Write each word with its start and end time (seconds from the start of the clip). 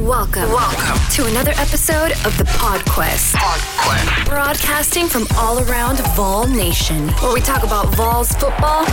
Welcome. 0.00 0.50
Welcome 0.50 1.00
to 1.12 1.26
another 1.26 1.52
episode 1.52 2.12
of 2.26 2.36
the 2.36 2.44
PodQuest. 2.44 3.34
PodQuest. 3.34 4.28
Broadcasting 4.28 5.06
from 5.06 5.26
all 5.36 5.58
around 5.68 5.98
Vol 6.14 6.46
Nation, 6.46 7.08
where 7.20 7.32
we 7.32 7.40
talk 7.40 7.64
about 7.64 7.94
Vols 7.94 8.30
football, 8.32 8.84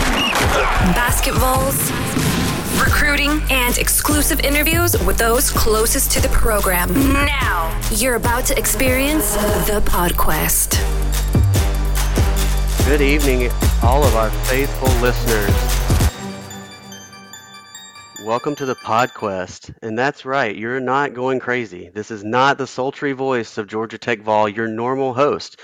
basketballs, 0.93 1.91
recruiting, 2.79 3.41
and 3.51 3.77
exclusive 3.77 4.39
interviews 4.39 4.97
with 5.05 5.17
those 5.17 5.51
closest 5.51 6.09
to 6.11 6.21
the 6.21 6.29
program. 6.29 6.93
Now, 7.11 7.77
you're 7.91 8.15
about 8.15 8.45
to 8.45 8.57
experience 8.57 9.35
the 9.67 9.83
PodQuest. 9.85 10.79
Good 12.85 13.01
evening, 13.01 13.51
all 13.81 14.03
of 14.03 14.15
our 14.15 14.29
faithful 14.45 14.89
listeners. 15.01 15.82
Welcome 18.23 18.55
to 18.55 18.65
the 18.65 18.75
PodQuest. 18.75 19.75
And 19.81 19.99
that's 19.99 20.23
right, 20.23 20.55
you're 20.55 20.79
not 20.79 21.13
going 21.13 21.41
crazy. 21.41 21.89
This 21.89 22.09
is 22.09 22.23
not 22.23 22.57
the 22.57 22.65
sultry 22.65 23.11
voice 23.11 23.57
of 23.57 23.67
Georgia 23.67 23.97
Tech 23.97 24.21
Vol, 24.21 24.47
your 24.47 24.65
normal 24.65 25.13
host. 25.13 25.59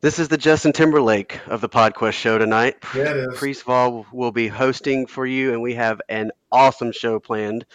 This 0.00 0.18
is 0.18 0.28
the 0.28 0.38
Justin 0.38 0.72
Timberlake 0.72 1.40
of 1.46 1.60
the 1.60 1.68
PodQuest 1.68 2.14
show 2.14 2.38
tonight. 2.38 2.76
Yeah, 2.94 3.10
it 3.10 3.16
is. 3.16 3.38
Priest 3.38 3.64
Vol 3.64 4.06
will 4.12 4.32
be 4.32 4.48
hosting 4.48 5.06
for 5.06 5.26
you, 5.26 5.52
and 5.52 5.60
we 5.60 5.74
have 5.74 6.00
an 6.08 6.32
awesome 6.50 6.90
show 6.90 7.20
planned 7.20 7.66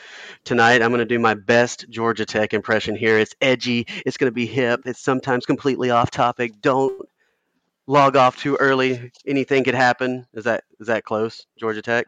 tonight. 0.43 0.81
I'm 0.81 0.89
going 0.89 0.99
to 0.99 1.05
do 1.05 1.19
my 1.19 1.35
best 1.35 1.85
Georgia 1.91 2.25
Tech 2.25 2.55
impression 2.55 2.95
here. 2.95 3.19
It's 3.19 3.35
edgy, 3.41 3.85
it's 4.07 4.17
going 4.17 4.31
to 4.31 4.35
be 4.35 4.47
hip, 4.47 4.81
it's 4.85 4.99
sometimes 4.99 5.45
completely 5.45 5.91
off 5.91 6.09
topic. 6.09 6.61
Don't 6.61 7.07
log 7.85 8.15
off 8.15 8.37
too 8.37 8.55
early. 8.55 9.11
Anything 9.27 9.63
could 9.63 9.75
happen. 9.75 10.25
Is 10.33 10.45
that 10.45 10.63
is 10.79 10.87
that 10.87 11.03
close, 11.03 11.45
Georgia 11.59 11.83
Tech? 11.83 12.07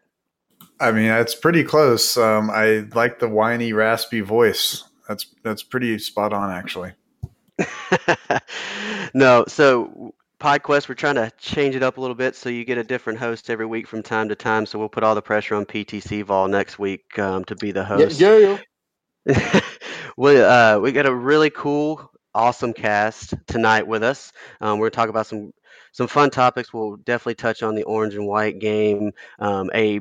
I 0.81 0.91
mean, 0.91 1.12
it's 1.12 1.35
pretty 1.35 1.63
close. 1.63 2.17
Um, 2.17 2.49
I 2.49 2.85
like 2.95 3.20
the 3.20 3.30
whiny, 3.30 3.72
raspy 3.72 4.22
voice. 4.22 4.84
That's 5.08 5.27
that's 5.44 5.63
pretty 5.63 5.98
spot 5.99 6.34
on, 6.34 6.52
actually. 6.52 6.94
no, 9.14 9.45
so 9.47 10.14
PodQuest, 10.39 10.89
we're 10.89 10.95
trying 10.95 11.16
to 11.16 11.31
change 11.38 11.75
it 11.75 11.83
up 11.83 11.97
a 11.97 12.02
little 12.02 12.16
bit 12.16 12.36
so 12.36 12.50
you 12.50 12.66
get 12.66 12.80
a 12.80 12.83
different 12.83 13.19
host 13.19 13.52
every 13.52 13.67
week 13.67 13.88
from 13.88 14.02
time 14.02 14.28
to 14.30 14.36
time. 14.36 14.66
So 14.66 14.80
we'll 14.80 14.89
put 14.89 15.03
all 15.03 15.14
the 15.14 15.22
pressure 15.22 15.53
on 15.53 15.66
PTC 15.66 16.23
Vol 16.23 16.47
next 16.47 16.80
week 16.80 17.17
um, 17.19 17.45
to 17.45 17.56
be 17.56 17.72
the 17.72 17.84
host. 17.84 18.19
Yeah, 18.19 18.58
yeah. 19.28 19.61
we 20.17 20.41
uh, 20.41 20.80
we 20.80 20.91
got 20.91 21.06
a 21.06 21.13
really 21.13 21.52
cool, 21.52 22.09
awesome 22.34 22.73
cast 22.73 23.36
tonight 23.45 23.86
with 23.86 24.02
us. 24.02 24.31
Um, 24.61 24.80
we're 24.80 24.89
gonna 24.89 25.03
talk 25.03 25.09
about 25.09 25.28
some 25.28 25.53
some 25.91 26.08
fun 26.08 26.31
topics. 26.31 26.73
We'll 26.73 26.97
definitely 26.97 27.36
touch 27.36 27.61
on 27.61 27.75
the 27.75 27.84
orange 27.84 28.16
and 28.16 28.25
white 28.25 28.58
game, 28.58 29.11
um, 29.38 29.69
a 29.75 30.00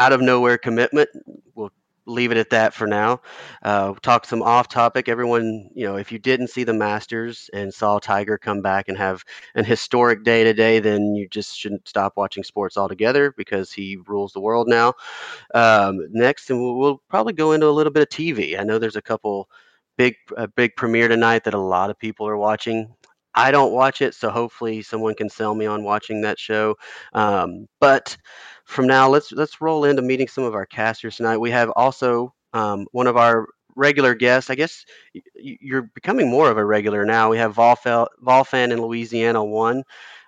out 0.00 0.12
of 0.12 0.22
nowhere 0.22 0.58
commitment. 0.58 1.10
We'll 1.54 1.72
leave 2.06 2.32
it 2.32 2.38
at 2.38 2.50
that 2.50 2.74
for 2.74 2.88
now. 2.88 3.20
Uh, 3.62 3.94
talk 4.02 4.24
some 4.26 4.42
off 4.42 4.68
topic. 4.68 5.08
Everyone, 5.08 5.70
you 5.74 5.86
know, 5.86 5.96
if 5.96 6.10
you 6.12 6.18
didn't 6.18 6.48
see 6.48 6.64
the 6.64 6.74
Masters 6.74 7.50
and 7.54 7.72
saw 7.72 8.00
Tiger 8.00 8.38
come 8.38 8.62
back 8.62 8.88
and 8.88 8.98
have 8.98 9.24
an 9.54 9.64
historic 9.64 10.24
day 10.24 10.44
today, 10.44 10.80
then 10.80 11.14
you 11.14 11.28
just 11.28 11.56
shouldn't 11.58 11.88
stop 11.88 12.14
watching 12.16 12.44
sports 12.44 12.76
altogether 12.76 13.32
because 13.36 13.72
he 13.72 13.98
rules 14.08 14.32
the 14.32 14.40
world 14.40 14.68
now. 14.68 14.94
Um, 15.54 16.00
next, 16.10 16.50
and 16.50 16.60
we'll, 16.60 16.76
we'll 16.76 17.02
probably 17.08 17.32
go 17.34 17.52
into 17.52 17.68
a 17.68 17.70
little 17.70 17.92
bit 17.92 18.02
of 18.02 18.08
TV. 18.10 18.58
I 18.58 18.64
know 18.64 18.78
there's 18.78 18.96
a 18.96 19.02
couple 19.02 19.48
big 19.96 20.14
a 20.36 20.48
big 20.48 20.76
premiere 20.76 21.08
tonight 21.08 21.44
that 21.44 21.54
a 21.54 21.58
lot 21.60 21.90
of 21.90 21.98
people 21.98 22.26
are 22.28 22.38
watching. 22.38 22.94
I 23.34 23.52
don't 23.52 23.72
watch 23.72 24.02
it, 24.02 24.14
so 24.14 24.30
hopefully 24.30 24.82
someone 24.82 25.14
can 25.14 25.28
sell 25.30 25.54
me 25.54 25.66
on 25.66 25.84
watching 25.84 26.22
that 26.22 26.38
show. 26.38 26.76
Um, 27.12 27.66
but 27.80 28.16
from 28.70 28.86
now, 28.86 29.08
let's 29.08 29.32
let's 29.32 29.60
roll 29.60 29.84
into 29.84 30.00
meeting 30.00 30.28
some 30.28 30.44
of 30.44 30.54
our 30.54 30.64
casters 30.64 31.16
tonight. 31.16 31.38
We 31.38 31.50
have 31.50 31.70
also 31.70 32.32
um, 32.52 32.86
one 32.92 33.06
of 33.06 33.16
our 33.16 33.48
regular 33.74 34.14
guests. 34.14 34.48
I 34.48 34.54
guess 34.54 34.84
you're 35.34 35.90
becoming 35.94 36.30
more 36.30 36.50
of 36.50 36.56
a 36.56 36.64
regular 36.64 37.04
now. 37.04 37.30
We 37.30 37.38
have 37.38 37.54
Volfel, 37.54 38.06
Volfan 38.24 38.70
in 38.70 38.80
Louisiana 38.80 39.44
one 39.44 39.82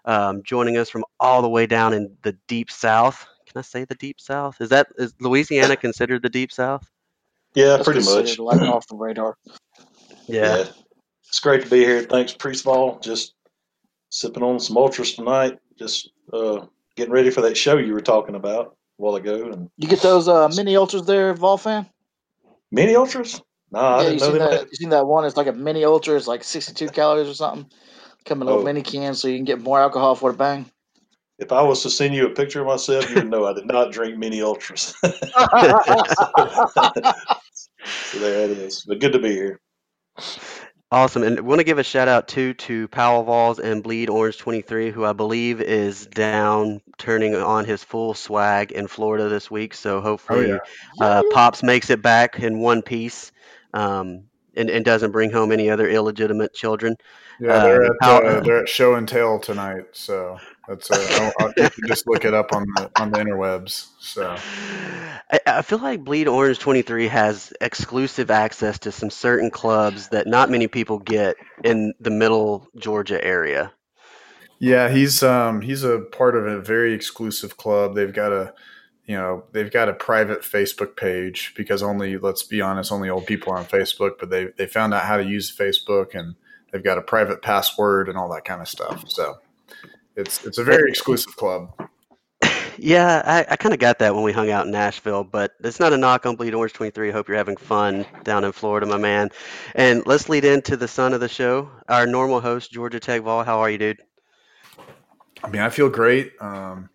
um, 0.05 0.43
joining 0.43 0.77
us 0.77 0.91
from 0.91 1.05
all 1.21 1.41
the 1.41 1.49
way 1.49 1.67
down 1.67 1.93
in 1.93 2.17
the 2.23 2.37
deep 2.49 2.71
south. 2.71 3.27
Can 3.47 3.59
I 3.59 3.63
say 3.63 3.85
the 3.85 3.95
deep 3.95 4.21
south? 4.21 4.61
Is 4.61 4.69
that 4.71 4.89
is 4.97 5.15
Louisiana 5.21 5.77
considered 5.87 6.23
the 6.23 6.29
deep 6.29 6.51
south? 6.51 6.91
Yeah, 7.55 7.77
That's 7.77 7.85
pretty 7.85 8.05
much. 8.05 8.39
Like 8.39 8.61
off 8.63 8.87
the 8.89 8.97
radar. 8.97 9.37
Yeah. 10.27 10.65
It's 11.29 11.41
great 11.41 11.63
to 11.63 11.71
be 11.71 11.79
here. 11.79 12.03
Thanks, 12.03 12.33
Priest 12.33 12.65
Vol. 12.65 12.99
Just 13.01 13.35
sipping 14.11 14.43
on 14.43 14.59
some 14.59 14.77
ultras 14.77 15.15
tonight. 15.15 15.59
Just 15.79 16.11
uh, 16.33 16.67
getting 16.97 17.13
ready 17.13 17.31
for 17.31 17.41
that 17.43 17.57
show 17.57 17.77
you 17.79 17.93
were 17.93 18.01
talking 18.01 18.35
about 18.35 18.67
a 18.67 19.03
while 19.03 19.15
ago. 19.17 19.51
And 19.53 19.69
You 19.79 19.89
get 19.89 20.01
those 20.03 20.29
uh, 20.29 20.49
mini 20.57 20.77
ultras 20.77 21.05
there, 21.07 21.35
Vol 21.35 21.59
fan? 21.59 21.87
mini 22.71 22.95
ultras? 22.95 23.41
No, 23.71 23.81
I 23.81 24.03
yeah, 24.03 24.09
you 24.09 24.19
didn't 24.19 24.21
know 24.21 24.27
seen 24.31 24.39
that? 24.39 24.53
had. 24.53 24.67
You 24.71 24.75
seen 24.77 24.89
that 24.91 25.07
one? 25.07 25.25
It's 25.25 25.37
like 25.37 25.47
a 25.47 25.53
mini 25.53 25.85
ultra. 25.85 26.17
It's 26.17 26.27
like 26.27 26.45
sixty-two 26.45 26.89
calories 26.89 27.29
or 27.29 27.35
something. 27.35 27.71
Come 28.25 28.43
in 28.43 28.47
a 28.49 28.51
little 28.51 28.63
Oh. 28.63 28.65
mini 28.65 28.83
can, 28.83 29.15
so 29.15 29.29
you 29.29 29.37
can 29.37 29.45
get 29.45 29.61
more 29.61 29.81
alcohol 29.81 30.15
for 30.15 30.31
the 30.33 30.39
bang. 30.39 30.67
If 31.39 31.51
I 31.51 31.63
was 31.63 31.83
to 31.83 31.91
send 31.91 32.15
you 32.15 32.27
a 32.27 32.31
picture 32.31 32.61
of 32.61 32.67
myself, 32.67 33.09
you 33.11 33.17
would 33.17 33.31
know 33.31 33.47
I 33.47 33.55
did 33.55 33.67
not 33.67 33.91
drink 33.91 34.17
mini 34.19 34.43
ultras. 34.43 34.95
so 35.03 35.13
there 38.13 38.45
it 38.45 38.51
is. 38.59 38.85
But 38.87 39.01
good 39.01 39.13
to 39.13 39.19
be 39.19 39.33
here. 39.33 39.59
Awesome. 40.93 41.23
And 41.23 41.39
I 41.39 41.41
want 41.41 41.59
to 41.59 41.65
give 41.65 41.79
a 41.79 41.83
shout 41.83 42.07
out 42.07 42.29
too 42.29 42.53
to 42.53 42.87
Powell 42.89 43.23
Vols 43.23 43.59
and 43.59 43.83
Bleed 43.83 44.11
Orange 44.11 44.37
23, 44.37 44.91
who 44.91 45.07
I 45.07 45.15
believe 45.15 45.63
is 45.63 46.05
down 46.05 46.83
turning 46.99 47.35
on 47.35 47.65
his 47.65 47.83
full 47.83 48.13
swag 48.13 48.73
in 48.73 48.87
Florida 48.89 49.31
this 49.31 49.51
week. 49.51 49.73
So 49.73 50.03
hopefully 50.03 50.51
yeah. 50.51 50.59
uh, 51.01 51.23
Pops 51.33 51.63
makes 51.63 51.89
it 51.89 52.03
back 52.03 52.39
in 52.41 52.59
one 52.59 52.83
piece 52.83 53.33
um, 53.73 54.25
and, 54.57 54.71
and 54.71 54.85
doesn't 54.85 55.11
bring 55.13 55.31
home 55.31 55.53
any 55.53 55.71
other 55.71 55.89
illegitimate 55.89 56.55
children. 56.55 56.97
Yeah, 57.41 57.59
they're 57.61 57.83
Uh, 57.83 57.87
at 57.87 57.93
how- 58.01 58.23
uh, 58.23 58.41
they're 58.45 58.63
at 58.63 58.69
Show 58.69 58.95
and 58.95 59.09
Tell 59.09 59.39
tonight, 59.39 59.87
so 59.93 60.39
that's 60.69 60.91
uh, 60.91 61.33
I'll, 61.41 61.47
I'll, 61.57 61.69
just 61.87 62.07
look 62.07 62.25
it 62.25 62.35
up 62.35 62.53
on 62.53 62.65
the 62.77 62.91
on 63.01 63.11
the 63.11 63.19
interwebs. 63.19 63.89
So 63.99 64.37
I, 65.33 65.41
I 65.47 65.63
feel 65.63 65.79
like 65.79 66.05
Bleed 66.05 66.29
Orange 66.29 66.59
23 66.59 67.09
has 67.09 67.53
exclusive 67.61 68.31
access 68.31 68.79
to 68.81 68.93
some 68.93 69.11
certain 69.11 69.51
clubs 69.51 70.09
that 70.09 70.27
not 70.27 70.51
many 70.51 70.69
people 70.69 70.99
get 70.99 71.37
in 71.65 71.95
the 72.01 72.11
middle 72.11 72.69
Georgia 72.77 73.23
area. 73.25 73.73
yeah, 74.59 74.89
he's 74.89 75.23
um 75.23 75.61
he's 75.63 75.83
a 75.83 75.99
part 75.99 76.37
of 76.37 76.47
a 76.47 76.61
very 76.61 76.93
exclusive 76.95 77.57
club. 77.57 77.95
They've 77.97 78.13
got 78.13 78.33
a 78.33 78.55
you 79.13 79.19
know 79.19 79.45
they've 79.53 79.71
got 79.71 79.91
a 79.91 79.93
private 79.93 80.41
Facebook 80.41 80.97
page 80.97 81.53
because 81.55 81.83
only 81.83 82.17
let's 82.17 82.43
be 82.43 82.63
honest, 82.63 82.91
only 82.91 83.11
old 83.11 83.27
people 83.27 83.53
are 83.53 83.59
on 83.59 83.67
Facebook. 83.67 84.13
But 84.19 84.31
they 84.31 84.47
they 84.57 84.67
found 84.67 84.95
out 84.95 85.03
how 85.03 85.19
to 85.19 85.23
use 85.23 85.55
Facebook 85.55 86.15
and 86.15 86.35
they've 86.73 86.83
got 86.83 86.97
a 86.97 87.03
private 87.03 87.43
password 87.43 88.09
and 88.09 88.17
all 88.17 88.33
that 88.33 88.47
kind 88.47 88.63
of 88.63 88.69
stuff. 88.69 89.05
So 89.09 89.37
it's 90.17 90.47
it's 90.47 90.57
a 90.57 90.65
very 90.65 90.89
exclusive 90.89 91.37
club. 91.37 91.75
Yeah, 92.79 93.21
I, 93.27 93.53
I 93.53 93.57
kind 93.57 93.75
of 93.75 93.81
got 93.81 93.99
that 93.99 94.15
when 94.15 94.25
we 94.25 94.33
hung 94.33 94.49
out 94.49 94.65
in 94.65 94.73
Nashville, 94.73 95.25
but 95.25 95.53
it's 95.63 95.79
not 95.79 95.93
a 95.93 95.99
knock 95.99 96.25
on 96.25 96.37
Bleed 96.37 96.55
Orange 96.55 96.73
23. 96.73 97.11
I 97.11 97.13
hope 97.13 97.29
you're 97.29 97.37
having 97.37 97.59
fun 97.59 98.07
down 98.25 98.45
in 98.45 98.53
Florida, 98.53 98.87
my 98.87 98.97
man. 98.97 99.29
And 99.75 100.03
let's 100.07 100.31
lead 100.31 100.47
into 100.47 100.79
the 100.79 100.89
son 100.89 101.13
of 101.13 101.21
the 101.21 101.29
show, 101.29 101.71
our 101.89 102.07
normal 102.07 102.41
host, 102.41 102.73
Georgia 102.73 102.99
Tech 102.99 103.21
Vol. 103.21 103.45
How 103.45 103.61
are 103.61 103.69
you, 103.69 103.77
dude? 103.77 104.01
I 105.45 105.51
mean, 105.51 105.61
I 105.61 105.69
feel 105.69 105.91
great. 105.91 106.33
Um, 106.41 106.89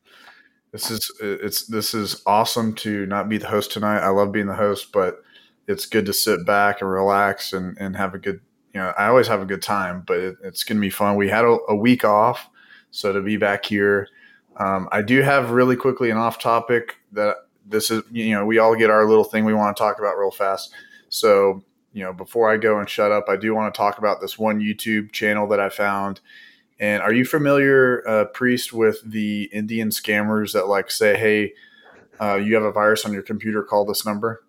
this 0.78 0.92
is 0.92 1.12
it's 1.20 1.66
this 1.66 1.94
is 1.94 2.22
awesome 2.26 2.74
to 2.76 3.06
not 3.08 3.30
be 3.30 3.38
the 3.38 3.48
host 3.48 3.72
tonight. 3.72 4.00
I 4.00 4.10
love 4.10 4.32
being 4.32 4.46
the 4.46 4.54
host, 4.54 4.92
but 4.92 5.24
it's 5.68 5.86
good 5.86 6.06
to 6.06 6.14
sit 6.14 6.46
back 6.46 6.82
and 6.82 6.90
relax 6.90 7.54
and, 7.54 7.76
and 7.80 7.96
have 7.96 8.14
a 8.14 8.20
good. 8.20 8.42
You 8.74 8.82
know, 8.82 8.94
I 8.98 9.08
always 9.08 9.28
have 9.28 9.42
a 9.42 9.46
good 9.46 9.64
time, 9.64 10.04
but 10.06 10.20
it, 10.20 10.36
it's 10.44 10.64
going 10.64 10.78
to 10.78 10.82
be 10.82 10.92
fun. 10.92 11.16
We 11.16 11.30
had 11.30 11.46
a, 11.46 11.58
a 11.70 11.76
week 11.76 12.06
off, 12.06 12.48
so 12.92 13.12
to 13.12 13.22
be 13.22 13.36
back 13.38 13.66
here, 13.66 14.08
um, 14.58 14.88
I 14.92 15.02
do 15.02 15.22
have 15.22 15.50
really 15.50 15.76
quickly 15.76 16.12
an 16.12 16.18
off 16.18 16.38
topic 16.38 16.98
that 17.14 17.38
this 17.66 17.90
is. 17.90 18.04
You 18.12 18.36
know, 18.36 18.46
we 18.46 18.60
all 18.60 18.76
get 18.76 18.92
our 18.92 19.06
little 19.06 19.24
thing 19.24 19.46
we 19.46 19.54
want 19.54 19.76
to 19.76 19.82
talk 19.82 19.98
about 19.98 20.18
real 20.18 20.32
fast. 20.32 20.74
So 21.10 21.64
you 21.94 22.04
know, 22.04 22.14
before 22.14 22.52
I 22.52 22.58
go 22.58 22.78
and 22.78 22.88
shut 22.88 23.12
up, 23.12 23.26
I 23.28 23.36
do 23.36 23.56
want 23.56 23.74
to 23.74 23.78
talk 23.78 23.98
about 23.98 24.22
this 24.22 24.38
one 24.38 24.60
YouTube 24.60 25.12
channel 25.12 25.48
that 25.48 25.60
I 25.60 25.70
found. 25.70 26.20
And 26.80 27.02
are 27.02 27.14
you 27.14 27.26
familiar, 27.26 28.08
uh, 28.08 28.26
priest, 28.26 28.72
with 28.72 29.02
the 29.04 29.44
Indian 29.46 29.90
scammers 29.90 30.54
that 30.54 30.68
like 30.68 30.92
say, 30.92 31.18
"Hey, 31.18 31.54
uh, 32.22 32.36
you 32.36 32.54
have 32.56 32.64
a 32.64 32.72
virus 32.72 33.06
on 33.06 33.14
your 33.14 33.24
computer. 33.24 33.64
Call 33.64 33.86
this 33.86 34.06
number." 34.06 34.44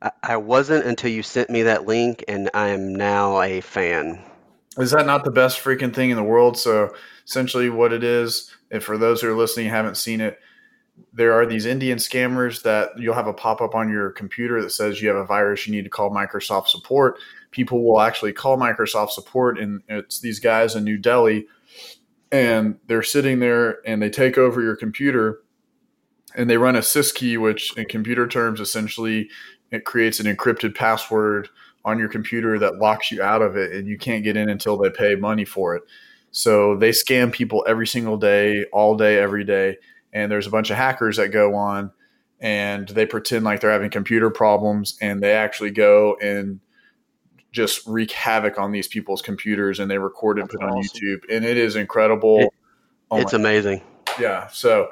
I, 0.00 0.10
I 0.22 0.36
wasn't 0.36 0.86
until 0.86 1.10
you 1.10 1.22
sent 1.22 1.50
me 1.50 1.62
that 1.62 1.86
link, 1.86 2.24
and 2.26 2.50
I 2.54 2.68
am 2.68 2.94
now 2.94 3.40
a 3.40 3.60
fan. 3.60 4.20
Is 4.78 4.90
that 4.90 5.06
not 5.06 5.24
the 5.24 5.30
best 5.30 5.62
freaking 5.62 5.94
thing 5.94 6.10
in 6.10 6.16
the 6.16 6.22
world? 6.22 6.58
So 6.58 6.94
essentially, 7.26 7.70
what 7.70 7.92
it 7.92 8.02
is, 8.02 8.50
and 8.70 8.82
for 8.82 8.98
those 8.98 9.20
who 9.20 9.30
are 9.30 9.36
listening 9.36 9.66
and 9.66 9.76
haven't 9.76 9.96
seen 9.96 10.20
it, 10.20 10.38
there 11.12 11.32
are 11.32 11.46
these 11.46 11.66
Indian 11.66 11.98
scammers 11.98 12.62
that 12.62 12.90
you'll 12.98 13.14
have 13.14 13.26
a 13.26 13.32
pop 13.32 13.60
up 13.60 13.74
on 13.74 13.88
your 13.88 14.10
computer 14.10 14.62
that 14.62 14.70
says 14.70 15.00
you 15.00 15.08
have 15.08 15.16
a 15.16 15.24
virus. 15.24 15.66
You 15.66 15.74
need 15.74 15.84
to 15.84 15.90
call 15.90 16.10
Microsoft 16.10 16.68
support. 16.68 17.18
People 17.52 17.84
will 17.84 18.00
actually 18.00 18.32
call 18.32 18.58
Microsoft 18.58 19.10
support, 19.10 19.58
and 19.58 19.82
it's 19.88 20.20
these 20.20 20.40
guys 20.40 20.74
in 20.74 20.82
New 20.82 20.98
Delhi, 20.98 21.46
and 22.32 22.78
they're 22.88 23.02
sitting 23.02 23.38
there 23.38 23.78
and 23.86 24.02
they 24.02 24.10
take 24.10 24.36
over 24.36 24.60
your 24.60 24.74
computer, 24.74 25.42
and 26.34 26.50
they 26.50 26.56
run 26.56 26.74
a 26.74 26.80
syskey, 26.80 27.38
which 27.38 27.76
in 27.76 27.84
computer 27.86 28.26
terms 28.26 28.58
essentially 28.58 29.28
it 29.70 29.84
creates 29.84 30.18
an 30.20 30.26
encrypted 30.26 30.74
password 30.74 31.48
on 31.84 31.98
your 31.98 32.08
computer 32.08 32.58
that 32.58 32.78
locks 32.78 33.10
you 33.10 33.22
out 33.22 33.42
of 33.42 33.56
it 33.56 33.72
and 33.72 33.88
you 33.88 33.98
can't 33.98 34.22
get 34.22 34.36
in 34.36 34.48
until 34.48 34.76
they 34.76 34.90
pay 34.90 35.14
money 35.14 35.44
for 35.44 35.74
it. 35.74 35.82
So 36.30 36.76
they 36.76 36.90
scam 36.90 37.32
people 37.32 37.64
every 37.66 37.86
single 37.86 38.16
day, 38.16 38.64
all 38.72 38.96
day, 38.96 39.18
every 39.18 39.44
day. 39.44 39.78
And 40.12 40.30
there's 40.30 40.46
a 40.46 40.50
bunch 40.50 40.70
of 40.70 40.76
hackers 40.76 41.16
that 41.16 41.28
go 41.28 41.54
on 41.54 41.90
and 42.40 42.88
they 42.88 43.06
pretend 43.06 43.44
like 43.44 43.60
they're 43.60 43.72
having 43.72 43.90
computer 43.90 44.30
problems 44.30 44.96
and 45.00 45.22
they 45.22 45.32
actually 45.32 45.70
go 45.70 46.16
and 46.20 46.60
just 47.52 47.86
wreak 47.86 48.10
havoc 48.10 48.58
on 48.58 48.72
these 48.72 48.88
people's 48.88 49.22
computers 49.22 49.78
and 49.78 49.90
they 49.90 49.98
record 49.98 50.38
and 50.38 50.48
put 50.48 50.62
on. 50.62 50.82
YouTube. 50.82 51.20
And 51.30 51.44
it 51.44 51.56
is 51.56 51.76
incredible. 51.76 52.40
It, 52.40 52.50
oh 53.10 53.20
it's 53.20 53.32
amazing. 53.32 53.82
Yeah. 54.18 54.48
So 54.48 54.90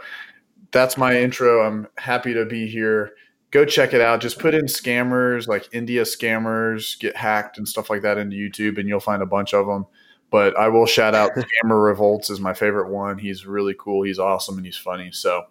that's 0.71 0.97
my 0.97 1.19
intro. 1.19 1.67
I'm 1.67 1.89
happy 1.97 2.35
to 2.35 2.45
be 2.45 2.69
here 2.69 3.15
go 3.51 3.65
check 3.65 3.93
it 3.93 4.01
out. 4.01 4.21
Just 4.21 4.39
put 4.39 4.55
in 4.55 4.67
scammers 4.67 5.49
like 5.49 5.69
India 5.73 6.03
scammers 6.03 6.99
get 6.99 7.17
hacked 7.17 7.59
and 7.59 7.69
stuff 7.69 7.91
like 7.91 8.03
that 8.03 8.19
into 8.19 8.37
YouTube, 8.37 8.79
and 8.79 8.89
you'll 8.89 9.01
find 9.01 9.23
a 9.23 9.27
bunch 9.27 9.55
of 9.55 9.67
them. 9.67 9.87
But 10.31 10.57
I 10.57 10.69
will 10.69 10.87
shout 10.87 11.15
out 11.15 11.33
Scammer 11.37 11.85
Revolts 11.85 12.31
is 12.31 12.41
my 12.41 12.55
favorite 12.55 12.91
one. 12.91 13.19
He's 13.19 13.47
really 13.47 13.75
cool. 13.79 14.03
He's 14.03 14.19
awesome 14.19 14.57
and 14.57 14.65
he's 14.65 14.77
funny. 14.77 15.11
So 15.13 15.47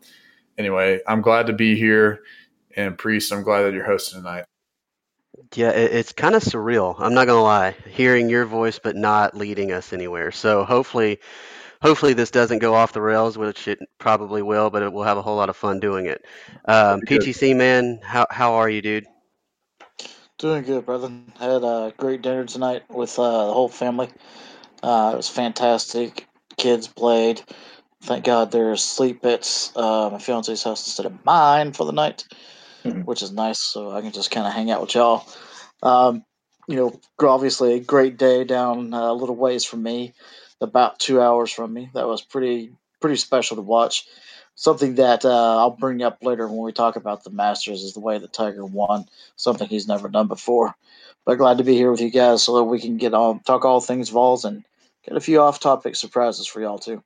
anyway, 0.57 1.01
I'm 1.07 1.21
glad 1.21 1.47
to 1.47 1.53
be 1.53 1.75
here. 1.75 2.21
And 2.75 2.97
Priest, 2.97 3.33
I'm 3.33 3.43
glad 3.43 3.63
that 3.63 3.73
you're 3.73 3.85
hosting 3.85 4.19
tonight. 4.19 4.45
Yeah, 5.55 5.71
it's 5.71 6.11
kind 6.11 6.35
of 6.35 6.43
surreal. 6.43 6.95
I'm 6.99 7.13
not 7.13 7.25
gonna 7.25 7.41
lie, 7.41 7.75
hearing 7.89 8.29
your 8.29 8.45
voice 8.45 8.79
but 8.79 8.95
not 8.95 9.35
leading 9.35 9.71
us 9.71 9.93
anywhere. 9.93 10.31
So 10.31 10.63
hopefully, 10.63 11.19
hopefully 11.81 12.13
this 12.13 12.29
doesn't 12.29 12.59
go 12.59 12.75
off 12.75 12.93
the 12.93 13.01
rails, 13.01 13.37
which 13.37 13.67
it 13.67 13.79
probably 13.97 14.43
will, 14.43 14.69
but 14.69 14.83
it 14.83 14.93
will 14.93 15.03
have 15.03 15.17
a 15.17 15.21
whole 15.23 15.35
lot 15.35 15.49
of 15.49 15.55
fun 15.55 15.79
doing 15.79 16.05
it. 16.05 16.23
Um, 16.65 17.01
PTC 17.01 17.55
man, 17.55 17.99
how 18.03 18.27
how 18.29 18.53
are 18.53 18.69
you, 18.69 18.81
dude? 18.81 19.05
Doing 20.37 20.63
good, 20.63 20.85
brother. 20.85 21.11
Had 21.37 21.63
a 21.63 21.93
great 21.97 22.21
dinner 22.21 22.45
tonight 22.45 22.83
with 22.89 23.17
uh, 23.19 23.47
the 23.47 23.53
whole 23.53 23.69
family. 23.69 24.09
Uh, 24.81 25.11
it 25.13 25.17
was 25.17 25.29
fantastic. 25.29 26.27
Kids 26.57 26.87
played. 26.87 27.41
Thank 28.01 28.23
God 28.23 28.51
they're 28.51 28.71
asleep 28.71 29.25
at 29.25 29.71
uh, 29.75 30.09
my 30.11 30.19
fiance's 30.19 30.63
house 30.63 30.87
instead 30.87 31.05
of 31.05 31.25
mine 31.25 31.73
for 31.73 31.85
the 31.85 31.91
night, 31.91 32.23
mm-hmm. 32.91 33.01
which 33.01 33.21
is 33.21 33.31
nice. 33.31 33.59
So 33.59 33.91
I 33.91 34.01
can 34.01 34.11
just 34.11 34.31
kind 34.31 34.47
of 34.47 34.53
hang 34.53 34.71
out 34.71 34.81
with 34.81 34.95
y'all. 34.95 35.27
Um, 35.81 36.23
you 36.67 36.75
know, 36.75 36.99
obviously 37.19 37.73
a 37.73 37.79
great 37.79 38.17
day 38.17 38.43
down 38.43 38.93
uh, 38.93 39.11
a 39.11 39.13
little 39.13 39.35
ways 39.35 39.65
from 39.65 39.81
me 39.81 40.13
about 40.61 40.99
two 40.99 41.21
hours 41.21 41.51
from 41.51 41.73
me. 41.73 41.89
That 41.93 42.07
was 42.07 42.21
pretty 42.21 42.71
pretty 43.01 43.15
special 43.15 43.55
to 43.57 43.61
watch. 43.61 44.05
Something 44.55 44.95
that 44.95 45.23
uh, 45.23 45.57
I'll 45.57 45.71
bring 45.71 46.03
up 46.03 46.17
later 46.21 46.47
when 46.47 46.61
we 46.61 46.73
talk 46.73 46.97
about 46.97 47.23
the 47.23 47.29
Masters 47.29 47.81
is 47.81 47.93
the 47.93 48.01
way 48.01 48.17
that 48.17 48.33
Tiger 48.33 48.65
won. 48.65 49.05
Something 49.37 49.69
he's 49.69 49.87
never 49.87 50.09
done 50.09 50.27
before. 50.27 50.75
But 51.25 51.37
glad 51.37 51.59
to 51.59 51.63
be 51.63 51.75
here 51.75 51.91
with 51.91 52.01
you 52.01 52.09
guys 52.09 52.43
so 52.43 52.57
that 52.57 52.65
we 52.65 52.79
can 52.79 52.97
get 52.97 53.13
on 53.13 53.39
talk 53.41 53.63
all 53.63 53.79
things 53.79 54.09
Vols 54.09 54.45
and 54.45 54.65
get 55.05 55.15
a 55.15 55.21
few 55.21 55.39
off 55.39 55.59
topic 55.59 55.95
surprises 55.95 56.45
for 56.45 56.61
y'all 56.61 56.77
too. 56.77 57.01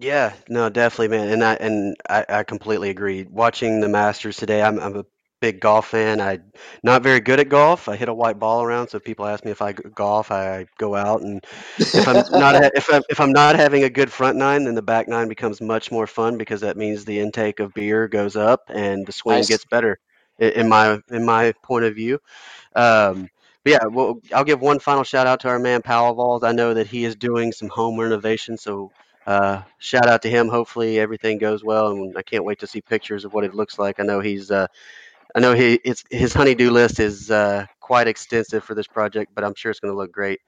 Yeah, 0.00 0.34
no, 0.48 0.68
definitely, 0.70 1.08
man, 1.08 1.28
and 1.28 1.44
I 1.44 1.54
and 1.54 1.96
I, 2.08 2.24
I 2.28 2.42
completely 2.44 2.90
agree. 2.90 3.24
Watching 3.30 3.80
the 3.80 3.88
Masters 3.88 4.36
today, 4.36 4.62
I'm 4.62 4.78
I'm 4.80 4.96
a 4.96 5.04
big 5.40 5.60
golf 5.60 5.88
fan. 5.88 6.20
I 6.20 6.38
not 6.82 7.02
very 7.02 7.20
good 7.20 7.38
at 7.40 7.48
golf. 7.48 7.88
I 7.88 7.96
hit 7.96 8.08
a 8.08 8.14
white 8.14 8.38
ball 8.38 8.62
around, 8.62 8.88
so 8.88 8.96
if 8.96 9.04
people 9.04 9.26
ask 9.26 9.44
me 9.44 9.52
if 9.52 9.62
I 9.62 9.72
golf, 9.72 10.30
I 10.32 10.66
go 10.78 10.96
out 10.96 11.22
and 11.22 11.44
if 11.94 12.08
I'm 12.08 12.24
not 12.34 12.56
if 12.74 12.92
I'm 12.92 13.02
if 13.08 13.20
I'm 13.20 13.32
not 13.32 13.56
having 13.56 13.84
a 13.84 13.90
good 13.90 14.10
front 14.10 14.36
nine, 14.36 14.64
then 14.64 14.74
the 14.74 14.82
back 14.82 15.08
nine 15.08 15.28
becomes 15.28 15.60
much 15.60 15.92
more 15.92 16.06
fun 16.06 16.38
because 16.38 16.60
that 16.62 16.76
means 16.76 17.04
the 17.04 17.20
intake 17.20 17.60
of 17.60 17.72
beer 17.74 18.08
goes 18.08 18.36
up 18.36 18.62
and 18.68 19.06
the 19.06 19.12
swing 19.12 19.46
nice. 19.46 19.46
gets 19.46 19.64
better. 19.66 19.98
In 20.38 20.68
my 20.68 20.98
in 21.10 21.24
my 21.24 21.52
point 21.62 21.84
of 21.84 21.94
view. 21.94 22.18
Um, 22.74 23.28
but 23.64 23.72
yeah, 23.72 23.86
well, 23.90 24.20
I'll 24.34 24.44
give 24.44 24.60
one 24.60 24.78
final 24.78 25.04
shout 25.04 25.26
out 25.26 25.40
to 25.40 25.48
our 25.48 25.58
man 25.58 25.82
Powell 25.82 26.14
Vols. 26.14 26.42
I 26.44 26.52
know 26.52 26.74
that 26.74 26.86
he 26.88 27.04
is 27.04 27.16
doing 27.16 27.52
some 27.52 27.68
home 27.68 27.98
renovation, 28.00 28.56
so 28.56 28.90
uh, 29.26 29.62
shout 29.78 30.06
out 30.06 30.22
to 30.22 30.30
him. 30.30 30.48
Hopefully 30.48 30.98
everything 30.98 31.38
goes 31.38 31.64
well, 31.64 31.92
and 31.92 32.16
I 32.16 32.22
can't 32.22 32.44
wait 32.44 32.58
to 32.60 32.66
see 32.66 32.80
pictures 32.80 33.24
of 33.24 33.32
what 33.32 33.44
it 33.44 33.54
looks 33.54 33.78
like. 33.78 34.00
I 34.00 34.02
know 34.02 34.20
he's 34.20 34.50
uh, 34.50 34.66
I 35.34 35.40
know 35.40 35.52
he 35.52 35.74
it's 35.84 36.04
his 36.10 36.32
honeydew 36.32 36.70
list 36.70 37.00
is 37.00 37.30
uh, 37.30 37.66
quite 37.80 38.06
extensive 38.06 38.64
for 38.64 38.74
this 38.74 38.86
project, 38.86 39.32
but 39.34 39.44
I'm 39.44 39.54
sure 39.54 39.70
it's 39.70 39.80
going 39.80 39.92
to 39.92 39.98
look 39.98 40.12
great. 40.12 40.40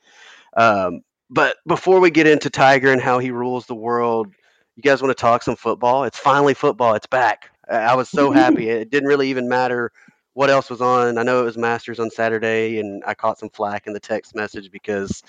Um, 0.56 1.02
but 1.28 1.56
before 1.66 2.00
we 2.00 2.10
get 2.10 2.26
into 2.26 2.50
Tiger 2.50 2.92
and 2.92 3.00
how 3.00 3.18
he 3.18 3.30
rules 3.30 3.66
the 3.66 3.74
world, 3.74 4.28
you 4.76 4.82
guys 4.82 5.02
want 5.02 5.16
to 5.16 5.20
talk 5.20 5.42
some 5.42 5.56
football? 5.56 6.04
It's 6.04 6.18
finally 6.18 6.54
football. 6.54 6.94
It's 6.94 7.06
back. 7.06 7.50
I 7.68 7.94
was 7.96 8.08
so 8.08 8.30
happy. 8.30 8.68
It 8.70 8.90
didn't 8.90 9.08
really 9.08 9.30
even 9.30 9.48
matter 9.48 9.90
what 10.34 10.50
else 10.50 10.68
was 10.68 10.82
on. 10.82 11.18
I 11.18 11.22
know 11.22 11.40
it 11.40 11.44
was 11.44 11.56
Masters 11.56 11.98
on 11.98 12.10
Saturday, 12.10 12.78
and 12.78 13.02
I 13.06 13.14
caught 13.14 13.38
some 13.38 13.48
flack 13.48 13.86
in 13.86 13.92
the 13.92 14.00
text 14.00 14.34
message 14.34 14.70
because 14.70 15.22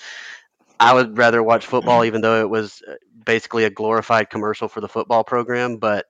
I 0.80 0.94
would 0.94 1.18
rather 1.18 1.42
watch 1.44 1.66
football, 1.66 2.06
even 2.06 2.22
though 2.22 2.40
it 2.42 2.50
was 2.50 2.82
uh, 2.88 2.96
basically 3.26 3.66
a 3.66 3.70
glorified 3.70 4.30
commercial 4.30 4.68
for 4.68 4.82
the 4.82 4.88
football 4.88 5.24
program. 5.24 5.78
But 5.78 6.06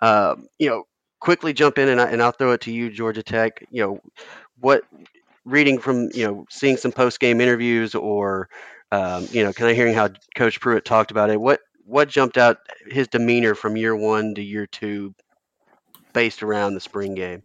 um, 0.00 0.48
you 0.58 0.68
know, 0.68 0.84
quickly 1.20 1.52
jump 1.52 1.78
in 1.78 1.88
and, 1.88 2.00
I, 2.00 2.10
and 2.10 2.22
I'll 2.22 2.32
throw 2.32 2.52
it 2.52 2.60
to 2.62 2.72
you, 2.72 2.90
Georgia 2.90 3.22
Tech. 3.22 3.64
You 3.70 3.82
know, 3.82 4.00
what 4.60 4.82
reading 5.44 5.78
from 5.78 6.10
you 6.14 6.26
know 6.26 6.46
seeing 6.50 6.76
some 6.76 6.92
post 6.92 7.20
game 7.20 7.40
interviews 7.40 7.94
or 7.94 8.48
um, 8.92 9.26
you 9.30 9.42
know 9.42 9.52
kind 9.52 9.70
of 9.70 9.76
hearing 9.76 9.94
how 9.94 10.08
Coach 10.34 10.60
Pruitt 10.60 10.84
talked 10.84 11.10
about 11.10 11.30
it. 11.30 11.40
What 11.40 11.60
what 11.84 12.08
jumped 12.08 12.36
out 12.36 12.58
his 12.88 13.08
demeanor 13.08 13.54
from 13.54 13.76
year 13.76 13.96
one 13.96 14.34
to 14.34 14.42
year 14.42 14.66
two, 14.66 15.14
based 16.12 16.42
around 16.42 16.74
the 16.74 16.80
spring 16.80 17.14
game? 17.14 17.42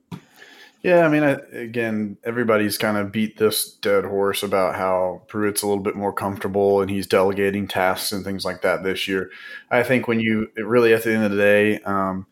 Yeah, 0.83 1.05
I 1.05 1.07
mean, 1.07 1.23
I, 1.23 1.39
again, 1.53 2.17
everybody's 2.25 2.77
kind 2.77 2.97
of 2.97 3.09
beat 3.09 3.37
this 3.37 3.71
dead 3.71 4.03
horse 4.03 4.43
about 4.43 4.75
how 4.75 5.21
Pruitt's 5.29 5.61
a 5.61 5.67
little 5.67 5.81
bit 5.81 5.95
more 5.95 6.11
comfortable 6.11 6.81
and 6.81 6.91
he's 6.91 7.07
delegating 7.07 7.69
tasks 7.69 8.11
and 8.11 8.25
things 8.25 8.43
like 8.43 8.63
that 8.63 8.83
this 8.83 9.07
year. 9.07 9.31
I 9.71 9.83
think 9.83 10.09
when 10.09 10.19
you 10.19 10.49
really, 10.57 10.93
at 10.93 11.03
the 11.03 11.13
end 11.13 11.23
of 11.23 11.31
the 11.31 11.37
day, 11.37 11.79
um, 11.83 12.27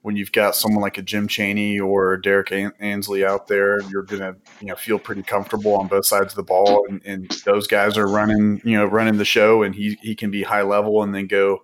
when 0.00 0.16
you've 0.16 0.32
got 0.32 0.56
someone 0.56 0.82
like 0.82 0.98
a 0.98 1.02
Jim 1.02 1.28
Chaney 1.28 1.78
or 1.78 2.16
Derek 2.16 2.52
Ansley 2.80 3.24
out 3.24 3.46
there, 3.46 3.80
you're 3.82 4.02
gonna 4.02 4.34
you 4.60 4.66
know 4.66 4.74
feel 4.74 4.98
pretty 4.98 5.22
comfortable 5.22 5.76
on 5.76 5.86
both 5.86 6.04
sides 6.04 6.32
of 6.32 6.36
the 6.36 6.42
ball, 6.42 6.84
and, 6.88 7.00
and, 7.04 7.30
those 7.44 7.68
guys 7.68 7.96
are 7.96 8.08
running 8.08 8.60
you 8.64 8.76
know 8.76 8.84
running 8.84 9.16
the 9.16 9.24
show, 9.24 9.62
and 9.62 9.76
he 9.76 9.96
he 10.02 10.16
can 10.16 10.30
be 10.32 10.42
high 10.42 10.62
level 10.62 11.04
and 11.04 11.14
then 11.14 11.28
go 11.28 11.62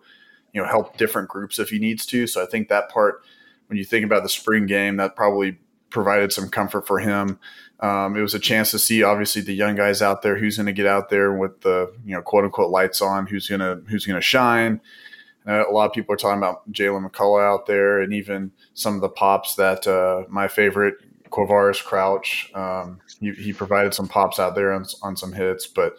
you 0.53 0.63
know 0.63 0.69
help 0.69 0.97
different 0.97 1.29
groups 1.29 1.59
if 1.59 1.71
he 1.71 1.81
needs 1.81 2.07
to. 2.07 2.29
So 2.29 2.41
I 2.41 2.47
think 2.47 2.69
that 2.69 2.91
part, 2.91 3.25
when 3.67 3.77
you 3.77 3.85
think 3.85 4.05
about 4.05 4.23
the 4.23 4.29
spring 4.29 4.67
game, 4.67 4.99
that 4.99 5.17
probably 5.17 5.59
provided 5.91 6.33
some 6.33 6.49
comfort 6.49 6.87
for 6.87 6.99
him. 6.99 7.39
Um, 7.81 8.17
it 8.17 8.21
was 8.21 8.35
a 8.35 8.41
chance 8.41 8.71
to 8.73 8.79
see 8.79 9.03
obviously 9.03 9.43
the 9.43 9.55
young 9.55 9.77
guys 9.77 10.03
out 10.03 10.23
there 10.23 10.37
who's 10.37 10.57
going 10.57 10.67
to 10.67 10.73
get 10.73 10.87
out 10.87 11.11
there 11.11 11.33
with 11.33 11.61
the 11.61 11.93
you 12.05 12.15
know 12.15 12.23
quote 12.23 12.45
unquote 12.45 12.71
lights 12.71 13.01
on, 13.01 13.27
who's 13.27 13.49
gonna 13.49 13.81
who's 13.89 14.05
gonna 14.07 14.21
shine 14.21 14.81
a 15.49 15.71
lot 15.71 15.87
of 15.87 15.93
people 15.93 16.15
are 16.15 16.19
talking 16.19 16.39
about 16.39 16.71
Jaylen 16.71 17.09
McCollough 17.09 17.43
out 17.43 17.67
there, 17.67 18.01
and 18.01 18.13
even 18.13 18.53
some 18.75 18.95
of 18.95 19.01
the 19.01 19.09
pops 19.09 19.55
that 19.55 19.87
uh, 19.87 20.25
my 20.29 20.47
favorite 20.47 20.97
Quavaris 21.31 21.83
Crouch. 21.83 22.51
Um, 22.55 23.01
he, 23.21 23.33
he, 23.33 23.53
provided 23.53 23.95
some 23.95 24.09
pops 24.09 24.39
out 24.39 24.55
there 24.55 24.73
on, 24.73 24.85
on 25.03 25.17
some 25.17 25.33
hits, 25.33 25.67
but 25.67 25.97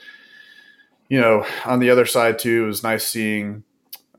you 1.08 1.20
know, 1.20 1.46
on 1.66 1.80
the 1.80 1.90
other 1.90 2.06
side 2.06 2.40
too, 2.40 2.64
it 2.64 2.68
was 2.68 2.84
nice 2.84 3.08
seeing 3.08 3.64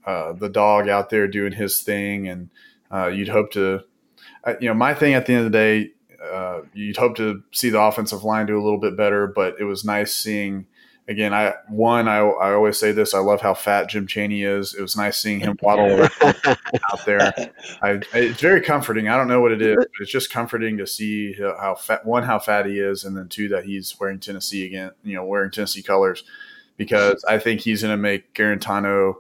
uh, 0.05 0.33
the 0.33 0.49
dog 0.49 0.89
out 0.89 1.11
there 1.11 1.29
doing 1.29 1.53
his 1.53 1.81
thing, 1.81 2.29
and 2.29 2.51
uh, 2.93 3.07
you'd 3.07 3.29
hope 3.29 3.53
to, 3.53 3.81
you 4.61 4.69
know, 4.69 4.75
my 4.75 4.95
thing 4.95 5.15
at 5.15 5.27
the 5.27 5.35
end 5.35 5.47
of 5.47 5.53
the 5.53 5.59
day, 5.59 5.91
uh, 6.23 6.63
you'd 6.75 6.97
hope 6.97 7.17
to 7.17 7.43
see 7.53 7.71
the 7.71 7.81
offensive 7.81 8.25
line 8.25 8.47
do 8.47 8.59
a 8.59 8.63
little 8.63 8.79
bit 8.79 8.97
better, 8.97 9.27
but 9.27 9.57
it 9.59 9.65
was 9.65 9.85
nice 9.85 10.13
seeing 10.13 10.67
again, 11.11 11.35
I 11.35 11.55
one 11.69 12.09
I, 12.09 12.19
I 12.19 12.53
always 12.55 12.79
say 12.79 12.93
this. 12.93 13.13
I 13.15 13.19
love 13.19 13.41
how 13.41 13.53
fat 13.53 13.89
Jim 13.89 14.07
Chaney 14.07 14.45
is. 14.45 14.75
It 14.75 14.81
was 14.81 14.97
nice 14.97 15.19
seeing 15.19 15.41
him 15.41 15.59
waddle 15.61 16.09
out 16.23 17.05
there. 17.05 17.21
I, 17.83 18.01
it's 18.15 18.41
very 18.41 18.63
comforting. 18.63 19.09
I 19.09 19.17
don't 19.17 19.29
know 19.29 19.41
what 19.41 19.53
it 19.53 19.61
is, 19.61 19.77
but 19.77 19.89
it's 20.01 20.13
just 20.13 20.31
comforting 20.31 20.79
to 20.79 20.87
see 20.87 21.35
how 21.35 21.75
fat 21.75 22.07
one 22.07 22.23
how 22.23 22.39
fat 22.39 22.65
he 22.67 22.79
is, 22.79 23.05
and 23.05 23.17
then 23.17 23.29
two 23.29 23.49
that 23.49 23.65
he's 23.65 23.99
wearing 23.99 24.21
Tennessee 24.21 24.65
again. 24.65 24.93
You 25.03 25.17
know, 25.17 25.25
wearing 25.25 25.51
Tennessee 25.51 25.83
colors 25.83 26.23
because 26.77 27.25
I 27.25 27.39
think 27.39 27.61
he's 27.61 27.83
going 27.83 27.93
to 27.93 28.01
make 28.01 28.33
Guarantano 28.33 29.17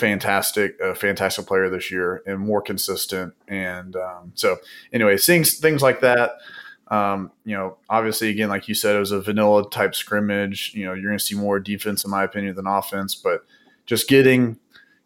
fantastic, 0.00 0.80
a 0.80 0.94
fantastic 0.94 1.46
player 1.46 1.68
this 1.68 1.90
year 1.90 2.22
and 2.26 2.40
more 2.40 2.62
consistent. 2.62 3.34
And 3.46 3.94
um, 3.96 4.32
so, 4.34 4.56
anyway, 4.92 5.18
seeing 5.18 5.44
things 5.44 5.82
like 5.82 6.00
that. 6.00 6.38
Um, 6.88 7.30
you 7.44 7.54
know, 7.54 7.76
obviously, 7.88 8.30
again, 8.30 8.48
like 8.48 8.66
you 8.66 8.74
said, 8.74 8.96
it 8.96 8.98
was 8.98 9.12
a 9.12 9.20
vanilla 9.20 9.68
type 9.70 9.94
scrimmage. 9.94 10.72
You 10.74 10.86
know, 10.86 10.94
you're 10.94 11.10
going 11.10 11.18
to 11.18 11.24
see 11.24 11.36
more 11.36 11.60
defense, 11.60 12.04
in 12.04 12.10
my 12.10 12.24
opinion, 12.24 12.56
than 12.56 12.66
offense. 12.66 13.14
But 13.14 13.44
just 13.86 14.08
getting 14.08 14.58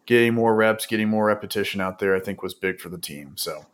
getting 0.05 0.33
more 0.33 0.55
reps, 0.55 0.85
getting 0.85 1.09
more 1.09 1.25
repetition 1.25 1.81
out 1.81 1.99
there, 1.99 2.15
I 2.15 2.19
think 2.19 2.41
was 2.41 2.53
big 2.53 2.79
for 2.79 2.89
the 2.89 2.97
team. 2.97 3.33
So. 3.35 3.65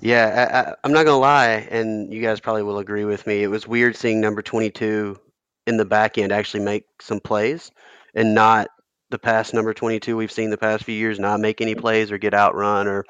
Yeah, 0.00 0.74
I, 0.82 0.86
am 0.86 0.92
not 0.92 1.04
gonna 1.04 1.18
lie, 1.18 1.68
and 1.70 2.12
you 2.12 2.22
guys 2.22 2.40
probably 2.40 2.62
will 2.62 2.78
agree 2.78 3.04
with 3.04 3.26
me. 3.26 3.42
It 3.42 3.48
was 3.48 3.68
weird 3.68 3.94
seeing 3.94 4.20
number 4.20 4.40
22 4.40 5.18
in 5.66 5.76
the 5.76 5.84
back 5.84 6.16
end 6.16 6.32
actually 6.32 6.64
make 6.64 6.86
some 7.00 7.20
plays, 7.20 7.70
and 8.14 8.34
not 8.34 8.68
the 9.12 9.18
past 9.18 9.54
number 9.54 9.72
22 9.72 10.16
we've 10.16 10.32
seen 10.32 10.50
the 10.50 10.58
past 10.58 10.82
few 10.82 10.94
years 10.94 11.20
not 11.20 11.38
make 11.38 11.60
any 11.60 11.76
plays 11.76 12.10
or 12.10 12.18
get 12.18 12.34
outrun 12.34 12.88
or 12.88 13.04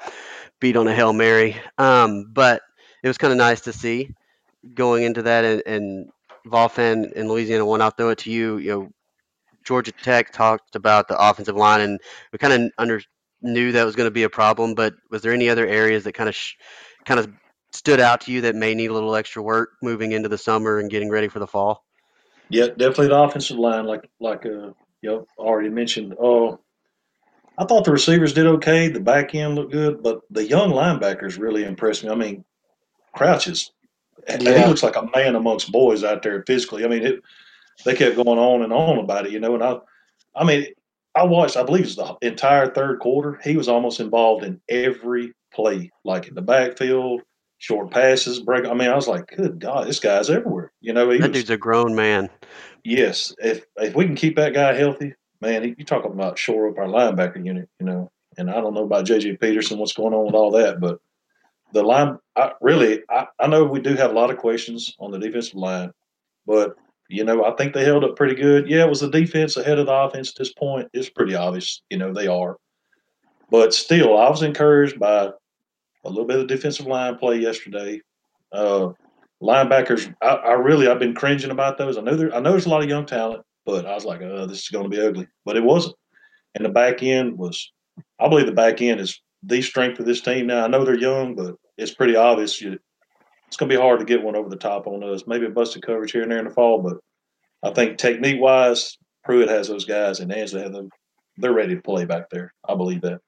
beat 0.59 0.77
on 0.77 0.87
a 0.87 0.93
hail 0.93 1.13
mary. 1.13 1.59
Um, 1.79 2.31
but 2.31 2.61
it 3.03 3.07
was 3.07 3.17
kind 3.17 3.33
of 3.33 3.37
nice 3.37 3.61
to 3.61 3.73
see 3.73 4.11
going 4.75 5.03
into 5.03 5.23
that. 5.23 5.43
And, 5.43 5.63
and 5.65 6.09
Vol 6.45 6.69
fan 6.69 7.11
in 7.15 7.27
Louisiana 7.27 7.65
one, 7.65 7.81
I'll 7.81 7.91
throw 7.91 8.09
it 8.09 8.19
to 8.19 8.31
you. 8.31 8.57
You 8.57 8.71
know, 8.71 8.89
Georgia 9.63 9.91
Tech 9.91 10.31
talked 10.31 10.75
about 10.75 11.07
the 11.07 11.17
offensive 11.17 11.55
line, 11.55 11.81
and 11.81 11.99
we 12.31 12.37
kind 12.37 12.53
of 12.53 12.71
under 12.77 13.01
knew 13.41 13.71
that 13.73 13.85
was 13.85 13.95
going 13.95 14.07
to 14.07 14.11
be 14.11 14.23
a 14.23 14.29
problem. 14.29 14.75
But 14.75 14.93
was 15.09 15.21
there 15.21 15.33
any 15.33 15.49
other 15.49 15.65
areas 15.65 16.03
that 16.03 16.13
kind 16.13 16.29
of 16.29 16.35
sh- 16.35 16.55
kind 17.05 17.19
of 17.19 17.31
stood 17.71 17.99
out 17.99 18.21
to 18.21 18.31
you 18.31 18.41
that 18.41 18.55
may 18.55 18.75
need 18.75 18.89
a 18.89 18.93
little 18.93 19.15
extra 19.15 19.41
work 19.41 19.71
moving 19.81 20.11
into 20.11 20.29
the 20.29 20.37
summer 20.37 20.79
and 20.79 20.89
getting 20.89 21.09
ready 21.09 21.27
for 21.27 21.39
the 21.39 21.47
fall? 21.47 21.83
Yeah, 22.49 22.67
definitely 22.67 23.07
the 23.07 23.19
offensive 23.19 23.57
line, 23.57 23.85
like 23.85 24.09
like 24.19 24.45
uh, 24.45 24.71
you 25.03 25.09
know, 25.09 25.27
already 25.37 25.69
mentioned. 25.69 26.15
Oh, 26.19 26.59
I 27.57 27.65
thought 27.65 27.83
the 27.85 27.91
receivers 27.91 28.33
did 28.33 28.47
okay. 28.47 28.87
The 28.87 29.01
back 29.01 29.35
end 29.35 29.55
looked 29.55 29.73
good, 29.73 30.01
but 30.01 30.21
the 30.31 30.47
young 30.47 30.71
linebackers 30.71 31.37
really 31.37 31.65
impressed 31.65 32.03
me. 32.03 32.09
I 32.09 32.15
mean, 32.15 32.43
Crouch 33.13 33.47
is 33.47 33.71
yeah. 34.27 34.37
he 34.61 34.65
looks 34.65 34.81
like 34.81 34.95
a 34.95 35.09
man 35.13 35.35
amongst 35.35 35.71
boys 35.71 36.03
out 36.03 36.23
there 36.23 36.43
physically. 36.47 36.85
I 36.85 36.87
mean, 36.87 37.03
it, 37.03 37.21
they 37.83 37.95
kept 37.95 38.15
going 38.15 38.39
on 38.39 38.63
and 38.63 38.71
on 38.71 38.97
about 38.99 39.25
it, 39.25 39.33
you 39.33 39.39
know. 39.39 39.53
And 39.53 39.63
I, 39.63 39.77
I 40.35 40.45
mean, 40.45 40.67
I 41.15 41.23
watched. 41.23 41.57
I 41.57 41.63
believe 41.63 41.83
it's 41.83 41.95
the 41.95 42.17
entire 42.21 42.73
third 42.73 42.99
quarter. 42.99 43.39
He 43.43 43.57
was 43.57 43.67
almost 43.67 43.99
involved 43.99 44.45
in 44.45 44.61
every 44.69 45.33
play, 45.53 45.91
like 46.05 46.29
in 46.29 46.33
the 46.33 46.41
backfield, 46.41 47.21
short 47.63 47.91
passes, 47.91 48.41
break. 48.41 48.65
I 48.65 48.73
mean, 48.73 48.89
I 48.89 48.95
was 48.95 49.07
like, 49.07 49.27
good 49.37 49.57
God, 49.57 49.87
this 49.87 50.01
guy's 50.01 50.29
everywhere. 50.29 50.73
You 50.81 50.91
know, 50.91 51.07
that 51.07 51.21
was, 51.21 51.29
dude's 51.29 51.49
a 51.49 51.55
grown 51.55 51.95
man. 51.95 52.29
Yes, 52.83 53.33
if 53.39 53.63
if 53.77 53.95
we 53.95 54.05
can 54.05 54.15
keep 54.15 54.35
that 54.35 54.53
guy 54.53 54.73
healthy, 54.73 55.13
man, 55.39 55.63
you 55.63 55.85
talk 55.85 56.03
about 56.03 56.37
shore 56.37 56.67
up 56.67 56.77
our 56.77 56.87
linebacker 56.87 57.43
unit. 57.43 57.69
You 57.79 57.85
know, 57.85 58.11
and 58.37 58.51
I 58.51 58.55
don't 58.55 58.73
know 58.73 58.83
about 58.83 59.05
JJ 59.05 59.39
Peterson, 59.39 59.77
what's 59.77 59.93
going 59.93 60.13
on 60.13 60.25
with 60.25 60.35
all 60.35 60.51
that, 60.51 60.81
but 60.81 60.99
the 61.71 61.83
line, 61.83 62.17
I, 62.35 62.51
really, 62.59 63.01
I, 63.09 63.27
I 63.39 63.47
know 63.47 63.63
we 63.63 63.79
do 63.79 63.95
have 63.95 64.11
a 64.11 64.13
lot 64.13 64.29
of 64.29 64.37
questions 64.37 64.93
on 64.99 65.11
the 65.11 65.17
defensive 65.17 65.55
line, 65.55 65.93
but 66.45 66.75
you 67.07 67.23
know, 67.23 67.45
I 67.45 67.55
think 67.55 67.73
they 67.73 67.85
held 67.85 68.03
up 68.03 68.17
pretty 68.17 68.35
good. 68.35 68.69
Yeah, 68.69 68.83
it 68.83 68.89
was 68.89 68.99
the 68.99 69.09
defense 69.09 69.55
ahead 69.55 69.79
of 69.79 69.85
the 69.85 69.93
offense 69.93 70.31
at 70.31 70.35
this 70.35 70.51
point. 70.51 70.89
It's 70.93 71.09
pretty 71.09 71.33
obvious, 71.33 71.81
you 71.89 71.97
know, 71.97 72.13
they 72.13 72.27
are. 72.27 72.57
But 73.49 73.73
still, 73.73 74.17
I 74.17 74.29
was 74.29 74.43
encouraged 74.43 74.99
by 74.99 75.31
a 76.03 76.09
little 76.09 76.25
bit 76.25 76.39
of 76.39 76.47
defensive 76.47 76.85
line 76.85 77.17
play 77.17 77.37
yesterday. 77.37 78.01
Uh, 78.51 78.89
linebackers, 79.41 80.13
I, 80.21 80.27
I, 80.27 80.53
really, 80.53 80.87
I've 80.87 80.99
been 80.99 81.15
cringing 81.15 81.51
about 81.51 81.77
those. 81.77 81.97
I 81.97 82.01
know 82.01 82.15
there, 82.15 82.33
I 82.33 82.39
know 82.39 82.51
there's 82.51 82.65
a 82.65 82.69
lot 82.69 82.83
of 82.83 82.89
young 82.89 83.05
talent, 83.05 83.43
but 83.65 83.85
I 83.85 83.93
was 83.93 84.05
like, 84.05 84.21
oh, 84.21 84.45
this 84.45 84.59
is 84.59 84.69
going 84.69 84.89
to 84.89 84.95
be 84.95 85.01
ugly. 85.01 85.27
But 85.45 85.57
it 85.57 85.63
wasn't. 85.63 85.95
And 86.55 86.65
the 86.65 86.69
back 86.69 87.01
end 87.01 87.37
was, 87.37 87.71
I 88.19 88.27
believe 88.27 88.45
the 88.45 88.51
back 88.51 88.81
end 88.81 88.99
is 88.99 89.19
the 89.41 89.61
strength 89.61 89.99
of 89.99 90.05
this 90.05 90.21
team 90.21 90.47
now. 90.47 90.63
I 90.63 90.67
know 90.67 90.85
they're 90.85 90.97
young, 90.97 91.35
but 91.35 91.55
it's 91.77 91.93
pretty 91.93 92.15
obvious 92.15 92.61
you, 92.61 92.77
it's 93.47 93.57
going 93.57 93.69
to 93.69 93.75
be 93.75 93.81
hard 93.81 93.99
to 93.99 94.05
get 94.05 94.23
one 94.23 94.35
over 94.35 94.49
the 94.49 94.55
top 94.55 94.87
on 94.87 95.03
us. 95.03 95.23
Maybe 95.27 95.45
a 95.45 95.49
busted 95.49 95.85
coverage 95.85 96.11
here 96.11 96.23
and 96.23 96.31
there 96.31 96.39
in 96.39 96.45
the 96.45 96.51
fall, 96.51 96.81
but 96.81 96.97
I 97.63 97.73
think 97.73 97.97
technique 97.97 98.41
wise, 98.41 98.97
Pruitt 99.23 99.49
has 99.49 99.67
those 99.67 99.85
guys 99.85 100.19
and 100.19 100.31
Ansley 100.31 100.61
have 100.61 100.73
them. 100.73 100.89
They're 101.37 101.53
ready 101.53 101.75
to 101.75 101.81
play 101.81 102.05
back 102.05 102.29
there. 102.29 102.53
I 102.67 102.75
believe 102.75 103.01
that. 103.01 103.21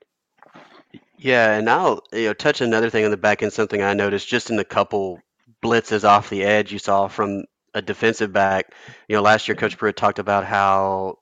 Yeah, 1.17 1.53
and 1.55 1.69
I'll 1.69 2.01
you 2.11 2.27
know 2.27 2.33
touch 2.33 2.61
another 2.61 2.89
thing 2.89 3.05
on 3.05 3.11
the 3.11 3.17
back 3.17 3.41
end. 3.41 3.53
Something 3.53 3.81
I 3.81 3.93
noticed 3.93 4.27
just 4.27 4.49
in 4.49 4.55
the 4.55 4.65
couple 4.65 5.19
blitzes 5.63 6.03
off 6.03 6.29
the 6.29 6.43
edge 6.43 6.71
you 6.71 6.79
saw 6.79 7.07
from 7.07 7.45
a 7.73 7.81
defensive 7.81 8.31
back. 8.33 8.73
You 9.07 9.15
know, 9.15 9.21
last 9.21 9.47
year 9.47 9.55
Coach 9.55 9.77
Pruitt 9.77 9.95
talked 9.95 10.19
about 10.19 10.45
how 10.45 11.19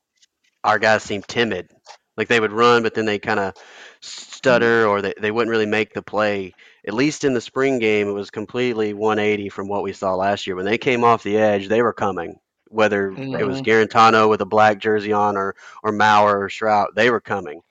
our 0.63 0.79
guys 0.79 1.03
seemed 1.03 1.27
timid, 1.27 1.69
like 2.17 2.27
they 2.27 2.39
would 2.39 2.51
run, 2.51 2.83
but 2.83 2.93
then 2.93 3.05
they 3.05 3.19
kind 3.19 3.39
of 3.39 3.53
stutter 4.01 4.85
or 4.85 5.01
they, 5.01 5.13
they 5.19 5.31
wouldn't 5.31 5.51
really 5.51 5.65
make 5.65 5.93
the 5.93 6.01
play. 6.01 6.53
At 6.87 6.93
least 6.93 7.23
in 7.23 7.33
the 7.33 7.41
spring 7.41 7.79
game, 7.79 8.07
it 8.07 8.13
was 8.13 8.29
completely 8.29 8.93
180 8.93 9.49
from 9.49 9.67
what 9.67 9.83
we 9.83 9.93
saw 9.93 10.15
last 10.15 10.45
year. 10.47 10.55
When 10.55 10.65
they 10.65 10.77
came 10.77 11.03
off 11.03 11.23
the 11.23 11.37
edge, 11.37 11.67
they 11.67 11.81
were 11.81 11.93
coming. 11.93 12.39
Whether 12.69 13.11
mm-hmm. 13.11 13.35
it 13.35 13.45
was 13.45 13.61
mm-hmm. 13.61 14.29
With 14.29 14.41
a 14.41 14.45
black 14.45 14.79
jersey 14.79 15.13
on 15.13 15.37
or 15.37 15.55
or 15.83 15.91
Maurer 15.91 16.43
or 16.43 16.49
Shrout, 16.49 16.95
they 16.95 17.09
were 17.09 17.21
coming. 17.21 17.61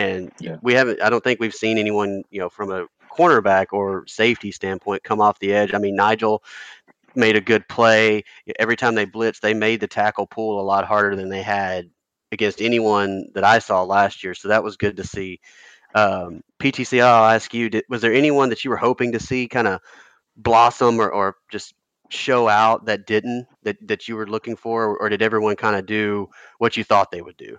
And 0.00 0.32
yeah. 0.40 0.56
we 0.62 0.72
haven't. 0.72 1.02
I 1.02 1.10
don't 1.10 1.22
think 1.22 1.40
we've 1.40 1.54
seen 1.54 1.76
anyone, 1.76 2.22
you 2.30 2.40
know, 2.40 2.48
from 2.48 2.72
a 2.72 2.86
cornerback 3.14 3.66
or 3.72 4.06
safety 4.06 4.50
standpoint 4.50 5.02
come 5.04 5.20
off 5.20 5.38
the 5.40 5.52
edge. 5.52 5.74
I 5.74 5.78
mean, 5.78 5.94
Nigel 5.94 6.42
made 7.14 7.36
a 7.36 7.40
good 7.40 7.68
play. 7.68 8.24
Every 8.58 8.76
time 8.76 8.94
they 8.94 9.04
blitzed, 9.04 9.40
they 9.40 9.52
made 9.52 9.80
the 9.80 9.86
tackle 9.86 10.26
pull 10.26 10.58
a 10.58 10.62
lot 10.62 10.86
harder 10.86 11.16
than 11.16 11.28
they 11.28 11.42
had 11.42 11.90
against 12.32 12.62
anyone 12.62 13.26
that 13.34 13.44
I 13.44 13.58
saw 13.58 13.82
last 13.82 14.24
year. 14.24 14.34
So 14.34 14.48
that 14.48 14.64
was 14.64 14.76
good 14.76 14.96
to 14.96 15.04
see. 15.04 15.40
Um, 15.94 16.42
PTC, 16.58 17.02
I'll 17.02 17.30
ask 17.30 17.52
you: 17.52 17.68
did, 17.68 17.84
Was 17.90 18.00
there 18.00 18.14
anyone 18.14 18.48
that 18.48 18.64
you 18.64 18.70
were 18.70 18.76
hoping 18.78 19.12
to 19.12 19.20
see 19.20 19.48
kind 19.48 19.68
of 19.68 19.80
blossom 20.36 20.98
or, 20.98 21.10
or 21.10 21.36
just 21.50 21.74
show 22.08 22.48
out 22.48 22.86
that 22.86 23.06
didn't 23.06 23.46
that 23.64 23.76
that 23.86 24.08
you 24.08 24.16
were 24.16 24.26
looking 24.26 24.56
for, 24.56 24.84
or, 24.84 24.98
or 24.98 25.08
did 25.10 25.20
everyone 25.20 25.56
kind 25.56 25.76
of 25.76 25.84
do 25.84 26.28
what 26.58 26.76
you 26.76 26.84
thought 26.84 27.10
they 27.10 27.20
would 27.20 27.36
do? 27.36 27.58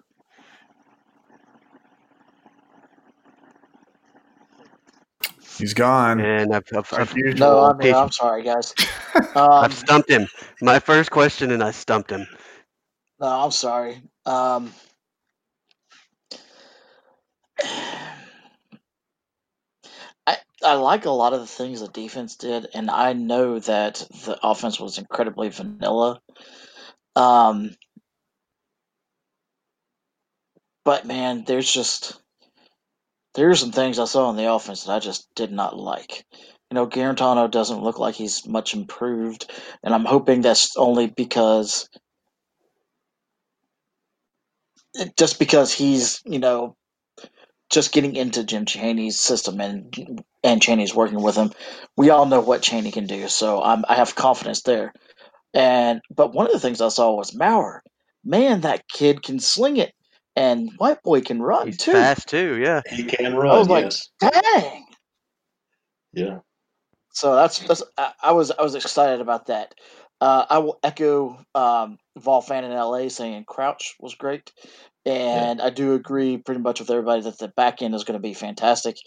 He's 5.57 5.73
gone. 5.73 6.19
And 6.19 6.55
I've, 6.55 6.63
I've, 6.75 6.93
I've 6.93 7.15
no, 7.15 7.63
I 7.63 7.73
mean, 7.73 7.93
I'm 7.93 8.11
sorry, 8.11 8.43
guys. 8.43 8.73
Um, 9.35 9.65
I've 9.65 9.73
stumped 9.73 10.09
him. 10.09 10.27
My 10.61 10.79
first 10.79 11.11
question, 11.11 11.51
and 11.51 11.63
I 11.63 11.71
stumped 11.71 12.11
him. 12.11 12.27
No, 13.19 13.27
I'm 13.27 13.51
sorry. 13.51 14.01
Um, 14.25 14.73
I 20.27 20.37
I 20.63 20.73
like 20.75 21.05
a 21.05 21.11
lot 21.11 21.33
of 21.33 21.39
the 21.41 21.47
things 21.47 21.81
the 21.81 21.87
defense 21.87 22.35
did, 22.35 22.67
and 22.73 22.89
I 22.89 23.13
know 23.13 23.59
that 23.59 23.95
the 24.25 24.39
offense 24.43 24.79
was 24.79 24.97
incredibly 24.97 25.49
vanilla. 25.49 26.19
Um, 27.15 27.75
but 30.83 31.05
man, 31.05 31.43
there's 31.45 31.71
just 31.71 32.20
there's 33.33 33.59
some 33.59 33.71
things 33.71 33.99
I 33.99 34.05
saw 34.05 34.29
in 34.29 34.35
the 34.35 34.51
offense 34.51 34.83
that 34.83 34.93
I 34.93 34.99
just 34.99 35.27
did 35.35 35.51
not 35.51 35.77
like. 35.77 36.25
You 36.69 36.75
know, 36.75 36.87
Guarantano 36.87 37.49
doesn't 37.49 37.83
look 37.83 37.99
like 37.99 38.15
he's 38.15 38.47
much 38.47 38.73
improved, 38.73 39.51
and 39.83 39.93
I'm 39.93 40.05
hoping 40.05 40.41
that's 40.41 40.75
only 40.77 41.07
because 41.07 41.89
just 45.17 45.39
because 45.39 45.73
he's 45.73 46.21
you 46.25 46.39
know 46.39 46.75
just 47.69 47.93
getting 47.93 48.15
into 48.15 48.43
Jim 48.43 48.65
Chaney's 48.65 49.19
system 49.19 49.59
and 49.61 50.23
and 50.43 50.61
Chaney's 50.61 50.95
working 50.95 51.21
with 51.21 51.35
him. 51.35 51.51
We 51.97 52.09
all 52.09 52.25
know 52.25 52.41
what 52.41 52.61
Chaney 52.61 52.91
can 52.91 53.05
do, 53.07 53.27
so 53.27 53.61
I'm, 53.61 53.85
I 53.87 53.95
have 53.95 54.15
confidence 54.15 54.61
there. 54.63 54.93
And 55.53 56.01
but 56.13 56.33
one 56.33 56.47
of 56.47 56.53
the 56.53 56.59
things 56.59 56.81
I 56.81 56.89
saw 56.89 57.13
was 57.13 57.35
Maurer. 57.35 57.83
Man, 58.23 58.61
that 58.61 58.87
kid 58.87 59.23
can 59.23 59.39
sling 59.39 59.77
it, 59.77 59.93
and 60.35 60.71
White 60.77 61.03
Boy 61.03 61.21
can 61.21 61.41
run 61.41 61.67
He's 61.67 61.77
too. 61.77 61.91
Fast 61.91 62.29
too, 62.29 62.57
yeah. 62.61 62.81
He 62.89 63.03
can 63.03 63.35
run. 63.35 63.55
I 63.55 63.59
was 63.59 63.67
yes. 63.67 64.09
like, 64.21 64.43
dang. 64.43 64.85
Yeah. 66.13 66.39
So 67.13 67.35
that's 67.35 67.59
that's 67.59 67.83
I, 67.97 68.13
I 68.21 68.31
was 68.31 68.51
I 68.51 68.61
was 68.61 68.75
excited 68.75 69.21
about 69.21 69.47
that. 69.47 69.75
Uh, 70.21 70.45
I 70.49 70.59
will 70.59 70.79
echo 70.83 71.43
um, 71.55 71.97
Vol 72.17 72.41
fan 72.41 72.63
in 72.63 72.71
LA 72.71 73.07
saying 73.09 73.45
Crouch 73.45 73.95
was 73.99 74.13
great. 74.15 74.51
And 75.03 75.57
yeah. 75.57 75.65
I 75.65 75.69
do 75.71 75.95
agree 75.95 76.37
pretty 76.37 76.61
much 76.61 76.79
with 76.79 76.91
everybody 76.91 77.23
that 77.23 77.39
the 77.39 77.47
back 77.47 77.81
end 77.81 77.95
is 77.95 78.03
going 78.03 78.19
to 78.19 78.21
be 78.21 78.35
fantastic. 78.35 78.97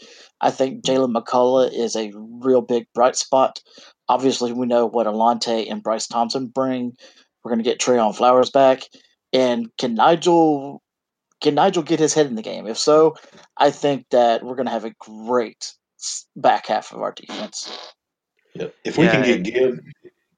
I 0.41 0.51
think 0.51 0.85
Jaylen 0.85 1.15
McCollough 1.15 1.73
is 1.73 1.95
a 1.95 2.13
real 2.17 2.63
big 2.63 2.87
bright 2.95 3.15
spot. 3.15 3.61
Obviously, 4.09 4.53
we 4.53 4.67
know 4.67 4.87
what 4.87 5.07
Alontae 5.07 5.71
and 5.71 5.85
Bryce 5.85 6.09
Thompson 6.09 6.49
bring. 6.49 6.97
We're 7.45 7.51
going 7.51 7.63
to 7.63 7.71
get 7.71 7.79
Trey 7.79 8.01
Flowers 8.13 8.51
back. 8.51 8.83
And 9.33 9.69
can 9.79 9.95
Nigel 9.95 10.83
can 11.45 11.55
Nigel 11.55 11.83
get 11.83 12.01
his 12.01 12.15
head 12.15 12.27
in 12.27 12.37
the 12.37 12.43
game? 12.43 12.67
If 12.67 12.79
so, 12.79 13.17
I 13.59 13.71
think 13.71 14.07
that 14.11 14.43
we're 14.43 14.55
going 14.55 14.67
to 14.67 14.73
have 14.73 14.87
a 14.87 14.95
great 14.99 15.75
back 16.35 16.67
half 16.67 16.93
of 16.93 17.03
our 17.03 17.13
defense. 17.13 17.93
Yeah. 18.55 18.69
If 18.83 18.97
we 18.97 19.05
yeah, 19.05 19.13
can 19.13 19.43
get 19.43 19.55
Gibbs, 19.55 19.81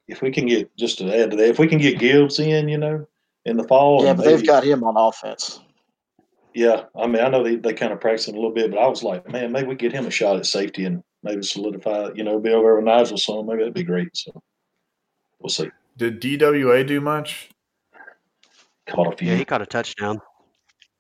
if 0.08 0.20
we 0.20 0.32
can 0.32 0.46
get 0.46 0.76
just 0.76 0.98
to 0.98 1.16
add 1.16 1.30
to 1.30 1.36
that, 1.36 1.48
if 1.48 1.60
we 1.60 1.68
can 1.68 1.78
get 1.78 2.00
Gibbs 2.00 2.40
in, 2.40 2.68
you 2.68 2.76
know, 2.76 3.06
in 3.44 3.56
the 3.56 3.62
fall. 3.64 4.04
Yeah, 4.04 4.14
but 4.14 4.26
maybe, 4.26 4.36
they've 4.38 4.46
got 4.46 4.64
him 4.64 4.82
on 4.82 4.96
offense. 4.96 5.60
Yeah, 6.54 6.86
I 6.96 7.06
mean, 7.06 7.22
I 7.22 7.28
know 7.28 7.44
they, 7.44 7.54
they 7.54 7.72
kind 7.72 7.92
of 7.92 8.00
practicing 8.00 8.34
a 8.34 8.38
little 8.38 8.52
bit, 8.52 8.72
but 8.72 8.80
I 8.80 8.88
was 8.88 9.04
like, 9.04 9.28
man, 9.28 9.52
maybe 9.52 9.68
we 9.68 9.76
get 9.76 9.92
him 9.92 10.06
a 10.06 10.10
shot 10.10 10.36
at 10.36 10.46
safety 10.46 10.86
and 10.86 11.04
maybe 11.22 11.42
solidify, 11.42 12.10
you 12.16 12.24
know, 12.24 12.40
be 12.40 12.50
over 12.50 12.74
with 12.74 12.84
Nigel 12.84 13.16
some. 13.16 13.46
Maybe 13.46 13.58
that'd 13.60 13.74
be 13.74 13.84
great. 13.84 14.08
So 14.16 14.42
we'll 15.38 15.50
see. 15.50 15.70
Did 15.96 16.20
DWA 16.20 16.84
do 16.84 17.00
much? 17.00 17.50
Caught 18.88 19.14
a 19.14 19.16
few. 19.16 19.28
Yeah, 19.28 19.36
he 19.36 19.44
caught 19.44 19.62
a 19.62 19.66
touchdown. 19.66 20.20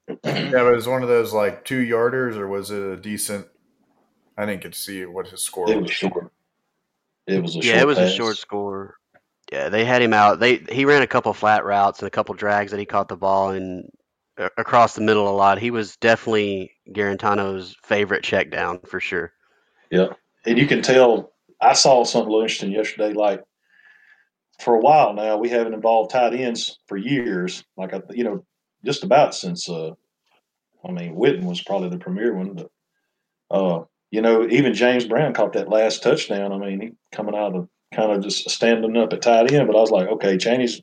yeah, 0.24 0.50
but 0.50 0.66
it 0.66 0.76
was 0.76 0.88
one 0.88 1.02
of 1.02 1.08
those 1.08 1.32
like 1.32 1.64
two 1.64 1.80
yarders, 1.80 2.36
or 2.36 2.46
was 2.46 2.70
it 2.70 2.82
a 2.82 2.96
decent? 2.96 3.46
I 4.36 4.46
didn't 4.46 4.62
get 4.62 4.72
to 4.72 4.78
see 4.78 5.04
what 5.04 5.28
his 5.28 5.42
score 5.42 5.70
it 5.70 5.76
was. 5.76 5.84
was 5.84 5.92
short. 5.92 6.32
It 7.26 7.42
was 7.42 7.56
a 7.56 7.60
yeah, 7.60 7.80
it 7.80 7.86
was 7.86 7.98
pass. 7.98 8.10
a 8.10 8.14
short 8.14 8.36
score. 8.36 8.96
Yeah, 9.50 9.68
they 9.68 9.84
had 9.84 10.02
him 10.02 10.12
out. 10.12 10.38
They 10.38 10.56
he 10.70 10.84
ran 10.84 11.02
a 11.02 11.06
couple 11.06 11.32
flat 11.32 11.64
routes 11.64 12.00
and 12.00 12.06
a 12.06 12.10
couple 12.10 12.34
drags 12.34 12.70
that 12.70 12.80
he 12.80 12.86
caught 12.86 13.08
the 13.08 13.16
ball 13.16 13.50
and 13.50 13.90
uh, 14.38 14.48
across 14.56 14.94
the 14.94 15.00
middle 15.00 15.28
a 15.28 15.34
lot. 15.34 15.58
He 15.58 15.70
was 15.70 15.96
definitely 15.96 16.72
Guarantano's 16.92 17.74
favorite 17.82 18.22
check 18.22 18.50
down 18.50 18.80
for 18.80 19.00
sure. 19.00 19.32
Yeah, 19.90 20.08
and 20.44 20.58
you 20.58 20.66
can 20.66 20.82
tell 20.82 21.32
I 21.60 21.72
saw 21.72 22.04
something 22.04 22.28
a 22.28 22.30
little 22.30 22.42
interesting 22.42 22.72
yesterday. 22.72 23.12
Like 23.12 23.42
for 24.60 24.74
a 24.74 24.80
while 24.80 25.14
now, 25.14 25.36
we 25.36 25.48
haven't 25.48 25.74
involved 25.74 26.10
tight 26.10 26.34
ends 26.34 26.78
for 26.86 26.96
years. 26.96 27.64
Like 27.76 27.94
I, 27.94 28.02
you 28.10 28.24
know, 28.24 28.44
just 28.86 29.04
about 29.04 29.34
since 29.34 29.68
uh, 29.68 29.90
I 30.86 30.92
mean, 30.92 31.16
Witten 31.16 31.44
was 31.44 31.62
probably 31.62 31.90
the 31.90 31.98
premier 31.98 32.34
one, 32.34 32.54
but 32.54 32.70
uh, 33.50 33.84
you 34.10 34.22
know, 34.22 34.46
even 34.48 34.72
James 34.72 35.04
Brown 35.04 35.34
caught 35.34 35.52
that 35.54 35.68
last 35.68 36.02
touchdown. 36.02 36.52
I 36.52 36.58
mean, 36.58 36.80
he 36.80 36.92
coming 37.12 37.34
out 37.34 37.54
of 37.54 37.68
kind 37.92 38.12
of 38.12 38.22
just 38.22 38.48
standing 38.48 38.96
up 38.96 39.12
at 39.12 39.22
tight 39.22 39.52
end, 39.52 39.66
but 39.66 39.76
I 39.76 39.80
was 39.80 39.90
like, 39.90 40.08
okay, 40.08 40.36
Chaney's 40.36 40.80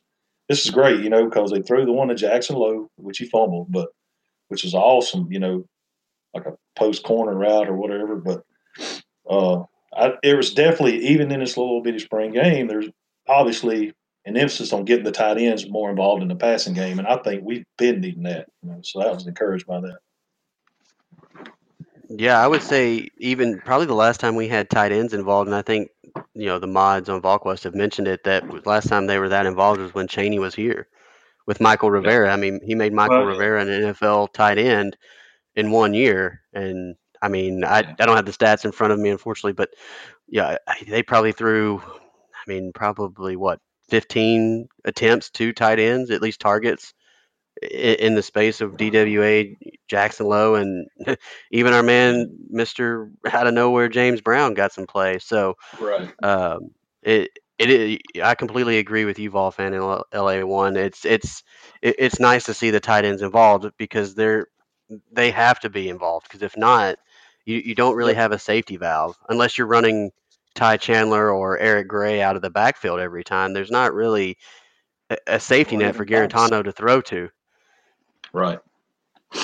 this 0.48 0.64
is 0.64 0.70
great, 0.70 1.00
you 1.00 1.08
know, 1.08 1.24
because 1.24 1.50
they 1.50 1.62
threw 1.62 1.86
the 1.86 1.92
one 1.92 2.08
to 2.08 2.14
Jackson 2.14 2.56
Lowe, 2.56 2.90
which 2.96 3.18
he 3.18 3.24
fumbled, 3.24 3.72
but 3.72 3.88
which 4.48 4.64
is 4.64 4.74
awesome, 4.74 5.32
you 5.32 5.38
know, 5.38 5.64
like 6.34 6.44
a 6.44 6.56
post 6.76 7.02
corner 7.02 7.34
route 7.34 7.68
or 7.68 7.74
whatever. 7.74 8.16
But 8.16 8.44
uh, 9.28 9.62
I, 9.96 10.14
it 10.22 10.36
was 10.36 10.52
definitely 10.52 10.98
even 11.06 11.30
in 11.30 11.40
this 11.40 11.56
little 11.56 11.82
bitty 11.82 12.00
spring 12.00 12.32
game. 12.32 12.68
There's 12.68 12.88
obviously 13.26 13.94
an 14.26 14.36
emphasis 14.36 14.72
on 14.72 14.84
getting 14.84 15.04
the 15.04 15.12
tight 15.12 15.38
ends 15.38 15.68
more 15.68 15.90
involved 15.90 16.22
in 16.22 16.28
the 16.28 16.36
passing 16.36 16.74
game, 16.74 16.98
and 16.98 17.06
I 17.06 17.16
think 17.18 17.42
we've 17.44 17.64
been 17.76 18.00
needing 18.00 18.22
that. 18.24 18.46
You 18.62 18.70
know, 18.70 18.80
so 18.82 19.02
I 19.02 19.12
was 19.12 19.26
encouraged 19.26 19.66
by 19.66 19.80
that. 19.80 19.98
Yeah, 22.08 22.42
I 22.42 22.46
would 22.46 22.62
say 22.62 23.08
even 23.18 23.60
probably 23.60 23.86
the 23.86 23.94
last 23.94 24.20
time 24.20 24.36
we 24.36 24.48
had 24.48 24.70
tight 24.70 24.92
ends 24.92 25.14
involved, 25.14 25.48
and 25.48 25.54
I 25.54 25.62
think 25.62 25.90
you 26.34 26.46
know 26.46 26.58
the 26.58 26.66
mods 26.66 27.08
on 27.08 27.20
VolQuest 27.20 27.64
have 27.64 27.74
mentioned 27.74 28.08
it 28.08 28.24
that 28.24 28.66
last 28.66 28.88
time 28.88 29.06
they 29.06 29.18
were 29.18 29.28
that 29.28 29.46
involved 29.46 29.80
was 29.80 29.94
when 29.94 30.08
Chaney 30.08 30.38
was 30.38 30.54
here 30.54 30.88
with 31.46 31.58
Mychal 31.58 31.90
Rivera. 31.90 32.32
I 32.32 32.36
mean, 32.36 32.60
he 32.64 32.74
made 32.74 32.92
Mychal 32.92 33.10
Well, 33.10 33.24
Rivera 33.24 33.62
an 33.62 33.68
NFL 33.68 34.32
tight 34.32 34.58
end 34.58 34.96
in 35.56 35.70
one 35.70 35.94
year, 35.94 36.42
and 36.52 36.94
I 37.20 37.28
mean, 37.28 37.64
I 37.64 37.78
I 37.78 38.06
don't 38.06 38.16
have 38.16 38.26
the 38.26 38.32
stats 38.32 38.64
in 38.64 38.72
front 38.72 38.92
of 38.92 38.98
me 38.98 39.10
unfortunately, 39.10 39.52
but 39.52 39.70
yeah, 40.28 40.56
they 40.88 41.02
probably 41.02 41.32
threw, 41.32 41.80
I 41.80 42.48
mean, 42.48 42.72
probably 42.74 43.36
what 43.36 43.60
15 43.88 44.68
attempts 44.84 45.30
to 45.32 45.52
tight 45.52 45.78
ends, 45.78 46.10
at 46.10 46.22
least 46.22 46.40
targets 46.40 46.94
i- 47.62 47.66
in 47.66 48.14
the 48.14 48.22
space 48.22 48.60
of 48.60 48.76
DWA, 48.76 49.56
Jackson 49.88 50.26
Lowe, 50.26 50.54
and 50.56 50.86
even 51.50 51.72
our 51.72 51.82
man, 51.82 52.28
Mister 52.50 53.10
out 53.30 53.46
of 53.46 53.54
nowhere, 53.54 53.88
James 53.88 54.20
Brown, 54.20 54.54
got 54.54 54.72
some 54.72 54.86
play. 54.86 55.18
So 55.18 55.54
Right. 55.78 56.08
um, 56.22 56.70
it 57.02 57.30
it 57.58 57.70
is, 57.70 57.98
I 58.22 58.34
completely 58.34 58.78
agree 58.78 59.04
with 59.04 59.18
you, 59.18 59.30
Vol 59.30 59.50
fan 59.50 59.74
in 59.74 59.80
LA 60.12 60.44
one. 60.44 60.76
It's 60.76 61.04
it's 61.04 61.42
it, 61.82 61.96
it's 61.98 62.20
nice 62.20 62.44
to 62.46 62.54
see 62.54 62.70
the 62.70 62.80
tight 62.80 63.04
ends 63.04 63.22
involved 63.22 63.66
because 63.78 64.14
they're 64.14 64.46
they 65.12 65.30
have 65.30 65.60
to 65.60 65.70
be 65.70 65.88
involved 65.88 66.26
because 66.28 66.42
if 66.42 66.56
not, 66.56 66.96
you, 67.44 67.58
you 67.58 67.74
don't 67.74 67.96
really 67.96 68.14
have 68.14 68.32
a 68.32 68.38
safety 68.38 68.76
valve 68.76 69.16
unless 69.28 69.56
you're 69.58 69.66
running 69.66 70.10
Ty 70.54 70.76
Chandler 70.76 71.30
or 71.30 71.58
Eric 71.58 71.88
Gray 71.88 72.22
out 72.22 72.36
of 72.36 72.42
the 72.42 72.50
backfield 72.50 73.00
every 73.00 73.24
time. 73.24 73.52
There's 73.52 73.70
not 73.70 73.94
really 73.94 74.38
a, 75.10 75.16
a 75.26 75.40
safety 75.40 75.76
net 75.76 75.96
for. 75.96 76.04
Guarantano 76.04 76.62
to 76.62 76.72
throw 76.72 77.00
to. 77.02 77.28
Right. 78.32 78.58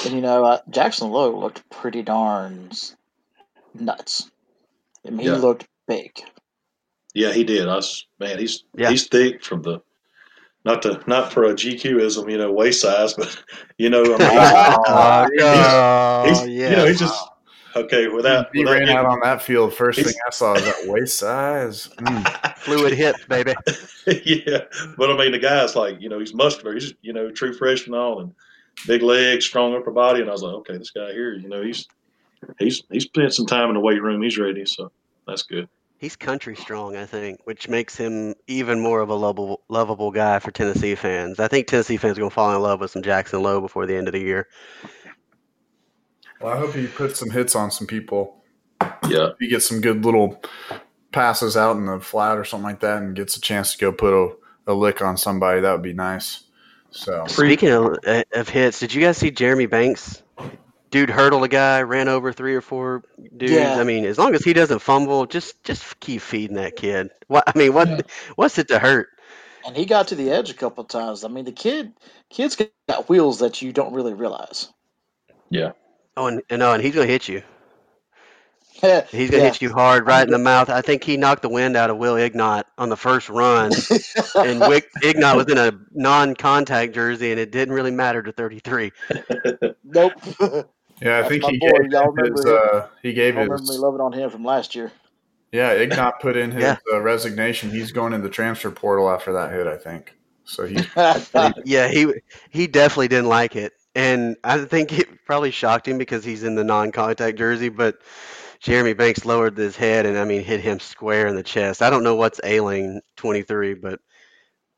And 0.04 0.14
you 0.14 0.20
know, 0.20 0.44
uh, 0.44 0.58
Jackson 0.70 1.10
Lowe 1.10 1.36
looked 1.36 1.68
pretty 1.70 2.02
darn 2.02 2.70
nuts. 3.74 4.30
I 5.06 5.10
mean, 5.10 5.26
Yeah. 5.26 5.34
he 5.34 5.40
looked 5.40 5.66
big. 5.88 6.12
Yeah, 7.14 7.32
he 7.32 7.42
did. 7.42 7.66
I 7.68 7.76
was 7.76 8.06
man. 8.20 8.38
He's 8.38 8.64
Yeah. 8.76 8.90
he's 8.90 9.08
thick 9.08 9.42
from 9.44 9.62
the 9.62 9.80
not 10.64 10.82
to 10.82 11.02
not 11.06 11.32
for 11.32 11.44
a 11.44 11.54
GQism, 11.54 12.30
you 12.30 12.38
know, 12.38 12.52
waist 12.52 12.82
size, 12.82 13.14
but 13.14 13.42
you 13.78 13.90
know, 13.90 14.02
I 14.04 14.08
mean, 14.08 14.18
Oh, 15.42 16.24
he's, 16.28 16.38
oh, 16.40 16.44
you 16.44 16.70
know, 16.70 16.86
he's 16.86 17.00
just 17.00 17.29
okay 17.76 18.08
without. 18.08 18.48
he 18.52 18.64
without 18.64 18.78
ran 18.80 18.88
out 18.88 19.06
on 19.06 19.20
that 19.20 19.42
field. 19.42 19.74
First 19.74 20.02
thing 20.02 20.14
I 20.26 20.30
saw 20.30 20.52
was 20.54 20.64
that 20.64 20.86
waist 20.86 21.18
size. 21.18 21.88
Mm. 22.00 22.56
fluid 22.56 22.92
hips, 22.92 23.24
baby. 23.26 23.54
yeah, 24.24 24.60
but 24.96 25.10
I 25.10 25.16
mean, 25.16 25.32
the 25.32 25.38
guy's 25.38 25.76
like, 25.76 26.00
you 26.00 26.08
know, 26.08 26.18
he's 26.18 26.34
muscular. 26.34 26.74
He's 26.74 26.94
you 27.02 27.12
know, 27.12 27.30
true 27.30 27.52
freshman 27.52 27.98
all, 27.98 28.20
and 28.20 28.34
big 28.86 29.02
legs, 29.02 29.44
strong 29.44 29.74
upper 29.74 29.90
body. 29.90 30.20
And 30.20 30.28
I 30.28 30.32
was 30.32 30.42
like, 30.42 30.54
okay, 30.54 30.76
this 30.78 30.90
guy 30.90 31.12
here, 31.12 31.34
you 31.34 31.48
know, 31.48 31.62
he's 31.62 31.86
he's 32.58 32.82
he's 32.90 33.04
spent 33.04 33.34
some 33.34 33.46
time 33.46 33.68
in 33.68 33.74
the 33.74 33.80
weight 33.80 34.02
room. 34.02 34.22
He's 34.22 34.38
ready, 34.38 34.64
so 34.64 34.90
that's 35.26 35.42
good. 35.42 35.68
He's 36.00 36.16
country 36.16 36.56
strong, 36.56 36.96
I 36.96 37.04
think, 37.04 37.40
which 37.44 37.68
makes 37.68 37.94
him 37.94 38.34
even 38.46 38.80
more 38.80 39.00
of 39.00 39.10
a 39.10 39.14
lovable, 39.14 39.60
lovable 39.68 40.10
guy 40.10 40.38
for 40.38 40.50
Tennessee 40.50 40.94
fans. 40.94 41.38
I 41.38 41.46
think 41.46 41.66
Tennessee 41.66 41.98
fans 41.98 42.16
are 42.16 42.22
going 42.22 42.30
to 42.30 42.34
fall 42.34 42.56
in 42.56 42.62
love 42.62 42.80
with 42.80 42.90
some 42.90 43.02
Jackson 43.02 43.42
Lowe 43.42 43.60
before 43.60 43.84
the 43.84 43.96
end 43.96 44.08
of 44.08 44.14
the 44.14 44.20
year. 44.20 44.48
Well, 46.40 46.54
I 46.54 46.58
hope 46.58 46.74
he 46.74 46.86
puts 46.86 47.18
some 47.18 47.30
hits 47.30 47.54
on 47.54 47.70
some 47.70 47.86
people. 47.86 48.42
Yeah, 49.08 49.30
he 49.38 49.48
gets 49.48 49.68
some 49.68 49.80
good 49.80 50.04
little 50.04 50.42
passes 51.12 51.56
out 51.56 51.76
in 51.76 51.86
the 51.86 52.00
flat 52.00 52.38
or 52.38 52.44
something 52.44 52.64
like 52.64 52.80
that, 52.80 53.02
and 53.02 53.14
gets 53.14 53.36
a 53.36 53.40
chance 53.40 53.72
to 53.72 53.78
go 53.78 53.92
put 53.92 54.14
a, 54.14 54.72
a 54.72 54.74
lick 54.74 55.02
on 55.02 55.16
somebody, 55.16 55.60
that 55.60 55.72
would 55.72 55.82
be 55.82 55.92
nice. 55.92 56.44
So 56.90 57.24
Speaking 57.28 57.70
of, 57.70 57.98
uh, 58.06 58.24
of 58.32 58.48
hits, 58.48 58.80
did 58.80 58.92
you 58.94 59.00
guys 59.00 59.16
see 59.16 59.30
Jeremy 59.30 59.66
Banks? 59.66 60.22
Dude 60.90 61.08
hurdled 61.10 61.44
a 61.44 61.48
guy, 61.48 61.82
ran 61.82 62.08
over 62.08 62.32
three 62.32 62.54
or 62.54 62.60
four 62.60 63.04
dudes. 63.36 63.52
Yeah. 63.52 63.78
I 63.78 63.84
mean, 63.84 64.04
as 64.04 64.18
long 64.18 64.34
as 64.34 64.42
he 64.42 64.52
doesn't 64.52 64.80
fumble, 64.80 65.24
just 65.26 65.62
just 65.62 66.00
keep 66.00 66.20
feeding 66.20 66.56
that 66.56 66.74
kid. 66.74 67.10
What 67.28 67.44
I 67.46 67.56
mean, 67.56 67.74
what 67.74 68.10
what's 68.34 68.58
it 68.58 68.66
to 68.68 68.80
hurt? 68.80 69.08
And 69.64 69.76
he 69.76 69.84
got 69.86 70.08
to 70.08 70.16
the 70.16 70.30
edge 70.30 70.50
a 70.50 70.54
couple 70.54 70.82
of 70.82 70.88
times. 70.88 71.22
I 71.22 71.28
mean, 71.28 71.44
the 71.44 71.52
kid, 71.52 71.92
kid's 72.28 72.56
got 72.88 73.08
wheels 73.08 73.38
that 73.38 73.62
you 73.62 73.72
don't 73.72 73.92
really 73.92 74.14
realize. 74.14 74.68
yeah, 75.50 75.72
Oh, 76.16 76.26
and, 76.28 76.42
and 76.50 76.60
no, 76.60 76.72
and 76.72 76.82
he's 76.82 76.94
gonna 76.94 77.06
hit 77.06 77.28
you. 77.28 77.42
He's 79.12 79.30
gonna 79.30 79.40
Yeah. 79.40 79.44
hit 79.44 79.62
you 79.62 79.70
hard 79.72 80.06
right 80.06 80.24
in 80.24 80.30
the 80.32 80.38
mouth. 80.38 80.70
I 80.70 80.82
think 80.82 81.04
he 81.04 81.16
knocked 81.16 81.42
the 81.42 81.48
wind 81.48 81.76
out 81.76 81.90
of 81.90 81.98
Will 81.98 82.16
Ignont 82.16 82.66
on 82.78 82.90
the 82.90 82.96
first 82.96 83.28
run. 83.28 83.78
and 84.42 84.66
Wick, 84.66 84.90
Ignont 85.02 85.38
was 85.38 85.48
in 85.48 85.58
a 85.58 85.72
non-contact 85.92 86.94
jersey, 86.94 87.30
and 87.32 87.40
it 87.40 87.52
didn't 87.52 87.74
really 87.74 87.90
matter 87.92 88.22
to 88.22 88.32
33. 88.32 88.92
nope. 89.84 90.22
yeah, 91.02 91.18
I 91.20 91.22
That's 91.22 91.24
think 91.24 91.42
my 91.42 91.50
he 91.50 91.58
boy. 91.60 91.72
gave 91.72 91.82
Y'all 91.90 92.10
his. 92.16 92.32
remember 92.32 92.46
Uh, 92.46 92.88
he 93.02 93.12
gave 93.14 93.36
I 93.36 93.40
remember 93.40 93.72
me 93.72 93.78
his. 93.78 93.78
loving 93.78 94.00
on 94.02 94.12
him 94.12 94.30
from 94.30 94.44
last 94.44 94.74
year. 94.74 94.92
Yeah, 95.52 95.72
Ignont 95.72 96.16
put 96.20 96.36
in 96.36 96.50
his 96.52 96.64
Yeah. 96.64 96.78
uh, 96.92 97.00
resignation. 97.00 97.70
He's 97.70 97.92
going 97.92 98.12
in 98.14 98.22
the 98.22 98.30
transfer 98.30 98.70
portal 98.70 99.10
after 99.10 99.32
that 99.34 99.52
hit. 99.52 99.66
I 99.66 99.76
think. 99.78 100.14
So 100.44 100.66
he. 100.66 100.92
Yeah, 101.64 101.88
he 101.88 102.14
he 102.50 102.66
definitely 102.66 103.08
didn't 103.08 103.28
like 103.28 103.56
it, 103.56 103.72
and 103.94 104.36
I 104.44 104.64
think 104.64 104.92
it 104.98 105.24
probably 105.26 105.50
shocked 105.50 105.88
him 105.88 105.98
because 105.98 106.24
he's 106.24 106.44
in 106.44 106.54
the 106.54 106.64
non-contact 106.64 107.38
jersey. 107.38 107.68
But 107.68 107.98
Jeremy 108.60 108.94
Banks 108.94 109.24
lowered 109.24 109.56
his 109.56 109.76
head 109.76 110.06
and 110.06 110.18
I 110.18 110.24
mean 110.24 110.42
hit 110.42 110.60
him 110.60 110.80
square 110.80 111.26
in 111.28 111.36
the 111.36 111.42
chest. 111.42 111.82
I 111.82 111.90
don't 111.90 112.04
know 112.04 112.16
what's 112.16 112.40
ailing 112.44 113.00
23, 113.16 113.74
but 113.74 114.00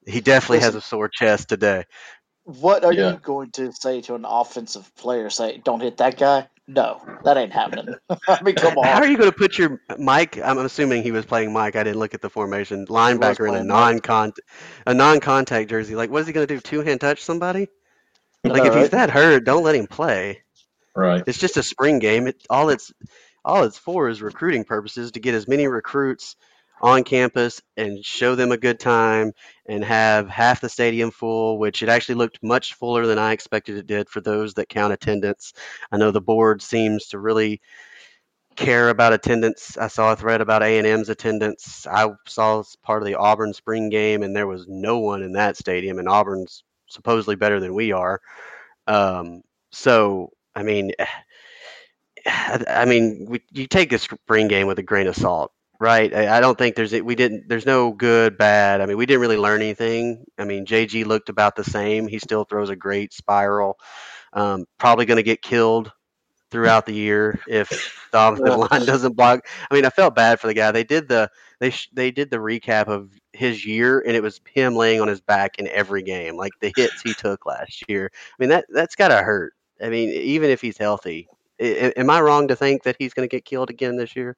he 0.06 0.20
definitely 0.20 0.60
has 0.60 0.74
a 0.74 0.80
sore 0.80 1.08
chest 1.08 1.48
today. 1.48 1.84
what 2.44 2.84
are 2.84 2.92
Yeah. 2.92 3.12
you 3.12 3.18
going 3.18 3.50
to 3.52 3.72
say 3.72 4.00
to 4.02 4.14
an 4.14 4.24
offensive 4.26 4.94
player? 4.96 5.30
Say, 5.30 5.58
don't 5.64 5.80
hit 5.80 5.98
that 5.98 6.18
guy? 6.18 6.48
No, 6.68 7.02
that 7.24 7.36
ain't 7.36 7.52
happening. 7.52 7.88
I 8.28 8.42
mean, 8.42 8.56
come 8.56 8.78
on. 8.78 8.86
How 8.86 8.98
are 8.98 9.06
you 9.06 9.16
going 9.16 9.30
to 9.30 9.36
put 9.36 9.58
your 9.58 9.80
Mike? 9.98 10.38
I'm 10.38 10.58
assuming 10.58 11.02
he 11.02 11.12
was 11.12 11.24
playing 11.26 11.52
Mike. 11.52 11.76
I 11.76 11.84
didn't 11.84 11.98
look 11.98 12.14
at 12.14 12.20
the 12.22 12.30
formation. 12.30 12.86
Linebacker 12.86 13.48
in 13.48 13.54
a 13.54 13.62
non-con 13.64 14.32
a 14.86 14.94
non-contact 14.94 15.70
jersey. 15.70 15.94
Like, 15.94 16.10
what 16.10 16.20
is 16.22 16.26
he 16.26 16.32
going 16.32 16.46
to 16.46 16.54
do? 16.54 16.60
Two-hand 16.60 17.00
touch 17.00 17.22
somebody? 17.22 17.68
Like, 18.44 18.64
if 18.64 18.74
he's 18.74 18.90
that 18.90 19.10
hurt, 19.10 19.44
don't 19.44 19.62
let 19.62 19.76
him 19.76 19.86
play. 19.86 20.42
right. 20.96 21.22
It's 21.26 21.38
just 21.38 21.56
a 21.56 21.62
spring 21.62 21.98
game. 21.98 22.26
It 22.26 22.44
all 22.50 22.70
it's 22.70 22.92
all 23.44 23.64
it's 23.64 23.78
for 23.78 24.08
is 24.08 24.22
recruiting 24.22 24.64
purposes 24.64 25.12
to 25.12 25.20
get 25.20 25.34
as 25.34 25.48
many 25.48 25.66
recruits 25.66 26.36
on 26.80 27.04
campus 27.04 27.62
and 27.76 28.04
show 28.04 28.34
them 28.34 28.50
a 28.50 28.56
good 28.56 28.80
time 28.80 29.32
and 29.66 29.84
have 29.84 30.28
half 30.28 30.60
the 30.60 30.68
stadium 30.68 31.12
full, 31.12 31.58
which 31.58 31.82
it 31.82 31.88
actually 31.88 32.16
looked 32.16 32.42
much 32.42 32.74
fuller 32.74 33.06
than 33.06 33.18
I 33.18 33.32
expected 33.32 33.76
it 33.76 33.86
did 33.86 34.08
for 34.08 34.20
those 34.20 34.54
that 34.54 34.68
count 34.68 34.92
attendance. 34.92 35.52
I 35.92 35.96
know 35.96 36.10
the 36.10 36.20
board 36.20 36.60
seems 36.60 37.06
to 37.08 37.20
really 37.20 37.60
care 38.56 38.88
about 38.88 39.12
attendance. 39.12 39.78
I 39.78 39.86
saw 39.86 40.12
a 40.12 40.16
thread 40.16 40.40
about 40.40 40.64
A&M's 40.64 41.08
attendance. 41.08 41.86
I 41.86 42.08
saw 42.26 42.64
part 42.82 43.02
of 43.02 43.06
the 43.06 43.14
Auburn 43.14 43.54
spring 43.54 43.88
game 43.88 44.24
and 44.24 44.34
there 44.34 44.48
was 44.48 44.66
no 44.66 44.98
one 44.98 45.22
in 45.22 45.32
that 45.32 45.56
stadium 45.56 46.00
and 46.00 46.08
Auburn's 46.08 46.64
supposedly 46.92 47.36
better 47.36 47.60
than 47.60 47.74
we 47.74 47.92
are. 47.92 48.20
Um, 48.86 49.42
so, 49.72 50.30
I 50.54 50.62
mean, 50.62 50.92
I 52.26 52.64
I 52.68 52.84
mean, 52.84 53.26
we, 53.28 53.42
you 53.52 53.66
take 53.66 53.92
a 53.92 53.98
spring 53.98 54.48
game 54.48 54.66
with 54.66 54.78
a 54.78 54.82
grain 54.82 55.06
of 55.06 55.16
salt, 55.16 55.52
right? 55.80 56.12
I, 56.14 56.38
I 56.38 56.40
don't 56.40 56.56
think 56.58 56.76
there's 56.76 56.92
we 56.92 57.14
didn't 57.14 57.48
there's 57.48 57.66
no 57.66 57.92
good 57.92 58.38
bad. 58.38 58.80
I 58.80 58.86
mean, 58.86 58.96
we 58.96 59.06
didn't 59.06 59.20
really 59.22 59.36
learn 59.36 59.60
anything. 59.62 60.24
I 60.38 60.44
mean, 60.44 60.64
JG 60.66 61.04
looked 61.04 61.28
about 61.28 61.56
the 61.56 61.64
same. 61.64 62.06
He 62.06 62.18
still 62.18 62.44
throws 62.44 62.70
a 62.70 62.76
great 62.76 63.12
spiral. 63.12 63.78
Um, 64.32 64.66
probably 64.78 65.04
going 65.06 65.16
to 65.18 65.22
get 65.22 65.42
killed 65.42 65.92
throughout 66.50 66.86
the 66.86 66.94
year 66.94 67.40
if 67.48 67.68
the 68.12 68.18
offensive 68.28 68.70
line 68.70 68.86
doesn't 68.86 69.16
block. 69.16 69.46
I 69.70 69.74
mean, 69.74 69.84
I 69.84 69.90
felt 69.90 70.14
bad 70.14 70.40
for 70.40 70.46
the 70.46 70.54
guy. 70.54 70.70
They 70.72 70.84
did 70.84 71.08
the 71.08 71.30
they 71.62 71.70
sh- 71.70 71.90
they 71.92 72.10
did 72.10 72.28
the 72.28 72.38
recap 72.38 72.88
of 72.88 73.12
his 73.32 73.64
year, 73.64 74.00
and 74.00 74.16
it 74.16 74.22
was 74.22 74.40
him 74.52 74.74
laying 74.74 75.00
on 75.00 75.06
his 75.06 75.20
back 75.20 75.60
in 75.60 75.68
every 75.68 76.02
game, 76.02 76.36
like 76.36 76.50
the 76.58 76.72
hits 76.76 77.00
he 77.02 77.14
took 77.14 77.46
last 77.46 77.84
year. 77.88 78.10
I 78.12 78.34
mean, 78.40 78.48
that 78.48 78.64
that's 78.70 78.96
got 78.96 79.08
to 79.08 79.18
hurt. 79.18 79.54
I 79.80 79.88
mean, 79.88 80.08
even 80.08 80.50
if 80.50 80.60
he's 80.60 80.76
healthy, 80.76 81.28
I- 81.60 81.92
am 81.96 82.10
I 82.10 82.20
wrong 82.20 82.48
to 82.48 82.56
think 82.56 82.82
that 82.82 82.96
he's 82.98 83.14
going 83.14 83.28
to 83.28 83.32
get 83.32 83.44
killed 83.44 83.70
again 83.70 83.96
this 83.96 84.16
year? 84.16 84.36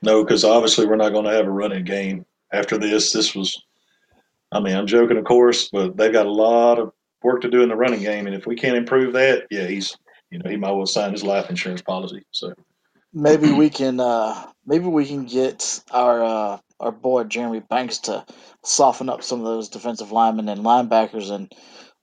No, 0.00 0.24
because 0.24 0.44
obviously 0.44 0.86
we're 0.86 0.96
not 0.96 1.12
going 1.12 1.26
to 1.26 1.32
have 1.32 1.46
a 1.46 1.50
running 1.50 1.84
game 1.84 2.24
after 2.54 2.78
this. 2.78 3.12
This 3.12 3.34
was, 3.34 3.62
I 4.50 4.58
mean, 4.58 4.74
I'm 4.74 4.86
joking, 4.86 5.18
of 5.18 5.24
course, 5.24 5.68
but 5.68 5.94
they've 5.98 6.10
got 6.10 6.24
a 6.24 6.32
lot 6.32 6.78
of 6.78 6.94
work 7.22 7.42
to 7.42 7.50
do 7.50 7.60
in 7.62 7.68
the 7.68 7.76
running 7.76 8.00
game, 8.00 8.26
and 8.26 8.34
if 8.34 8.46
we 8.46 8.56
can't 8.56 8.78
improve 8.78 9.12
that, 9.12 9.46
yeah, 9.50 9.66
he's, 9.66 9.94
you 10.30 10.38
know, 10.38 10.48
he 10.48 10.56
might 10.56 10.72
well 10.72 10.86
sign 10.86 11.12
his 11.12 11.22
life 11.22 11.50
insurance 11.50 11.82
policy. 11.82 12.24
So 12.30 12.54
maybe 13.12 13.52
we 13.52 13.70
can, 13.70 14.00
uh, 14.00 14.46
maybe 14.66 14.86
we 14.86 15.06
can 15.06 15.26
get 15.26 15.80
our 15.90 16.22
uh, 16.22 16.58
our 16.80 16.92
boy 16.92 17.24
Jeremy 17.24 17.60
Banks 17.60 17.98
to 17.98 18.24
soften 18.64 19.08
up 19.08 19.22
some 19.22 19.40
of 19.40 19.46
those 19.46 19.68
defensive 19.68 20.12
linemen 20.12 20.48
and 20.48 20.62
linebackers, 20.62 21.30
and 21.30 21.52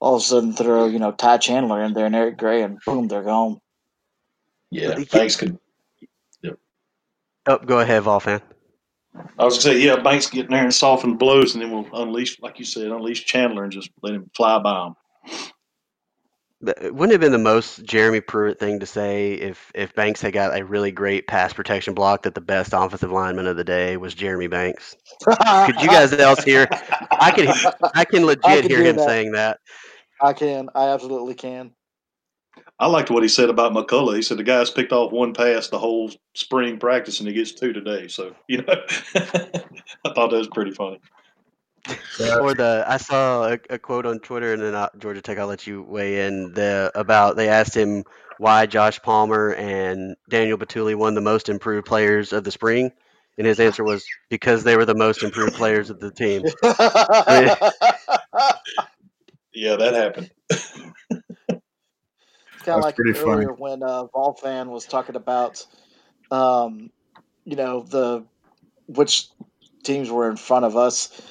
all 0.00 0.16
of 0.16 0.22
a 0.22 0.24
sudden 0.24 0.52
throw, 0.52 0.86
you 0.86 0.98
know, 0.98 1.12
Ty 1.12 1.38
Chandler 1.38 1.82
in 1.82 1.94
there 1.94 2.06
and 2.06 2.16
Eric 2.16 2.38
Gray, 2.38 2.62
and 2.62 2.78
boom, 2.84 3.08
they're 3.08 3.22
gone. 3.22 3.58
Yeah, 4.70 4.98
Banks 5.12 5.36
could. 5.36 5.58
Yep. 6.42 6.58
Oh, 7.46 7.58
go 7.58 7.80
ahead, 7.80 8.02
Vol 8.04 8.20
fan. 8.20 8.40
I 9.38 9.44
was 9.44 9.54
gonna 9.54 9.74
say, 9.74 9.80
yeah, 9.80 9.96
Banks 9.96 10.28
get 10.28 10.46
in 10.46 10.52
there 10.52 10.62
and 10.62 10.74
soften 10.74 11.10
the 11.10 11.16
blows, 11.16 11.54
and 11.54 11.62
then 11.62 11.72
we'll 11.72 11.88
unleash, 11.92 12.40
like 12.40 12.58
you 12.58 12.64
said, 12.64 12.86
unleash 12.86 13.24
Chandler 13.24 13.64
and 13.64 13.72
just 13.72 13.90
let 14.02 14.14
him 14.14 14.30
fly 14.36 14.58
by 14.60 14.86
him. 14.86 14.94
Uh, 16.66 16.72
wouldn't 16.92 17.12
it 17.12 17.12
have 17.12 17.20
been 17.20 17.32
the 17.32 17.38
most 17.38 17.84
Jeremy 17.84 18.20
Pruitt 18.20 18.58
thing 18.58 18.80
to 18.80 18.86
say 18.86 19.32
if 19.32 19.70
if 19.74 19.94
Banks 19.94 20.20
had 20.20 20.34
got 20.34 20.58
a 20.58 20.64
really 20.64 20.90
great 20.90 21.26
pass 21.26 21.52
protection 21.52 21.94
block 21.94 22.22
that 22.22 22.34
the 22.34 22.40
best 22.40 22.72
offensive 22.74 23.10
lineman 23.10 23.46
of 23.46 23.56
the 23.56 23.64
day 23.64 23.96
was 23.96 24.14
Jeremy 24.14 24.46
Banks? 24.46 24.96
Could 25.24 25.80
you 25.80 25.88
guys 25.88 26.12
else 26.12 26.44
hear? 26.44 26.68
I 27.12 27.30
can 27.30 27.48
I 27.94 28.04
can 28.04 28.26
legit 28.26 28.44
I 28.44 28.60
can 28.60 28.70
hear 28.70 28.84
him 28.84 28.96
that. 28.96 29.08
saying 29.08 29.32
that. 29.32 29.58
I 30.20 30.34
can. 30.34 30.68
I 30.74 30.88
absolutely 30.88 31.34
can. 31.34 31.72
I 32.78 32.86
liked 32.86 33.10
what 33.10 33.22
he 33.22 33.28
said 33.28 33.50
about 33.50 33.72
McCollough. 33.72 34.16
He 34.16 34.22
said 34.22 34.38
the 34.38 34.42
guy's 34.42 34.70
picked 34.70 34.92
off 34.92 35.12
one 35.12 35.34
pass 35.34 35.68
the 35.68 35.78
whole 35.78 36.10
spring 36.34 36.78
practice 36.78 37.20
and 37.20 37.28
he 37.28 37.34
gets 37.34 37.52
two 37.52 37.72
today. 37.72 38.08
So, 38.08 38.34
you 38.48 38.62
know, 38.62 38.74
I 39.14 40.12
thought 40.14 40.30
that 40.30 40.38
was 40.38 40.48
pretty 40.48 40.72
funny. 40.72 40.98
Or 42.40 42.54
the 42.54 42.84
I 42.86 42.96
saw 42.98 43.44
a, 43.44 43.58
a, 43.70 43.78
quote 43.78 44.06
on 44.06 44.20
Twitter 44.20 44.52
and 44.52 44.62
then 44.62 44.74
uh, 44.74 44.88
Georgia 44.98 45.22
Tech. 45.22 45.38
I'll 45.38 45.46
let 45.46 45.66
you 45.66 45.82
weigh 45.82 46.26
in 46.26 46.52
the 46.52 46.90
about 46.94 47.36
they 47.36 47.48
asked 47.48 47.76
him 47.76 48.04
why 48.38 48.66
Josh 48.66 49.00
Palmer 49.02 49.54
and 49.54 50.16
Daniel 50.28 50.58
Bituli 50.58 50.94
won 50.94 51.14
the 51.14 51.20
most 51.20 51.48
improved 51.48 51.86
players 51.86 52.32
of 52.32 52.44
the 52.44 52.50
spring, 52.50 52.90
and 53.38 53.46
his 53.46 53.60
answer 53.60 53.84
was 53.84 54.04
because 54.28 54.64
they 54.64 54.76
were 54.76 54.84
the 54.84 54.94
most 54.94 55.22
improved 55.22 55.54
players 55.54 55.90
of 55.90 56.00
the 56.00 56.10
team. 56.10 56.42
yeah, 59.54 59.76
that 59.76 59.94
happened. 59.94 60.30
It's 62.54 62.66
kind 62.66 62.78
of 62.78 62.84
like 62.84 62.96
earlier 63.00 63.14
funny. 63.14 63.46
when 63.46 63.82
uh, 63.82 64.04
Vol 64.06 64.34
fan 64.34 64.68
was 64.68 64.84
talking 64.84 65.16
about, 65.16 65.64
um, 66.30 66.90
you 67.44 67.56
know, 67.56 67.80
the 67.82 68.24
which 68.86 69.28
teams 69.82 70.10
were 70.10 70.28
in 70.28 70.36
front 70.36 70.66
of 70.66 70.76
us 70.76 71.22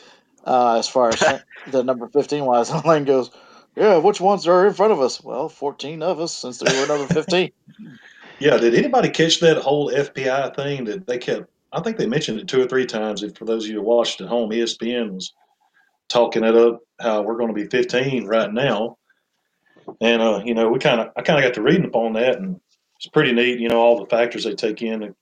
uh, 0.46 0.78
as 0.78 0.88
far 0.88 1.10
as 1.10 1.20
the 1.72 1.84
number 1.84 2.08
fifteen 2.08 2.46
was. 2.46 2.70
And 2.70 2.84
Lane 2.86 3.06
goes, 3.06 3.32
"Yeah, 3.76 3.98
which 3.98 4.22
ones 4.22 4.48
are 4.48 4.68
in 4.68 4.74
front 4.74 4.94
of 4.94 5.02
us? 5.02 5.22
Well, 5.22 5.50
fourteen 5.50 6.02
of 6.02 6.20
us 6.20 6.34
since 6.34 6.58
they 6.60 6.80
were 6.80 6.88
number 6.88 7.12
fifteen. 7.14 7.52
yeah, 8.40 8.58
did 8.58 8.76
anybody 8.76 9.10
catch 9.10 9.40
that 9.40 9.58
whole 9.58 9.92
FPI 9.92 10.56
thing 10.56 10.86
that 10.86 11.08
they 11.08 11.18
kept? 11.18 11.50
I 11.72 11.82
think 11.82 11.98
they 11.98 12.08
mentioned 12.08 12.40
it 12.40 12.48
two 12.48 12.62
or 12.62 12.68
three 12.68 12.86
times. 12.86 13.24
If 13.24 13.38
for 13.38 13.46
those 13.46 13.66
of 13.66 13.70
you 13.70 13.78
who 13.78 13.84
watched 13.84 14.22
at 14.22 14.28
home, 14.28 14.50
ESPN 14.50 15.14
was 15.14 15.34
talking 16.08 16.44
it 16.44 16.56
up 16.56 16.80
how 17.00 17.22
we're 17.22 17.38
going 17.38 17.48
to 17.48 17.54
be 17.54 17.68
15 17.68 18.26
right 18.26 18.52
now 18.52 18.98
and 20.02 20.22
uh, 20.22 20.42
you 20.46 20.54
know, 20.54 20.70
we 20.70 20.80
kind 20.80 21.02
of 21.02 21.10
I 21.16 21.22
kind 21.22 21.40
of 21.40 21.44
got 21.44 21.56
to 21.56 21.62
reading 21.62 21.86
upon 21.86 22.14
that, 22.14 22.38
and 22.38 22.60
it's 22.98 23.08
pretty 23.08 23.32
neat. 23.32 23.60
You 23.60 23.70
know, 23.70 23.80
all 23.80 24.00
the 24.00 24.10
factors 24.10 24.44
they 24.44 24.54
take 24.54 24.82
in 24.82 25.02
to 25.02 25.16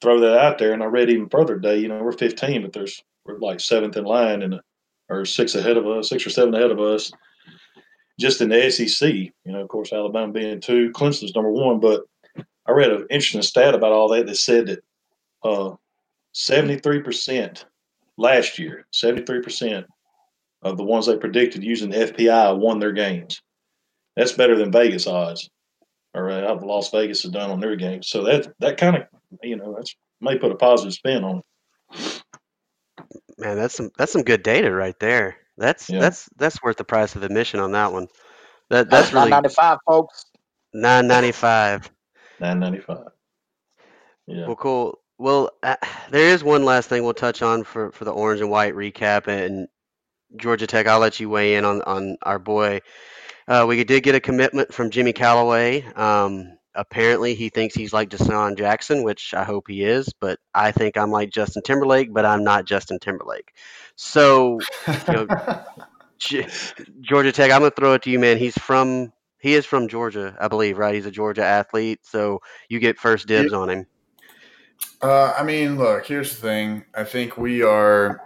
throw 0.00 0.20
that 0.20 0.38
out 0.38 0.58
there. 0.58 0.72
And 0.72 0.82
I 0.82 0.86
read 0.86 1.10
even 1.10 1.28
further 1.28 1.54
today. 1.54 1.78
You 1.78 1.88
know, 1.88 2.02
we're 2.02 2.12
15, 2.12 2.62
but 2.62 2.72
there's 2.72 3.02
we're 3.24 3.38
like 3.38 3.60
seventh 3.60 3.96
in 3.96 4.04
line, 4.04 4.42
and 4.42 4.60
or 5.08 5.24
six 5.24 5.54
ahead 5.54 5.76
of 5.76 5.86
us, 5.86 6.08
six 6.08 6.26
or 6.26 6.30
seven 6.30 6.54
ahead 6.54 6.70
of 6.70 6.80
us, 6.80 7.12
just 8.18 8.40
in 8.40 8.48
the 8.48 8.70
SEC. 8.70 9.12
You 9.12 9.32
know, 9.44 9.60
of 9.60 9.68
course, 9.68 9.92
Alabama 9.92 10.32
being 10.32 10.60
two, 10.60 10.90
Clemson's 10.90 11.34
number 11.34 11.50
one. 11.50 11.80
But 11.80 12.02
I 12.66 12.72
read 12.72 12.92
an 12.92 13.06
interesting 13.10 13.42
stat 13.42 13.74
about 13.74 13.92
all 13.92 14.08
that 14.08 14.26
that 14.26 14.36
said 14.36 14.66
that 14.66 14.84
uh, 15.42 15.76
73% 16.34 17.64
last 18.16 18.58
year, 18.58 18.86
73% 18.92 19.84
of 20.62 20.76
the 20.76 20.84
ones 20.84 21.06
they 21.06 21.16
predicted 21.16 21.62
using 21.62 21.90
the 21.90 21.98
FPI 21.98 22.58
won 22.58 22.78
their 22.78 22.92
games. 22.92 23.42
That's 24.16 24.32
better 24.32 24.56
than 24.56 24.72
Vegas 24.72 25.06
odds, 25.06 25.50
or 26.14 26.30
how 26.30 26.58
Las 26.60 26.90
Vegas 26.90 27.22
has 27.22 27.32
done 27.32 27.50
on 27.50 27.60
their 27.60 27.76
games. 27.76 28.08
So 28.08 28.22
that 28.24 28.52
that 28.60 28.76
kind 28.76 28.96
of 28.96 29.02
you 29.42 29.56
know 29.56 29.74
that's 29.74 29.94
may 30.20 30.38
put 30.38 30.52
a 30.52 30.56
positive 30.56 30.94
spin 30.94 31.24
on 31.24 31.38
it. 31.38 32.23
Man, 33.38 33.56
that's 33.56 33.74
some 33.74 33.90
that's 33.96 34.12
some 34.12 34.22
good 34.22 34.42
data 34.42 34.70
right 34.70 34.98
there. 35.00 35.36
That's 35.56 35.88
yeah. 35.88 36.00
that's 36.00 36.28
that's 36.36 36.62
worth 36.62 36.76
the 36.76 36.84
price 36.84 37.14
of 37.16 37.22
admission 37.22 37.60
on 37.60 37.72
that 37.72 37.92
one. 37.92 38.08
That 38.70 38.90
that's 38.90 39.12
really 39.12 39.30
nine 39.30 39.42
ninety 39.42 39.54
five, 39.54 39.78
folks. 39.86 40.26
Nine 40.72 41.06
ninety 41.06 41.32
five. 41.32 41.90
Nine 42.40 42.60
ninety 42.60 42.80
five. 42.80 43.08
Yeah. 44.26 44.46
Well, 44.46 44.56
cool. 44.56 44.98
Well, 45.18 45.50
uh, 45.62 45.76
there 46.10 46.28
is 46.28 46.42
one 46.44 46.64
last 46.64 46.88
thing 46.88 47.04
we'll 47.04 47.14
touch 47.14 47.42
on 47.42 47.64
for, 47.64 47.92
for 47.92 48.04
the 48.04 48.12
orange 48.12 48.40
and 48.40 48.50
white 48.50 48.74
recap, 48.74 49.26
and 49.26 49.68
Georgia 50.36 50.66
Tech. 50.66 50.86
I'll 50.86 51.00
let 51.00 51.20
you 51.20 51.28
weigh 51.28 51.56
in 51.56 51.64
on 51.64 51.82
on 51.82 52.16
our 52.22 52.38
boy 52.38 52.80
uh, 53.46 53.64
we 53.68 53.82
did 53.84 54.02
get 54.02 54.14
a 54.14 54.20
commitment 54.20 54.72
from 54.72 54.90
Jimmy 54.90 55.12
Calloway. 55.12 55.84
Um, 55.94 56.56
apparently, 56.74 57.34
he 57.34 57.48
thinks 57.48 57.74
he's 57.74 57.92
like 57.92 58.10
DeSean 58.10 58.56
Jackson, 58.56 59.02
which 59.02 59.34
I 59.34 59.44
hope 59.44 59.68
he 59.68 59.84
is. 59.84 60.12
But 60.20 60.38
I 60.54 60.72
think 60.72 60.96
I'm 60.96 61.10
like 61.10 61.30
Justin 61.30 61.62
Timberlake, 61.62 62.12
but 62.12 62.24
I'm 62.24 62.44
not 62.44 62.64
Justin 62.64 62.98
Timberlake. 62.98 63.54
So, 63.96 64.60
you 65.08 65.14
know, 65.14 65.26
Georgia 67.00 67.32
Tech. 67.32 67.50
I'm 67.50 67.60
gonna 67.60 67.70
throw 67.70 67.94
it 67.94 68.02
to 68.02 68.10
you, 68.10 68.18
man. 68.18 68.38
He's 68.38 68.56
from 68.58 69.12
he 69.44 69.54
is 69.54 69.66
from 69.66 69.88
Georgia, 69.88 70.34
I 70.40 70.48
believe, 70.48 70.78
right? 70.78 70.94
He's 70.94 71.06
a 71.06 71.10
Georgia 71.10 71.44
athlete, 71.44 72.00
so 72.02 72.40
you 72.70 72.78
get 72.78 72.98
first 72.98 73.26
dibs 73.28 73.52
on 73.52 73.68
him. 73.68 73.86
Uh, 75.02 75.34
I 75.38 75.42
mean, 75.42 75.76
look, 75.76 76.06
here's 76.06 76.30
the 76.30 76.40
thing. 76.40 76.84
I 76.94 77.04
think 77.04 77.36
we 77.36 77.62
are. 77.62 78.20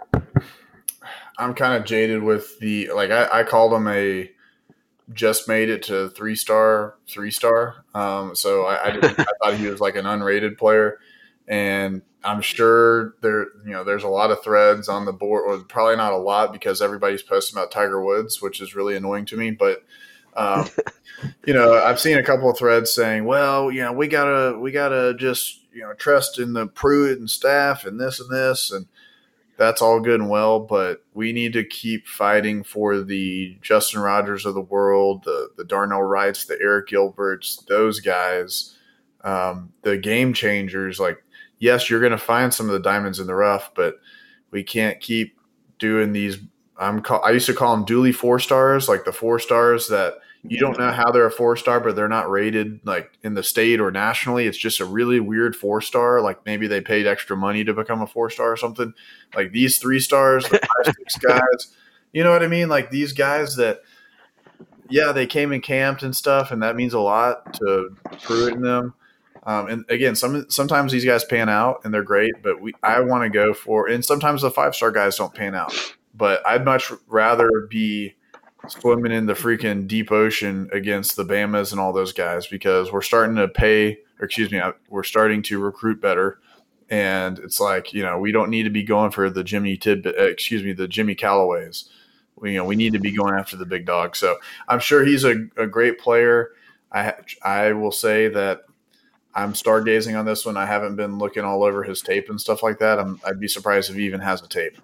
I'm 1.37 1.53
kind 1.53 1.73
of 1.73 1.83
jaded 1.83 2.23
with 2.23 2.57
the 2.59 2.89
like. 2.93 3.11
I, 3.11 3.39
I 3.39 3.43
called 3.43 3.73
him 3.73 3.87
a 3.89 4.31
just 5.13 5.47
made 5.47 5.69
it 5.69 5.83
to 5.83 6.09
three 6.09 6.35
star, 6.35 6.95
three 7.07 7.31
star. 7.31 7.83
Um, 7.93 8.35
so 8.35 8.65
I, 8.65 8.75
I, 8.75 8.89
I, 8.97 9.25
thought 9.43 9.55
he 9.55 9.67
was 9.67 9.79
like 9.79 9.95
an 9.95 10.05
unrated 10.05 10.57
player, 10.57 10.99
and 11.47 12.01
I'm 12.23 12.41
sure 12.41 13.15
there, 13.21 13.47
you 13.65 13.71
know, 13.71 13.83
there's 13.83 14.03
a 14.03 14.09
lot 14.09 14.31
of 14.31 14.43
threads 14.43 14.89
on 14.89 15.05
the 15.05 15.13
board, 15.13 15.43
or 15.47 15.63
probably 15.63 15.95
not 15.95 16.13
a 16.13 16.17
lot 16.17 16.53
because 16.53 16.81
everybody's 16.81 17.23
posting 17.23 17.57
about 17.57 17.71
Tiger 17.71 18.03
Woods, 18.03 18.41
which 18.41 18.61
is 18.61 18.75
really 18.75 18.95
annoying 18.95 19.25
to 19.27 19.37
me. 19.37 19.51
But 19.51 19.83
um, 20.35 20.67
you 21.45 21.53
know, 21.53 21.73
I've 21.73 21.99
seen 21.99 22.17
a 22.17 22.23
couple 22.23 22.49
of 22.49 22.57
threads 22.57 22.91
saying, 22.91 23.25
well, 23.25 23.71
you 23.71 23.81
know, 23.81 23.93
we 23.93 24.07
gotta, 24.07 24.57
we 24.57 24.71
gotta 24.71 25.13
just, 25.15 25.61
you 25.73 25.81
know, 25.81 25.93
trust 25.93 26.39
in 26.39 26.53
the 26.53 26.67
Pruitt 26.67 27.19
and 27.19 27.29
staff 27.29 27.85
and 27.85 27.99
this 27.99 28.19
and 28.19 28.29
this 28.29 28.71
and 28.71 28.87
that's 29.59 29.81
all 29.81 29.99
good 29.99 30.21
and 30.21 30.29
well, 30.29 30.61
but 30.61 31.03
we 31.13 31.33
need 31.33 31.51
to 31.51 31.65
keep 31.65 32.07
fighting 32.07 32.63
for 32.63 33.01
the 33.01 33.57
Justin 33.61 33.99
Rogers 33.99 34.45
of 34.45 34.53
the 34.53 34.61
world, 34.61 35.25
the 35.25 35.49
the 35.57 35.65
Darnell 35.65 36.01
Wrights, 36.01 36.45
the 36.45 36.57
Eric 36.61 36.87
Gilberts, 36.87 37.65
those 37.67 37.99
guys, 37.99 38.77
um, 39.21 39.73
the 39.81 39.97
game 39.97 40.33
changers. 40.33 40.97
Like, 40.97 41.21
yes, 41.57 41.89
you're 41.89 41.99
going 41.99 42.13
to 42.13 42.17
find 42.17 42.53
some 42.53 42.67
of 42.67 42.71
the 42.71 42.79
diamonds 42.79 43.19
in 43.19 43.27
the 43.27 43.35
rough, 43.35 43.71
but 43.75 43.95
we 44.49 44.63
can't 44.63 45.01
keep 45.01 45.37
doing 45.77 46.13
these. 46.13 46.37
I'm 46.77 47.01
call, 47.01 47.21
I 47.25 47.31
used 47.31 47.47
to 47.47 47.53
call 47.53 47.75
them 47.75 47.85
dually 47.85 48.15
four 48.15 48.39
stars, 48.39 48.87
like 48.87 49.03
the 49.03 49.11
four 49.11 49.39
stars 49.39 49.89
that 49.89 50.19
you 50.43 50.57
don't 50.57 50.79
know 50.79 50.91
how 50.91 51.11
they're 51.11 51.25
a 51.25 51.31
four 51.31 51.57
star, 51.57 51.79
but 51.79 51.95
they're 51.95 52.07
not 52.07 52.29
rated 52.29 52.79
like 52.85 53.11
in 53.23 53.33
the 53.33 53.43
state 53.43 53.81
or 53.81 53.91
nationally. 53.91 54.47
It's 54.47 54.57
just 54.57 54.79
a 54.79 54.85
really 54.85 55.19
weird 55.19 55.55
four 55.55 55.81
star. 55.81 56.21
Like 56.21 56.45
maybe 56.45 56.67
they 56.67 56.79
paid 56.79 57.07
extra 57.07 57.35
money 57.35 57.63
to 57.65 57.73
become 57.73 58.01
a 58.01 58.07
four 58.07 58.29
star 58.29 58.51
or 58.51 58.57
something. 58.57 58.93
Like 59.35 59.51
these 59.51 59.77
three 59.77 59.99
stars, 59.99 60.47
the 60.47 60.59
five, 60.59 60.95
six 60.97 61.17
guys. 61.17 61.75
You 62.13 62.23
know 62.23 62.31
what 62.31 62.43
I 62.43 62.47
mean? 62.47 62.69
Like 62.69 62.89
these 62.89 63.11
guys 63.11 63.57
that, 63.57 63.81
yeah, 64.89 65.11
they 65.11 65.27
came 65.27 65.51
and 65.51 65.61
camped 65.61 66.03
and 66.03 66.15
stuff, 66.15 66.51
and 66.51 66.63
that 66.63 66.75
means 66.75 66.93
a 66.93 66.99
lot 66.99 67.53
to 67.55 67.95
Pruitt 68.23 68.53
in 68.53 68.61
them. 68.61 68.93
Um, 69.43 69.67
and 69.67 69.85
again, 69.89 70.15
some 70.15 70.49
sometimes 70.49 70.91
these 70.91 71.05
guys 71.05 71.25
pan 71.25 71.49
out 71.49 71.81
and 71.83 71.93
they're 71.93 72.03
great, 72.03 72.41
but 72.41 72.61
we 72.61 72.73
I 72.81 73.01
want 73.01 73.23
to 73.23 73.29
go 73.29 73.53
for 73.53 73.87
and 73.87 74.03
sometimes 74.03 74.41
the 74.41 74.51
five 74.51 74.73
star 74.73 74.91
guys 74.91 75.17
don't 75.17 75.33
pan 75.33 75.53
out. 75.53 75.73
But 76.13 76.45
I'd 76.45 76.65
much 76.65 76.91
rather 77.07 77.67
be 77.69 78.15
swimming 78.67 79.11
in 79.11 79.25
the 79.25 79.33
freaking 79.33 79.87
deep 79.87 80.11
ocean 80.11 80.69
against 80.73 81.15
the 81.15 81.23
Bamas 81.23 81.71
and 81.71 81.79
all 81.79 81.93
those 81.93 82.13
guys 82.13 82.47
because 82.47 82.91
we're 82.91 83.01
starting 83.01 83.35
to 83.37 83.47
pay, 83.47 83.99
or 84.19 84.25
excuse 84.25 84.51
me, 84.51 84.61
we're 84.89 85.03
starting 85.03 85.41
to 85.43 85.59
recruit 85.59 86.01
better. 86.01 86.39
And 86.89 87.37
it's 87.39 87.59
like, 87.59 87.93
you 87.93 88.01
know, 88.01 88.17
we 88.17 88.31
don't 88.31 88.49
need 88.49 88.63
to 88.63 88.69
be 88.69 88.83
going 88.83 89.11
for 89.11 89.29
the 89.29 89.43
Jimmy 89.43 89.77
Tidbit, 89.77 90.17
uh, 90.17 90.23
excuse 90.23 90.63
me, 90.63 90.73
the 90.73 90.87
Jimmy 90.87 91.15
Calloways. 91.15 91.85
We, 92.35 92.53
you 92.53 92.57
know, 92.57 92.65
we 92.65 92.75
need 92.75 92.93
to 92.93 92.99
be 92.99 93.11
going 93.11 93.35
after 93.35 93.57
the 93.57 93.65
big 93.65 93.85
dog. 93.85 94.15
So 94.15 94.37
I'm 94.67 94.79
sure 94.79 95.05
he's 95.05 95.23
a, 95.23 95.47
a 95.55 95.67
great 95.67 95.99
player. 95.99 96.51
I, 96.91 97.13
I 97.43 97.73
will 97.73 97.91
say 97.91 98.27
that 98.29 98.63
I'm 99.35 99.53
stargazing 99.53 100.17
on 100.17 100.25
this 100.25 100.45
one. 100.45 100.57
I 100.57 100.65
haven't 100.65 100.95
been 100.95 101.19
looking 101.19 101.43
all 101.43 101.63
over 101.63 101.83
his 101.83 102.01
tape 102.01 102.29
and 102.29 102.41
stuff 102.41 102.63
like 102.63 102.79
that. 102.79 102.97
I'm, 102.97 103.21
I'd 103.23 103.39
be 103.39 103.47
surprised 103.47 103.89
if 103.89 103.95
he 103.95 104.05
even 104.05 104.21
has 104.21 104.41
a 104.41 104.47
tape. 104.47 104.77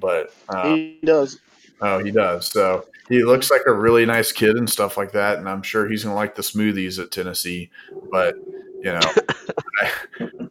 But 0.00 0.34
uh, 0.48 0.74
he 0.74 0.98
does. 1.04 1.38
Oh, 1.80 1.98
he 1.98 2.10
does. 2.10 2.48
So 2.48 2.86
he 3.12 3.24
looks 3.24 3.50
like 3.50 3.62
a 3.66 3.72
really 3.72 4.06
nice 4.06 4.32
kid 4.32 4.56
and 4.56 4.68
stuff 4.68 4.96
like 4.96 5.12
that. 5.12 5.38
And 5.38 5.48
I'm 5.48 5.62
sure 5.62 5.88
he's 5.88 6.04
going 6.04 6.12
to 6.12 6.16
like 6.16 6.34
the 6.34 6.42
smoothies 6.42 6.98
at 6.98 7.10
Tennessee. 7.10 7.70
But 8.10 8.36
you 8.82 8.92
know, 8.92 9.00
I, 9.80 9.90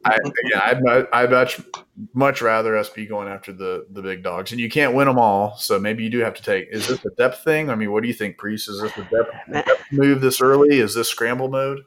I 0.05 0.17
yeah, 0.45 0.79
I'd, 0.87 1.07
I'd 1.11 1.31
much 1.31 1.61
much 2.13 2.41
rather 2.41 2.77
us 2.77 2.89
be 2.89 3.05
going 3.05 3.27
after 3.27 3.51
the 3.51 3.87
the 3.91 4.01
big 4.01 4.23
dogs, 4.23 4.51
and 4.51 4.61
you 4.61 4.69
can't 4.69 4.93
win 4.93 5.07
them 5.07 5.17
all. 5.17 5.57
So 5.57 5.79
maybe 5.79 6.03
you 6.03 6.09
do 6.09 6.19
have 6.19 6.33
to 6.35 6.43
take. 6.43 6.67
Is 6.71 6.87
this 6.87 7.03
a 7.03 7.09
depth 7.17 7.43
thing? 7.43 7.69
I 7.69 7.75
mean, 7.75 7.91
what 7.91 8.03
do 8.03 8.07
you 8.07 8.13
think, 8.13 8.37
Priest? 8.37 8.69
Is 8.69 8.81
this 8.81 8.95
a 8.97 9.03
depth, 9.03 9.31
depth 9.51 9.91
move 9.91 10.21
this 10.21 10.39
early? 10.39 10.79
Is 10.79 10.93
this 10.93 11.09
scramble 11.09 11.49
mode? 11.49 11.81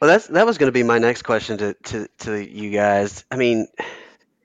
Well, 0.00 0.10
that's 0.10 0.26
that 0.28 0.44
was 0.44 0.58
going 0.58 0.68
to 0.68 0.72
be 0.72 0.82
my 0.82 0.98
next 0.98 1.22
question 1.22 1.56
to, 1.58 1.74
to 1.74 2.08
to 2.18 2.44
you 2.44 2.70
guys. 2.70 3.24
I 3.30 3.36
mean, 3.36 3.68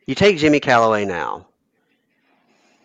you 0.06 0.16
take 0.16 0.38
Jimmy 0.38 0.60
Calloway 0.60 1.04
now. 1.04 1.48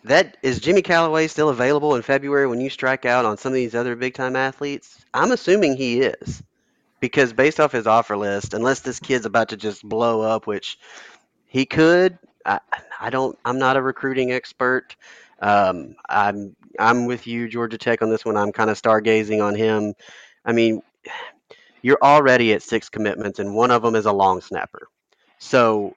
That 0.03 0.37
is 0.43 0.59
Jimmy 0.59 0.81
Calloway 0.81 1.27
still 1.27 1.49
available 1.49 1.95
in 1.95 2.01
February 2.01 2.47
when 2.47 2.59
you 2.59 2.69
strike 2.69 3.05
out 3.05 3.25
on 3.25 3.37
some 3.37 3.51
of 3.51 3.55
these 3.55 3.75
other 3.75 3.95
big 3.95 4.13
time 4.13 4.35
athletes? 4.35 5.05
I'm 5.13 5.31
assuming 5.31 5.77
he 5.77 6.01
is 6.01 6.43
because 6.99 7.31
based 7.31 7.59
off 7.59 7.71
his 7.71 7.87
offer 7.87 8.17
list, 8.17 8.53
unless 8.53 8.81
this 8.81 8.99
kid's 8.99 9.25
about 9.25 9.49
to 9.49 9.57
just 9.57 9.87
blow 9.87 10.21
up, 10.21 10.45
which 10.45 10.77
he 11.45 11.65
could, 11.65 12.17
I, 12.45 12.59
I 12.99 13.09
don't. 13.09 13.37
I'm 13.45 13.59
not 13.59 13.77
a 13.77 13.81
recruiting 13.81 14.31
expert. 14.31 14.95
Um, 15.41 15.95
I'm 16.09 16.55
I'm 16.79 17.05
with 17.05 17.27
you, 17.27 17.47
Georgia 17.47 17.77
Tech, 17.77 18.01
on 18.01 18.09
this 18.09 18.25
one. 18.25 18.37
I'm 18.37 18.51
kind 18.51 18.69
of 18.69 18.81
stargazing 18.81 19.43
on 19.43 19.55
him. 19.55 19.93
I 20.45 20.51
mean, 20.51 20.81
you're 21.81 21.99
already 22.01 22.53
at 22.53 22.61
six 22.61 22.89
commitments, 22.89 23.39
and 23.39 23.55
one 23.55 23.71
of 23.71 23.81
them 23.81 23.95
is 23.95 24.05
a 24.05 24.11
long 24.11 24.41
snapper. 24.41 24.87
So, 25.39 25.95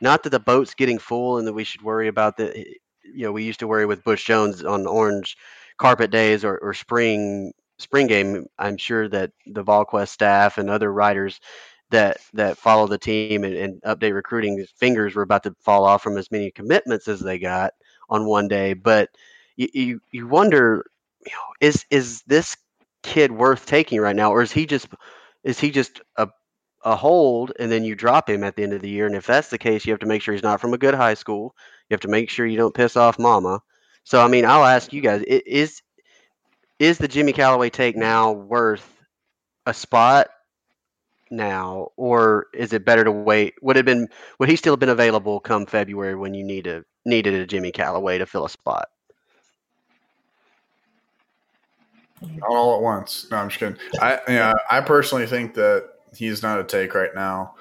not 0.00 0.22
that 0.22 0.30
the 0.30 0.40
boat's 0.40 0.74
getting 0.74 0.98
full 0.98 1.38
and 1.38 1.46
that 1.46 1.52
we 1.52 1.64
should 1.64 1.82
worry 1.82 2.08
about 2.08 2.36
the. 2.36 2.76
You 3.14 3.26
know, 3.26 3.32
we 3.32 3.44
used 3.44 3.60
to 3.60 3.68
worry 3.68 3.86
with 3.86 4.04
Butch 4.04 4.24
Jones 4.26 4.64
on 4.64 4.86
orange 4.86 5.36
carpet 5.78 6.10
days 6.10 6.44
or, 6.44 6.58
or 6.58 6.74
spring 6.74 7.52
spring 7.78 8.06
game, 8.06 8.46
I'm 8.58 8.76
sure 8.76 9.08
that 9.08 9.30
the 9.46 9.64
VolQuest 9.64 10.08
staff 10.08 10.58
and 10.58 10.68
other 10.68 10.92
writers 10.92 11.40
that 11.90 12.18
that 12.34 12.58
follow 12.58 12.86
the 12.86 12.98
team 12.98 13.44
and, 13.44 13.54
and 13.54 13.82
update 13.82 14.14
recruiting 14.14 14.64
fingers 14.76 15.14
were 15.14 15.22
about 15.22 15.44
to 15.44 15.54
fall 15.60 15.84
off 15.84 16.02
from 16.02 16.18
as 16.18 16.30
many 16.30 16.50
commitments 16.50 17.08
as 17.08 17.20
they 17.20 17.38
got 17.38 17.72
on 18.10 18.26
one 18.26 18.48
day. 18.48 18.74
But 18.74 19.10
you 19.56 19.68
you, 19.72 20.00
you 20.12 20.28
wonder, 20.28 20.84
you 21.24 21.32
know, 21.32 21.66
is 21.68 21.84
is 21.90 22.22
this 22.26 22.56
kid 23.02 23.32
worth 23.32 23.66
taking 23.66 24.00
right 24.00 24.16
now, 24.16 24.32
or 24.32 24.42
is 24.42 24.52
he 24.52 24.66
just 24.66 24.88
is 25.44 25.58
he 25.60 25.70
just 25.70 26.00
a 26.16 26.28
a 26.84 26.94
hold 26.94 27.52
and 27.58 27.72
then 27.72 27.84
you 27.84 27.94
drop 27.96 28.28
him 28.30 28.44
at 28.44 28.54
the 28.56 28.62
end 28.62 28.72
of 28.72 28.82
the 28.82 28.90
year? 28.90 29.06
And 29.06 29.14
if 29.16 29.26
that's 29.26 29.48
the 29.50 29.58
case, 29.58 29.86
you 29.86 29.92
have 29.92 30.00
to 30.00 30.06
make 30.06 30.22
sure 30.22 30.34
he's 30.34 30.42
not 30.42 30.60
from 30.60 30.74
a 30.74 30.78
good 30.78 30.94
high 30.94 31.14
school. 31.14 31.54
You 31.88 31.94
have 31.94 32.00
to 32.00 32.08
make 32.08 32.30
sure 32.30 32.46
you 32.46 32.56
don't 32.56 32.74
piss 32.74 32.96
off 32.96 33.18
mama. 33.18 33.60
So 34.04 34.22
I 34.22 34.28
mean, 34.28 34.44
I'll 34.44 34.64
ask 34.64 34.92
you 34.92 35.00
guys: 35.00 35.22
is 35.22 35.82
is 36.78 36.98
the 36.98 37.08
Jimmy 37.08 37.32
Calloway 37.32 37.70
take 37.70 37.96
now 37.96 38.32
worth 38.32 38.94
a 39.66 39.74
spot 39.74 40.28
now, 41.30 41.88
or 41.96 42.46
is 42.54 42.72
it 42.72 42.84
better 42.84 43.04
to 43.04 43.12
wait? 43.12 43.54
Would 43.62 43.76
it 43.76 43.84
been 43.84 44.08
would 44.38 44.48
he 44.48 44.56
still 44.56 44.72
have 44.72 44.80
been 44.80 44.88
available 44.88 45.40
come 45.40 45.66
February 45.66 46.14
when 46.14 46.34
you 46.34 46.44
need 46.44 46.66
a 46.66 46.84
needed 47.04 47.34
a 47.34 47.46
Jimmy 47.46 47.72
Calloway 47.72 48.18
to 48.18 48.26
fill 48.26 48.44
a 48.44 48.50
spot? 48.50 48.88
Not 52.20 52.48
All 52.48 52.76
at 52.76 52.82
once. 52.82 53.26
No, 53.30 53.36
I'm 53.36 53.48
just 53.48 53.60
kidding. 53.60 53.78
I 54.00 54.20
yeah, 54.28 54.52
I 54.70 54.80
personally 54.80 55.26
think 55.26 55.54
that 55.54 55.88
he's 56.14 56.42
not 56.42 56.60
a 56.60 56.64
take 56.64 56.94
right 56.94 57.14
now. 57.14 57.54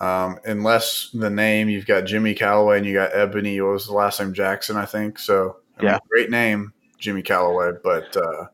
Um, 0.00 0.38
unless 0.44 1.10
the 1.12 1.30
name 1.30 1.68
you've 1.68 1.86
got 1.86 2.02
Jimmy 2.04 2.34
Calloway 2.34 2.78
and 2.78 2.86
you 2.86 2.94
got 2.94 3.14
Ebony. 3.14 3.60
What 3.60 3.72
was 3.72 3.86
the 3.86 3.94
last 3.94 4.20
name? 4.20 4.32
Jackson, 4.34 4.76
I 4.76 4.84
think. 4.86 5.18
So 5.18 5.58
I 5.78 5.82
yeah, 5.82 5.98
mean, 5.98 6.00
great 6.10 6.30
name, 6.30 6.72
Jimmy 6.98 7.22
Calloway, 7.22 7.72
But 7.82 8.16
uh, 8.16 8.46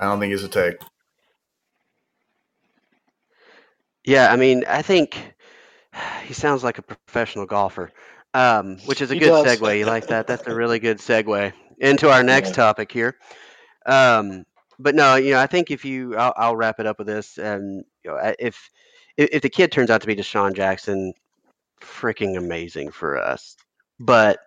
I 0.00 0.04
don't 0.06 0.20
think 0.20 0.32
he's 0.32 0.44
a 0.44 0.48
take. 0.48 0.76
Yeah, 4.04 4.32
I 4.32 4.36
mean, 4.36 4.64
I 4.68 4.82
think 4.82 5.34
he 6.24 6.34
sounds 6.34 6.64
like 6.64 6.78
a 6.78 6.82
professional 6.82 7.46
golfer, 7.46 7.92
um, 8.34 8.78
which 8.84 9.00
is 9.02 9.10
a 9.10 9.10
He 9.12 9.16
good 9.16 9.20
does. 9.20 9.34
segue. 9.34 9.78
You 9.78 9.86
like 9.86 10.06
that? 10.08 10.26
That's 10.26 10.46
a 10.46 10.54
really 10.54 10.78
good 10.78 10.98
segue 10.98 11.52
into 11.78 12.10
our 12.10 12.22
next 12.22 12.54
topic 12.54 12.90
here. 12.92 13.16
Um, 13.86 14.44
but 14.78 14.94
no, 14.94 15.16
you 15.16 15.32
know, 15.32 15.40
I 15.40 15.46
think 15.46 15.70
if 15.70 15.84
you, 15.84 16.16
I'll, 16.16 16.34
I'll 16.36 16.56
wrap 16.56 16.80
it 16.80 16.86
up 16.86 16.98
with 16.98 17.06
this. 17.06 17.38
And 17.38 17.84
you 18.04 18.10
know, 18.10 18.34
if 18.38 18.70
if 19.20 19.28
if 19.32 19.42
the 19.42 19.50
kid 19.50 19.70
turns 19.70 19.90
out 19.90 20.00
to 20.00 20.06
be 20.06 20.16
DeSean 20.16 20.54
Jackson, 20.54 21.12
freaking 21.80 22.38
amazing 22.38 22.90
for 22.90 23.18
us. 23.18 23.56
But 23.98 24.38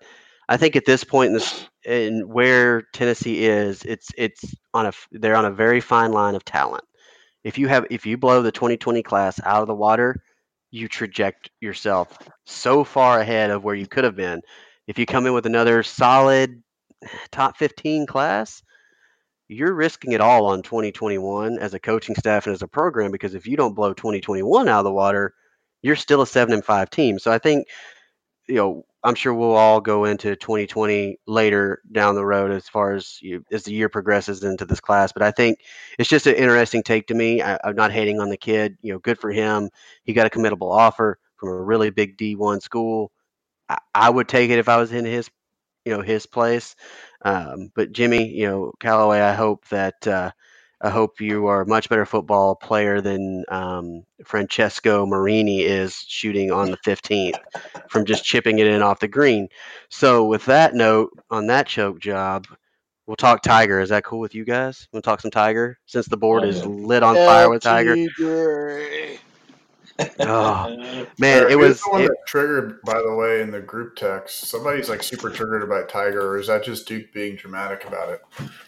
I 0.50 0.58
think 0.58 0.76
at 0.76 0.86
this 0.86 1.04
point 1.04 1.28
in 1.28 1.34
this, 1.34 1.68
in 1.86 2.28
where 2.28 2.82
Tennessee 2.94 3.46
is, 3.46 3.84
it's 3.84 4.10
it's 4.18 4.56
on 4.74 4.88
a 4.88 4.94
they're 5.12 5.36
on 5.36 5.46
a 5.46 5.52
very 5.52 5.80
fine 5.80 6.12
line 6.12 6.36
of 6.36 6.44
talent. 6.44 6.84
If 7.44 7.58
you 7.58 7.68
have 7.68 7.86
if 7.92 8.06
you 8.06 8.18
blow 8.18 8.42
the 8.42 8.52
2020 8.52 9.04
class 9.04 9.40
out 9.46 9.62
of 9.62 9.68
the 9.68 9.76
water, 9.76 10.24
you 10.72 10.88
traject 10.88 11.52
yourself 11.62 12.18
so 12.46 12.84
far 12.84 13.20
ahead 13.20 13.52
of 13.52 13.64
where 13.64 13.76
you 13.76 13.88
could 13.88 14.04
have 14.04 14.16
been. 14.16 14.42
If 14.88 14.98
you 14.98 15.06
come 15.06 15.28
in 15.28 15.34
with 15.34 15.46
another 15.46 15.84
solid 15.84 16.62
eh, 17.04 17.08
top 17.32 17.58
15 17.58 18.08
class, 18.08 18.64
you're 19.48 19.74
risking 19.74 20.14
it 20.14 20.22
all 20.22 20.46
on 20.48 20.62
2021 20.62 21.60
as 21.60 21.74
a 21.74 21.80
coaching 21.80 22.16
staff 22.16 22.48
and 22.48 22.54
as 22.54 22.62
a 22.62 22.68
program 22.68 23.12
because 23.12 23.36
if 23.36 23.46
you 23.48 23.58
don't 23.58 23.76
blow 23.76 23.94
2021 23.94 24.68
out 24.68 24.80
of 24.80 24.84
the 24.86 24.92
water, 24.92 25.34
you're 25.82 25.96
still 25.96 26.22
a 26.22 26.28
7 26.28 26.54
and 26.54 26.64
5 26.64 26.90
team. 26.90 27.20
So 27.20 27.32
I 27.32 27.40
think 27.40 27.68
you 28.48 28.56
know, 28.56 28.86
I'm 29.04 29.16
sure 29.16 29.34
we'll 29.34 29.56
all 29.56 29.82
go 29.82 30.06
into 30.06 30.36
2020 30.36 31.18
later 31.28 31.82
down 31.92 32.16
the 32.16 32.26
road 32.26 32.52
as 32.52 32.68
far 32.70 32.94
as 32.94 33.18
you, 33.22 33.44
as 33.52 33.64
the 33.64 33.74
year 33.74 33.90
progresses 33.90 34.44
into 34.44 34.66
this 34.66 34.80
class. 34.80 35.12
But 35.12 35.24
I 35.24 35.32
think 35.32 35.60
it's 36.00 36.10
just 36.10 36.28
an 36.28 36.36
interesting 36.36 36.84
take 36.84 37.08
to 37.08 37.14
me. 37.14 37.42
I, 37.42 37.58
I'm 37.64 37.76
not 37.76 37.92
hating 37.92 38.20
on 38.20 38.30
the 38.30 38.38
kid. 38.38 38.78
You 38.82 38.94
know, 38.94 39.00
good 39.00 39.20
for 39.20 39.32
him. 39.32 39.70
He 40.04 40.14
got 40.14 40.28
a 40.28 40.30
committable 40.30 40.72
offer 40.72 41.20
from 41.38 41.50
a 41.50 41.62
really 41.62 41.90
big 41.90 42.18
D1 42.18 42.62
school. 42.62 43.12
I, 43.70 43.78
I 43.94 44.10
would 44.10 44.28
take 44.28 44.52
it 44.52 44.60
if 44.60 44.70
I 44.70 44.78
was 44.78 44.92
in 44.92 45.06
his, 45.06 45.30
you 45.86 45.94
know, 45.94 46.02
his 46.02 46.26
place. 46.26 46.76
Um, 47.24 47.72
but 47.76 47.92
Jimmy, 47.92 48.28
you 48.28 48.48
know, 48.48 48.74
Calloway, 48.80 49.20
I 49.20 49.34
hope 49.34 49.68
that. 49.70 50.08
Uh, 50.08 50.32
I 50.84 50.90
hope 50.90 51.22
you 51.22 51.46
are 51.46 51.62
a 51.62 51.66
much 51.66 51.88
better 51.88 52.06
football 52.06 52.56
player 52.56 53.00
than 53.00 53.46
um, 53.48 54.04
Francesco 54.26 55.06
Molinari 55.06 55.60
is 55.62 56.04
shooting 56.10 56.52
on 56.52 56.72
the 56.72 56.78
15th 56.86 57.40
from 57.88 58.04
just 58.04 58.26
chipping 58.26 58.60
it 58.60 58.68
in 58.68 58.82
off 58.82 59.00
the 59.00 59.08
green. 59.08 59.48
So, 59.90 60.26
with 60.26 60.44
that 60.46 60.74
note, 60.74 61.12
on 61.30 61.48
that 61.48 61.68
choke 61.68 62.02
job, 62.02 62.48
we'll 63.08 63.16
talk 63.16 63.42
Tiger. 63.44 63.80
Is 63.80 63.90
that 63.90 64.04
cool 64.04 64.20
with 64.20 64.36
you 64.36 64.44
guys? 64.44 64.88
We'll 64.92 65.02
talk 65.02 65.22
some 65.22 65.32
Tiger 65.32 65.80
since 65.86 66.08
the 66.08 66.18
board 66.18 66.44
is 66.44 66.66
lit 66.66 67.02
on 67.02 67.16
fire 67.16 67.50
with 67.50 67.64
Tiger. 67.64 67.96
Tigre. 70.00 70.16
Oh, 70.20 70.26
uh, 70.82 71.06
man, 71.20 71.44
Or 71.44 71.50
it 71.50 71.58
was. 71.58 71.82
the 71.82 71.90
one 71.92 72.02
It, 72.04 72.08
that 72.08 72.18
triggered, 72.28 72.82
by 72.84 73.02
the 73.02 73.14
way, 73.14 73.42
in 73.42 73.52
the 73.52 73.60
group 73.62 73.96
text. 73.96 74.48
Somebody's 74.48 74.90
like 74.90 75.04
super 75.04 75.30
triggered 75.30 75.64
about 75.64 75.90
Tiger, 75.90 76.22
or 76.28 76.38
is 76.40 76.48
that 76.48 76.64
just 76.64 76.88
Duke 76.88 77.12
being 77.14 77.36
dramatic 77.36 77.86
about 77.86 78.10
it? 78.10 78.22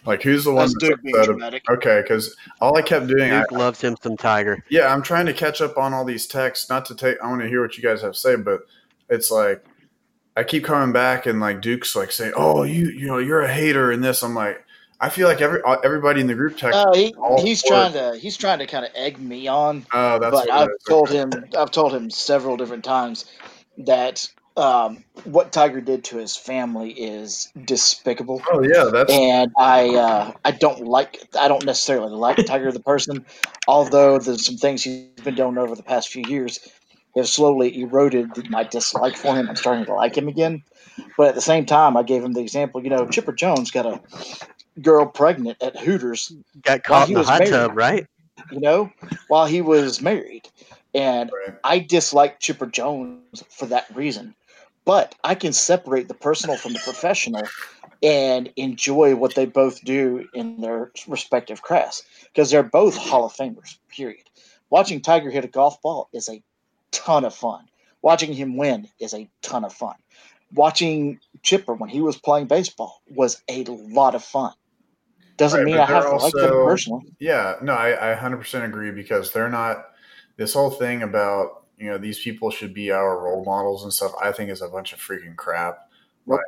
Like, 0.04 0.22
who's 0.22 0.44
the 0.44 0.52
one 0.52 0.62
That's 0.66 0.74
that's 0.74 0.88
Duke 0.90 1.02
being 1.02 1.16
upset? 1.16 1.26
dramatic. 1.26 1.70
Okay, 1.70 2.02
because 2.02 2.36
all 2.60 2.76
I 2.76 2.82
kept 2.82 3.06
doing, 3.08 3.32
I, 3.32 3.40
Duke 3.40 3.52
loves 3.52 3.80
him 3.80 3.96
some 4.02 4.16
Tiger. 4.16 4.62
yeah, 4.70 4.92
I'm 4.92 5.02
trying 5.02 5.26
to 5.26 5.32
catch 5.34 5.60
up 5.60 5.76
on 5.78 5.92
all 5.94 6.04
these 6.04 6.26
texts. 6.26 6.68
Not 6.70 6.84
to 6.86 6.94
take, 6.94 7.16
I 7.22 7.28
want 7.28 7.42
to 7.42 7.48
hear 7.48 7.62
what 7.62 7.76
you 7.76 7.82
guys 7.82 8.02
have 8.02 8.12
to 8.12 8.18
say, 8.18 8.36
but 8.36 8.60
it's 9.08 9.30
like 9.30 9.64
I 10.36 10.44
keep 10.44 10.64
coming 10.64 10.92
back 10.92 11.26
and 11.26 11.40
like 11.40 11.62
Duke's 11.62 11.96
like 11.96 12.12
saying, 12.12 12.32
"Oh, 12.36 12.62
you, 12.64 12.88
you 12.90 13.06
know, 13.06 13.18
you're 13.18 13.40
a 13.42 13.52
hater," 13.52 13.90
in 13.90 14.00
this. 14.02 14.22
I'm 14.22 14.34
like, 14.34 14.62
I 15.00 15.08
feel 15.08 15.28
like 15.28 15.40
every 15.40 15.60
everybody 15.84 16.20
in 16.20 16.26
the 16.26 16.34
group 16.34 16.56
text. 16.56 16.78
Uh, 16.86 16.94
he, 16.94 17.14
he's 17.38 17.62
trying 17.62 17.94
it. 17.94 18.12
to 18.12 18.18
he's 18.18 18.36
trying 18.36 18.58
to 18.60 18.66
kind 18.66 18.84
of 18.84 18.90
egg 18.94 19.20
me 19.20 19.46
on, 19.46 19.84
Oh, 19.92 20.18
that's 20.18 20.32
but 20.32 20.50
I've 20.50 20.68
told 20.88 21.10
Okay. 21.10 21.18
him 21.18 21.32
I've 21.56 21.70
told 21.70 21.94
him 21.94 22.10
several 22.10 22.56
different 22.56 22.84
times 22.84 23.26
that 23.84 24.26
um, 24.56 25.04
what 25.24 25.52
Tiger 25.52 25.80
did 25.80 26.04
to 26.04 26.16
his 26.16 26.36
family 26.36 26.90
is 26.92 27.52
despicable, 27.66 28.42
Oh 28.50 28.62
yeah, 28.62 28.84
that's 28.84 29.12
and 29.12 29.52
I 29.58 29.94
uh, 29.96 30.32
I 30.44 30.50
don't 30.52 30.80
like 30.86 31.18
I 31.38 31.48
don't 31.48 31.64
necessarily 31.64 32.14
like 32.14 32.44
Tiger 32.46 32.72
the 32.72 32.80
person, 32.80 33.26
although 33.68 34.18
there's 34.18 34.46
some 34.46 34.56
things 34.56 34.82
he's 34.82 35.08
been 35.22 35.34
doing 35.34 35.58
over 35.58 35.74
the 35.76 35.82
past 35.82 36.08
few 36.08 36.24
years 36.24 36.58
have 37.16 37.28
slowly 37.28 37.80
eroded 37.80 38.28
my 38.50 38.62
dislike 38.64 39.16
for 39.16 39.34
him. 39.34 39.48
I'm 39.48 39.56
starting 39.56 39.86
to 39.86 39.94
like 39.94 40.16
him 40.16 40.28
again, 40.28 40.62
but 41.16 41.28
at 41.28 41.34
the 41.34 41.40
same 41.40 41.64
time, 41.64 41.96
I 41.96 42.02
gave 42.02 42.22
him 42.22 42.32
the 42.34 42.40
example. 42.40 42.82
You 42.82 42.90
know, 42.90 43.06
Chipper 43.06 43.32
Jones 43.32 43.70
got 43.70 43.86
a 43.86 44.00
girl 44.80 45.06
pregnant 45.06 45.62
at 45.62 45.76
Hooters 45.76 46.32
Got 46.62 46.82
caught 46.82 47.08
in 47.08 47.14
the 47.14 47.22
hot 47.22 47.40
married. 47.40 47.52
tub, 47.52 47.76
right? 47.76 48.06
you 48.50 48.60
know, 48.60 48.90
while 49.28 49.46
he 49.46 49.60
was 49.62 50.00
married. 50.00 50.48
And 50.94 51.30
right. 51.46 51.56
I 51.64 51.78
dislike 51.78 52.40
Chipper 52.40 52.66
Jones 52.66 53.42
for 53.50 53.66
that 53.66 53.86
reason. 53.94 54.34
But 54.84 55.14
I 55.24 55.34
can 55.34 55.52
separate 55.52 56.08
the 56.08 56.14
personal 56.14 56.56
from 56.56 56.72
the 56.72 56.78
professional 56.78 57.42
and 58.02 58.52
enjoy 58.56 59.16
what 59.16 59.34
they 59.34 59.46
both 59.46 59.84
do 59.84 60.28
in 60.32 60.60
their 60.60 60.92
respective 61.08 61.62
crafts 61.62 62.04
because 62.24 62.50
they're 62.50 62.62
both 62.62 62.96
Hall 62.96 63.24
of 63.24 63.34
Famers, 63.34 63.78
period. 63.88 64.22
Watching 64.70 65.00
Tiger 65.00 65.30
hit 65.30 65.44
a 65.44 65.48
golf 65.48 65.82
ball 65.82 66.08
is 66.12 66.28
a 66.28 66.42
ton 66.92 67.24
of 67.24 67.34
fun. 67.34 67.68
Watching 68.02 68.32
him 68.32 68.56
win 68.56 68.88
is 69.00 69.12
a 69.12 69.28
ton 69.42 69.64
of 69.64 69.72
fun. 69.72 69.96
Watching 70.54 71.18
Chipper 71.42 71.74
when 71.74 71.90
he 71.90 72.00
was 72.00 72.16
playing 72.16 72.46
baseball 72.46 73.02
was 73.10 73.42
a 73.48 73.64
lot 73.64 74.14
of 74.14 74.22
fun. 74.22 74.52
Doesn't 75.36 75.60
Right, 75.60 75.66
mean 75.66 75.78
I 75.78 75.84
have 75.84 76.04
to 76.04 76.16
like 76.16 76.32
them 76.32 76.50
personally. 76.50 77.06
Yeah, 77.18 77.56
no, 77.60 77.74
I, 77.74 78.12
I 78.12 78.16
100% 78.16 78.64
agree 78.64 78.90
because 78.90 79.32
they're 79.32 79.50
not. 79.50 79.90
This 80.36 80.54
whole 80.54 80.70
thing 80.70 81.02
about 81.02 81.64
you 81.78 81.88
know 81.88 81.98
these 81.98 82.18
people 82.20 82.50
should 82.50 82.72
be 82.72 82.90
our 82.90 83.22
role 83.22 83.44
models 83.44 83.84
and 83.84 83.92
stuff. 83.92 84.12
I 84.22 84.32
think 84.32 84.50
is 84.50 84.62
a 84.62 84.68
bunch 84.68 84.92
of 84.92 84.98
freaking 84.98 85.36
crap. 85.36 85.90
Like 86.26 86.40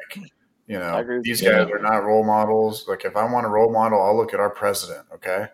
you 0.67 0.79
know 0.79 1.21
these 1.23 1.43
you. 1.43 1.51
guys 1.51 1.71
are 1.71 1.79
not 1.79 2.05
role 2.05 2.25
models. 2.25 2.87
Like 2.89 3.05
if 3.05 3.17
I 3.17 3.25
want 3.31 3.47
a 3.47 3.49
role 3.49 3.73
model, 3.73 4.03
I'll 4.03 4.17
look 4.17 4.35
at 4.35 4.41
our 4.41 4.51
president. 4.51 5.07
Okay, 5.15 5.47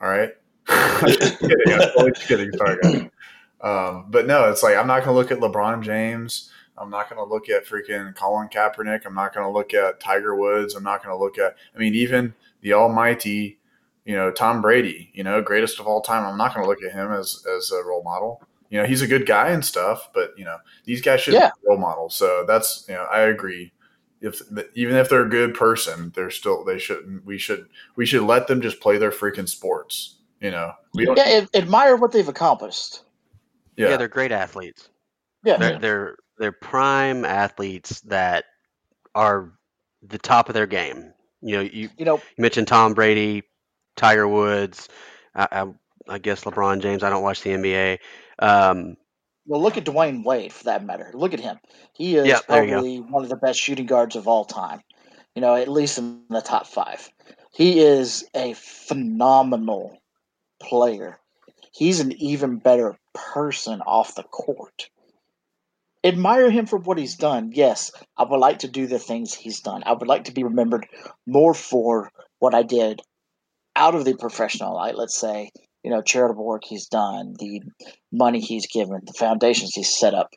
all 0.00 0.08
right. 0.08 0.30
I'm 0.68 1.06
just 1.06 1.38
kidding. 1.38 1.56
I'm 1.68 1.80
totally 1.80 2.12
kidding. 2.12 2.52
Sorry, 2.52 2.76
guys. 2.82 3.10
Um, 3.60 4.06
but 4.08 4.26
no, 4.26 4.50
it's 4.50 4.62
like 4.62 4.76
I'm 4.76 4.86
not 4.86 5.04
going 5.04 5.14
to 5.14 5.20
look 5.20 5.30
at 5.30 5.38
LeBron 5.38 5.82
James. 5.82 6.50
I'm 6.78 6.88
not 6.88 7.10
going 7.10 7.18
to 7.18 7.30
look 7.30 7.50
at 7.50 7.66
freaking 7.66 8.14
Colin 8.14 8.48
Kaepernick. 8.48 9.04
I'm 9.04 9.14
not 9.14 9.34
going 9.34 9.46
to 9.46 9.52
look 9.52 9.74
at 9.74 10.00
Tiger 10.00 10.34
Woods. 10.34 10.74
I'm 10.74 10.82
not 10.82 11.04
going 11.04 11.14
to 11.14 11.22
look 11.22 11.38
at. 11.38 11.56
I 11.74 11.78
mean, 11.78 11.94
even 11.94 12.32
the 12.62 12.72
Almighty, 12.74 13.58
you 14.04 14.14
know, 14.16 14.30
Tom 14.30 14.60
Brady. 14.60 15.10
You 15.14 15.24
know, 15.24 15.40
greatest 15.42 15.80
of 15.80 15.86
all 15.86 16.00
time. 16.00 16.24
I'm 16.24 16.38
not 16.38 16.54
going 16.54 16.64
to 16.64 16.68
look 16.68 16.82
at 16.82 16.92
him 16.92 17.12
as 17.12 17.44
as 17.56 17.70
a 17.72 17.82
role 17.84 18.02
model. 18.02 18.42
You 18.70 18.80
know, 18.80 18.86
he's 18.86 19.02
a 19.02 19.06
good 19.06 19.26
guy 19.26 19.50
and 19.50 19.64
stuff, 19.64 20.10
but 20.14 20.30
you 20.38 20.44
know, 20.44 20.56
these 20.84 21.02
guys 21.02 21.20
should 21.20 21.34
Yeah. 21.34 21.50
be 21.62 21.68
role 21.68 21.78
models. 21.78 22.14
So 22.14 22.44
that's 22.46 22.84
you 22.88 22.94
know, 22.94 23.04
I 23.10 23.22
agree. 23.22 23.72
If 24.20 24.42
even 24.74 24.96
if 24.96 25.08
they're 25.08 25.24
a 25.26 25.28
good 25.28 25.54
person, 25.54 26.12
they're 26.14 26.30
still 26.30 26.64
they 26.64 26.78
shouldn't. 26.78 27.24
We 27.24 27.38
should 27.38 27.68
we 27.96 28.04
should 28.06 28.22
let 28.22 28.46
them 28.46 28.60
just 28.60 28.80
play 28.80 28.98
their 28.98 29.10
freaking 29.10 29.48
sports. 29.48 30.16
You 30.40 30.50
know, 30.50 30.72
we 30.94 31.04
don't. 31.04 31.16
Yeah, 31.18 31.44
admire 31.54 31.96
what 31.96 32.12
they've 32.12 32.28
accomplished. 32.28 33.00
Yeah, 33.76 33.90
Yeah, 33.90 33.96
they're 33.96 34.08
great 34.08 34.32
athletes. 34.32 34.88
Yeah, 35.42 35.56
They're 35.56 35.78
they're 35.78 36.16
they're 36.38 36.52
prime 36.52 37.24
athletes 37.24 38.00
that 38.02 38.44
are 39.14 39.52
the 40.02 40.18
top 40.18 40.48
of 40.48 40.54
their 40.54 40.66
game. 40.66 41.12
You 41.42 41.56
know, 41.56 41.62
you, 41.62 41.88
you 41.96 42.04
know, 42.04 42.16
you 42.16 42.42
mentioned 42.42 42.68
Tom 42.68 42.94
Brady, 42.94 43.42
Tiger 43.96 44.28
Woods, 44.28 44.88
I, 45.34 45.48
I, 45.50 45.66
I 46.08 46.18
guess 46.18 46.44
LeBron 46.44 46.80
James. 46.82 47.02
I 47.02 47.10
don't 47.10 47.22
watch 47.22 47.42
the 47.42 47.50
NBA. 47.50 47.98
Um, 48.38 48.96
well, 49.46 49.62
look 49.62 49.76
at 49.76 49.84
Dwyane 49.84 50.24
Wade 50.24 50.52
for 50.52 50.64
that 50.64 50.84
matter. 50.84 51.10
Look 51.14 51.34
at 51.34 51.40
him. 51.40 51.58
He 51.92 52.16
is 52.16 52.26
Yeah, 52.26 52.40
there 52.48 52.64
you 52.64 52.70
go. 52.70 52.74
probably 52.76 53.00
one 53.00 53.22
of 53.22 53.30
the 53.30 53.36
best 53.36 53.60
shooting 53.60 53.86
guards 53.86 54.16
of 54.16 54.28
all 54.28 54.44
time. 54.44 54.80
You 55.34 55.42
know, 55.42 55.54
at 55.54 55.68
least 55.68 55.98
in 55.98 56.22
the 56.28 56.40
top 56.40 56.66
five. 56.66 57.08
He 57.52 57.80
is 57.80 58.24
a 58.34 58.54
phenomenal 58.54 59.98
player. 60.60 61.18
He's 61.72 62.00
an 62.00 62.12
even 62.12 62.56
better 62.58 62.96
person 63.14 63.80
off 63.82 64.14
the 64.14 64.22
court. 64.22 64.88
Admire 66.02 66.50
him 66.50 66.66
for 66.66 66.78
what 66.78 66.98
he's 66.98 67.16
done. 67.16 67.50
Yes, 67.52 67.90
I 68.16 68.24
would 68.24 68.38
like 68.38 68.60
to 68.60 68.68
do 68.68 68.86
the 68.86 68.98
things 68.98 69.34
he's 69.34 69.60
done. 69.60 69.82
I 69.84 69.92
would 69.92 70.08
like 70.08 70.24
to 70.24 70.32
be 70.32 70.44
remembered 70.44 70.86
more 71.26 71.52
for 71.52 72.10
what 72.38 72.54
I 72.54 72.62
did 72.62 73.02
out 73.76 73.94
of 73.94 74.04
the 74.04 74.16
professional 74.16 74.74
light, 74.74 74.96
let's 74.96 75.18
say, 75.18 75.50
you 75.82 75.90
know, 75.90 76.02
charitable 76.02 76.44
work 76.44 76.64
he's 76.64 76.86
done, 76.86 77.34
the 77.38 77.62
money 78.12 78.40
he's 78.40 78.66
given, 78.66 79.00
the 79.04 79.12
foundations 79.12 79.72
he's 79.74 79.94
set 79.94 80.14
up, 80.14 80.30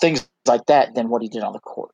things 0.00 0.26
like 0.46 0.66
that, 0.66 0.94
than 0.94 1.08
what 1.08 1.22
he 1.22 1.28
did 1.28 1.42
on 1.42 1.52
the 1.52 1.60
court. 1.60 1.92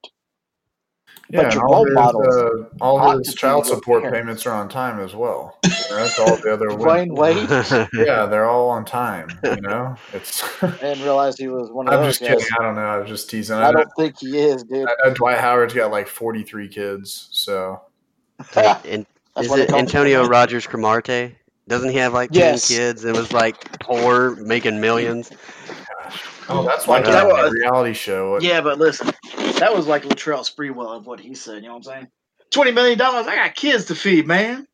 Yeah. 1.28 1.42
but 1.42 1.54
your 1.54 1.66
all 1.66 1.74
role 1.74 1.84
his, 1.86 1.94
models 1.94 2.36
uh, 2.36 2.64
all 2.80 3.18
his 3.18 3.34
child 3.34 3.66
support 3.66 4.02
parents. 4.02 4.18
payments 4.18 4.46
are 4.46 4.52
on 4.52 4.68
time 4.68 5.00
as 5.00 5.14
well. 5.14 5.58
You 5.64 5.70
know, 5.70 5.96
that's 5.96 6.18
all 6.20 6.36
the 6.36 6.52
other. 6.52 6.66
Dwyane. 6.70 7.16
Wade, 7.16 7.88
Yeah, 8.06 8.26
they're 8.26 8.46
all 8.46 8.70
on 8.70 8.84
time. 8.84 9.28
You 9.42 9.60
know, 9.60 9.96
it's. 10.12 10.42
I 10.62 10.70
didn't 10.70 11.02
realize 11.02 11.36
he 11.36 11.48
was 11.48 11.70
one 11.70 11.88
of 11.88 11.94
I'm 11.94 12.00
those 12.02 12.18
just 12.18 12.30
guys. 12.30 12.38
kidding. 12.44 12.56
I 12.60 12.62
don't 12.62 12.74
know. 12.76 12.82
I 12.86 12.98
was 12.98 13.08
just 13.08 13.28
teasing. 13.28 13.56
I 13.56 13.68
I 13.68 13.72
don't 13.72 13.90
think 13.98 14.18
he 14.20 14.38
is, 14.38 14.62
dude. 14.62 14.86
I 14.88 14.94
know 15.08 15.14
Dwight 15.14 15.38
Howard's 15.38 15.74
got 15.74 15.90
like 15.90 16.06
43 16.06 16.68
kids. 16.68 17.28
So 17.32 17.80
and 18.56 19.04
is 19.38 19.50
it 19.52 19.68
call 19.68 19.78
him. 19.78 19.84
Antonio 19.86 20.26
Rogers 20.26 20.66
Cromartie? 20.66 21.34
Doesn't 21.68 21.90
he 21.90 21.96
have 21.96 22.12
like 22.12 22.30
ten 22.30 22.58
kids 22.60 23.04
and 23.04 23.16
was 23.16 23.32
like 23.32 23.80
poor, 23.80 24.36
making 24.36 24.80
millions? 24.80 25.32
oh, 26.48 26.62
that's 26.62 26.86
why 26.86 26.98
Like 26.98 27.06
he's 27.06 27.14
that 27.16 27.28
on 27.28 27.48
a 27.48 27.50
reality 27.50 27.92
show. 27.92 28.38
Yeah, 28.40 28.60
but 28.60 28.78
listen, 28.78 29.10
that 29.58 29.74
was 29.74 29.86
like 29.86 30.02
Latrell 30.04 30.40
Sprewell 30.48 30.96
of 30.96 31.06
what 31.06 31.20
he 31.20 31.34
said. 31.34 31.56
You 31.62 31.68
know 31.68 31.76
what 31.76 31.76
I'm 31.78 31.82
saying? 31.82 32.06
Twenty 32.50 32.72
million 32.72 32.98
dollars. 32.98 33.26
I 33.26 33.36
got 33.36 33.54
kids 33.54 33.86
to 33.86 33.94
feed, 33.94 34.26
man. 34.26 34.66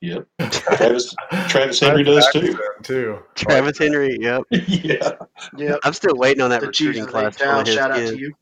Yep. 0.00 0.26
Travis 0.50 1.14
Travis 1.48 1.80
Henry 1.80 2.04
does 2.04 2.26
too. 2.32 2.56
Too. 2.82 3.18
Travis 3.34 3.78
Henry. 3.78 4.16
Yep. 4.20 4.42
yeah. 4.50 5.10
Yeah, 5.56 5.76
I'm 5.82 5.92
still 5.92 6.14
waiting 6.16 6.40
on 6.42 6.50
that 6.50 6.60
the 6.60 6.68
recruiting 6.68 7.06
class 7.06 7.36
town. 7.36 7.64
for 7.64 7.66
his 7.70 7.74
Shout 7.74 7.90
out 7.90 7.96
to 7.96 8.18
you. 8.18 8.32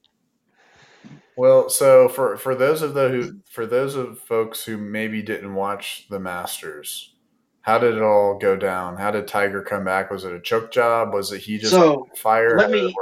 Well, 1.36 1.68
so 1.68 2.08
for 2.08 2.36
for 2.36 2.54
those 2.54 2.82
of 2.82 2.94
the 2.94 3.08
who 3.08 3.40
for 3.50 3.66
those 3.66 3.94
of 3.94 4.18
folks 4.20 4.64
who 4.64 4.76
maybe 4.76 5.22
didn't 5.22 5.54
watch 5.54 6.06
the 6.10 6.18
Masters, 6.20 7.14
how 7.62 7.78
did 7.78 7.94
it 7.94 8.02
all 8.02 8.38
go 8.38 8.56
down? 8.56 8.96
How 8.96 9.10
did 9.10 9.26
Tiger 9.28 9.62
come 9.62 9.84
back? 9.84 10.10
Was 10.10 10.24
it 10.24 10.32
a 10.32 10.40
choke 10.40 10.70
job? 10.70 11.12
Was 11.12 11.32
it 11.32 11.40
he 11.42 11.58
just 11.58 11.72
So, 11.72 12.00
on 12.10 12.16
fire? 12.16 12.56
let 12.58 12.70
me- 12.70 12.94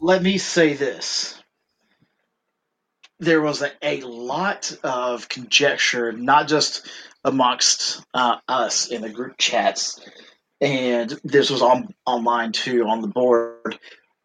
let 0.00 0.22
me 0.22 0.38
say 0.38 0.74
this. 0.74 1.37
There 3.20 3.40
was 3.40 3.62
a, 3.62 3.70
a 3.82 4.00
lot 4.02 4.76
of 4.82 5.28
conjecture, 5.28 6.12
not 6.12 6.48
just 6.48 6.88
amongst 7.24 8.04
uh, 8.14 8.36
us 8.46 8.88
in 8.88 9.02
the 9.02 9.08
group 9.08 9.36
chats, 9.38 10.00
and 10.60 11.10
this 11.24 11.50
was 11.50 11.62
on 11.62 11.94
online 12.06 12.52
too 12.52 12.86
on 12.86 13.00
the 13.00 13.08
board, 13.08 13.78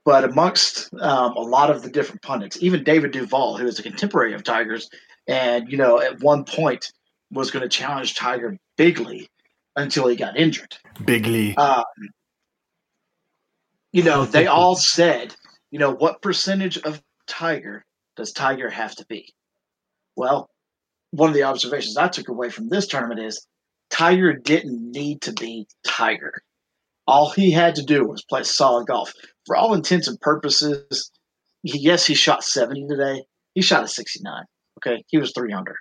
but 0.05 0.23
amongst 0.23 0.93
um, 0.93 1.33
a 1.33 1.41
lot 1.41 1.69
of 1.69 1.81
the 1.81 1.89
different 1.89 2.21
pundits, 2.21 2.57
even 2.61 2.83
David 2.83 3.11
Duval, 3.11 3.57
who 3.57 3.65
is 3.65 3.79
a 3.79 3.83
contemporary 3.83 4.33
of 4.33 4.43
Tigers, 4.43 4.89
and 5.27 5.71
you 5.71 5.77
know 5.77 5.99
at 5.99 6.21
one 6.21 6.43
point 6.43 6.91
was 7.31 7.51
going 7.51 7.63
to 7.63 7.69
challenge 7.69 8.15
Tiger 8.15 8.57
bigly 8.77 9.29
until 9.75 10.07
he 10.07 10.15
got 10.15 10.37
injured. 10.37 10.75
Bigly. 11.03 11.55
Um, 11.57 11.83
you 13.91 14.03
know, 14.03 14.25
they 14.25 14.47
all 14.47 14.75
said, 14.75 15.35
you 15.71 15.79
know, 15.79 15.91
what 15.91 16.21
percentage 16.21 16.77
of 16.77 17.01
Tiger 17.27 17.83
does 18.15 18.31
Tiger 18.31 18.69
have 18.69 18.95
to 18.95 19.05
be? 19.05 19.33
Well, 20.15 20.49
one 21.11 21.29
of 21.29 21.35
the 21.35 21.43
observations 21.43 21.97
I 21.97 22.07
took 22.07 22.27
away 22.27 22.49
from 22.49 22.69
this 22.69 22.87
tournament 22.87 23.19
is 23.19 23.45
Tiger 23.89 24.33
didn't 24.33 24.91
need 24.91 25.21
to 25.21 25.33
be 25.33 25.67
Tiger. 25.85 26.41
All 27.05 27.31
he 27.31 27.51
had 27.51 27.75
to 27.75 27.83
do 27.83 28.07
was 28.07 28.23
play 28.23 28.43
solid 28.43 28.87
golf. 28.87 29.13
For 29.45 29.55
all 29.55 29.73
intents 29.73 30.07
and 30.07 30.19
purposes, 30.21 31.11
he, 31.63 31.77
yes, 31.79 32.05
he 32.05 32.15
shot 32.15 32.43
70 32.43 32.87
today. 32.87 33.23
He 33.53 33.61
shot 33.61 33.83
a 33.83 33.87
69. 33.87 34.43
Okay. 34.79 35.03
He 35.07 35.17
was 35.17 35.31
three 35.33 35.53
under. 35.53 35.75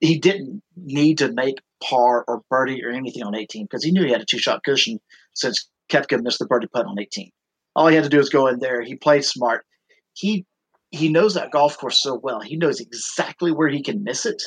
He 0.00 0.18
didn't 0.18 0.62
need 0.76 1.18
to 1.18 1.32
make 1.32 1.56
par 1.82 2.24
or 2.26 2.42
birdie 2.50 2.84
or 2.84 2.90
anything 2.90 3.22
on 3.22 3.34
18 3.34 3.64
because 3.64 3.84
he 3.84 3.90
knew 3.90 4.04
he 4.04 4.12
had 4.12 4.20
a 4.20 4.26
two 4.26 4.38
shot 4.38 4.62
cushion 4.64 4.98
since 5.34 5.68
Koepka 5.90 6.22
missed 6.22 6.38
the 6.38 6.46
birdie 6.46 6.68
putt 6.68 6.86
on 6.86 6.98
18. 6.98 7.30
All 7.76 7.88
he 7.88 7.94
had 7.94 8.04
to 8.04 8.10
do 8.10 8.18
was 8.18 8.28
go 8.28 8.46
in 8.46 8.60
there. 8.60 8.82
He 8.82 8.94
played 8.94 9.24
smart. 9.24 9.66
He 10.14 10.46
he 10.94 11.08
knows 11.08 11.34
that 11.34 11.50
golf 11.50 11.76
course 11.78 12.02
so 12.02 12.14
well. 12.22 12.40
He 12.40 12.56
knows 12.56 12.80
exactly 12.80 13.52
where 13.52 13.68
he 13.68 13.82
can 13.82 14.02
miss 14.04 14.24
it, 14.26 14.42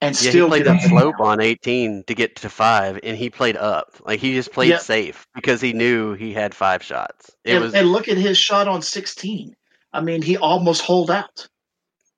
and 0.00 0.14
Yeah, 0.20 0.30
still 0.30 0.46
he 0.46 0.50
played 0.50 0.64
that 0.66 0.76
up 0.76 0.88
slope 0.90 1.20
on 1.20 1.40
18 1.40 2.04
to 2.06 2.14
get 2.14 2.36
to 2.36 2.48
five, 2.50 2.98
and 3.02 3.16
he 3.16 3.30
played 3.30 3.56
up. 3.56 3.96
Like 4.04 4.20
he 4.20 4.34
just 4.34 4.52
played 4.52 4.70
Yeah. 4.70 4.78
safe 4.78 5.26
because 5.34 5.60
he 5.60 5.72
knew 5.72 6.14
he 6.14 6.32
had 6.32 6.54
five 6.54 6.82
shots. 6.82 7.30
It 7.44 7.54
And, 7.54 7.64
was 7.64 7.74
and 7.74 7.92
look 7.92 8.08
at 8.08 8.16
his 8.16 8.36
shot 8.38 8.68
on 8.68 8.82
16. 8.82 9.54
I 9.92 10.00
mean, 10.00 10.22
he 10.22 10.36
almost 10.36 10.82
holed 10.82 11.10
out. 11.10 11.46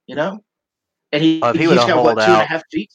You 0.07 0.17
know, 0.17 0.39
and 1.13 1.23
he 1.23 1.41
Oh, 1.43 1.49
if 1.49 1.55
he 1.57 1.61
he's 1.63 1.69
would've 1.69 1.87
got 1.87 1.97
what 1.97 2.05
holed 2.05 2.19
two 2.19 2.33
and 2.33 2.41
a 2.41 2.43
out- 2.43 2.47
half 2.49 2.63
feet. 2.71 2.93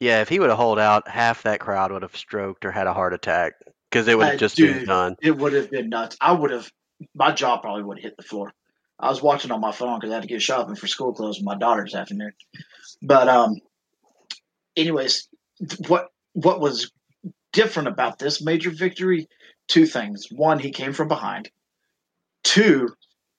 yeah. 0.00 0.22
If 0.22 0.28
he 0.30 0.38
would 0.40 0.48
have 0.48 0.58
holed 0.58 0.78
out, 0.78 1.06
half 1.06 1.42
that 1.42 1.60
crowd 1.60 1.92
would 1.92 2.00
have 2.02 2.16
stroked 2.16 2.64
or 2.64 2.70
had 2.70 2.86
a 2.86 2.94
heart 2.94 3.12
attack 3.12 3.52
because 3.90 4.08
it 4.08 4.16
would 4.16 4.24
have 4.26 4.34
Uh, 4.36 4.38
just 4.38 4.56
been 4.56 4.84
done. 4.86 5.16
It 5.20 5.36
would 5.36 5.52
have 5.52 5.70
been 5.70 5.90
nuts. 5.90 6.16
I 6.20 6.32
would 6.32 6.50
have. 6.50 6.70
My 7.14 7.32
jaw 7.32 7.58
probably 7.58 7.82
would 7.82 7.98
have 7.98 8.04
hit 8.04 8.16
the 8.16 8.22
floor. 8.22 8.52
I 9.00 9.08
was 9.08 9.22
watching 9.22 9.50
on 9.50 9.60
my 9.60 9.72
phone 9.72 9.98
because 9.98 10.10
I 10.10 10.14
had 10.14 10.22
to 10.22 10.28
get 10.28 10.42
shopping 10.42 10.74
for 10.74 10.86
school 10.86 11.12
clothes 11.12 11.38
with 11.38 11.46
my 11.46 11.56
daughter 11.56 11.84
this 11.84 11.94
afternoon. 11.94 12.32
But 13.02 13.28
um, 13.28 13.56
anyways, 14.76 15.28
what 15.88 16.08
what 16.34 16.60
was 16.60 16.90
different 17.52 17.88
about 17.88 18.18
this 18.18 18.42
major 18.42 18.70
victory? 18.70 19.26
Two 19.68 19.86
things. 19.86 20.26
One, 20.30 20.58
he 20.58 20.70
came 20.70 20.92
from 20.92 21.08
behind. 21.08 21.50
Two, 22.44 22.88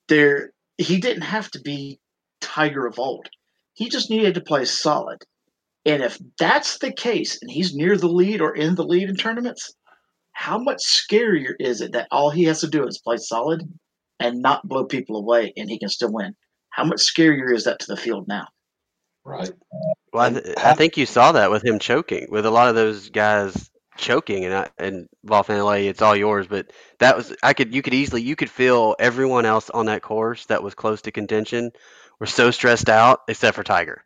there 0.08 0.52
he 0.78 1.00
didn't 1.00 1.24
have 1.24 1.52
to 1.52 1.62
be 1.62 2.00
Tiger 2.42 2.88
of 2.88 2.98
old. 2.98 3.30
He 3.74 3.90
just 3.90 4.10
needed 4.10 4.34
to 4.36 4.42
play 4.42 4.66
solid. 4.66 5.24
And 5.86 6.04
if 6.04 6.20
that's 6.38 6.78
the 6.80 6.92
case, 6.92 7.40
and 7.42 7.50
he's 7.50 7.76
near 7.76 7.98
the 7.98 8.08
lead 8.08 8.42
or 8.42 8.56
in 8.56 8.76
the 8.76 8.84
lead 8.84 9.10
in 9.10 9.16
tournaments, 9.16 9.74
how 10.34 10.58
much 10.58 10.80
scarier 10.80 11.54
is 11.60 11.82
it 11.82 11.92
that 11.94 12.08
all 12.12 12.30
he 12.30 12.44
has 12.46 12.62
to 12.62 12.68
do 12.68 12.86
is 12.86 13.00
play 13.00 13.18
solid 13.18 13.68
and 14.22 14.42
not 14.42 14.68
blow 14.68 14.86
people 14.86 15.18
away 15.18 15.54
and 15.58 15.70
he 15.70 15.80
can 15.80 15.90
still 15.90 16.14
win? 16.14 16.36
How 16.70 16.86
much 16.86 17.00
scarier 17.00 17.54
is 17.54 17.66
that 17.66 17.80
to 17.80 17.88
the 17.88 17.98
field 17.98 18.28
now? 18.28 18.48
Right. 19.26 19.52
Well, 20.14 20.24
I, 20.24 20.30
th- 20.30 20.58
I 20.58 20.74
think 20.74 20.98
you 20.98 21.06
saw 21.06 21.34
that 21.34 21.52
with 21.52 21.64
him 21.64 21.80
choking 21.80 22.28
with 22.30 22.46
a 22.46 22.52
lot 22.52 22.70
of 22.70 22.76
those 22.76 23.10
guys 23.10 23.70
choking, 23.98 24.46
and 24.46 24.54
I, 24.54 24.70
and 24.78 25.08
Vol 25.24 25.44
Fan 25.44 25.64
LA, 25.64 25.74
it's 25.74 26.02
all 26.02 26.16
yours. 26.16 26.48
But 26.48 26.72
that 27.00 27.16
was 27.16 27.36
I 27.44 27.54
could 27.54 27.74
you 27.74 27.82
could 27.82 27.94
easily 27.94 28.22
you 28.22 28.36
could 28.36 28.50
feel 28.50 28.96
everyone 29.00 29.46
else 29.46 29.70
on 29.70 29.86
that 29.88 30.02
course 30.02 30.46
that 30.48 30.64
was 30.64 30.74
close 30.74 31.02
to 31.04 31.12
contention 31.12 31.72
were 32.20 32.26
so 32.26 32.52
stressed 32.52 32.90
out, 32.90 33.22
except 33.28 33.56
for 33.56 33.64
Tiger. 33.64 34.04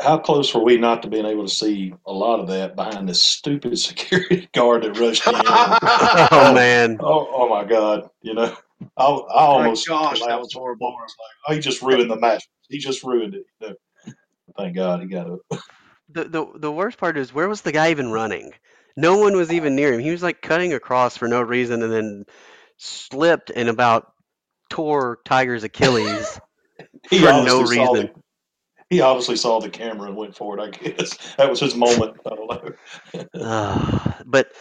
How 0.00 0.18
close 0.18 0.52
were 0.52 0.62
we 0.64 0.76
not 0.76 1.02
to 1.02 1.08
being 1.08 1.24
able 1.24 1.46
to 1.46 1.54
see 1.54 1.94
a 2.06 2.12
lot 2.12 2.40
of 2.40 2.48
that 2.48 2.74
behind 2.74 3.08
this 3.08 3.22
stupid 3.22 3.78
security 3.78 4.48
guard 4.52 4.82
that 4.82 4.98
rushed 4.98 5.26
in? 5.26 5.34
oh 5.36 6.52
man! 6.54 6.98
Oh, 7.00 7.28
oh 7.32 7.48
my 7.48 7.64
God! 7.64 8.08
You 8.22 8.34
know, 8.34 8.56
I, 8.96 9.04
I 9.04 9.44
almost 9.44 9.86
gosh, 9.86 10.20
that 10.20 10.40
was 10.40 10.52
horrible. 10.52 10.86
on 10.86 10.92
the 10.92 10.96
floor. 10.96 11.02
Like, 11.02 11.36
oh, 11.48 11.54
he 11.54 11.60
just 11.60 11.82
ruined 11.82 12.10
the 12.10 12.18
match. 12.18 12.44
He 12.68 12.78
just 12.78 13.04
ruined 13.04 13.34
it. 13.34 13.44
You 13.60 13.68
know? 13.68 13.74
Thank 14.56 14.76
God 14.76 15.00
he 15.00 15.06
got 15.06 15.28
it. 15.28 15.60
The, 16.10 16.24
the 16.24 16.46
the 16.56 16.72
worst 16.72 16.98
part 16.98 17.16
is 17.16 17.32
where 17.32 17.48
was 17.48 17.62
the 17.62 17.72
guy 17.72 17.90
even 17.90 18.10
running? 18.10 18.52
No 18.96 19.18
one 19.18 19.36
was 19.36 19.52
even 19.52 19.74
near 19.74 19.92
him. 19.92 20.00
He 20.00 20.10
was 20.10 20.22
like 20.22 20.42
cutting 20.42 20.72
across 20.72 21.16
for 21.16 21.28
no 21.28 21.40
reason 21.40 21.82
and 21.82 21.92
then 21.92 22.24
slipped 22.76 23.50
and 23.54 23.68
about 23.68 24.12
tore 24.70 25.18
Tiger's 25.24 25.64
Achilles 25.64 26.40
He 27.10 27.18
for 27.18 27.24
no 27.26 27.60
obviously 27.60 27.76
saw 27.76 27.92
reason. 27.92 28.10
He 28.94 29.00
obviously 29.00 29.36
saw 29.36 29.58
the 29.58 29.68
camera 29.68 30.06
and 30.06 30.16
went 30.16 30.36
for 30.36 30.56
it. 30.56 30.62
I 30.62 30.70
guess 30.70 31.18
that 31.36 31.50
was 31.50 31.60
his 31.60 31.74
moment. 31.74 32.16
I 32.24 32.34
don't 32.34 32.48
know. 33.34 33.40
Uh, 33.40 34.12
but 34.26 34.52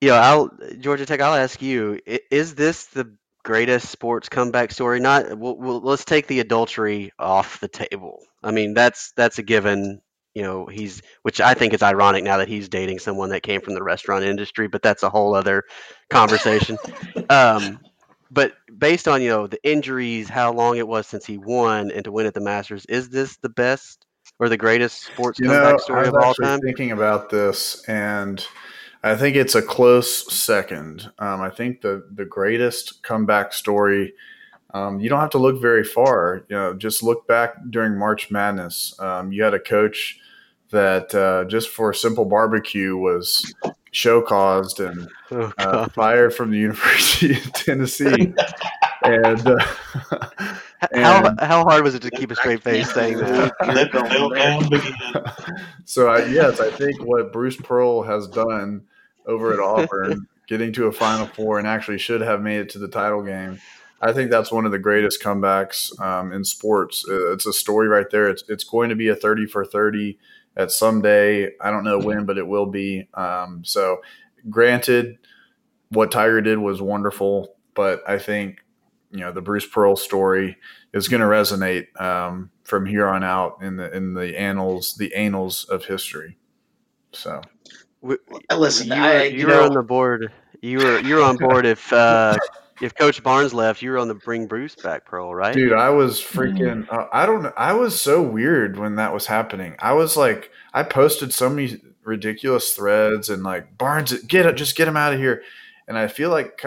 you 0.00 0.08
know, 0.08 0.16
I'll 0.16 0.50
Georgia 0.78 1.06
Tech. 1.06 1.20
I'll 1.20 1.34
ask 1.34 1.62
you: 1.62 2.00
Is 2.06 2.56
this 2.56 2.86
the 2.86 3.14
greatest 3.44 3.88
sports 3.88 4.28
comeback 4.28 4.72
story? 4.72 4.98
Not. 4.98 5.38
We'll, 5.38 5.56
we'll, 5.56 5.80
let's 5.80 6.04
take 6.04 6.26
the 6.26 6.40
adultery 6.40 7.12
off 7.18 7.60
the 7.60 7.68
table. 7.68 8.24
I 8.42 8.50
mean, 8.50 8.74
that's 8.74 9.12
that's 9.12 9.38
a 9.38 9.42
given. 9.42 10.00
You 10.34 10.42
know, 10.42 10.66
he's 10.66 11.02
which 11.22 11.40
I 11.40 11.54
think 11.54 11.72
is 11.72 11.82
ironic 11.82 12.24
now 12.24 12.38
that 12.38 12.48
he's 12.48 12.68
dating 12.68 13.00
someone 13.00 13.30
that 13.30 13.42
came 13.42 13.60
from 13.60 13.74
the 13.74 13.82
restaurant 13.82 14.24
industry, 14.24 14.68
but 14.68 14.82
that's 14.82 15.02
a 15.02 15.10
whole 15.10 15.34
other 15.34 15.64
conversation. 16.08 16.78
um, 17.30 17.80
but 18.30 18.54
based 18.78 19.08
on 19.08 19.22
you 19.22 19.28
know 19.28 19.46
the 19.46 19.62
injuries, 19.68 20.28
how 20.28 20.52
long 20.52 20.76
it 20.76 20.86
was 20.86 21.06
since 21.06 21.26
he 21.26 21.38
won, 21.38 21.90
and 21.90 22.04
to 22.04 22.12
win 22.12 22.26
at 22.26 22.34
the 22.34 22.40
Masters, 22.40 22.86
is 22.86 23.08
this 23.08 23.36
the 23.38 23.48
best 23.48 24.06
or 24.38 24.48
the 24.48 24.56
greatest 24.56 25.02
sports 25.02 25.38
You 25.38 25.46
comeback 25.48 25.72
know, 25.72 25.78
story 25.78 26.08
of 26.08 26.14
all 26.14 26.34
time? 26.34 26.60
thinking 26.60 26.92
about 26.92 27.30
this, 27.30 27.82
and 27.88 28.44
I 29.02 29.16
think 29.16 29.36
it's 29.36 29.54
a 29.54 29.62
close 29.62 30.32
second. 30.32 31.10
Um, 31.18 31.40
I 31.40 31.50
think 31.50 31.80
the 31.80 32.06
the 32.12 32.24
greatest 32.24 33.02
comeback 33.02 33.52
story. 33.52 34.14
Um, 34.72 35.00
you 35.00 35.08
don't 35.08 35.20
have 35.20 35.30
to 35.30 35.38
look 35.38 35.60
very 35.60 35.82
far. 35.82 36.44
You 36.48 36.56
know, 36.56 36.74
just 36.74 37.02
look 37.02 37.26
back 37.26 37.56
during 37.70 37.98
March 37.98 38.30
Madness. 38.30 38.94
Um, 39.00 39.32
you 39.32 39.42
had 39.42 39.54
a 39.54 39.58
coach 39.58 40.20
that 40.70 41.12
uh, 41.12 41.44
just 41.46 41.70
for 41.70 41.90
a 41.90 41.94
simple 41.94 42.24
barbecue 42.24 42.96
was 42.96 43.52
show 43.92 44.22
caused 44.22 44.80
and 44.80 45.08
Oh, 45.32 45.52
uh, 45.58 45.88
fired 45.90 46.34
from 46.34 46.50
the 46.50 46.58
University 46.58 47.32
of 47.34 47.52
Tennessee. 47.52 48.32
and 49.04 49.46
uh, 49.46 49.56
How 50.94 51.26
and- 51.26 51.40
how 51.40 51.62
hard 51.64 51.84
was 51.84 51.94
it 51.94 52.02
to 52.02 52.10
keep 52.10 52.30
a 52.30 52.36
straight 52.36 52.62
face 52.62 52.92
saying 52.92 53.18
that? 53.18 53.52
Let 53.66 53.92
the 53.92 53.98
meltdown 54.00 54.70
begin. 54.70 55.24
so 55.84 56.08
I, 56.08 56.24
yes, 56.26 56.58
I 56.60 56.70
think 56.70 57.02
what 57.04 57.32
Bruce 57.32 57.56
Pearl 57.56 58.02
has 58.02 58.26
done 58.28 58.82
over 59.26 59.52
at 59.52 59.60
Auburn, 59.60 60.26
getting 60.48 60.72
to 60.72 60.86
a 60.86 60.92
Final 60.92 61.26
Four 61.26 61.58
and 61.58 61.66
actually 61.68 61.98
should 61.98 62.22
have 62.22 62.40
made 62.40 62.60
it 62.60 62.70
to 62.70 62.78
the 62.78 62.88
title 62.88 63.22
game. 63.22 63.60
I 64.00 64.12
think 64.14 64.30
that's 64.30 64.50
one 64.50 64.64
of 64.64 64.72
the 64.72 64.78
greatest 64.78 65.22
comebacks 65.22 65.98
um, 66.00 66.32
in 66.32 66.42
sports. 66.44 67.04
Uh, 67.08 67.32
It's 67.32 67.44
a 67.46 67.52
story 67.52 67.86
right 67.86 68.08
there. 68.10 68.28
It's 68.30 68.42
it's 68.48 68.64
going 68.64 68.88
to 68.88 68.96
be 68.96 69.08
a 69.08 69.14
thirty 69.14 69.44
for 69.46 69.64
thirty 69.66 70.18
at 70.60 70.70
some 70.70 71.00
day. 71.00 71.52
I 71.60 71.70
don't 71.70 71.84
know 71.84 71.98
when, 71.98 72.26
but 72.26 72.38
it 72.38 72.46
will 72.46 72.66
be. 72.66 73.08
Um, 73.14 73.64
so, 73.64 74.00
granted, 74.48 75.18
what 75.88 76.10
Tiger 76.10 76.40
did 76.40 76.58
was 76.58 76.82
wonderful, 76.82 77.56
but 77.74 78.02
I 78.06 78.18
think 78.18 78.58
you 79.10 79.20
know 79.20 79.32
the 79.32 79.40
Bruce 79.40 79.66
Pearl 79.66 79.96
story 79.96 80.56
is 80.92 81.08
going 81.08 81.20
to 81.20 81.26
resonate 81.26 82.00
um, 82.00 82.50
from 82.64 82.86
here 82.86 83.08
on 83.08 83.24
out 83.24 83.58
in 83.62 83.76
the 83.76 83.94
in 83.94 84.14
the 84.14 84.38
annals 84.38 84.94
the 84.96 85.14
annals 85.14 85.64
of 85.64 85.84
history. 85.84 86.36
So 87.12 87.40
Listen, 88.54 88.88
you 88.88 88.94
were, 88.94 89.00
I, 89.00 89.22
you 89.24 89.38
you 89.38 89.46
were 89.46 89.52
know, 89.52 89.64
on 89.64 89.74
the 89.74 89.82
board. 89.82 90.32
You 90.62 90.78
were 90.78 91.00
you 91.00 91.16
were 91.16 91.22
on 91.22 91.36
board 91.36 91.66
if 91.66 91.92
uh, 91.92 92.36
if 92.80 92.94
Coach 92.94 93.22
Barnes 93.22 93.54
left. 93.54 93.82
You 93.82 93.90
were 93.90 93.98
on 93.98 94.08
the 94.08 94.14
bring 94.14 94.46
Bruce 94.46 94.74
back, 94.74 95.04
Pearl, 95.04 95.34
right? 95.34 95.54
dude, 95.54 95.72
I 95.72 95.90
was 95.90 96.20
freaking. 96.20 96.90
Uh, 96.90 97.06
I 97.12 97.26
don't. 97.26 97.52
I 97.56 97.72
was 97.72 98.00
so 98.00 98.22
weird 98.22 98.78
when 98.78 98.96
that 98.96 99.12
was 99.12 99.26
happening. 99.26 99.76
I 99.78 99.92
was 99.92 100.16
like, 100.16 100.50
I 100.72 100.82
posted 100.82 101.32
so 101.32 101.48
many 101.48 101.80
ridiculous 102.04 102.72
threads 102.72 103.28
and 103.28 103.42
like 103.42 103.76
Barnes, 103.76 104.12
get 104.22 104.46
it, 104.46 104.56
just 104.56 104.76
get 104.76 104.88
him 104.88 104.96
out 104.96 105.12
of 105.12 105.20
here. 105.20 105.42
And 105.86 105.98
I 105.98 106.08
feel 106.08 106.30
like 106.30 106.62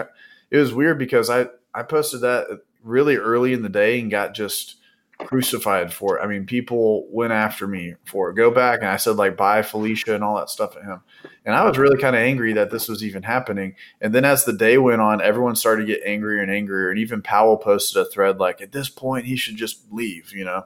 it 0.50 0.58
was 0.58 0.72
weird 0.72 0.98
because 0.98 1.30
I 1.30 1.46
I 1.74 1.82
posted 1.82 2.20
that 2.20 2.60
really 2.82 3.16
early 3.16 3.52
in 3.52 3.62
the 3.62 3.68
day 3.68 4.00
and 4.00 4.10
got 4.10 4.34
just 4.34 4.76
crucified 5.18 5.92
for 5.92 6.18
it. 6.18 6.22
I 6.22 6.26
mean, 6.26 6.46
people 6.46 7.06
went 7.10 7.32
after 7.32 7.66
me 7.66 7.94
for 8.04 8.30
it. 8.30 8.34
Go 8.34 8.50
back 8.50 8.80
and 8.80 8.88
I 8.88 8.96
said 8.96 9.16
like 9.16 9.36
bye 9.36 9.62
Felicia 9.62 10.14
and 10.14 10.24
all 10.24 10.36
that 10.36 10.50
stuff 10.50 10.76
at 10.76 10.84
him. 10.84 11.00
And 11.44 11.54
I 11.54 11.64
was 11.64 11.78
really 11.78 11.98
kind 11.98 12.16
of 12.16 12.22
angry 12.22 12.52
that 12.54 12.70
this 12.70 12.88
was 12.88 13.04
even 13.04 13.22
happening. 13.22 13.76
And 14.00 14.14
then 14.14 14.24
as 14.24 14.44
the 14.44 14.52
day 14.52 14.78
went 14.78 15.00
on, 15.00 15.20
everyone 15.20 15.56
started 15.56 15.86
to 15.86 15.92
get 15.92 16.02
angrier 16.04 16.42
and 16.42 16.50
angrier. 16.50 16.90
And 16.90 16.98
even 16.98 17.22
Powell 17.22 17.58
posted 17.58 18.00
a 18.00 18.10
thread 18.10 18.38
like, 18.38 18.60
at 18.60 18.72
this 18.72 18.88
point, 18.88 19.26
he 19.26 19.36
should 19.36 19.56
just 19.56 19.80
leave, 19.92 20.32
you 20.32 20.44
know? 20.44 20.64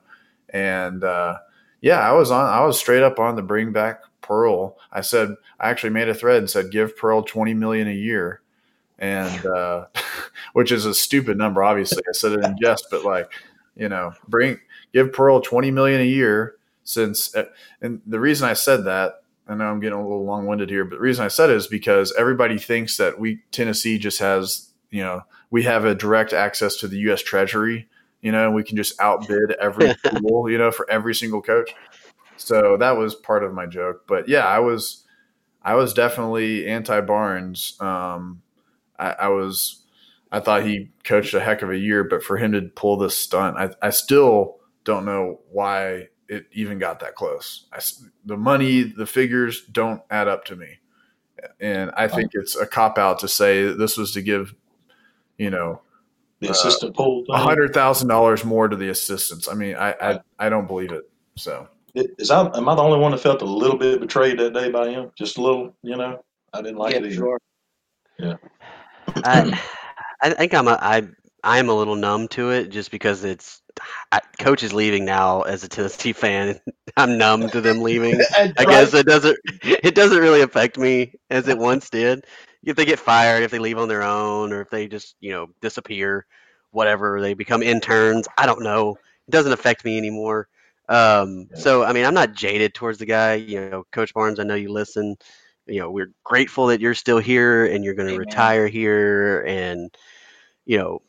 And 0.49 1.05
uh, 1.05 1.39
yeah, 1.81 1.99
I 1.99 2.13
was 2.13 2.31
on, 2.31 2.47
I 2.47 2.65
was 2.65 2.79
straight 2.79 3.03
up 3.03 3.19
on 3.19 3.37
the 3.37 3.43
bring 3.43 3.73
back 3.73 4.03
Pearl. 4.23 4.77
I 4.93 5.01
said, 5.01 5.35
I 5.59 5.71
actually 5.71 5.91
made 5.91 6.09
a 6.09 6.15
thread 6.15 6.39
and 6.39 6.51
said, 6.51 6.71
give 6.71 6.97
Pearl 6.97 7.23
20 7.23 7.55
million 7.55 7.89
a 7.89 7.93
year. 7.93 8.41
And 8.99 9.47
uh, 9.47 9.87
which 10.53 10.73
is 10.73 10.87
a 10.87 10.95
stupid 10.95 11.37
number, 11.37 11.63
obviously. 11.63 12.03
I 12.09 12.13
said 12.13 12.33
it 12.33 12.45
in 12.45 12.57
jest, 12.61 12.87
but 12.91 13.05
like, 13.05 13.31
you 13.79 13.89
know, 13.89 14.13
bring, 14.27 14.59
give 14.93 15.13
Pearl 15.13 15.41
20 15.41 15.71
million 15.71 16.01
a 16.01 16.05
year 16.05 16.57
since, 16.85 17.35
uh, 17.35 17.45
and 17.81 18.01
the 18.07 18.21
reason 18.21 18.49
I 18.49 18.55
said 18.55 18.85
that, 18.85 19.23
I 19.47 19.55
know 19.55 19.65
I'm 19.65 19.81
getting 19.81 19.99
a 19.99 20.03
little 20.03 20.25
long 20.25 20.47
winded 20.47 20.69
here, 20.69 20.85
but 20.85 20.97
the 20.97 21.01
reason 21.03 21.25
I 21.25 21.29
said 21.29 21.49
it 21.49 21.57
is 21.57 21.67
because 21.67 22.13
everybody 22.19 22.59
thinks 22.59 22.99
that 22.99 23.19
we 23.19 23.41
Tennessee 23.51 23.99
just 23.99 24.19
has, 24.19 24.69
you 24.91 25.03
know, 25.03 25.23
we 25.51 25.63
have 25.63 25.87
a 25.87 25.95
direct 25.95 26.35
access 26.35 26.77
to 26.77 26.89
the 26.89 26.99
U.S. 26.99 27.23
Treasury, 27.23 27.89
you 28.21 28.31
know, 28.31 28.47
and 28.47 28.55
we 28.55 28.63
can 28.63 28.77
just 28.77 29.01
outbid 29.01 29.53
every 29.61 29.95
pool, 30.05 30.51
you 30.51 30.59
know, 30.59 30.71
for 30.71 30.89
every 30.91 31.15
single 31.15 31.41
coach. 31.41 31.75
So 32.37 32.77
that 32.77 32.97
was 32.97 33.15
part 33.15 33.43
of 33.43 33.55
my 33.55 33.67
joke. 33.67 34.07
But 34.07 34.29
yeah, 34.29 34.47
I 34.47 34.59
was, 34.59 35.05
I 35.63 35.75
was 35.75 35.95
definitely 35.95 36.67
anti 36.67 37.01
Barnes. 37.01 37.77
Um, 37.81 38.43
I, 38.99 39.11
I 39.13 39.29
was, 39.29 39.83
I 40.31 40.41
thought 40.41 40.65
he 40.65 40.91
coached 41.05 41.35
a 41.35 41.41
heck 41.41 41.63
of 41.63 41.71
a 41.71 41.79
year, 41.79 42.05
but 42.05 42.23
for 42.23 42.37
him 42.37 42.53
to 42.53 42.63
pull 42.63 42.97
this 42.97 43.17
stunt, 43.17 43.57
I, 43.57 43.71
I 43.81 43.91
still 43.91 44.59
don't 44.85 45.05
know 45.05 45.41
why 45.51 46.09
it 46.29 46.47
even 46.53 46.79
got 46.79 47.01
that 47.01 47.15
close. 47.15 47.67
I 47.73 47.77
s 47.77 48.05
the 48.27 48.37
money, 48.37 48.83
the 48.83 49.07
figures 49.07 49.65
don't 49.67 50.03
add 50.11 50.29
up 50.29 50.45
to 50.47 50.57
me, 50.57 50.79
and 51.61 51.91
I 51.97 52.09
think 52.09 52.33
it's 52.35 52.57
a 52.57 52.67
cop 52.67 52.99
out 52.99 53.19
to 53.21 53.29
say 53.29 53.73
this 53.73 53.97
was 53.97 54.13
to 54.13 54.23
give, 54.23 54.55
you 55.39 55.51
know, 55.51 55.81
The 56.41 56.49
uh, 56.49 56.53
assistant 56.53 56.95
pool 56.95 57.25
a 57.31 57.39
hundred 57.39 57.73
thousand 57.73 58.09
dollars 58.09 58.45
more 58.45 58.69
to 58.69 58.77
the 58.77 58.91
assistants. 58.91 59.49
I 59.49 59.55
mean, 59.55 59.77
I, 59.77 59.95
I 60.01 60.21
I 60.39 60.49
don't 60.51 60.67
believe 60.67 60.93
it. 60.93 61.09
So 61.37 61.67
Is 61.95 62.31
I, 62.31 62.47
am 62.55 62.69
I 62.69 62.75
the 62.75 62.83
only 62.83 62.99
one 62.99 63.13
that 63.13 63.21
felt 63.21 63.41
a 63.41 63.47
little 63.47 63.79
bit 63.79 64.01
betrayed 64.01 64.39
that 64.39 64.53
day 64.53 64.71
by 64.71 64.91
him? 64.91 65.11
Just 65.17 65.39
a 65.39 65.43
little, 65.43 65.75
you 65.83 65.97
know. 65.97 66.23
I 66.53 66.63
didn't 66.63 66.79
like 66.79 66.93
yeah, 66.93 67.01
it 67.01 67.07
either. 67.07 67.15
sure. 67.15 67.39
I, 69.25 69.61
I 70.21 70.31
think 70.31 70.55
I'm 70.55 70.69
a, 70.69 70.79
I 70.81 71.09
I'm 71.45 71.69
a 71.69 71.75
little 71.75 71.97
numb 71.97 72.29
to 72.29 72.51
it 72.51 72.69
just 72.71 72.91
because 72.91 73.25
it's 73.25 73.63
I, 74.11 74.21
coach 74.39 74.63
is 74.63 74.73
leaving 74.73 75.05
now 75.05 75.43
as 75.43 75.63
a 75.63 75.69
Tennessee 75.69 76.13
fan. 76.13 76.61
I'm 76.97 77.19
numb 77.19 77.49
to 77.51 77.61
them 77.61 77.81
leaving. 77.81 78.21
I 78.37 78.65
guess 78.65 78.95
it 78.95 79.07
doesn't 79.07 79.39
it 79.63 79.95
doesn't 79.95 80.19
really 80.19 80.41
affect 80.41 80.79
me 80.79 81.15
as 81.31 81.49
it 81.49 81.59
once 81.59 81.91
did. 81.91 82.25
If 82.65 82.77
they 82.77 82.85
get 82.85 82.99
fired, 82.99 83.45
if 83.45 83.51
they 83.51 83.61
leave 83.61 83.79
on 83.79 83.89
their 83.89 84.03
own, 84.03 84.53
or 84.53 84.61
if 84.61 84.71
they 84.71 84.89
just 84.89 85.17
you 85.21 85.31
know 85.31 85.49
disappear, 85.61 86.27
whatever 86.71 87.21
they 87.21 87.35
become 87.35 87.63
interns. 87.63 88.27
I 88.37 88.47
don't 88.47 88.63
know. 88.63 88.97
It 89.29 89.31
doesn't 89.31 89.53
affect 89.53 89.85
me 89.85 89.99
anymore. 89.99 90.49
Um, 90.89 91.49
so 91.55 91.85
I 91.85 91.93
mean, 91.93 92.05
I'm 92.05 92.15
not 92.15 92.33
jaded 92.33 92.75
towards 92.75 92.99
the 92.99 93.07
guy. 93.07 93.35
You 93.35 93.71
know, 93.71 93.85
Coach 93.93 94.13
Barnes, 94.15 94.41
I 94.41 94.45
know 94.45 94.55
you 94.55 94.73
listen. 94.73 95.17
You 95.69 95.81
know, 95.81 95.91
we're 95.91 96.13
grateful 96.25 96.67
that 96.69 96.81
you're 96.81 96.95
still 96.95 97.19
here 97.19 97.67
and 97.67 97.85
you're 97.85 97.95
going 97.95 98.09
to 98.09 98.19
retire 98.19 98.67
here, 98.67 99.43
and 99.43 99.95
you 100.67 100.79
know, 100.79 101.03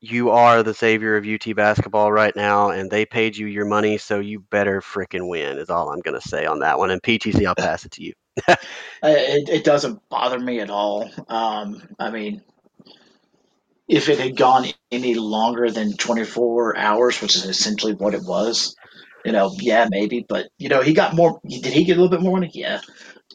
you 0.00 0.30
are 0.30 0.62
the 0.62 0.74
savior 0.74 1.16
of 1.16 1.26
UT 1.26 1.54
basketball 1.54 2.10
right 2.10 2.34
now, 2.34 2.70
and 2.70 2.90
they 2.90 3.06
paid 3.06 3.36
you 3.36 3.46
your 3.46 3.64
money, 3.64 3.98
so 3.98 4.18
you 4.18 4.40
better 4.40 4.80
frickin' 4.80 5.28
win. 5.28 5.58
Is 5.58 5.70
all 5.70 5.90
I'm 5.90 6.00
going 6.00 6.20
to 6.20 6.28
say 6.28 6.44
on 6.44 6.58
that 6.58 6.78
one. 6.78 6.90
And 6.90 7.02
PTC, 7.02 7.46
I'll 7.46 7.54
pass 7.54 7.84
it 7.84 7.92
to 7.92 8.02
you. 8.04 8.12
It, 9.04 9.48
it 9.48 9.64
doesn't 9.64 10.00
bother 10.10 10.38
me 10.38 10.60
at 10.60 10.70
all. 10.70 11.10
Um, 11.28 11.82
I 11.98 12.10
mean, 12.10 12.42
if 13.88 14.08
it 14.08 14.18
had 14.18 14.36
gone 14.36 14.66
any 14.90 15.14
longer 15.14 15.70
than 15.70 15.96
24 15.96 16.76
hours, 16.76 17.20
which 17.20 17.34
is 17.34 17.44
essentially 17.44 17.94
what 17.94 18.14
it 18.14 18.22
was, 18.22 18.76
you 19.24 19.32
know, 19.32 19.52
yeah, 19.58 19.88
maybe. 19.90 20.24
But, 20.28 20.48
you 20.56 20.68
know, 20.68 20.82
he 20.82 20.94
got 20.94 21.14
more. 21.14 21.40
Did 21.46 21.66
he 21.66 21.84
get 21.84 21.96
a 21.96 22.00
little 22.00 22.16
bit 22.16 22.22
more 22.22 22.38
money? 22.38 22.50
Yeah. 22.54 22.80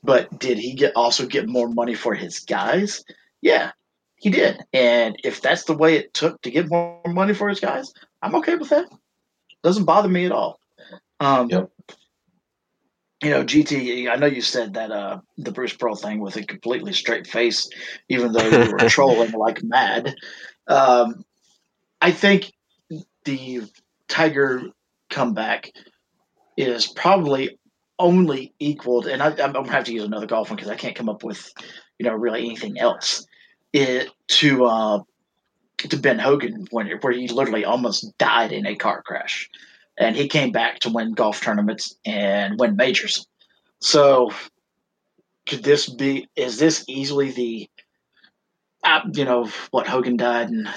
But 0.03 0.39
did 0.39 0.57
he 0.57 0.73
get 0.73 0.95
also 0.95 1.25
get 1.25 1.47
more 1.47 1.69
money 1.69 1.95
for 1.95 2.13
his 2.13 2.39
guys? 2.39 3.03
Yeah, 3.41 3.71
he 4.15 4.29
did. 4.29 4.63
And 4.73 5.15
if 5.23 5.41
that's 5.41 5.65
the 5.65 5.77
way 5.77 5.95
it 5.95 6.13
took 6.13 6.41
to 6.41 6.51
get 6.51 6.69
more 6.69 7.01
money 7.05 7.33
for 7.33 7.49
his 7.49 7.59
guys, 7.59 7.93
I'm 8.21 8.35
okay 8.35 8.55
with 8.55 8.69
that. 8.69 8.85
Doesn't 9.63 9.85
bother 9.85 10.09
me 10.09 10.25
at 10.25 10.31
all. 10.31 10.59
Um, 11.19 11.49
Yep. 11.49 11.71
You 13.23 13.31
know, 13.31 13.43
GT. 13.43 14.11
I 14.11 14.15
know 14.15 14.27
you 14.27 14.41
said 14.41 14.75
that 14.75 14.91
uh, 14.91 15.21
the 15.39 15.51
Bruce 15.51 15.73
Pearl 15.73 15.95
thing 15.95 16.19
with 16.19 16.35
a 16.35 16.43
completely 16.43 16.93
straight 16.93 17.25
face, 17.25 17.67
even 18.09 18.31
though 18.31 18.47
you 18.47 18.71
were 18.71 18.77
trolling 18.89 19.31
like 19.31 19.63
mad. 19.63 20.13
Um, 20.67 21.25
I 21.99 22.11
think 22.11 22.53
the 23.25 23.63
Tiger 24.07 24.65
comeback 25.09 25.71
is 26.57 26.85
probably 26.85 27.57
only 27.99 28.53
equaled, 28.59 29.07
and 29.07 29.21
I, 29.21 29.27
I'm 29.27 29.53
gonna 29.53 29.71
have 29.71 29.85
to 29.85 29.93
use 29.93 30.03
another 30.03 30.27
golf 30.27 30.49
one 30.49 30.57
because 30.57 30.71
I 30.71 30.75
can't 30.75 30.95
come 30.95 31.09
up 31.09 31.23
with, 31.23 31.51
you 31.97 32.05
know, 32.05 32.13
really 32.13 32.45
anything 32.45 32.79
else. 32.79 33.25
It 33.73 34.09
to 34.27 34.65
uh, 34.65 34.99
to 35.77 35.97
Ben 35.97 36.19
Hogan 36.19 36.67
when 36.71 36.89
where 37.01 37.13
he 37.13 37.27
literally 37.27 37.65
almost 37.65 38.17
died 38.17 38.51
in 38.51 38.65
a 38.65 38.75
car 38.75 39.01
crash, 39.01 39.49
and 39.97 40.15
he 40.15 40.27
came 40.27 40.51
back 40.51 40.79
to 40.79 40.89
win 40.89 41.13
golf 41.13 41.41
tournaments 41.41 41.95
and 42.05 42.59
win 42.59 42.75
majors. 42.75 43.27
So, 43.79 44.31
could 45.47 45.63
this 45.63 45.89
be? 45.89 46.27
Is 46.35 46.59
this 46.59 46.85
easily 46.87 47.31
the? 47.31 47.69
Uh, 48.83 49.01
you 49.13 49.25
know 49.25 49.49
what 49.71 49.87
Hogan 49.87 50.17
died 50.17 50.49
in. 50.49 50.69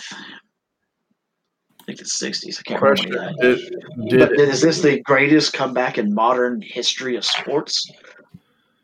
I 1.91 1.93
think 1.93 2.03
it's 2.03 2.19
sixties. 2.21 2.61
I 2.61 2.63
can't 2.63 2.79
Question: 2.79 3.11
remember 3.11 3.35
when 3.41 3.57
he 3.57 4.11
died. 4.11 4.11
Did, 4.11 4.29
But 4.29 4.39
is 4.39 4.61
this 4.61 4.81
the 4.81 5.01
greatest 5.01 5.53
comeback 5.53 5.99
in 5.99 6.15
modern 6.15 6.63
history 6.63 7.17
of 7.17 7.25
sports? 7.25 7.91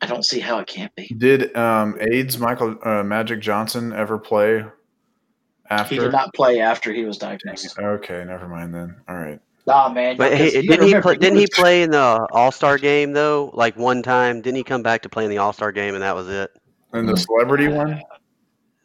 I 0.00 0.06
don't 0.06 0.24
see 0.24 0.40
how 0.40 0.58
it 0.58 0.66
can't 0.66 0.92
be. 0.96 1.06
did 1.16 1.56
um, 1.56 1.96
AIDS 2.00 2.36
Michael 2.38 2.76
uh, 2.82 3.04
Magic 3.04 3.40
Johnson 3.40 3.92
ever 3.92 4.18
play 4.18 4.64
after? 5.70 5.94
He 5.94 6.00
did 6.00 6.10
not 6.10 6.34
play 6.34 6.58
after 6.60 6.92
he 6.92 7.04
was 7.04 7.16
diagnosed. 7.16 7.78
Okay, 7.78 8.24
never 8.26 8.48
mind 8.48 8.74
then. 8.74 8.96
All 9.08 9.14
right. 9.16 9.38
Nah, 9.68 9.88
man. 9.88 10.16
But 10.16 10.32
because 10.32 10.52
he, 10.52 10.62
you 10.62 10.68
gotta 10.68 10.80
didn't 10.80 10.96
he 10.96 11.00
play? 11.00 11.16
Didn't 11.16 11.38
he 11.38 11.46
play 11.46 11.82
in 11.82 11.92
the 11.92 12.26
All 12.32 12.50
Star 12.50 12.76
game 12.76 13.12
though? 13.12 13.52
Like 13.54 13.76
one 13.76 14.02
time, 14.02 14.40
didn't 14.40 14.56
he 14.56 14.64
come 14.64 14.82
back 14.82 15.02
to 15.02 15.08
play 15.08 15.22
in 15.22 15.30
the 15.30 15.38
All 15.38 15.52
Star 15.52 15.70
game 15.70 15.94
and 15.94 16.02
that 16.02 16.16
was 16.16 16.28
it? 16.28 16.50
And 16.92 17.08
the 17.08 17.16
celebrity 17.16 17.68
one, 17.68 18.02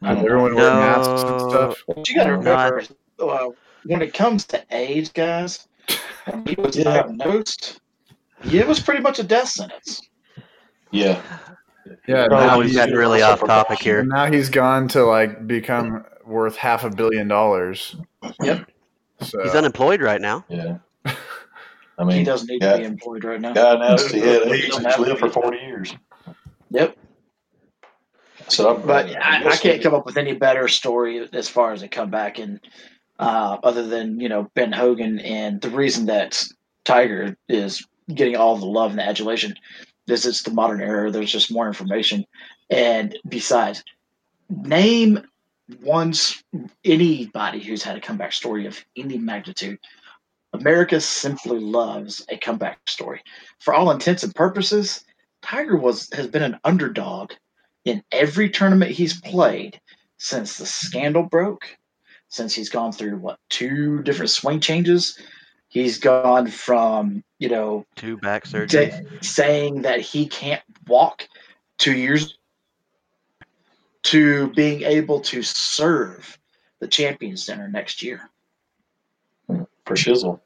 I 0.04 0.10
Did 0.10 0.16
don't 0.16 0.26
everyone 0.26 0.56
wear 0.56 0.76
masks 0.76 1.24
and 1.24 1.42
stuff. 1.42 1.84
But 1.88 2.08
you 2.08 2.16
got 2.16 2.26
to 2.26 2.38
No, 2.38 2.54
I- 2.54 2.70
remember, 2.70 2.96
uh, 3.20 3.50
when 3.86 4.02
it 4.02 4.14
comes 4.14 4.46
to 4.48 4.64
age, 4.72 5.14
guys, 5.14 5.68
when 6.30 6.46
he 6.46 6.56
was 6.58 6.76
Yeah. 6.78 6.84
diagnosed, 7.04 7.80
it 8.52 8.68
was 8.68 8.80
pretty 8.80 9.02
much 9.02 9.20
a 9.20 9.24
death 9.24 9.50
sentence. 9.50 10.02
Yeah. 10.92 11.22
Yeah, 12.08 12.28
Probably 12.28 12.48
Now 12.48 12.56
now 12.56 12.62
he's, 12.62 12.76
gotten 12.76 12.96
really 12.96 13.22
off 13.22 13.40
topic 13.40 13.80
here. 13.80 14.04
now 14.04 14.28
he's 14.32 14.50
gone 14.50 14.88
to 14.90 15.04
like 15.04 15.48
become 15.48 16.06
worth 16.26 16.56
half 16.56 16.84
a 16.84 16.90
billion 16.90 17.28
dollars. 17.28 17.96
Yep. 18.42 18.70
So 19.22 19.44
He's 19.44 19.56
unemployed 19.56 20.02
right 20.02 20.22
now. 20.22 20.46
Yeah. 20.48 20.78
I 21.98 22.04
mean, 22.04 22.18
he 22.18 22.24
doesn't 22.24 22.48
need 22.50 22.62
yeah. 22.62 22.74
to 22.74 22.78
be 22.80 22.84
employed 22.86 23.24
right 23.24 23.40
now. 23.42 23.54
guy 23.54 23.76
announced 23.76 24.12
he 24.12 24.20
had 24.20 24.44
He 24.48 24.72
and 24.76 24.86
he's 24.86 25.00
lived 25.00 25.20
for 25.20 25.28
be. 25.28 25.34
40 25.34 25.58
years. 25.58 25.96
Yep. 26.70 26.98
So 28.48 28.76
I'm, 28.76 28.82
But 28.86 29.10
uh, 29.16 29.20
I, 29.22 29.48
I 29.50 29.56
can't 29.58 29.82
come 29.82 29.94
up 29.94 30.06
with 30.06 30.18
any 30.18 30.34
better 30.34 30.68
story 30.68 31.28
as 31.34 31.48
far 31.50 31.74
as 31.74 31.84
a 31.84 31.88
comeback, 31.88 32.40
and 32.40 32.60
uh, 33.22 33.58
other 33.64 33.88
than 33.88 34.20
you 34.20 34.28
know 34.28 34.52
Ben 34.56 34.72
Hogan, 34.72 35.20
and 35.20 35.62
the 35.62 35.70
reason 35.70 36.08
that 36.08 36.44
Tiger 36.84 37.38
is 37.48 37.86
getting 38.14 38.36
all 38.36 38.58
the 38.58 38.66
love 38.66 38.92
and 38.92 39.00
the 39.00 39.08
adulation 39.08 39.56
this 40.08 40.26
is 40.26 40.42
the 40.42 40.52
modern 40.52 40.82
era. 40.82 41.12
There's 41.12 41.32
just 41.32 41.52
more 41.52 41.68
information, 41.68 42.26
and 42.70 43.18
besides, 43.30 43.84
name 44.50 45.22
once 45.82 46.44
anybody 46.84 47.64
who's 47.64 47.84
had 47.84 47.96
a 47.98 48.02
comeback 48.02 48.34
story 48.34 48.66
of 48.66 48.84
any 48.98 49.18
magnitude. 49.18 49.80
America 50.54 51.00
simply 51.00 51.60
loves 51.60 52.26
a 52.28 52.38
comeback 52.38 52.80
story. 52.90 53.22
For 53.60 53.74
all 53.74 53.90
intents 53.90 54.24
and 54.24 54.36
purposes, 54.36 55.06
Tiger 55.42 55.78
was 55.78 56.10
has 56.12 56.28
been 56.28 56.44
an 56.44 56.60
underdog 56.66 57.32
in 57.86 58.04
every 58.12 58.50
tournament 58.50 58.92
he's 58.92 59.22
played 59.22 59.80
since 60.18 60.58
the 60.58 60.66
scandal 60.66 61.24
broke, 61.24 61.78
since 62.32 62.56
he's 62.56 62.70
gone 62.70 62.92
through 62.94 63.18
what 63.18 63.38
two 63.50 64.02
different 64.02 64.32
swing 64.32 64.60
changes. 64.60 65.20
He's 65.68 66.00
gone 66.00 66.48
from 66.48 67.24
you 67.38 67.50
know 67.50 67.86
Two 67.96 68.18
back 68.18 68.46
surgeries. 68.46 68.70
da- 68.70 69.20
saying 69.22 69.84
that 69.84 70.00
he 70.02 70.26
can't 70.28 70.64
walk 70.88 71.28
two 71.78 71.94
years 71.94 72.38
to 74.04 74.52
being 74.54 74.82
able 74.82 75.20
to 75.22 75.44
serve 75.44 76.40
the 76.80 76.88
Champions 76.88 77.46
Center 77.46 77.68
next 77.68 78.02
year. 78.02 78.30
for 79.86 79.96
shizzle. 79.96 80.40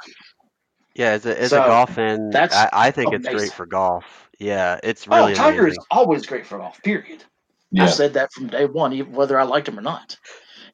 Yeah, 0.96 1.12
as 1.12 1.26
a 1.26 1.40
as 1.42 1.50
So, 1.52 1.62
a 1.62 1.66
golf 1.66 1.94
fan, 1.96 2.30
that's 2.30 2.56
I, 2.56 2.70
I 2.72 2.92
think 2.92 3.14
it's 3.14 3.28
great 3.28 3.52
for 3.54 3.66
golf. 3.66 4.30
Yeah, 4.40 4.80
it's 4.84 5.08
oh, 5.10 5.16
really 5.18 5.32
oh, 5.34 5.36
Tiger 5.36 5.62
amazing. 5.62 5.80
is 5.80 5.86
always 5.92 6.26
great 6.26 6.46
for 6.46 6.58
golf. 6.58 6.82
Period. 6.84 7.24
Yeah. 7.72 7.84
I've 7.84 7.94
said 7.94 8.14
that 8.14 8.32
from 8.32 8.48
day 8.48 8.66
one, 8.66 8.94
even 8.94 9.12
whether 9.14 9.40
I 9.40 9.44
liked 9.44 9.68
him 9.68 9.78
or 9.78 9.82
not. 9.82 10.18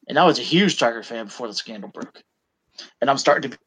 And 0.08 0.18
I 0.18 0.24
was 0.24 0.38
a 0.38 0.42
huge 0.42 0.78
Tiger 0.78 1.02
fan 1.02 1.26
before 1.26 1.48
the 1.48 1.54
scandal 1.54 1.90
broke. 1.90 2.22
And 3.00 3.08
I'm 3.08 3.18
starting 3.18 3.50
to 3.50 3.56
be. 3.56 3.62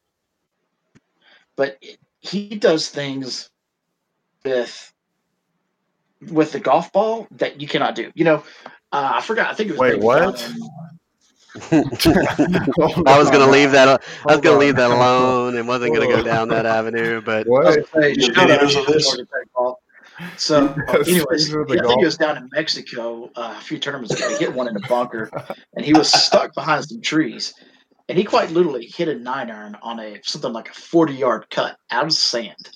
But 1.56 1.82
he 2.20 2.56
does 2.56 2.88
things 2.88 3.50
with 4.44 4.92
with 6.30 6.52
the 6.52 6.60
golf 6.60 6.92
ball 6.92 7.26
that 7.32 7.60
you 7.60 7.68
cannot 7.68 7.94
do. 7.94 8.10
You 8.14 8.24
know, 8.24 8.42
uh, 8.92 9.12
I 9.14 9.20
forgot. 9.22 9.50
I 9.50 9.54
think 9.54 9.70
it 9.70 9.72
was 9.72 9.80
Wait, 9.80 9.92
maybe 9.92 10.04
what? 10.04 10.52
I 13.06 13.18
was 13.18 13.30
gonna 13.30 13.50
leave 13.50 13.72
that. 13.72 14.02
I 14.26 14.32
was 14.32 14.40
gonna 14.42 14.58
leave 14.58 14.76
that 14.76 14.90
alone 14.90 15.56
and 15.56 15.66
wasn't 15.66 15.94
gonna 15.94 16.06
go 16.06 16.22
down 16.22 16.48
that 16.48 16.66
avenue. 16.66 17.22
But 17.22 17.46
What? 17.46 17.64
gonna 17.64 17.86
say, 17.94 18.14
The 20.18 20.24
shout 20.24 20.62
out 20.62 20.66
videos 20.66 20.70
to 20.70 20.70
of 20.70 20.76
this? 20.76 20.78
Georgia 20.78 20.78
Tech 20.78 20.88
golf. 20.88 20.96
So, 20.96 20.96
Yes, 20.98 21.08
anyways, 21.08 21.26
things 21.48 21.56
with 21.56 21.68
the 21.68 21.74
I 21.74 21.76
think 21.76 21.86
golf. 21.86 21.98
he 22.00 22.04
was 22.04 22.16
down 22.16 22.36
in 22.36 22.48
Mexico 22.52 23.30
uh, 23.36 23.54
a 23.58 23.60
few 23.60 23.78
tournaments 23.78 24.14
ago. 24.14 24.28
He 24.30 24.36
hit 24.36 24.54
one 24.54 24.68
in 24.68 24.76
a 24.76 24.88
bunker, 24.88 25.30
and 25.74 25.84
he 25.84 25.92
was 25.92 26.10
stuck 26.12 26.54
behind 26.54 26.84
some 26.86 27.00
trees. 27.02 27.54
And 28.08 28.16
he 28.16 28.24
quite 28.24 28.50
literally 28.50 28.86
hit 28.86 29.08
a 29.08 29.14
nine 29.16 29.50
iron 29.50 29.76
on 29.82 29.98
a 30.00 30.20
something 30.22 30.52
like 30.52 30.70
a 30.70 30.74
forty 30.74 31.14
yard 31.14 31.46
cut 31.50 31.76
out 31.90 32.04
of 32.06 32.12
sand, 32.12 32.70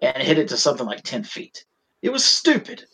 and 0.00 0.22
hit 0.22 0.38
it 0.38 0.48
to 0.48 0.56
something 0.56 0.86
like 0.86 1.02
ten 1.02 1.24
feet. 1.24 1.64
It 2.02 2.10
was 2.10 2.24
stupid. 2.24 2.84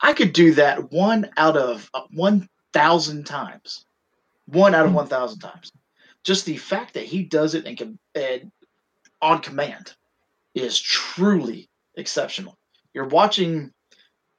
I 0.00 0.12
could 0.14 0.32
do 0.32 0.54
that 0.54 0.90
one 0.92 1.30
out 1.36 1.56
of 1.56 1.90
uh, 1.94 2.02
one 2.14 2.48
thousand 2.72 3.24
times. 3.26 3.84
One 4.46 4.74
out 4.74 4.86
of 4.86 4.94
one 4.94 5.08
thousand 5.08 5.40
times. 5.40 5.72
Just 6.24 6.46
the 6.46 6.56
fact 6.56 6.94
that 6.94 7.04
he 7.04 7.22
does 7.22 7.54
it 7.54 7.66
and, 7.66 7.78
com- 7.78 7.98
and 8.14 8.50
on 9.22 9.40
command 9.40 9.92
is 10.54 10.80
truly 10.80 11.68
exceptional. 11.96 12.56
You're 12.96 13.04
watching 13.04 13.72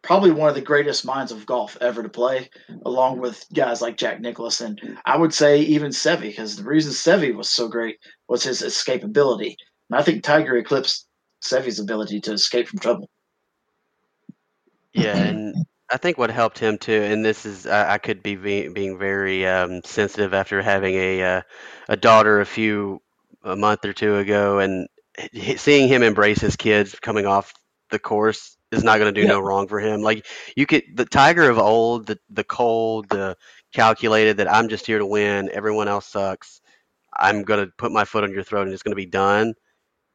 probably 0.02 0.32
one 0.32 0.50
of 0.50 0.56
the 0.56 0.62
greatest 0.62 1.06
minds 1.06 1.32
of 1.32 1.46
golf 1.46 1.78
ever 1.80 2.02
to 2.02 2.10
play, 2.10 2.50
along 2.88 3.20
with 3.20 3.46
guys 3.54 3.84
like 3.84 3.98
Jack 3.98 4.20
Nicklaus 4.20 4.62
and 4.62 4.98
I 5.06 5.16
would 5.16 5.32
say 5.32 5.60
even 5.60 5.92
Seve, 5.92 6.22
because 6.22 6.56
the 6.56 6.64
reason 6.64 6.92
Seve 6.92 7.36
was 7.36 7.50
so 7.50 7.68
great 7.68 8.00
was 8.28 8.42
his 8.42 8.64
escapability. 8.64 9.56
And 9.92 10.00
I 10.00 10.02
think 10.02 10.24
Tiger 10.24 10.58
eclipsed 10.58 11.08
Seve's 11.46 11.80
ability 11.80 12.20
to 12.22 12.34
escape 12.34 12.68
from 12.68 12.80
trouble. 12.80 13.12
yeah, 14.92 15.16
and 15.16 15.54
I 15.92 15.98
think 15.98 16.18
what 16.18 16.32
helped 16.32 16.58
him 16.58 16.80
too, 16.80 17.04
and 17.04 17.24
this 17.24 17.46
is 17.46 17.68
I, 17.68 17.94
I 17.94 17.98
could 18.00 18.24
be, 18.24 18.36
be 18.36 18.70
being 18.70 18.98
very 18.98 19.46
um, 19.46 19.82
sensitive 19.86 20.34
after 20.34 20.64
having 20.64 20.96
a 20.96 21.22
uh, 21.22 21.42
a 21.90 21.96
daughter 21.96 22.42
a 22.42 22.46
few 22.46 23.04
a 23.44 23.56
month 23.56 23.86
or 23.86 23.94
two 23.94 24.16
ago, 24.16 24.58
and 24.58 24.88
seeing 25.58 25.88
him 25.88 26.02
embrace 26.02 26.42
his 26.42 26.56
kids 26.56 27.00
coming 27.00 27.28
off 27.28 27.54
the 27.90 28.00
course 28.00 28.58
is 28.72 28.84
not 28.84 29.00
going 29.00 29.14
to 29.14 29.22
do 29.22 29.26
Yeah. 29.26 29.28
no 29.28 29.40
wrong 29.40 29.68
for 29.68 29.80
him. 29.80 30.02
Like 30.02 30.26
you 30.56 30.66
could 30.66 30.84
the 30.96 31.06
Tiger 31.06 31.50
of 31.50 31.58
old, 31.60 32.08
the 32.08 32.20
the 32.30 32.44
cold, 32.44 33.10
the 33.10 33.38
calculated 33.74 34.38
that 34.38 34.52
I'm 34.52 34.70
just 34.70 34.86
here 34.86 35.00
to 35.00 35.06
win. 35.06 35.50
Everyone 35.54 35.88
else 35.88 36.08
sucks. 36.08 36.62
I'm 37.18 37.44
going 37.44 37.66
to 37.66 37.72
put 37.78 37.92
my 37.92 38.06
foot 38.06 38.24
on 38.24 38.32
your 38.34 38.44
throat 38.44 38.64
and 38.64 38.74
it's 38.74 38.84
going 38.84 38.92
to 38.92 38.96
be 38.96 39.06
done. 39.06 39.54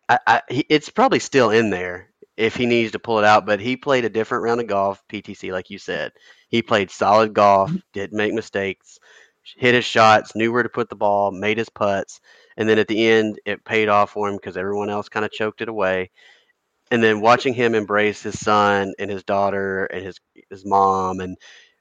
I, 0.09 0.19
I, 0.27 0.43
it's 0.69 0.91
probably 0.91 1.19
still 1.19 1.51
in 1.51 1.71
there 1.71 2.11
if 2.37 2.57
he 2.57 2.67
needs 2.67 2.93
to 2.93 2.99
pull 2.99 3.19
it 3.19 3.25
out, 3.25 3.47
but 3.47 3.61
he 3.61 3.77
played 3.77 4.05
a 4.05 4.11
different 4.11 4.45
round 4.45 4.61
of 4.61 4.67
golf, 4.67 5.03
PTC, 5.09 5.53
like 5.53 5.71
you 5.71 5.79
said. 5.79 6.13
He 6.49 6.63
played 6.63 6.91
solid 6.91 7.35
golf, 7.35 7.71
mm-hmm. 7.71 7.79
didn't 7.93 8.17
make 8.17 8.33
mistakes, 8.35 8.99
hit 9.57 9.75
his 9.75 9.85
shots, 9.85 10.35
knew 10.35 10.53
where 10.53 10.63
to 10.63 10.69
put 10.69 10.89
the 10.89 10.97
ball, 10.97 11.31
made 11.31 11.59
his 11.59 11.69
putts, 11.69 12.21
and 12.57 12.69
then 12.69 12.79
at 12.79 12.89
the 12.89 13.07
end, 13.09 13.39
it 13.47 13.65
paid 13.65 13.89
off 13.89 14.11
for 14.13 14.29
him 14.29 14.37
because 14.37 14.57
everyone 14.57 14.91
else 14.91 15.09
kind 15.09 15.25
of 15.25 15.33
choked 15.33 15.61
it 15.61 15.69
away. 15.69 16.11
And 16.93 17.03
then 17.03 17.21
watching 17.21 17.55
him 17.55 17.75
embrace 17.75 18.23
his 18.23 18.39
son 18.39 18.93
and 18.99 19.11
his 19.11 19.25
daughter 19.25 19.87
and 19.87 20.05
his 20.05 20.21
his 20.51 20.65
mom 20.65 21.21
and 21.21 21.37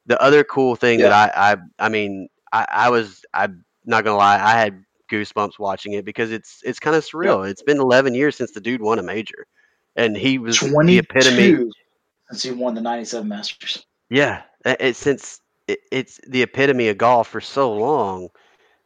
the 0.05 0.19
other 0.21 0.43
cool 0.43 0.75
thing 0.75 0.99
that 0.99 1.11
I, 1.11 1.51
I 1.51 1.57
I 1.85 1.89
mean 1.89 2.29
I, 2.51 2.65
I 2.69 2.89
was 2.89 3.23
I'm 3.33 3.65
not 3.85 4.03
gonna 4.05 4.17
lie 4.17 4.35
I 4.35 4.57
had 4.57 4.83
goosebumps 5.11 5.59
watching 5.59 5.93
it 5.93 6.05
because 6.05 6.31
it's 6.31 6.61
it's 6.63 6.79
kind 6.79 6.95
of 6.95 7.03
surreal. 7.03 7.47
It's 7.47 7.61
been 7.61 7.79
11 7.79 8.15
years 8.15 8.35
since 8.35 8.51
the 8.51 8.61
dude 8.61 8.81
won 8.81 8.97
a 8.97 9.03
major, 9.03 9.45
and 9.95 10.15
he 10.15 10.37
was 10.37 10.59
the 10.59 10.97
epitome. 10.97 11.35
22. 11.35 11.71
since 12.29 12.43
he 12.43 12.51
won 12.51 12.73
the 12.73 12.81
'97 12.81 13.27
Masters. 13.27 13.85
Yeah, 14.09 14.43
it, 14.65 14.95
since 14.95 15.41
it, 15.67 15.79
it's 15.91 16.19
the 16.27 16.41
epitome 16.41 16.87
of 16.87 16.97
golf 16.97 17.27
for 17.27 17.41
so 17.41 17.73
long 17.73 18.29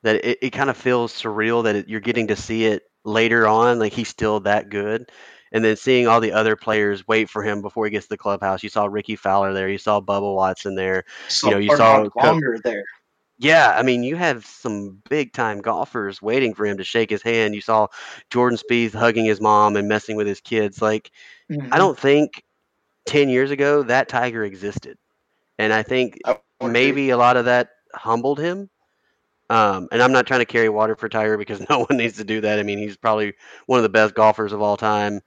that 0.01 0.25
it, 0.25 0.39
it 0.41 0.49
kind 0.49 0.69
of 0.69 0.77
feels 0.77 1.13
surreal 1.13 1.63
that 1.63 1.75
it, 1.75 1.87
you're 1.87 1.99
getting 1.99 2.27
to 2.27 2.35
see 2.35 2.65
it 2.65 2.83
later 3.03 3.47
on. 3.47 3.79
Like 3.79 3.93
he's 3.93 4.09
still 4.09 4.39
that 4.41 4.69
good. 4.69 5.11
And 5.55 5.63
then 5.63 5.77
seeing 5.77 6.05
all 6.05 6.19
the 6.19 6.33
other 6.33 6.57
players 6.57 7.07
wait 7.07 7.29
for 7.29 7.41
him 7.41 7.61
before 7.61 7.85
he 7.85 7.91
gets 7.91 8.07
to 8.07 8.09
the 8.09 8.17
clubhouse. 8.17 8.61
You 8.61 8.67
saw 8.67 8.87
Rickie 8.87 9.15
Fowler 9.15 9.53
there. 9.53 9.69
You 9.69 9.77
saw 9.77 10.01
Bubba 10.01 10.35
Watson 10.35 10.75
there. 10.75 11.05
So 11.29 11.47
you 11.47 11.53
know, 11.53 11.59
you 11.59 11.77
saw 11.77 12.05
longer 12.21 12.59
there. 12.61 12.83
Yeah, 13.37 13.73
I 13.73 13.81
mean, 13.81 14.03
you 14.03 14.17
have 14.17 14.45
some 14.45 15.01
big 15.09 15.31
time 15.31 15.61
golfers 15.61 16.21
waiting 16.21 16.53
for 16.53 16.65
him 16.65 16.75
to 16.75 16.83
shake 16.83 17.09
his 17.09 17.21
hand. 17.21 17.55
You 17.55 17.61
saw 17.61 17.87
Jordan 18.29 18.59
Spieth 18.59 18.93
hugging 18.93 19.23
his 19.23 19.39
mom 19.39 19.77
and 19.77 19.87
messing 19.87 20.17
with 20.17 20.27
his 20.27 20.41
kids. 20.41 20.81
Like, 20.81 21.09
mm-hmm. 21.49 21.73
I 21.73 21.77
don't 21.77 21.97
think 21.97 22.43
10 23.05 23.29
years 23.29 23.49
ago 23.49 23.81
that 23.83 24.09
Tiger 24.09 24.43
existed. 24.43 24.97
And 25.57 25.71
I 25.71 25.83
think 25.83 26.19
maybe 26.61 27.11
a 27.11 27.17
lot 27.17 27.37
of 27.37 27.45
that 27.45 27.69
humbled 27.93 28.39
him. 28.39 28.69
Um, 29.49 29.87
and 29.91 30.01
I'm 30.01 30.11
not 30.11 30.27
trying 30.27 30.41
to 30.41 30.45
carry 30.45 30.69
water 30.69 30.97
for 30.97 31.07
Tiger 31.07 31.37
because 31.37 31.65
no 31.69 31.85
one 31.85 31.97
needs 31.97 32.17
to 32.17 32.25
do 32.25 32.41
that. 32.41 32.59
I 32.59 32.63
mean, 32.63 32.77
he's 32.77 32.97
probably 32.97 33.33
one 33.67 33.79
of 33.79 33.83
the 33.83 33.89
best 33.89 34.15
golfers 34.15 34.51
of 34.51 34.61
all 34.61 34.75
time. 34.75 35.21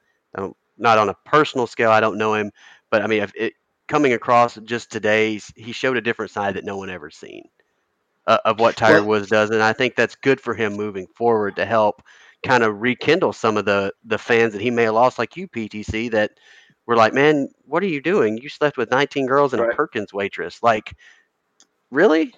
Not 0.78 0.98
on 0.98 1.08
a 1.08 1.16
personal 1.24 1.66
scale, 1.66 1.90
I 1.90 2.00
don't 2.00 2.18
know 2.18 2.34
him, 2.34 2.52
but 2.90 3.02
I 3.02 3.06
mean, 3.06 3.22
if 3.22 3.32
it 3.34 3.54
coming 3.88 4.12
across 4.12 4.56
just 4.64 4.90
today, 4.90 5.40
he 5.56 5.72
showed 5.72 5.96
a 5.96 6.00
different 6.00 6.30
side 6.30 6.54
that 6.54 6.64
no 6.64 6.76
one 6.76 6.90
ever 6.90 7.10
seen 7.10 7.48
uh, 8.26 8.38
of 8.44 8.60
what 8.60 8.76
Tiger 8.76 9.02
Woods 9.02 9.28
does, 9.28 9.50
and 9.50 9.62
I 9.62 9.72
think 9.72 9.96
that's 9.96 10.14
good 10.14 10.40
for 10.40 10.54
him 10.54 10.74
moving 10.74 11.06
forward 11.06 11.56
to 11.56 11.66
help 11.66 12.02
kind 12.44 12.62
of 12.62 12.80
rekindle 12.80 13.32
some 13.32 13.56
of 13.56 13.64
the 13.64 13.92
the 14.04 14.18
fans 14.18 14.52
that 14.52 14.62
he 14.62 14.70
may 14.70 14.84
have 14.84 14.94
lost, 14.94 15.18
like 15.18 15.36
you, 15.36 15.48
PTC, 15.48 16.10
that 16.12 16.32
were 16.86 16.96
like, 16.96 17.14
"Man, 17.14 17.48
what 17.64 17.82
are 17.82 17.86
you 17.86 18.00
doing? 18.00 18.38
You 18.38 18.48
slept 18.48 18.76
with 18.76 18.90
19 18.90 19.26
girls 19.26 19.52
and 19.54 19.62
right. 19.62 19.72
a 19.72 19.74
Perkins 19.74 20.12
waitress. 20.12 20.62
Like, 20.62 20.94
really?" 21.90 22.34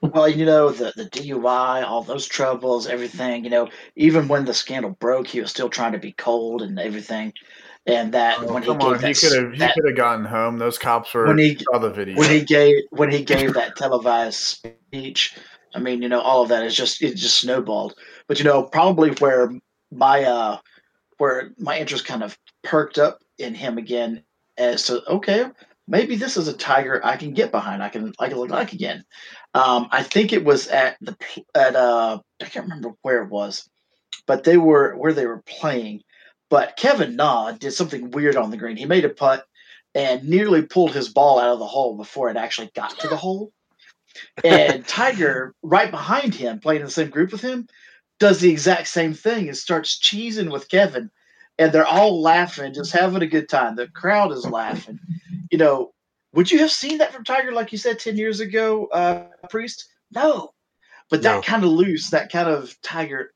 Well, 0.00 0.28
you 0.28 0.46
know, 0.46 0.70
the, 0.70 0.92
the 0.94 1.06
DUI, 1.06 1.84
all 1.84 2.02
those 2.02 2.26
troubles, 2.26 2.86
everything, 2.86 3.42
you 3.42 3.50
know, 3.50 3.68
even 3.96 4.28
when 4.28 4.44
the 4.44 4.54
scandal 4.54 4.92
broke, 4.92 5.26
he 5.26 5.40
was 5.40 5.50
still 5.50 5.68
trying 5.68 5.92
to 5.92 5.98
be 5.98 6.12
cold 6.12 6.62
and 6.62 6.78
everything. 6.78 7.32
And 7.86 8.12
that 8.12 8.38
oh, 8.40 8.52
when 8.52 8.62
he 8.62 8.68
gave 8.68 8.80
on, 8.82 8.98
that, 8.98 9.08
he 9.08 9.14
could 9.14 9.36
have 9.36 9.52
he 9.52 9.58
could 9.58 9.88
have 9.88 9.96
gotten 9.96 10.24
home. 10.24 10.58
Those 10.58 10.78
cops 10.78 11.12
were 11.14 11.26
when 11.26 11.38
he 11.38 11.58
saw 11.58 11.78
the 11.78 11.90
video. 11.90 12.16
When 12.16 12.30
he 12.30 12.42
gave 12.42 12.74
when 12.90 13.10
he 13.10 13.24
gave 13.24 13.54
that 13.54 13.76
televised 13.76 14.34
speech, 14.34 15.36
I 15.74 15.78
mean, 15.78 16.02
you 16.02 16.08
know, 16.08 16.20
all 16.20 16.42
of 16.42 16.50
that 16.50 16.64
is 16.64 16.76
just 16.76 17.02
it 17.02 17.16
just 17.16 17.40
snowballed. 17.40 17.94
But 18.26 18.38
you 18.38 18.44
know, 18.44 18.62
probably 18.62 19.12
where 19.12 19.50
my 19.90 20.24
uh 20.24 20.58
where 21.16 21.52
my 21.58 21.78
interest 21.78 22.04
kind 22.04 22.22
of 22.22 22.38
perked 22.62 22.98
up 22.98 23.20
in 23.38 23.54
him 23.54 23.78
again 23.78 24.22
as 24.58 24.84
to 24.86 25.02
okay, 25.10 25.46
maybe 25.86 26.14
this 26.14 26.36
is 26.36 26.46
a 26.46 26.56
tiger 26.56 27.00
I 27.02 27.16
can 27.16 27.32
get 27.32 27.50
behind. 27.50 27.82
I 27.82 27.88
can 27.88 28.12
I 28.18 28.28
can 28.28 28.38
look 28.38 28.50
like 28.50 28.72
again. 28.72 29.04
Um, 29.54 29.88
I 29.90 30.02
think 30.02 30.32
it 30.32 30.44
was 30.44 30.68
at 30.68 30.96
the 31.00 31.16
at 31.54 31.74
uh 31.74 32.20
I 32.40 32.44
can't 32.44 32.66
remember 32.66 32.92
where 33.02 33.22
it 33.22 33.30
was, 33.30 33.68
but 34.26 34.44
they 34.44 34.56
were 34.56 34.94
where 34.96 35.12
they 35.12 35.26
were 35.26 35.42
playing. 35.46 36.02
But 36.50 36.76
Kevin 36.76 37.16
Na 37.16 37.52
did 37.52 37.72
something 37.72 38.10
weird 38.10 38.36
on 38.36 38.50
the 38.50 38.56
green. 38.56 38.76
He 38.76 38.86
made 38.86 39.04
a 39.04 39.10
putt 39.10 39.44
and 39.94 40.28
nearly 40.28 40.62
pulled 40.62 40.94
his 40.94 41.08
ball 41.08 41.38
out 41.38 41.52
of 41.52 41.58
the 41.58 41.66
hole 41.66 41.96
before 41.96 42.30
it 42.30 42.36
actually 42.36 42.70
got 42.74 42.98
to 43.00 43.08
the 43.08 43.16
hole. 43.24 43.52
And 44.44 44.86
Tiger, 44.86 45.54
right 45.62 45.90
behind 45.90 46.34
him, 46.34 46.60
playing 46.60 46.80
in 46.80 46.86
the 46.86 46.92
same 46.92 47.10
group 47.10 47.32
with 47.32 47.40
him, 47.40 47.68
does 48.18 48.40
the 48.40 48.50
exact 48.50 48.88
same 48.88 49.14
thing 49.14 49.48
and 49.48 49.56
starts 49.56 49.98
cheesing 49.98 50.50
with 50.50 50.68
Kevin. 50.68 51.10
And 51.58 51.72
they're 51.72 51.86
all 51.86 52.20
laughing, 52.22 52.72
just 52.74 52.92
having 52.92 53.22
a 53.22 53.26
good 53.26 53.48
time. 53.48 53.76
The 53.76 53.88
crowd 53.88 54.32
is 54.32 54.46
laughing. 54.46 55.00
You 55.50 55.58
know, 55.58 55.92
would 56.32 56.50
you 56.50 56.58
have 56.60 56.70
seen 56.70 56.98
that 56.98 57.12
from 57.12 57.24
Tiger, 57.24 57.52
like 57.52 57.72
you 57.72 57.78
said 57.78 57.98
10 57.98 58.16
years 58.16 58.40
ago, 58.40 58.86
uh, 58.86 59.24
Priest? 59.48 59.88
No. 60.10 60.52
But 61.10 61.22
that 61.22 61.36
no. 61.36 61.42
kind 61.42 61.64
of 61.64 61.70
loose, 61.70 62.10
that 62.10 62.30
kind 62.30 62.48
of 62.48 62.78
Tiger, 62.82 63.32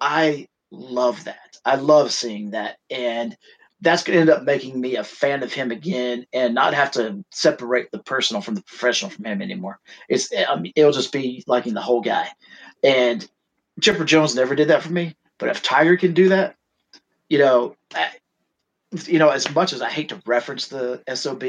I 0.00 0.48
love 0.70 1.24
that. 1.24 1.58
I 1.64 1.76
love 1.76 2.12
seeing 2.12 2.50
that. 2.50 2.76
And 2.90 3.36
that's 3.80 4.04
going 4.04 4.14
to 4.14 4.20
end 4.20 4.30
up 4.30 4.44
making 4.44 4.80
me 4.80 4.96
a 4.96 5.04
fan 5.04 5.42
of 5.42 5.52
him 5.52 5.70
again 5.70 6.24
and 6.32 6.54
not 6.54 6.74
have 6.74 6.92
to 6.92 7.24
separate 7.30 7.90
the 7.90 7.98
personal 7.98 8.40
from 8.40 8.54
the 8.54 8.62
professional 8.62 9.10
from 9.10 9.24
him 9.24 9.42
anymore. 9.42 9.78
It's, 10.08 10.30
I 10.34 10.56
mean, 10.56 10.72
it'll 10.76 10.92
just 10.92 11.12
be 11.12 11.44
liking 11.46 11.74
the 11.74 11.82
whole 11.82 12.00
guy. 12.00 12.28
And 12.82 13.28
Chipper 13.80 14.04
Jones 14.04 14.34
never 14.34 14.54
did 14.54 14.68
that 14.68 14.82
for 14.82 14.92
me. 14.92 15.14
But 15.38 15.50
if 15.50 15.62
Tiger 15.62 15.96
can 15.96 16.14
do 16.14 16.30
that, 16.30 16.56
you 17.28 17.38
know, 17.38 17.76
I, 17.94 18.10
you 19.04 19.18
know, 19.18 19.28
as 19.28 19.52
much 19.54 19.72
as 19.72 19.82
I 19.82 19.90
hate 19.90 20.08
to 20.10 20.22
reference 20.24 20.68
the 20.68 21.02
SOB, 21.12 21.42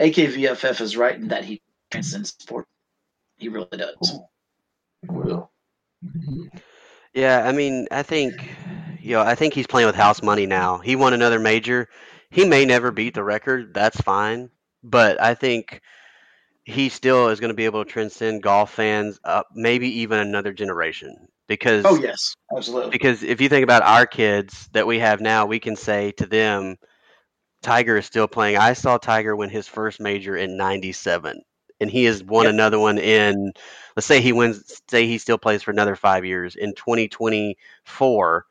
AKVFF 0.00 0.80
is 0.80 0.96
right 0.96 1.14
in 1.14 1.28
that 1.28 1.44
he 1.44 1.62
transcends 1.90 2.30
sport. 2.30 2.66
He 3.36 3.48
really 3.48 3.66
does. 3.72 4.18
Will. 5.08 5.50
Yeah, 7.12 7.46
I 7.46 7.52
mean, 7.52 7.86
I 7.90 8.02
think, 8.02 8.50
you 9.00 9.12
know, 9.12 9.22
I 9.22 9.34
think 9.34 9.54
he's 9.54 9.66
playing 9.66 9.86
with 9.86 9.94
house 9.94 10.22
money 10.22 10.46
now. 10.46 10.78
He 10.78 10.96
won 10.96 11.14
another 11.14 11.38
major. 11.38 11.88
He 12.30 12.44
may 12.44 12.64
never 12.64 12.90
beat 12.90 13.14
the 13.14 13.22
record. 13.22 13.72
That's 13.72 14.00
fine. 14.00 14.50
But 14.82 15.20
I 15.20 15.34
think 15.34 15.80
he 16.64 16.88
still 16.88 17.28
is 17.28 17.40
going 17.40 17.50
to 17.50 17.54
be 17.54 17.66
able 17.66 17.84
to 17.84 17.90
transcend 17.90 18.42
golf 18.42 18.72
fans 18.72 19.20
up 19.24 19.48
maybe 19.54 20.00
even 20.00 20.18
another 20.18 20.52
generation 20.52 21.28
because 21.46 21.84
oh 21.84 21.96
yes 22.00 22.34
absolutely 22.56 22.90
because 22.90 23.22
if 23.22 23.40
you 23.40 23.48
think 23.48 23.62
about 23.64 23.82
our 23.82 24.06
kids 24.06 24.68
that 24.72 24.86
we 24.86 24.98
have 24.98 25.20
now 25.20 25.44
we 25.44 25.60
can 25.60 25.76
say 25.76 26.10
to 26.12 26.26
them 26.26 26.76
tiger 27.64 27.96
is 27.96 28.04
still 28.04 28.28
playing 28.28 28.58
i 28.58 28.74
saw 28.74 28.98
tiger 28.98 29.34
win 29.34 29.48
his 29.48 29.66
first 29.66 29.98
major 29.98 30.36
in 30.36 30.56
97 30.56 31.40
and 31.80 31.90
he 31.90 32.04
has 32.04 32.22
won 32.22 32.44
yep. 32.44 32.52
another 32.52 32.78
one 32.78 32.98
in 32.98 33.52
let's 33.96 34.06
say 34.06 34.20
he 34.20 34.32
wins 34.32 34.82
say 34.88 35.06
he 35.06 35.16
still 35.16 35.38
plays 35.38 35.62
for 35.62 35.70
another 35.70 35.96
five 35.96 36.26
years 36.26 36.56
in 36.56 36.74
2024 36.74 38.46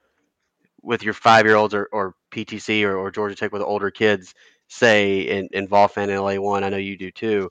with 0.82 1.03
your 1.03 1.14
five 1.14 1.45
year 1.45 1.55
olds 1.55 1.76
or, 1.76 1.88
or 1.91 2.16
ptc 2.34 2.84
or, 2.84 2.97
or 2.97 3.11
georgia 3.11 3.36
tech 3.36 3.51
with 3.51 3.61
older 3.61 3.91
kids 3.91 4.34
say 4.68 5.22
in, 5.22 5.47
in 5.51 5.68
Volfan 5.68 6.09
in 6.09 6.18
la1 6.18 6.64
i 6.64 6.70
know 6.70 6.78
you 6.78 6.97
do 6.97 7.11
too 7.11 7.49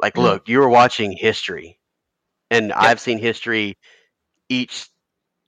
like 0.00 0.14
mm-hmm. 0.14 0.24
look 0.24 0.48
you 0.48 0.58
were 0.58 0.68
watching 0.68 1.12
history 1.12 1.78
and 2.50 2.68
yep. 2.68 2.76
i've 2.78 3.00
seen 3.00 3.18
history 3.18 3.78
each 4.48 4.90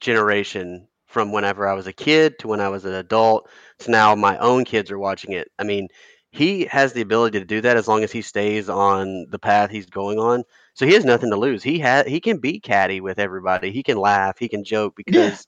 generation 0.00 0.86
from 1.18 1.32
whenever 1.32 1.66
I 1.66 1.72
was 1.72 1.88
a 1.88 1.92
kid 1.92 2.38
to 2.38 2.46
when 2.46 2.60
I 2.60 2.68
was 2.68 2.84
an 2.84 2.94
adult 2.94 3.48
to 3.80 3.90
now 3.90 4.14
my 4.14 4.38
own 4.38 4.64
kids 4.64 4.88
are 4.88 5.00
watching 5.00 5.32
it. 5.32 5.50
I 5.58 5.64
mean, 5.64 5.88
he 6.30 6.64
has 6.66 6.92
the 6.92 7.00
ability 7.00 7.40
to 7.40 7.44
do 7.44 7.60
that 7.60 7.76
as 7.76 7.88
long 7.88 8.04
as 8.04 8.12
he 8.12 8.22
stays 8.22 8.68
on 8.68 9.26
the 9.30 9.38
path 9.40 9.68
he's 9.68 9.86
going 9.86 10.20
on. 10.20 10.44
So 10.74 10.86
he 10.86 10.94
has 10.94 11.04
nothing 11.04 11.30
to 11.30 11.36
lose. 11.36 11.60
He 11.64 11.80
has 11.80 12.06
he 12.06 12.20
can 12.20 12.38
be 12.38 12.60
catty 12.60 13.00
with 13.00 13.18
everybody. 13.18 13.72
He 13.72 13.82
can 13.82 13.96
laugh. 13.96 14.38
He 14.38 14.48
can 14.48 14.62
joke 14.62 14.94
because 14.94 15.44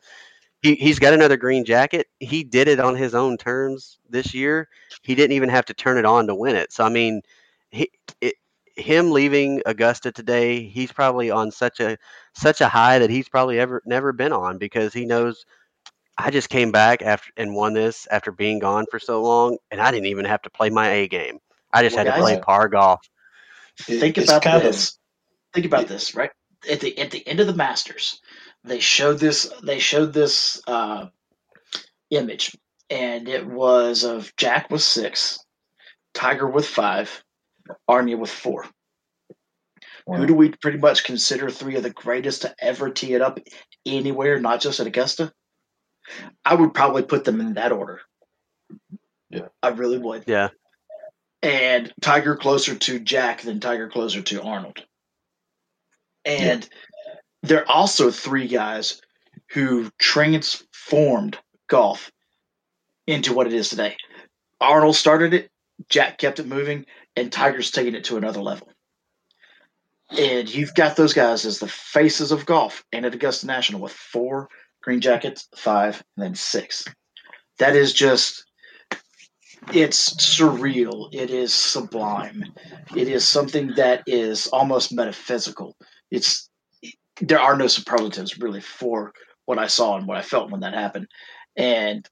yeah. 0.64 0.70
he 0.70 0.74
he's 0.74 0.98
got 0.98 1.14
another 1.14 1.36
green 1.36 1.64
jacket. 1.64 2.08
He 2.18 2.42
did 2.42 2.66
it 2.66 2.80
on 2.80 2.96
his 2.96 3.14
own 3.14 3.36
terms 3.36 4.00
this 4.08 4.34
year. 4.34 4.68
He 5.04 5.14
didn't 5.14 5.36
even 5.36 5.50
have 5.50 5.66
to 5.66 5.74
turn 5.74 5.98
it 5.98 6.04
on 6.04 6.26
to 6.26 6.34
win 6.34 6.56
it. 6.56 6.72
So 6.72 6.82
I 6.82 6.88
mean, 6.88 7.22
he 7.70 7.92
it, 8.20 8.34
him 8.76 9.12
leaving 9.12 9.62
Augusta 9.66 10.10
today, 10.10 10.64
he's 10.64 10.90
probably 10.90 11.30
on 11.30 11.52
such 11.52 11.78
a 11.78 11.96
such 12.34 12.60
a 12.60 12.68
high 12.68 12.98
that 12.98 13.10
he's 13.10 13.28
probably 13.28 13.60
ever 13.60 13.82
never 13.86 14.12
been 14.12 14.32
on 14.32 14.58
because 14.58 14.92
he 14.92 15.04
knows 15.04 15.44
I 16.16 16.30
just 16.30 16.48
came 16.50 16.70
back 16.70 17.02
after 17.02 17.30
and 17.36 17.54
won 17.54 17.72
this 17.72 18.06
after 18.10 18.32
being 18.32 18.58
gone 18.58 18.86
for 18.90 18.98
so 18.98 19.22
long, 19.22 19.58
and 19.70 19.80
I 19.80 19.90
didn't 19.90 20.06
even 20.06 20.24
have 20.26 20.42
to 20.42 20.50
play 20.50 20.70
my 20.70 20.88
A 20.88 21.08
game. 21.08 21.38
I 21.72 21.82
just 21.82 21.96
well, 21.96 22.04
had 22.04 22.14
to 22.14 22.20
play 22.20 22.40
par 22.40 22.68
golf. 22.68 23.00
Think 23.80 24.18
it's 24.18 24.30
about 24.30 24.62
this. 24.62 24.90
Of, 24.90 24.96
Think 25.54 25.66
about 25.66 25.82
it, 25.82 25.88
this, 25.88 26.14
right? 26.14 26.30
At 26.70 26.80
the 26.80 26.98
at 26.98 27.10
the 27.10 27.26
end 27.26 27.40
of 27.40 27.46
the 27.46 27.54
Masters, 27.54 28.20
they 28.64 28.80
showed 28.80 29.18
this. 29.18 29.50
They 29.62 29.78
showed 29.78 30.12
this 30.12 30.60
uh, 30.66 31.06
image, 32.10 32.56
and 32.90 33.28
it 33.28 33.46
was 33.46 34.04
of 34.04 34.34
Jack 34.36 34.70
with 34.70 34.82
six, 34.82 35.38
Tiger 36.12 36.48
with 36.48 36.66
five, 36.66 37.22
Arnie 37.88 38.18
with 38.18 38.30
four. 38.30 38.66
Wow. 40.06 40.18
Who 40.18 40.26
do 40.26 40.34
we 40.34 40.50
pretty 40.50 40.78
much 40.78 41.04
consider 41.04 41.50
three 41.50 41.76
of 41.76 41.82
the 41.82 41.90
greatest 41.90 42.42
to 42.42 42.54
ever 42.58 42.90
tee 42.90 43.14
it 43.14 43.22
up 43.22 43.38
anywhere, 43.86 44.40
not 44.40 44.60
just 44.60 44.80
at 44.80 44.86
Augusta? 44.86 45.32
I 46.44 46.54
would 46.54 46.74
probably 46.74 47.02
put 47.02 47.24
them 47.24 47.40
in 47.40 47.54
that 47.54 47.72
order. 47.72 48.00
Yeah. 49.30 49.48
I 49.62 49.68
really 49.68 49.98
would. 49.98 50.24
Yeah. 50.26 50.48
And 51.42 51.92
Tiger 52.00 52.36
closer 52.36 52.74
to 52.74 52.98
Jack 52.98 53.42
than 53.42 53.60
Tiger 53.60 53.88
closer 53.88 54.22
to 54.22 54.42
Arnold. 54.42 54.84
And 56.24 56.68
yeah. 57.06 57.14
there 57.42 57.60
are 57.60 57.70
also 57.70 58.10
three 58.10 58.46
guys 58.48 59.00
who 59.50 59.90
transformed 59.98 61.38
golf 61.68 62.10
into 63.06 63.32
what 63.32 63.46
it 63.46 63.52
is 63.52 63.70
today. 63.70 63.96
Arnold 64.60 64.96
started 64.96 65.32
it, 65.32 65.50
Jack 65.88 66.18
kept 66.18 66.38
it 66.38 66.46
moving, 66.46 66.84
and 67.16 67.32
Tiger's 67.32 67.70
taking 67.70 67.94
it 67.94 68.04
to 68.04 68.16
another 68.16 68.42
level. 68.42 68.68
And 70.18 70.52
you've 70.52 70.74
got 70.74 70.96
those 70.96 71.14
guys 71.14 71.44
as 71.44 71.60
the 71.60 71.68
faces 71.68 72.32
of 72.32 72.44
golf 72.44 72.84
and 72.92 73.06
at 73.06 73.14
Augusta 73.14 73.46
National 73.46 73.80
with 73.80 73.92
four 73.92 74.48
green 74.82 75.00
jackets, 75.00 75.48
five, 75.56 76.02
and 76.16 76.24
then 76.24 76.34
six. 76.34 76.84
That 77.58 77.76
is 77.76 77.92
just 77.92 78.44
it's 79.72 80.14
surreal. 80.14 81.08
It 81.12 81.30
is 81.30 81.52
sublime. 81.52 82.44
It 82.96 83.08
is 83.08 83.26
something 83.26 83.72
that 83.76 84.02
is 84.06 84.46
almost 84.48 84.92
metaphysical. 84.92 85.76
It's 86.10 86.48
there 87.20 87.40
are 87.40 87.56
no 87.56 87.66
superlatives 87.66 88.38
really 88.38 88.60
for 88.60 89.12
what 89.44 89.58
I 89.58 89.66
saw 89.66 89.96
and 89.96 90.06
what 90.06 90.16
I 90.16 90.22
felt 90.22 90.50
when 90.50 90.60
that 90.60 90.74
happened. 90.74 91.06
And 91.56 92.08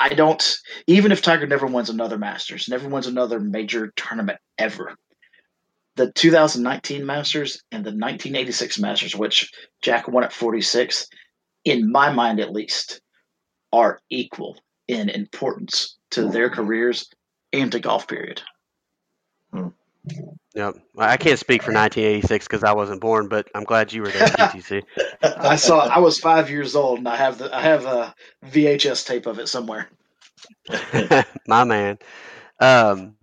I 0.00 0.10
don't 0.10 0.58
even 0.86 1.12
if 1.12 1.22
Tiger 1.22 1.46
never 1.46 1.66
wins 1.66 1.90
another 1.90 2.18
Masters, 2.18 2.68
never 2.68 2.88
wins 2.88 3.06
another 3.06 3.40
major 3.40 3.92
tournament 3.96 4.38
ever. 4.56 4.94
The 5.96 6.12
2019 6.12 7.04
Masters 7.04 7.62
and 7.72 7.84
the 7.84 7.90
1986 7.90 8.78
Masters, 8.78 9.16
which 9.16 9.50
Jack 9.82 10.06
won 10.08 10.24
at 10.24 10.32
46, 10.32 11.08
in 11.70 11.90
my 11.90 12.12
mind 12.12 12.40
at 12.40 12.52
least, 12.52 13.00
are 13.72 14.00
equal 14.10 14.58
in 14.86 15.08
importance 15.08 15.96
to 16.10 16.28
their 16.28 16.50
careers 16.50 17.10
and 17.52 17.70
to 17.72 17.80
golf 17.80 18.08
period. 18.08 18.42
Yep. 20.54 20.74
I 20.96 21.16
can't 21.16 21.38
speak 21.38 21.62
for 21.62 21.72
1986 21.72 22.46
because 22.46 22.64
I 22.64 22.72
wasn't 22.72 23.00
born, 23.00 23.28
but 23.28 23.48
I'm 23.54 23.64
glad 23.64 23.92
you 23.92 24.02
were 24.02 24.08
there, 24.08 24.26
PTC. 24.28 24.82
I 25.22 25.56
saw. 25.56 25.86
I 25.86 25.98
was 25.98 26.18
five 26.18 26.50
years 26.50 26.74
old, 26.74 26.98
and 26.98 27.08
I 27.08 27.16
have 27.16 27.38
the. 27.38 27.54
I 27.54 27.62
have 27.62 27.84
a 27.84 28.14
VHS 28.46 29.06
tape 29.06 29.26
of 29.26 29.38
it 29.38 29.48
somewhere. 29.48 29.88
My 31.46 31.64
man. 31.64 31.98
Um, 32.60 33.14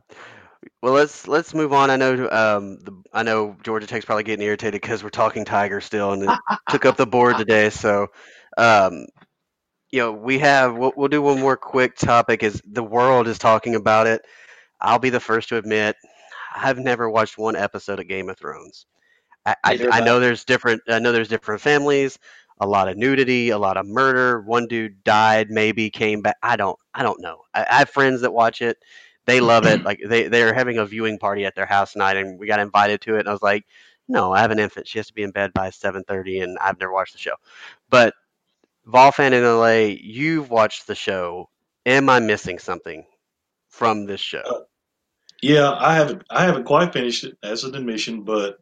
well, 0.86 0.94
let's 0.94 1.28
let's 1.28 1.56
move 1.56 1.74
on. 1.74 1.90
I 1.90 1.96
know 1.96 2.30
um, 2.30 2.78
the, 2.78 2.94
I 3.12 3.24
know 3.24 3.58
Georgia 3.64 3.88
Tech's 3.88 4.06
probably 4.06 4.24
getting 4.24 4.46
irritated 4.46 4.80
because 4.80 5.04
we're 5.04 5.10
talking 5.10 5.44
Tiger 5.44 5.82
still, 5.82 6.12
and 6.12 6.22
it 6.22 6.30
took 6.70 6.86
up 6.86 6.96
the 6.96 7.08
board 7.08 7.38
today. 7.38 7.72
So, 7.72 8.10
um, 8.56 9.08
you 9.90 9.98
know, 9.98 10.12
we 10.12 10.38
have 10.38 10.78
we'll, 10.78 10.94
we'll 10.96 11.08
do 11.08 11.24
one 11.24 11.40
more 11.40 11.58
quick 11.58 11.96
topic. 11.96 12.44
Is 12.44 12.62
the 12.72 12.84
world 12.84 13.28
is 13.28 13.40
talking 13.40 13.74
about 13.74 14.06
it? 14.06 14.22
I'll 14.80 15.00
be 15.00 15.10
the 15.10 15.20
first 15.20 15.50
to 15.50 15.58
admit 15.58 15.96
I've 16.56 16.78
never 16.78 17.10
watched 17.10 17.40
one 17.40 17.56
episode 17.56 18.00
of 18.00 18.08
Game 18.08 18.30
of 18.30 18.38
Thrones. 18.38 18.86
I, 19.44 19.56
I, 19.64 19.88
I 19.92 20.00
know 20.02 20.20
there's 20.20 20.46
different. 20.46 20.84
I 20.88 21.00
know 21.00 21.12
there's 21.12 21.30
different 21.30 21.62
families, 21.62 22.20
a 22.62 22.68
lot 22.68 22.90
of 22.90 22.96
nudity, 22.96 23.50
a 23.50 23.58
lot 23.58 23.78
of 23.78 23.88
murder. 23.88 24.42
One 24.42 24.68
dude 24.68 25.04
died, 25.04 25.50
maybe 25.50 25.90
came 25.90 26.22
back. 26.22 26.38
I 26.44 26.58
don't. 26.58 26.78
I 26.94 27.02
don't 27.02 27.22
know. 27.22 27.40
I, 27.56 27.66
I 27.68 27.76
have 27.78 27.90
friends 27.90 28.22
that 28.22 28.32
watch 28.32 28.62
it. 28.62 28.78
They 29.26 29.40
love 29.40 29.66
it. 29.66 29.82
Like 29.86 30.02
they 30.06 30.28
they 30.28 30.44
are 30.44 30.54
having 30.54 30.78
a 30.78 30.86
viewing 30.86 31.18
party 31.20 31.46
at 31.46 31.56
their 31.56 31.66
house 31.66 31.94
tonight, 31.94 32.18
and 32.18 32.40
we 32.40 32.48
got 32.48 32.60
invited 32.60 33.02
to 33.02 33.16
it. 33.16 33.22
And 33.22 33.30
I 33.30 33.32
was 33.32 33.42
like, 33.42 33.66
no, 34.08 34.34
I 34.34 34.40
have 34.40 34.52
an 34.52 34.60
infant. 34.60 34.88
She 34.88 35.00
has 35.00 35.08
to 35.08 35.14
be 35.14 35.24
in 35.24 35.32
bed 35.32 35.54
by 35.54 35.70
seven 35.70 36.04
thirty, 36.04 36.40
and 36.40 36.58
I've 36.60 36.80
never 36.80 36.94
watched 36.94 37.14
the 37.14 37.20
show. 37.20 37.36
But 37.90 38.14
Volfan 38.88 39.34
in 39.34 39.44
LA, 39.44 39.96
you've 40.02 40.50
watched 40.50 40.88
the 40.88 40.96
show. 40.96 41.50
Am 41.86 42.10
I 42.10 42.20
missing 42.20 42.60
something 42.60 43.06
from 43.70 44.06
this 44.06 44.22
show? 44.22 44.42
Uh, 44.46 44.64
yeah, 45.42 45.72
I 45.74 45.96
haven't 45.96 46.24
I 46.30 46.44
haven't 46.44 46.66
quite 46.66 46.94
finished 46.94 47.24
it 47.24 47.38
as 47.44 47.64
an 47.64 47.76
admission, 47.76 48.24
but 48.24 48.58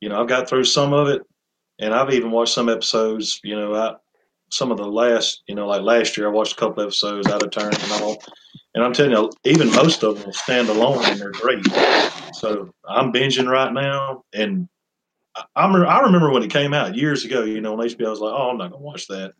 you 0.00 0.08
know 0.08 0.20
I've 0.20 0.28
got 0.28 0.48
through 0.48 0.64
some 0.64 0.92
of 0.92 1.08
it, 1.08 1.22
and 1.78 1.94
I've 1.94 2.12
even 2.12 2.30
watched 2.30 2.54
some 2.54 2.68
episodes. 2.68 3.40
You 3.44 3.56
know, 3.56 3.74
I 3.74 3.94
some 4.50 4.70
of 4.70 4.78
the 4.78 4.86
last 4.86 5.42
you 5.46 5.54
know 5.54 5.66
like 5.66 5.82
last 5.82 6.16
year 6.16 6.28
I 6.28 6.30
watched 6.30 6.54
a 6.54 6.56
couple 6.56 6.82
episodes 6.82 7.28
out 7.28 7.42
of 7.42 7.50
turn 7.50 7.72
and 7.74 7.92
all, 8.02 8.22
and 8.76 8.84
I'm 8.84 8.92
telling 8.92 9.12
you, 9.12 9.32
even 9.44 9.70
most 9.70 10.04
of 10.04 10.22
them 10.22 10.32
stand 10.34 10.68
alone 10.68 11.02
and 11.06 11.18
they're 11.18 11.32
great. 11.32 11.64
So 12.34 12.70
I'm 12.86 13.10
binging 13.10 13.48
right 13.50 13.72
now, 13.72 14.22
and 14.34 14.68
I, 15.34 15.44
I'm 15.56 15.74
I 15.74 16.00
remember 16.00 16.30
when 16.30 16.42
it 16.42 16.50
came 16.50 16.74
out 16.74 16.94
years 16.94 17.24
ago. 17.24 17.42
You 17.42 17.62
know, 17.62 17.72
on 17.72 17.78
HBO, 17.78 18.06
I 18.06 18.10
was 18.10 18.20
like, 18.20 18.34
oh, 18.34 18.50
I'm 18.50 18.58
not 18.58 18.72
gonna 18.72 18.84
watch 18.84 19.06
that. 19.08 19.32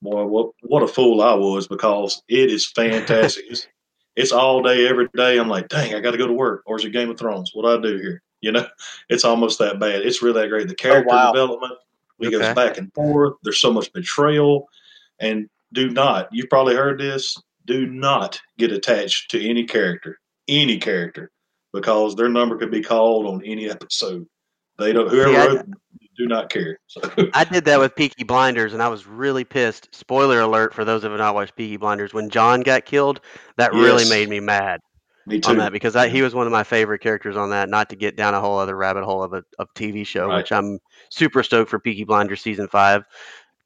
Boy, 0.00 0.24
what 0.26 0.52
what 0.62 0.84
a 0.84 0.88
fool 0.88 1.20
I 1.20 1.34
was 1.34 1.66
because 1.66 2.22
it 2.28 2.48
is 2.48 2.64
fantastic. 2.70 3.46
it's, 3.48 3.66
it's 4.14 4.30
all 4.30 4.62
day, 4.62 4.86
every 4.86 5.08
day. 5.16 5.36
I'm 5.38 5.48
like, 5.48 5.68
dang, 5.68 5.92
I 5.92 6.00
got 6.00 6.12
to 6.12 6.18
go 6.18 6.28
to 6.28 6.32
work. 6.32 6.62
Or 6.64 6.76
is 6.76 6.84
it 6.84 6.90
Game 6.90 7.10
of 7.10 7.18
Thrones? 7.18 7.50
What 7.54 7.62
do 7.62 7.76
I 7.76 7.90
do 7.92 8.00
here? 8.00 8.22
You 8.40 8.52
know, 8.52 8.66
it's 9.08 9.24
almost 9.24 9.58
that 9.58 9.80
bad. 9.80 10.06
It's 10.06 10.22
really 10.22 10.42
that 10.42 10.48
great. 10.48 10.68
The 10.68 10.74
oh, 10.74 10.76
character 10.76 11.12
wow. 11.12 11.32
development, 11.32 11.72
it 12.20 12.26
Okay. 12.28 12.38
goes 12.38 12.54
back 12.54 12.78
and 12.78 12.92
forth. 12.94 13.34
There's 13.42 13.60
so 13.60 13.72
much 13.72 13.92
betrayal. 13.92 14.68
And 15.18 15.48
do 15.72 15.90
not, 15.90 16.28
you've 16.30 16.48
probably 16.48 16.76
heard 16.76 17.00
this, 17.00 17.36
do 17.66 17.86
not 17.86 18.40
get 18.58 18.72
attached 18.72 19.30
to 19.32 19.48
any 19.48 19.64
character, 19.64 20.18
any 20.48 20.78
character, 20.78 21.30
because 21.72 22.14
their 22.14 22.28
number 22.28 22.56
could 22.56 22.70
be 22.70 22.82
called 22.82 23.26
on 23.26 23.42
any 23.44 23.68
episode. 23.68 24.26
They 24.78 24.92
don't, 24.92 25.08
whoever 25.10 25.36
I- 25.36 25.46
wrote, 25.46 25.66
do 26.16 26.26
not 26.26 26.48
care. 26.48 26.78
So, 26.86 27.00
I 27.34 27.44
did 27.44 27.66
that 27.66 27.78
with 27.78 27.94
Peaky 27.94 28.24
Blinders, 28.24 28.72
and 28.72 28.82
I 28.82 28.88
was 28.88 29.06
really 29.06 29.44
pissed. 29.44 29.94
Spoiler 29.94 30.40
alert 30.40 30.72
for 30.72 30.82
those 30.84 31.04
of 31.04 31.10
you 31.10 31.16
who 31.16 31.22
have 31.22 31.26
not 31.28 31.34
watched 31.34 31.56
Peaky 31.56 31.76
Blinders. 31.76 32.14
When 32.14 32.30
John 32.30 32.62
got 32.62 32.86
killed, 32.86 33.20
that 33.58 33.72
really 33.74 34.08
made 34.08 34.28
me 34.30 34.40
mad 34.40 34.80
me 35.26 35.40
too. 35.40 35.50
on 35.50 35.58
that 35.58 35.72
because 35.72 35.94
I, 35.94 36.08
he 36.08 36.22
was 36.22 36.34
one 36.34 36.46
of 36.46 36.52
my 36.52 36.62
favorite 36.64 37.00
characters 37.00 37.36
on 37.36 37.50
that. 37.50 37.68
Not 37.68 37.90
to 37.90 37.96
get 37.96 38.16
down 38.16 38.32
a 38.32 38.40
whole 38.40 38.58
other 38.58 38.76
rabbit 38.76 39.04
hole 39.04 39.22
of 39.22 39.34
a 39.34 39.42
of 39.58 39.68
TV 39.74 40.06
show, 40.06 40.28
Right. 40.28 40.38
which 40.38 40.52
I'm 40.52 40.78
super 41.10 41.42
stoked 41.42 41.68
for 41.68 41.78
Peaky 41.80 42.04
Blinders 42.04 42.40
season 42.40 42.66
five 42.68 43.04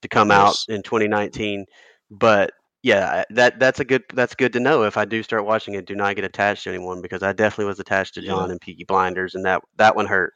to 0.02 0.08
come 0.08 0.30
out 0.32 0.56
in 0.68 0.82
2019. 0.82 1.66
But 2.10 2.50
yeah, 2.82 3.24
that 3.30 3.58
that's 3.58 3.80
a 3.80 3.84
good 3.84 4.02
that's 4.14 4.34
good 4.34 4.52
to 4.54 4.60
know. 4.60 4.82
If 4.84 4.96
I 4.96 5.04
do 5.04 5.22
start 5.22 5.44
watching 5.44 5.74
it, 5.74 5.86
do 5.86 5.94
not 5.94 6.16
get 6.16 6.24
attached 6.24 6.64
to 6.64 6.70
anyone 6.70 7.02
because 7.02 7.22
I 7.22 7.32
definitely 7.32 7.66
was 7.66 7.80
attached 7.80 8.14
to 8.14 8.20
Yeah. 8.22 8.28
John 8.28 8.50
and 8.50 8.60
Peaky 8.60 8.84
Blinders, 8.84 9.34
and 9.34 9.44
that 9.44 9.62
that 9.76 9.94
one 9.96 10.06
hurt. 10.06 10.32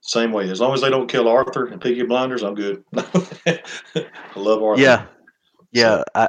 Same 0.00 0.30
way. 0.32 0.48
As 0.48 0.60
long 0.60 0.72
as 0.74 0.80
they 0.80 0.90
don't 0.90 1.08
kill 1.08 1.26
Arthur 1.28 1.66
and 1.66 1.80
Peaky 1.80 2.04
Blinders, 2.04 2.42
I'm 2.42 2.54
good. 2.54 2.84
I 2.96 3.60
love 4.36 4.62
Arthur. 4.62 4.80
Yeah, 4.80 5.06
yeah. 5.72 6.02
I, 6.14 6.28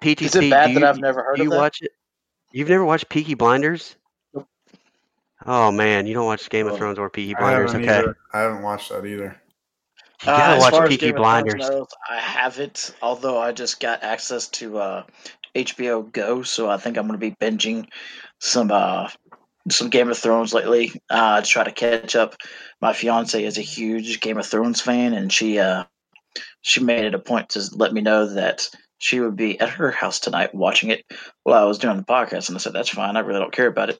PTC, 0.00 0.22
Is 0.22 0.34
it 0.36 0.50
bad 0.50 0.68
do 0.68 0.74
that 0.74 0.84
I've 0.84 0.98
never 0.98 1.22
heard 1.22 1.38
you 1.38 1.44
of 1.44 1.50
that? 1.50 1.56
watch 1.58 1.82
it? 1.82 1.90
You've 2.52 2.68
never 2.68 2.84
watched 2.84 3.08
Peaky 3.08 3.34
Blinders? 3.34 3.96
Nope. 4.34 4.48
Oh 5.44 5.70
man, 5.70 6.06
you 6.06 6.14
don't 6.14 6.26
watch 6.26 6.48
Game 6.48 6.66
of 6.66 6.72
Oh, 6.72 6.76
Thrones 6.76 6.98
or 6.98 7.10
Peaky 7.10 7.34
Blinders, 7.34 7.72
haven't 7.72 7.88
okay? 7.88 7.98
either. 7.98 8.16
I 8.32 8.40
haven't 8.40 8.62
watched 8.62 8.88
that 8.90 9.04
either. 9.04 9.40
You 10.24 10.32
Uh, 10.32 10.36
gotta 10.36 10.60
far 10.70 10.88
watch 10.88 10.88
Peaky 10.88 10.98
Game 10.98 11.16
of 11.16 11.26
Thrones 11.26 11.54
Blinders. 11.54 11.54
goes, 11.54 11.86
I 12.08 12.18
haven't, 12.20 12.94
although 13.02 13.38
I 13.38 13.52
just 13.52 13.80
got 13.80 14.02
access 14.02 14.48
to 14.48 14.78
uh, 14.78 15.02
HBO 15.54 16.02
Go, 16.02 16.42
so 16.42 16.70
I 16.70 16.76
think 16.78 16.96
I'm 16.96 17.06
going 17.06 17.18
to 17.20 17.30
be 17.30 17.36
binging 17.36 17.88
some 18.40 18.70
uh, 18.70 19.08
some 19.70 19.90
Game 19.90 20.10
of 20.10 20.18
Thrones 20.18 20.54
lately 20.54 20.92
uh, 21.10 21.40
to 21.40 21.46
try 21.46 21.64
to 21.64 21.72
catch 21.72 22.16
up. 22.16 22.36
My 22.80 22.92
fiance 22.92 23.42
is 23.42 23.58
a 23.58 23.62
huge 23.62 24.20
Game 24.20 24.38
of 24.38 24.46
Thrones 24.46 24.80
fan, 24.80 25.12
and 25.14 25.32
she 25.32 25.58
uh, 25.58 25.84
she 26.62 26.82
made 26.82 27.04
it 27.04 27.14
a 27.14 27.18
point 27.18 27.50
to 27.50 27.62
let 27.72 27.92
me 27.92 28.00
know 28.00 28.26
that 28.34 28.68
she 28.98 29.20
would 29.20 29.36
be 29.36 29.60
at 29.60 29.68
her 29.70 29.90
house 29.90 30.20
tonight 30.20 30.54
watching 30.54 30.90
it 30.90 31.04
while 31.42 31.62
I 31.62 31.66
was 31.66 31.78
doing 31.78 31.96
the 31.98 32.02
podcast. 32.04 32.48
And 32.48 32.56
I 32.56 32.60
said, 32.60 32.72
"That's 32.72 32.88
fine. 32.88 33.16
I 33.16 33.20
really 33.20 33.40
don't 33.40 33.52
care 33.52 33.66
about 33.68 33.90
it." 33.90 33.98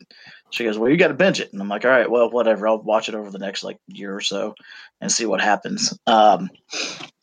She 0.50 0.64
goes, 0.64 0.78
"Well, 0.78 0.90
you 0.90 0.96
got 0.96 1.08
to 1.08 1.14
binge 1.14 1.40
it," 1.40 1.52
and 1.52 1.60
I'm 1.60 1.68
like, 1.68 1.84
"All 1.84 1.90
right, 1.90 2.10
well, 2.10 2.30
whatever. 2.30 2.68
I'll 2.68 2.78
watch 2.78 3.08
it 3.08 3.14
over 3.14 3.30
the 3.30 3.38
next 3.38 3.64
like 3.64 3.78
year 3.88 4.14
or 4.14 4.20
so 4.20 4.54
and 5.00 5.10
see 5.10 5.26
what 5.26 5.40
happens." 5.40 5.98
Um, 6.06 6.50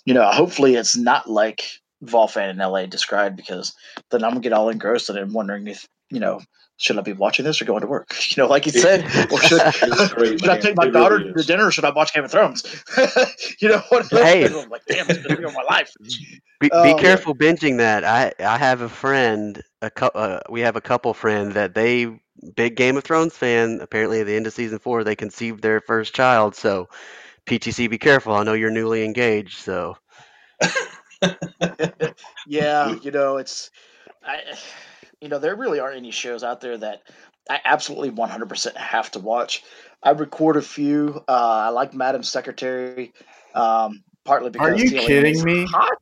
you 0.06 0.14
know, 0.14 0.26
hopefully 0.30 0.76
it's 0.76 0.98
not 0.98 1.30
like 1.30 1.64
Volfan 2.04 2.50
in 2.50 2.58
LA 2.58 2.86
described 2.86 3.38
because 3.38 3.74
then 4.12 4.24
I'm 4.24 4.32
gonna 4.32 4.42
get 4.42 4.54
all 4.54 4.70
engrossed 4.70 5.10
in 5.10 5.18
it 5.18 5.22
and 5.22 5.34
wondering 5.34 5.68
if 5.68 5.88
you 6.10 6.20
know 6.20 6.42
should 6.78 6.98
I 6.98 7.02
be 7.02 7.14
watching 7.14 7.46
this 7.46 7.62
or 7.62 7.66
going 7.66 7.82
to 7.82 7.88
work? 7.88 8.14
You 8.34 8.42
know, 8.42 8.50
like 8.50 8.66
you 8.66 8.72
said, 8.72 9.04
or 9.32 9.40
should, 9.42 9.62
great, 10.16 10.40
should 10.40 10.50
I 10.50 10.58
take 10.58 10.76
my 10.76 10.88
It 10.88 10.92
daughter 10.92 11.18
really 11.18 11.34
to 11.34 11.44
dinner 11.44 11.68
or 11.68 11.72
should 11.72 11.86
I 11.86 11.92
watch 11.92 12.14
Game 12.14 12.24
of 12.24 12.32
Thrones? 12.32 12.64
you 13.60 13.70
know 13.70 13.84
what? 13.90 14.08
Hey. 14.10 14.46
I'm 14.46 14.70
like, 14.70 14.82
damn, 14.88 15.06
it's 15.08 15.20
been 15.20 15.44
of 15.44 15.54
my 15.54 15.62
life. 15.70 15.94
Be, 16.60 16.70
be 16.70 16.70
yeah. 16.74 16.98
careful 16.98 17.36
binging 17.36 17.78
that. 17.78 18.04
I 18.04 18.34
I 18.40 18.58
have 18.58 18.82
a 18.82 18.90
friend, 18.90 19.62
a 19.84 19.92
cou- 19.92 20.08
uh, 20.16 20.40
we 20.50 20.62
have 20.62 20.76
a 20.76 20.82
couple 20.82 21.14
friend 21.14 21.52
that 21.52 21.76
they 21.76 22.20
big 22.56 22.76
Game 22.76 22.98
of 22.98 23.04
Thrones 23.04 23.36
fan. 23.36 23.80
Apparently, 23.82 24.22
at 24.22 24.28
the 24.28 24.36
end 24.36 24.48
of 24.48 24.54
season 24.54 24.80
four, 24.80 25.04
they 25.04 25.16
conceived 25.16 25.62
their 25.62 25.82
first 25.82 26.14
child. 26.14 26.56
So, 26.56 26.90
PTC, 27.46 27.90
be 27.90 27.98
careful. 27.98 28.34
I 28.34 28.44
know 28.44 28.54
you're 28.54 28.70
newly 28.70 29.04
engaged, 29.04 29.58
so 29.60 29.98
yeah, 32.48 32.96
you 33.02 33.12
know, 33.12 33.38
it's, 33.38 33.72
I, 34.24 34.40
you 35.22 35.30
know, 35.30 35.40
there 35.40 35.56
really 35.56 35.80
aren't 35.80 35.98
any 35.98 36.12
shows 36.12 36.44
out 36.44 36.62
there 36.62 36.78
that 36.78 37.04
I 37.50 37.60
absolutely 37.66 38.12
100% 38.12 38.78
have 38.78 39.12
to 39.12 39.20
watch. 39.20 39.64
I 40.02 40.12
record 40.12 40.58
a 40.58 40.62
few. 40.62 41.24
Uh, 41.28 41.32
I 41.32 41.70
like 41.70 41.94
Madam 41.94 42.24
Secretary, 42.24 43.14
um, 43.54 44.04
partly 44.26 44.50
because 44.50 44.80
Are 44.82 44.84
you 44.84 44.92
Téa 44.92 45.08
kidding 45.08 45.44
me? 45.44 45.66
Hot. 45.68 45.98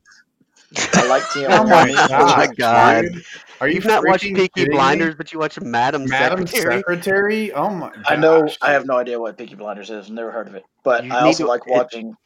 I 0.94 1.06
like 1.06 1.22
Téa 1.32 1.46
Oh 1.50 1.64
my 1.64 1.84
Leoni. 1.84 1.94
Oh 2.10 2.26
my 2.36 2.46
god! 2.46 2.56
God. 2.56 3.04
Are 3.60 3.68
you 3.68 3.74
you've 3.76 3.84
not 3.84 4.04
watching 4.06 4.34
freaking 4.34 4.38
Peaky 4.38 4.50
kidding? 4.62 4.72
Blinders, 4.72 5.14
but 5.14 5.32
you 5.32 5.38
watch 5.38 5.60
Madam, 5.60 6.04
Madam 6.08 6.46
Secretary. 6.46 6.78
Secretary? 6.78 7.52
Oh 7.52 7.70
my! 7.70 7.92
I 8.06 8.16
know. 8.16 8.48
I 8.62 8.72
have 8.72 8.86
no 8.86 8.96
idea 8.98 9.20
what 9.20 9.36
Peaky 9.36 9.54
Blinders 9.54 9.90
is. 9.90 10.10
Never 10.10 10.30
heard 10.30 10.48
of 10.48 10.54
it. 10.54 10.64
But 10.82 11.04
You 11.04 11.12
I 11.12 11.20
also 11.22 11.44
to- 11.44 11.48
like 11.48 11.62
it- 11.66 11.70
watching. 11.72 12.16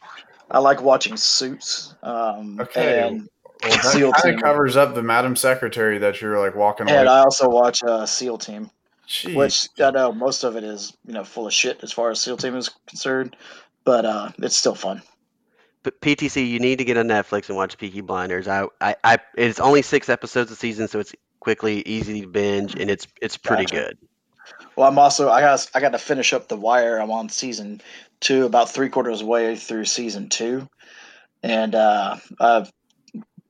I 0.50 0.58
like 0.60 0.80
watching 0.82 1.16
Suits. 1.16 1.94
Um, 2.04 2.60
Okay, 2.60 3.06
And 3.08 3.28
Well, 3.64 3.72
SEAL 3.82 4.12
that 4.12 4.22
kind 4.22 4.24
Team. 4.24 4.34
of 4.36 4.42
covers 4.42 4.76
up 4.76 4.94
the 4.94 5.02
Madam 5.02 5.34
Secretary 5.34 5.98
that 5.98 6.20
you're 6.20 6.38
like 6.38 6.54
walking 6.54 6.88
and 6.88 6.96
away. 6.96 7.06
I 7.08 7.18
also 7.20 7.48
watch 7.48 7.82
uh, 7.82 8.06
SEAL 8.06 8.38
Team, 8.38 8.70
Jeez. 9.08 9.34
which 9.34 9.68
I 9.80 9.90
know 9.90 10.12
most 10.12 10.44
of 10.44 10.54
it 10.56 10.62
is 10.62 10.96
you 11.04 11.14
know 11.14 11.24
full 11.24 11.48
of 11.48 11.52
shit 11.52 11.80
as 11.82 11.90
far 11.92 12.10
as 12.10 12.20
SEAL 12.20 12.36
Team 12.36 12.54
is 12.54 12.70
concerned, 12.86 13.34
but 13.84 14.04
uh, 14.04 14.30
it's 14.38 14.56
still 14.56 14.76
fun. 14.76 15.02
PTC, 15.92 16.48
you 16.48 16.58
need 16.58 16.78
to 16.78 16.84
get 16.84 16.96
on 16.96 17.06
Netflix 17.06 17.48
and 17.48 17.56
watch 17.56 17.76
Peaky 17.78 18.00
Blinders. 18.00 18.48
I, 18.48 18.66
I, 18.80 18.96
I, 19.04 19.18
it's 19.36 19.60
only 19.60 19.82
six 19.82 20.08
episodes 20.08 20.50
a 20.50 20.56
season, 20.56 20.88
so 20.88 20.98
it's 20.98 21.14
quickly, 21.40 21.82
easy 21.86 22.20
to 22.22 22.26
binge, 22.26 22.74
and 22.74 22.90
it's 22.90 23.06
it's 23.20 23.36
pretty 23.36 23.64
Gotcha. 23.64 23.76
good. 23.76 23.98
Well, 24.76 24.88
I'm 24.88 24.98
also 24.98 25.30
I 25.30 25.40
got 25.40 25.70
I 25.74 25.80
got 25.80 25.92
to 25.92 25.98
finish 25.98 26.32
up 26.32 26.48
The 26.48 26.56
Wire. 26.56 26.98
I'm 26.98 27.10
on 27.10 27.28
season 27.28 27.80
two, 28.20 28.44
about 28.44 28.70
three 28.70 28.88
quarters 28.88 29.22
way 29.22 29.56
through 29.56 29.84
season 29.84 30.28
two, 30.28 30.68
and 31.42 31.74
uh, 31.74 32.16
uh 32.40 32.66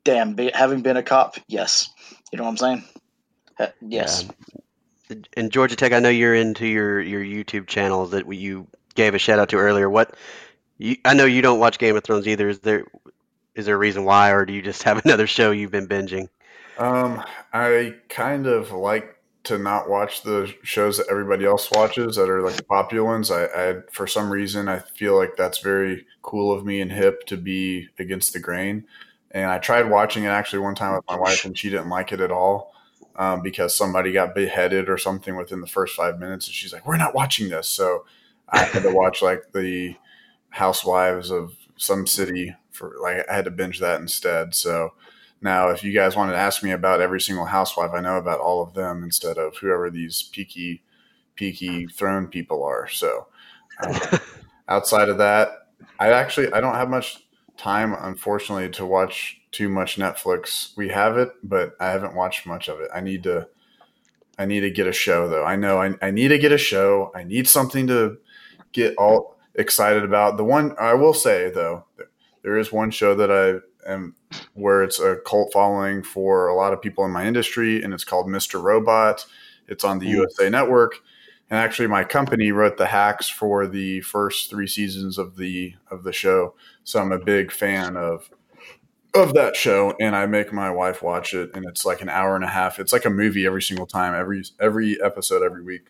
damn, 0.04 0.34
be, 0.34 0.50
having 0.54 0.82
been 0.82 0.96
a 0.96 1.02
cop, 1.02 1.36
yes, 1.48 1.90
you 2.32 2.38
know 2.38 2.44
what 2.44 2.50
I'm 2.50 2.56
saying? 2.56 2.84
Uh, 3.58 3.66
yes, 3.80 4.24
Yeah. 5.08 5.16
And 5.36 5.52
Georgia 5.52 5.76
Tech, 5.76 5.92
I 5.92 6.00
know 6.00 6.08
you're 6.08 6.34
into 6.34 6.66
your 6.66 7.00
your 7.00 7.22
YouTube 7.22 7.66
channels 7.66 8.10
that 8.10 8.32
you 8.32 8.66
gave 8.94 9.14
a 9.14 9.18
shout 9.18 9.38
out 9.38 9.48
to 9.50 9.56
earlier. 9.56 9.88
What 9.88 10.16
you, 10.78 10.96
I 11.04 11.14
know 11.14 11.24
you 11.24 11.42
don't 11.42 11.58
watch 11.58 11.78
Game 11.78 11.96
of 11.96 12.04
Thrones 12.04 12.26
either. 12.26 12.48
Is 12.48 12.60
there 12.60 12.84
is 13.54 13.66
there 13.66 13.74
a 13.74 13.78
reason 13.78 14.04
why, 14.04 14.30
or 14.30 14.44
do 14.44 14.52
you 14.52 14.62
just 14.62 14.82
have 14.84 15.04
another 15.04 15.26
show 15.26 15.50
you've 15.50 15.70
been 15.70 15.88
binging? 15.88 16.28
Um, 16.78 17.22
I 17.52 17.94
kind 18.08 18.46
of 18.46 18.72
like 18.72 19.16
to 19.44 19.58
not 19.58 19.88
watch 19.88 20.22
the 20.22 20.52
shows 20.62 20.98
that 20.98 21.06
everybody 21.08 21.44
else 21.44 21.70
watches 21.70 22.16
that 22.16 22.28
are 22.28 22.42
like 22.42 22.56
the 22.56 22.64
popular 22.64 23.04
ones. 23.04 23.30
I, 23.30 23.44
I 23.44 23.76
for 23.92 24.06
some 24.06 24.30
reason 24.30 24.68
I 24.68 24.80
feel 24.80 25.16
like 25.16 25.36
that's 25.36 25.58
very 25.58 26.04
cool 26.22 26.52
of 26.52 26.66
me 26.66 26.80
and 26.80 26.92
hip 26.92 27.24
to 27.26 27.36
be 27.36 27.88
against 27.98 28.32
the 28.32 28.40
grain. 28.40 28.84
And 29.30 29.50
I 29.50 29.58
tried 29.58 29.88
watching 29.88 30.24
it 30.24 30.28
actually 30.28 30.60
one 30.60 30.74
time 30.74 30.94
with 30.94 31.04
my 31.08 31.16
wife, 31.16 31.44
and 31.44 31.56
she 31.56 31.70
didn't 31.70 31.88
like 31.88 32.12
it 32.12 32.20
at 32.20 32.30
all 32.32 32.72
um, 33.16 33.42
because 33.42 33.76
somebody 33.76 34.12
got 34.12 34.34
beheaded 34.34 34.88
or 34.88 34.98
something 34.98 35.36
within 35.36 35.60
the 35.60 35.66
first 35.66 35.94
five 35.94 36.18
minutes, 36.18 36.46
and 36.46 36.54
she's 36.54 36.72
like, 36.72 36.86
"We're 36.86 36.96
not 36.96 37.14
watching 37.14 37.48
this." 37.48 37.68
So 37.68 38.04
I 38.48 38.58
had 38.58 38.82
to 38.82 38.92
watch 38.92 39.22
like 39.22 39.52
the 39.52 39.94
Housewives 40.56 41.30
of 41.30 41.54
some 41.76 42.06
city 42.06 42.54
for 42.70 42.96
like 43.00 43.28
I 43.28 43.34
had 43.34 43.44
to 43.44 43.50
binge 43.50 43.80
that 43.80 44.00
instead. 44.00 44.54
So 44.54 44.92
now, 45.42 45.68
if 45.68 45.84
you 45.84 45.92
guys 45.92 46.16
wanted 46.16 46.32
to 46.32 46.38
ask 46.38 46.62
me 46.62 46.70
about 46.70 47.00
every 47.00 47.20
single 47.20 47.44
housewife, 47.44 47.90
I 47.92 48.00
know 48.00 48.16
about 48.16 48.40
all 48.40 48.62
of 48.62 48.74
them 48.74 49.02
instead 49.02 49.38
of 49.38 49.56
whoever 49.56 49.90
these 49.90 50.22
peaky, 50.22 50.82
peaky 51.34 51.86
throne 51.86 52.28
people 52.28 52.62
are. 52.64 52.88
So, 52.88 53.26
um, 53.86 54.18
outside 54.68 55.08
of 55.08 55.18
that, 55.18 55.68
I 55.98 56.10
actually 56.12 56.52
I 56.52 56.60
don't 56.60 56.74
have 56.74 56.88
much 56.88 57.22
time, 57.56 57.94
unfortunately, 57.98 58.70
to 58.70 58.86
watch 58.86 59.40
too 59.52 59.68
much 59.68 59.96
Netflix. 59.96 60.76
We 60.76 60.88
have 60.88 61.18
it, 61.18 61.30
but 61.42 61.76
I 61.80 61.90
haven't 61.90 62.14
watched 62.14 62.46
much 62.46 62.68
of 62.68 62.80
it. 62.80 62.90
I 62.94 63.00
need 63.00 63.22
to. 63.24 63.48
I 64.38 64.44
need 64.44 64.60
to 64.60 64.70
get 64.70 64.86
a 64.86 64.92
show 64.92 65.28
though. 65.28 65.44
I 65.44 65.56
know 65.56 65.80
I, 65.80 65.94
I 66.02 66.10
need 66.10 66.28
to 66.28 66.38
get 66.38 66.52
a 66.52 66.58
show. 66.58 67.10
I 67.14 67.24
need 67.24 67.48
something 67.48 67.86
to 67.86 68.18
get 68.72 68.94
all 68.96 69.35
excited 69.56 70.04
about. 70.04 70.36
The 70.36 70.44
one 70.44 70.74
I 70.78 70.94
will 70.94 71.14
say 71.14 71.50
though, 71.50 71.84
there 72.42 72.56
is 72.56 72.72
one 72.72 72.90
show 72.90 73.14
that 73.14 73.30
I 73.30 73.90
am 73.90 74.14
where 74.54 74.82
it's 74.82 75.00
a 75.00 75.16
cult 75.26 75.52
following 75.52 76.02
for 76.02 76.48
a 76.48 76.54
lot 76.54 76.72
of 76.72 76.82
people 76.82 77.04
in 77.04 77.10
my 77.10 77.26
industry, 77.26 77.82
and 77.82 77.92
it's 77.92 78.04
called 78.04 78.26
Mr. 78.26 78.62
Robot. 78.62 79.26
It's 79.68 79.84
on 79.84 79.98
the 79.98 80.06
hmm. 80.06 80.16
USA 80.16 80.48
Network, 80.48 81.00
and 81.50 81.58
actually, 81.58 81.88
my 81.88 82.04
company 82.04 82.52
wrote 82.52 82.76
the 82.76 82.86
hacks 82.86 83.28
for 83.28 83.66
the 83.66 84.00
first 84.00 84.50
three 84.50 84.66
seasons 84.66 85.18
of 85.18 85.36
the 85.36 85.74
of 85.90 86.04
the 86.04 86.12
show. 86.12 86.54
So 86.84 87.00
I'm 87.00 87.12
a 87.12 87.18
big 87.18 87.52
fan 87.52 87.96
of 87.96 88.30
of 89.14 89.32
that 89.34 89.56
show, 89.56 89.94
and 90.00 90.14
I 90.14 90.26
make 90.26 90.52
my 90.52 90.70
wife 90.70 91.02
watch 91.02 91.34
it, 91.34 91.50
and 91.54 91.64
it's 91.64 91.84
like 91.84 92.02
an 92.02 92.08
hour 92.08 92.34
and 92.34 92.44
a 92.44 92.48
half. 92.48 92.78
It's 92.78 92.92
like 92.92 93.04
a 93.04 93.10
movie 93.10 93.46
every 93.46 93.62
single 93.62 93.86
time, 93.86 94.14
every 94.14 94.44
every 94.60 95.00
episode 95.02 95.42
every 95.42 95.62
week. 95.62 95.86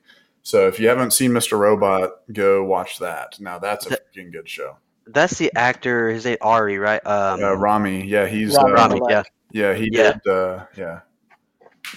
So 0.46 0.68
if 0.68 0.78
you 0.78 0.86
haven't 0.86 1.10
seen 1.10 1.32
Mr. 1.32 1.58
Robot, 1.58 2.20
go 2.32 2.62
watch 2.62 3.00
that. 3.00 3.40
Now 3.40 3.58
that's 3.58 3.84
a 3.86 3.98
freaking 3.98 4.30
good 4.30 4.48
show. 4.48 4.76
That's 5.08 5.36
the 5.38 5.50
actor. 5.56 6.08
His 6.08 6.24
name 6.24 6.36
Ari, 6.40 6.78
right? 6.78 7.04
Um, 7.04 7.42
Uh, 7.42 7.54
Rami, 7.54 8.06
yeah, 8.06 8.28
he's 8.28 8.54
Rami 8.54 8.70
uh, 8.70 8.74
Rami, 8.76 9.00
yeah, 9.08 9.22
yeah, 9.50 9.74
he 9.74 9.88
Yeah. 9.92 10.12
did, 10.12 10.32
uh, 10.32 10.66
yeah. 10.76 11.00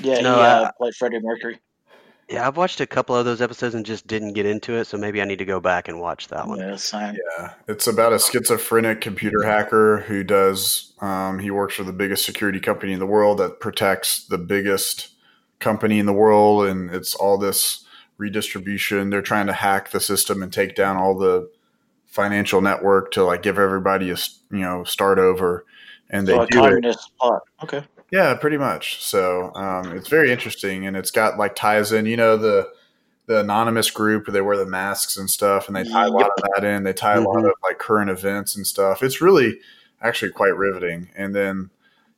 yeah, 0.02 0.22
No, 0.22 0.38
he 0.38 0.41
uh, 0.41 0.45
uh, 0.45 0.72
played 0.80 0.95
Freddie 0.95 1.20
Mercury. 1.20 1.60
yeah. 2.28 2.47
I've 2.47 2.58
watched 2.58 2.82
a 2.82 2.88
couple 2.88 3.16
of 3.16 3.24
those 3.24 3.39
episodes 3.39 3.76
and 3.76 3.86
just 3.86 4.08
didn't 4.08 4.34
get 4.34 4.47
into 4.47 4.74
it. 4.74 4.86
So 4.86 4.97
maybe 4.97 5.22
I 5.22 5.26
need 5.26 5.38
to 5.38 5.45
go 5.45 5.60
back 5.60 5.88
and 5.88 6.00
watch 6.02 6.30
that 6.30 6.47
one. 6.47 6.58
Yeah, 6.58 6.76
same. 6.76 7.18
Yeah, 7.38 7.54
it's 7.68 7.86
about 7.86 8.14
a 8.14 8.18
schizophrenic 8.18 9.00
computer 9.00 9.43
hacker 9.43 10.00
who 10.08 10.24
does. 10.24 10.93
Um, 11.02 11.38
he 11.38 11.52
works 11.52 11.76
for 11.76 11.84
the 11.84 11.93
biggest 11.93 12.26
security 12.26 12.60
company 12.60 12.93
in 12.93 13.00
the 13.00 13.06
world 13.06 13.38
that 13.38 13.60
protects 13.60 14.26
the 14.26 14.39
biggest 14.39 15.10
company 15.60 16.00
in 16.00 16.08
the 16.08 16.14
world, 16.14 16.66
and 16.66 16.89
it's 16.89 17.14
all 17.14 17.38
this 17.38 17.86
redistribution. 18.20 19.09
They're 19.09 19.24
trying 19.24 19.47
to 19.47 19.53
hack 19.53 19.89
the 19.89 19.99
system 19.99 20.43
and 20.43 20.53
take 20.53 20.76
down 20.76 20.97
all 20.97 21.17
the 21.17 21.49
financial 22.05 22.61
network 22.61 23.11
to 23.11 23.24
like 23.24 23.41
give 23.41 23.57
everybody 23.57 24.11
a 24.11 24.15
you 24.51 24.59
know 24.59 24.84
start 24.84 25.17
over, 25.17 25.65
and 26.11 26.28
they 26.28 26.34
So 26.34 26.45
do 26.45 26.65
it. 26.65 26.97
plot. 27.20 27.41
Okay. 27.63 27.84
Yeah, 28.11 28.34
pretty 28.36 28.57
much. 28.57 29.03
So 29.03 29.53
um, 29.55 29.95
it's 29.95 30.07
very 30.09 30.32
interesting, 30.32 30.86
and 30.86 30.95
it's 30.97 31.11
got 31.11 31.38
like 31.39 31.55
ties 31.55 31.91
in. 31.91 32.05
You 32.05 32.17
know 32.17 32.38
the 32.38 32.70
the 33.28 33.39
anonymous 33.41 33.91
group 33.91 34.26
where 34.28 34.34
they 34.34 34.41
wear 34.41 34.57
the 34.57 34.65
masks 34.65 35.15
and 35.15 35.30
stuff, 35.30 35.67
and 35.67 35.76
they 35.76 35.84
tie 35.84 36.05
a 36.05 36.09
lot 36.09 36.32
of 36.36 36.43
that 36.55 36.63
in. 36.63 36.84
They 36.84 36.93
tie 36.93 37.13
a 37.15 37.22
lot 37.22 37.36
Mhm. 37.38 37.45
of 37.45 37.53
like 37.63 37.78
current 37.78 38.09
events 38.09 38.55
and 38.55 38.65
stuff. 38.65 39.03
It's 39.03 39.22
really 39.22 39.59
actually 40.01 40.32
quite 40.32 40.55
riveting. 40.55 41.09
And 41.15 41.36
then 41.36 41.70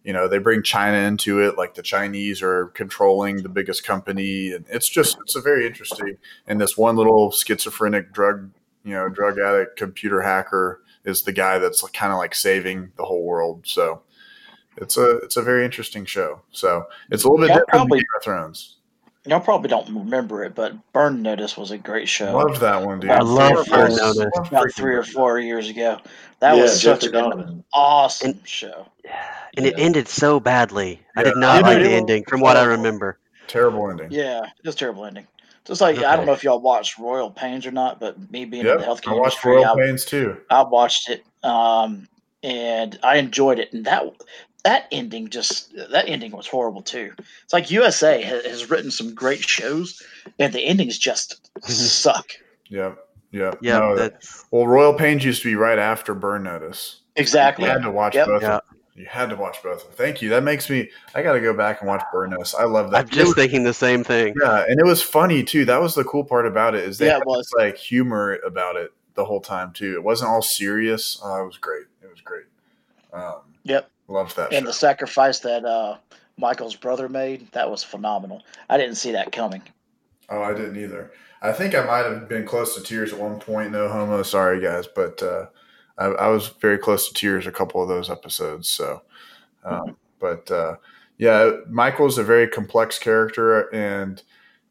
you 0.03 0.13
know 0.13 0.27
they 0.27 0.37
bring 0.39 0.63
China 0.63 0.97
into 0.97 1.39
it, 1.41 1.57
like 1.57 1.75
the 1.75 1.81
Chinese 1.83 2.41
are 2.41 2.67
controlling 2.67 3.43
the 3.43 3.49
biggest 3.49 3.83
company, 3.85 4.51
and 4.51 4.65
it's 4.69 4.89
just 4.89 5.17
it's 5.21 5.35
a 5.35 5.41
very 5.41 5.65
interesting. 5.67 6.17
And 6.47 6.59
this 6.59 6.77
one 6.77 6.95
little 6.95 7.31
schizophrenic 7.31 8.11
drug 8.13 8.51
you 8.83 8.93
know 8.93 9.09
drug 9.09 9.37
addict 9.39 9.77
computer 9.77 10.21
hacker 10.21 10.81
is 11.03 11.23
the 11.23 11.31
guy 11.31 11.57
that's 11.59 11.81
kind 11.91 12.11
of 12.11 12.17
like 12.19 12.33
saving 12.35 12.91
the 12.97 13.05
whole 13.05 13.23
world. 13.23 13.61
So 13.67 14.01
it's 14.77 14.97
a 14.97 15.17
it's 15.17 15.37
a 15.37 15.41
very 15.43 15.65
interesting 15.65 16.05
show. 16.05 16.41
So 16.51 16.85
it's 17.09 17.23
a 17.23 17.27
little 17.27 17.39
bit 17.39 17.49
Yeah, 17.49 17.55
different 17.55 17.69
probably- 17.69 17.99
than 17.99 17.99
Game 17.99 18.17
of 18.17 18.23
Thrones. 18.23 18.77
Y'all 19.27 19.39
probably 19.39 19.69
don't 19.69 19.87
remember 19.93 20.43
it, 20.43 20.55
but 20.55 20.73
Burn 20.93 21.21
Notice 21.21 21.55
was 21.55 21.69
a 21.69 21.77
great 21.77 22.09
show. 22.09 22.35
Love 22.35 22.59
that 22.59 22.83
one, 22.83 22.99
dude. 22.99 23.11
I 23.11 23.19
love 23.21 23.53
Love 23.53 23.67
Burn. 23.67 23.95
Notice. 23.95 24.25
About 24.35 24.71
three 24.73 24.95
or 24.95 25.03
four 25.03 25.39
years 25.39 25.69
ago. 25.69 25.99
That 26.39 26.55
yeah, 26.55 26.63
was 26.63 26.81
such 26.81 27.01
Jeffrey 27.03 27.19
an 27.19 27.63
awesome 27.71 28.31
And- 28.31 28.47
show. 28.47 28.87
And 29.57 29.65
it 29.67 29.75
ended 29.77 30.07
so 30.07 30.39
badly. 30.39 31.01
I 31.15 31.23
did 31.23 31.35
not 31.37 31.57
Yeah, 31.61 31.67
like 31.69 31.77
the 31.83 31.91
it 31.91 31.93
ending, 31.93 32.23
from 32.27 32.41
what 32.41 32.57
I 32.57 32.63
remember. 32.63 33.19
Terrible 33.47 33.89
ending. 33.91 34.07
Yeah, 34.11 34.43
it 34.45 34.65
was 34.65 34.75
terrible 34.75 35.05
ending. 35.05 35.27
Just 35.65 35.81
like 35.81 35.99
I 35.99 36.15
don't 36.15 36.25
know 36.25 36.33
if 36.33 36.43
y'all 36.43 36.59
watched 36.59 36.97
Royal 36.97 37.29
Pains 37.29 37.67
or 37.67 37.71
not, 37.71 37.99
but 37.99 38.17
me 38.31 38.45
being 38.45 38.61
in 38.61 38.67
Yep. 38.69 38.79
the 38.79 38.85
healthcare 38.85 39.11
I 39.11 39.19
watched 39.19 39.45
industry, 39.45 39.51
Royal 39.51 39.65
I, 39.65 39.75
Pains 39.75 40.05
too. 40.05 40.37
I 40.49 40.63
watched 40.63 41.09
it, 41.09 41.23
um, 41.43 42.07
and 42.41 42.97
I 43.03 43.17
enjoyed 43.17 43.59
it. 43.59 43.71
And 43.73 43.85
that 43.85 44.03
that 44.63 44.87
ending 44.91 45.29
just 45.29 45.73
that 45.75 46.07
ending 46.07 46.31
was 46.31 46.47
horrible 46.47 46.81
too. 46.81 47.11
It's 47.43 47.53
like 47.53 47.71
USA 47.71 48.21
has, 48.21 48.45
has 48.45 48.69
written 48.69 48.91
some 48.91 49.13
great 49.13 49.41
shows, 49.43 50.01
and 50.39 50.53
the 50.53 50.61
endings 50.61 50.97
just 50.97 51.49
suck. 51.67 52.31
Yeah, 52.69 52.93
yeah, 53.31 53.53
Yeah, 53.61 53.79
No, 53.79 53.95
that's 53.95 54.45
well, 54.51 54.67
Royal 54.67 54.93
Pains 54.93 55.25
used 55.25 55.41
to 55.43 55.49
be 55.49 55.55
right 55.55 55.79
after 55.79 56.13
Burn 56.13 56.43
Notice. 56.43 57.01
Exactly. 57.15 57.65
You 57.65 57.71
had 57.71 57.83
to 57.83 57.91
watch 57.91 58.15
Yep. 58.15 58.27
both. 58.27 58.41
Yeah. 58.41 58.55
Of 58.55 58.61
them. 58.69 58.77
You 58.95 59.05
had 59.09 59.29
to 59.29 59.35
watch 59.35 59.57
both. 59.63 59.81
of 59.81 59.83
them. 59.87 59.91
Thank 59.93 60.21
you. 60.21 60.29
That 60.29 60.43
makes 60.43 60.69
me. 60.69 60.89
I 61.15 61.21
got 61.21 61.33
to 61.33 61.41
go 61.41 61.53
back 61.53 61.81
and 61.81 61.87
watch 61.89 62.03
Burn 62.13 62.29
Notice. 62.31 62.53
I 62.55 62.63
love 62.65 62.91
that. 62.91 62.97
I'm 63.05 63.09
just 63.09 63.35
thinking 63.35 63.63
the 63.63 63.73
same 63.73 64.03
thing. 64.03 64.33
Yeah, 64.41 64.65
and 64.67 64.79
it 64.79 64.85
was 64.85 65.01
funny 65.01 65.43
too. 65.43 65.65
That 65.65 65.81
was 65.81 65.95
the 65.95 66.03
cool 66.03 66.23
part 66.23 66.45
about 66.47 66.75
it 66.75 66.83
is 66.85 66.97
they 66.97 67.07
Yeah, 67.07 67.13
had 67.13 67.21
it 67.23 67.27
was. 67.27 67.45
this, 67.47 67.53
like 67.65 67.77
humor 67.77 68.37
about 68.45 68.75
it 68.77 68.91
the 69.15 69.25
whole 69.25 69.41
time 69.41 69.73
too. 69.73 69.93
It 69.95 70.03
wasn't 70.03 70.29
all 70.29 70.41
serious. 70.41 71.19
Oh, 71.23 71.43
it 71.43 71.45
was 71.45 71.57
great. 71.57 71.85
It 72.01 72.09
was 72.09 72.21
great. 72.21 72.45
Um, 73.11 73.41
Yep. 73.63 73.90
Loved 74.11 74.35
that 74.37 74.53
And 74.53 74.63
show. 74.63 74.67
the 74.67 74.73
sacrifice 74.73 75.39
that 75.39 75.65
uh, 75.65 75.97
Michael's 76.37 76.75
brother 76.75 77.09
made, 77.09 77.51
that 77.53 77.69
was 77.69 77.83
phenomenal. 77.83 78.43
I 78.69 78.77
didn't 78.77 78.95
see 78.95 79.11
that 79.11 79.31
coming. 79.31 79.61
Oh, 80.29 80.41
I 80.41 80.53
didn't 80.53 80.77
either. 80.77 81.11
I 81.41 81.51
think 81.51 81.73
I 81.75 81.83
might 81.83 82.05
have 82.05 82.29
been 82.29 82.45
close 82.45 82.75
to 82.75 82.83
tears 82.83 83.11
at 83.13 83.19
one 83.19 83.39
point. 83.39 83.71
No 83.71 83.89
homo. 83.89 84.21
Sorry, 84.23 84.61
guys, 84.61 84.87
but 84.87 85.21
uh, 85.23 85.47
I, 85.97 86.05
I 86.05 86.27
was 86.27 86.49
very 86.61 86.77
close 86.77 87.07
to 87.07 87.13
tears 87.13 87.47
a 87.47 87.51
couple 87.51 87.81
of 87.81 87.87
those 87.89 88.09
episodes. 88.09 88.67
So, 88.69 89.01
um, 89.65 89.97
but 90.19 90.49
uh, 90.51 90.75
yeah, 91.17 91.51
Michael's 91.69 92.17
a 92.17 92.23
very 92.23 92.47
complex 92.47 92.99
character, 92.99 93.73
and 93.73 94.21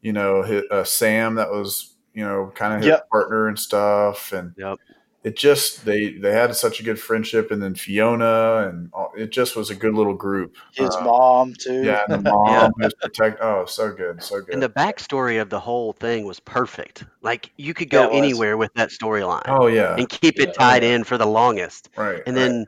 you 0.00 0.12
know, 0.12 0.42
his, 0.42 0.62
uh, 0.70 0.84
Sam 0.84 1.34
that 1.34 1.50
was 1.50 1.94
you 2.14 2.24
know 2.24 2.52
kind 2.54 2.72
of 2.74 2.78
his 2.80 2.86
Yep. 2.88 3.08
partner 3.10 3.48
and 3.48 3.58
stuff, 3.58 4.32
and 4.32 4.54
Yep. 4.56 4.78
It 5.22 5.36
just 5.36 5.84
they 5.84 6.12
they 6.12 6.32
had 6.32 6.54
such 6.56 6.80
a 6.80 6.82
good 6.82 6.98
friendship, 6.98 7.50
and 7.50 7.62
then 7.62 7.74
Fiona, 7.74 8.68
and 8.68 8.88
all, 8.94 9.12
it 9.14 9.30
just 9.30 9.54
was 9.54 9.68
a 9.68 9.74
good 9.74 9.92
little 9.92 10.14
group. 10.14 10.56
His 10.72 10.88
Uh, 10.96 11.04
mom 11.04 11.52
too. 11.58 11.82
yeah, 11.84 12.04
and 12.08 12.24
the 12.24 12.30
mom 12.46 12.72
who's 12.78 12.94
protect. 12.94 13.38
Oh, 13.42 13.66
so 13.66 13.92
good, 13.92 14.22
so 14.22 14.40
good. 14.40 14.54
And 14.54 14.62
the 14.62 14.70
backstory 14.70 15.40
of 15.40 15.50
the 15.50 15.60
whole 15.60 15.92
thing 15.92 16.24
was 16.24 16.40
perfect. 16.40 17.04
Like 17.20 17.52
you 17.58 17.74
could 17.74 17.90
go 17.90 18.04
it 18.04 18.10
was. 18.12 18.16
anywhere 18.18 18.56
with 18.56 18.72
that 18.74 18.88
storyline 18.88 19.42
oh 19.48 19.66
yeah, 19.66 19.94
and 19.96 20.08
keep 20.08 20.40
it 20.40 20.48
Yeah. 20.48 20.52
tied 20.58 20.82
in 20.84 21.04
for 21.04 21.18
the 21.18 21.26
longest. 21.26 21.90
right. 21.96 22.22
And 22.26 22.34
right. 22.34 22.42
then, 22.42 22.66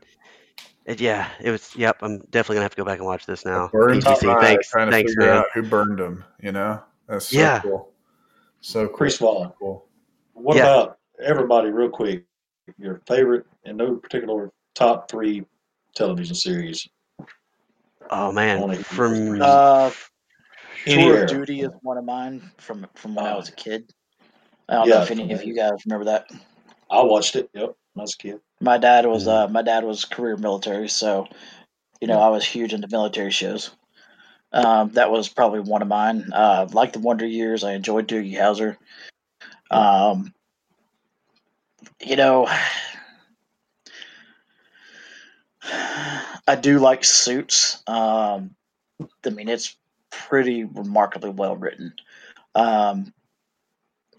it, 0.84 1.00
yeah, 1.00 1.30
it 1.40 1.50
was. 1.50 1.74
Yep, 1.74 1.98
I'm 2.02 2.18
definitely 2.30 2.56
gonna 2.56 2.64
have 2.64 2.72
to 2.72 2.76
go 2.76 2.84
back 2.84 2.98
and 2.98 3.06
watch 3.06 3.24
this 3.24 3.46
now. 3.46 3.70
burned 3.72 4.04
thanks, 4.04 4.68
trying 4.68 4.88
to 4.88 4.92
thanks, 4.92 5.12
figure 5.12 5.26
man. 5.26 5.38
out 5.38 5.46
who 5.54 5.62
burned 5.62 6.00
him. 6.00 6.22
You 6.42 6.52
know, 6.52 6.82
that's 7.08 7.28
so 7.28 7.38
Yeah. 7.38 7.60
cool. 7.60 7.92
So 8.60 8.88
cool. 8.88 8.96
Priest 8.98 9.20
Vol. 9.20 9.56
cool. 9.58 9.86
What 10.34 10.58
Yeah. 10.58 10.64
about 10.64 10.98
everybody, 11.18 11.70
real 11.70 11.88
quick? 11.88 12.24
Your 12.78 13.00
favorite, 13.06 13.46
in 13.64 13.76
no 13.76 13.96
particular 13.96 14.50
top 14.74 15.10
three 15.10 15.44
television 15.94 16.34
series? 16.34 16.88
Oh 18.10 18.32
man, 18.32 18.78
from. 18.82 19.40
Uh, 19.40 19.90
Tour 20.86 21.22
of 21.22 21.28
Duty 21.28 21.60
is 21.60 21.70
one 21.82 21.98
of 21.98 22.04
mine 22.04 22.42
from 22.58 22.86
from 22.94 23.14
when 23.14 23.24
I 23.26 23.32
Uh, 23.32 23.36
was 23.36 23.48
a 23.48 23.52
kid. 23.52 23.92
I 24.68 24.74
don't 24.74 24.88
know 24.88 25.02
if 25.02 25.10
any 25.10 25.32
of 25.32 25.44
you 25.44 25.54
guys 25.54 25.72
remember 25.86 26.06
that. 26.06 26.30
I 26.90 27.02
watched 27.02 27.36
it. 27.36 27.50
Yep, 27.54 27.76
when 27.94 28.00
I 28.00 28.02
was 28.02 28.14
a 28.14 28.18
kid. 28.18 28.40
My 28.60 28.78
dad 28.78 29.06
was 29.06 29.26
uh 29.28 29.48
my 29.48 29.62
dad 29.62 29.84
was 29.84 30.04
career 30.04 30.36
military, 30.36 30.88
so 30.88 31.26
you 32.00 32.08
know 32.08 32.18
Yeah. 32.18 32.26
I 32.26 32.28
was 32.28 32.44
huge 32.44 32.74
into 32.74 32.88
military 32.88 33.30
shows. 33.30 33.70
Um, 34.52 34.90
that 34.92 35.10
was 35.10 35.28
probably 35.28 35.60
one 35.60 35.82
of 35.82 35.88
mine. 35.88 36.30
Uh, 36.32 36.66
like 36.72 36.92
the 36.92 36.98
Wonder 36.98 37.26
Years, 37.26 37.64
I 37.64 37.72
enjoyed 37.72 38.06
Doogie 38.08 38.34
Howser. 38.36 38.76
Um, 39.70 40.34
you 42.00 42.16
know, 42.16 42.48
I 45.64 46.56
do 46.60 46.78
like 46.78 47.04
Suits. 47.04 47.82
Um, 47.86 48.54
I 49.24 49.30
mean, 49.30 49.48
it's 49.48 49.76
pretty 50.10 50.64
remarkably 50.64 51.30
well 51.30 51.56
written. 51.56 51.94
Um, 52.54 53.12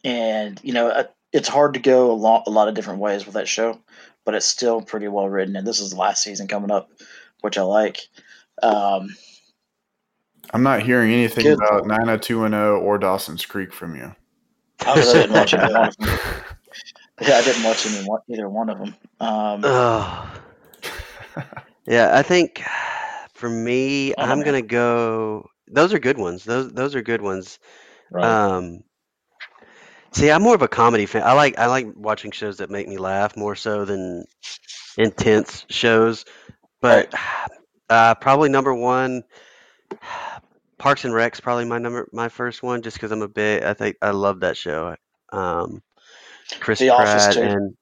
and 0.04 0.60
you 0.64 0.74
know, 0.74 1.06
it's 1.32 1.48
hard 1.48 1.74
to 1.74 1.80
go 1.80 2.12
a 2.12 2.14
lot, 2.14 2.44
a 2.48 2.50
lot 2.50 2.68
of 2.68 2.76
different 2.76 3.00
ways 3.00 3.26
with 3.26 3.36
that 3.36 3.48
show, 3.48 3.80
but 4.26 4.36
it's 4.36 4.46
still 4.46 4.82
pretty 4.82 5.08
well 5.08 5.30
written. 5.30 5.56
And 5.56 5.68
this 5.68 5.80
is 5.80 5.92
the 5.92 5.98
last 5.98 6.24
season 6.24 6.48
coming 6.48 6.72
up, 6.72 6.92
which 7.42 7.58
I 7.58 7.62
like. 7.62 8.08
Um, 8.62 9.16
I'm 10.52 10.64
not 10.64 10.84
hearing 10.84 11.12
anything 11.12 11.48
about 11.48 11.88
90210 11.88 12.84
or 12.84 12.98
Dawson's 12.98 13.46
Creek 13.46 13.74
from 13.74 13.96
you. 13.96 14.16
I 14.86 14.96
didn't 14.96 15.32
watch 15.32 15.54
either 15.54 15.74
one 15.74 15.88
of 15.88 15.98
them. 15.98 16.10
Yeah, 17.28 17.38
I 17.38 17.44
didn't 17.44 17.64
watch 17.64 17.86
any 17.86 18.08
one, 18.08 18.22
either 18.28 18.50
one 18.50 18.70
of 18.70 18.80
them. 18.80 18.96
Um, 19.20 19.62
Oh. 19.64 20.34
yeah, 21.88 22.12
I 22.14 22.22
think 22.22 22.64
for 23.34 23.50
me, 23.50 24.14
I'm 24.18 24.40
know. 24.40 24.46
gonna 24.46 24.62
go. 24.62 25.50
Those 25.68 25.94
are 25.94 26.00
good 26.00 26.18
ones. 26.18 26.44
Those 26.44 26.72
those 26.74 26.96
are 26.96 27.02
good 27.02 27.22
ones. 27.22 27.60
Right. 28.12 28.26
Um, 28.26 28.84
see, 30.12 30.30
I'm 30.32 30.42
more 30.42 30.56
of 30.56 30.62
a 30.62 30.68
comedy 30.68 31.06
fan. 31.06 31.24
I 31.24 31.34
like 31.34 31.58
I 31.58 31.68
like 31.68 31.88
watching 31.96 32.32
shows 32.32 32.58
that 32.58 32.70
make 32.70 32.88
me 32.88 32.98
laugh 32.98 33.38
more 33.38 33.56
so 33.56 33.86
than 33.86 34.26
intense 34.98 35.66
shows. 35.70 36.26
But 36.82 37.14
uh, 37.90 38.16
probably 38.16 38.50
number 38.50 38.74
one, 38.74 39.24
Parks 40.78 41.06
and 41.06 41.14
Rec's 41.14 41.40
probably 41.40 41.66
my 41.66 41.78
number 41.78 42.10
my 42.12 42.30
first 42.30 42.62
one, 42.64 42.82
just 42.82 42.98
because 42.98 43.12
I'm 43.12 43.22
a 43.22 43.28
bit. 43.30 43.64
I 43.64 43.74
think 43.74 43.96
I 44.02 44.12
love 44.12 44.42
that 44.42 44.58
show. 44.58 44.96
Um, 45.32 45.82
Chris 46.60 46.80
The 46.80 46.90
Office, 46.90 47.36
Pratt 47.36 47.38
and 47.38 47.76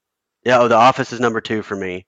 yeah, 0.44 0.60
oh, 0.60 0.68
The 0.68 0.76
Office 0.76 1.12
is 1.12 1.20
number 1.20 1.40
two 1.40 1.62
for 1.62 1.76
me. 1.76 2.06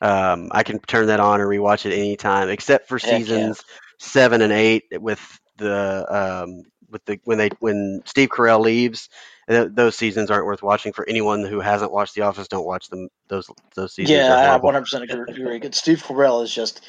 Um, 0.00 0.48
I 0.52 0.62
can 0.62 0.78
turn 0.80 1.06
that 1.06 1.20
on 1.20 1.40
and 1.40 1.48
rewatch 1.48 1.86
it 1.86 1.96
anytime, 1.96 2.48
except 2.48 2.88
for 2.88 2.98
Heck 2.98 3.10
yeah. 3.10 3.18
seasons 3.18 3.64
seven 3.98 4.42
and 4.42 4.52
eight 4.52 4.84
with 4.92 5.20
the 5.56 6.06
um, 6.44 6.62
with 6.90 7.04
the 7.06 7.18
when 7.24 7.38
they 7.38 7.50
when 7.60 8.02
Steve 8.04 8.28
Carell 8.28 8.60
leaves. 8.60 9.08
th- 9.48 9.70
Those 9.72 9.96
seasons 9.96 10.30
aren't 10.30 10.46
worth 10.46 10.62
watching 10.62 10.92
for 10.92 11.08
anyone 11.08 11.44
who 11.44 11.60
hasn't 11.60 11.92
watched 11.92 12.14
The 12.14 12.22
Office. 12.22 12.48
Don't 12.48 12.66
watch 12.66 12.88
them. 12.88 13.08
Those 13.28 13.48
those 13.74 13.94
seasons. 13.94 14.18
yeah, 14.18 14.54
I 14.54 14.58
100% 14.58 15.10
agree. 15.10 15.56
agree. 15.56 15.70
Steve 15.72 16.02
Carell 16.02 16.42
is 16.42 16.54
just 16.54 16.82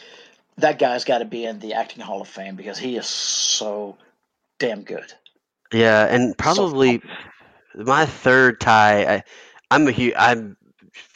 that 0.58 0.80
guy's 0.80 1.06
got 1.06 1.20
to 1.20 1.26
be 1.26 1.46
in 1.46 1.60
the 1.60 1.74
acting 1.74 2.04
Hall 2.04 2.22
of 2.22 2.28
Fame 2.28 2.56
because 2.56 2.78
he 2.78 2.98
is 2.98 3.08
so 3.08 3.98
damn 4.60 4.82
good. 4.84 5.14
Yeah, 5.74 6.06
and 6.06 6.38
probably 6.38 7.02
my 7.78 8.06
third 8.06 8.60
tie. 8.60 9.16
I, 9.18 9.24
I'm 9.72 9.88
a 9.88 9.92
huge. 9.92 10.14
I'm 10.18 10.58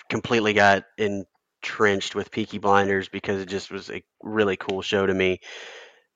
completely 0.09 0.53
got 0.53 0.84
entrenched 0.97 2.16
with 2.16 2.32
Peaky 2.32 2.57
Blinders 2.57 3.07
because 3.09 3.41
it 3.41 3.47
just 3.47 3.72
was 3.72 3.89
a 3.89 4.03
really 4.24 4.57
cool 4.57 4.82
show 4.82 5.05
to 5.05 5.14
me. 5.14 5.39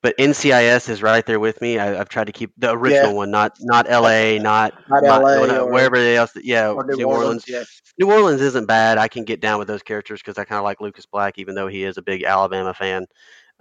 But 0.03 0.15
NCIS 0.19 0.87
is 0.89 1.01
right 1.01 1.25
there 1.25 1.39
with 1.39 1.59
me. 1.61 1.79
I, 1.79 1.99
I've 1.99 2.09
tried 2.09 2.25
to 2.27 2.31
keep 2.31 2.51
the 2.57 2.71
original 2.73 3.09
Yeah. 3.11 3.15
one, 3.17 3.31
not 3.31 3.57
not 3.61 3.89
LA, 3.89 4.37
not, 4.37 4.73
Not 4.87 5.03
not- 5.03 5.21
LA 5.23 5.39
what- 5.39 5.49
or- 5.49 5.71
wherever 5.71 5.95
else. 5.95 6.31
Yeah, 6.43 6.69
Or 6.69 6.83
New, 6.85 7.05
Orleans. 7.05 7.45
Yeah. 7.47 7.63
New 7.99 8.11
Orleans 8.11 8.41
isn't 8.41 8.67
bad. 8.67 8.99
I 8.99 9.07
can 9.07 9.23
get 9.23 9.39
down 9.41 9.57
with 9.57 9.67
those 9.67 9.81
characters 9.81 10.19
because 10.21 10.37
I 10.37 10.43
kind 10.43 10.59
of 10.59 10.63
like 10.63 10.79
Lucas 10.79 11.07
Black, 11.07 11.39
even 11.39 11.55
though 11.55 11.67
he 11.67 11.83
is 11.85 11.97
a 11.97 12.03
big 12.03 12.23
Alabama 12.23 12.73
fan, 12.73 13.07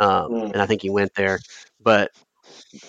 um, 0.01 0.31
Mm. 0.33 0.53
and 0.53 0.61
I 0.61 0.67
think 0.67 0.83
he 0.83 0.91
went 0.91 1.15
there. 1.15 1.39
But 1.81 2.11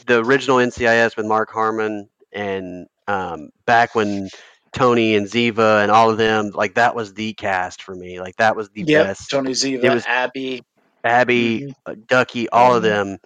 the 0.05 0.19
original 0.21 0.57
NCIS 0.57 1.15
with 1.15 1.25
Mark 1.25 1.49
Harmon 1.49 2.09
and 2.33 2.87
um, 3.07 3.49
back 3.65 3.95
when 3.95 4.29
Tony 4.73 5.15
and 5.15 5.27
Ziva 5.27 5.81
and 5.83 5.91
all 5.91 6.09
of 6.09 6.17
them, 6.17 6.51
like 6.53 6.75
that 6.75 6.95
was 6.95 7.13
the 7.13 7.33
cast 7.33 7.81
for 7.83 7.95
me. 7.95 8.19
Like 8.19 8.35
that 8.37 8.55
was 8.55 8.69
the 8.69 8.83
Yep. 8.85 9.05
best. 9.05 9.29
Tony 9.29 9.51
Ziva, 9.51 9.83
It 9.83 9.89
was- 9.89 10.05
Abby. 10.05 10.61
Abby, 11.03 11.61
Mhm. 11.61 11.73
uh, 11.85 11.95
Ducky, 12.07 12.49
all 12.49 12.75
of 12.75 12.81
Mhm. 12.81 12.85
them. 12.87 13.17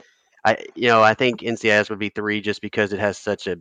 I 0.46 0.58
you 0.76 0.88
know 0.88 1.02
I 1.04 1.14
think 1.14 1.42
NCIS 1.44 1.90
would 1.90 2.00
be 2.00 2.10
three 2.10 2.42
just 2.42 2.62
because 2.62 2.94
it 2.94 3.00
has 3.00 3.18
such 3.18 3.48
a 3.48 3.58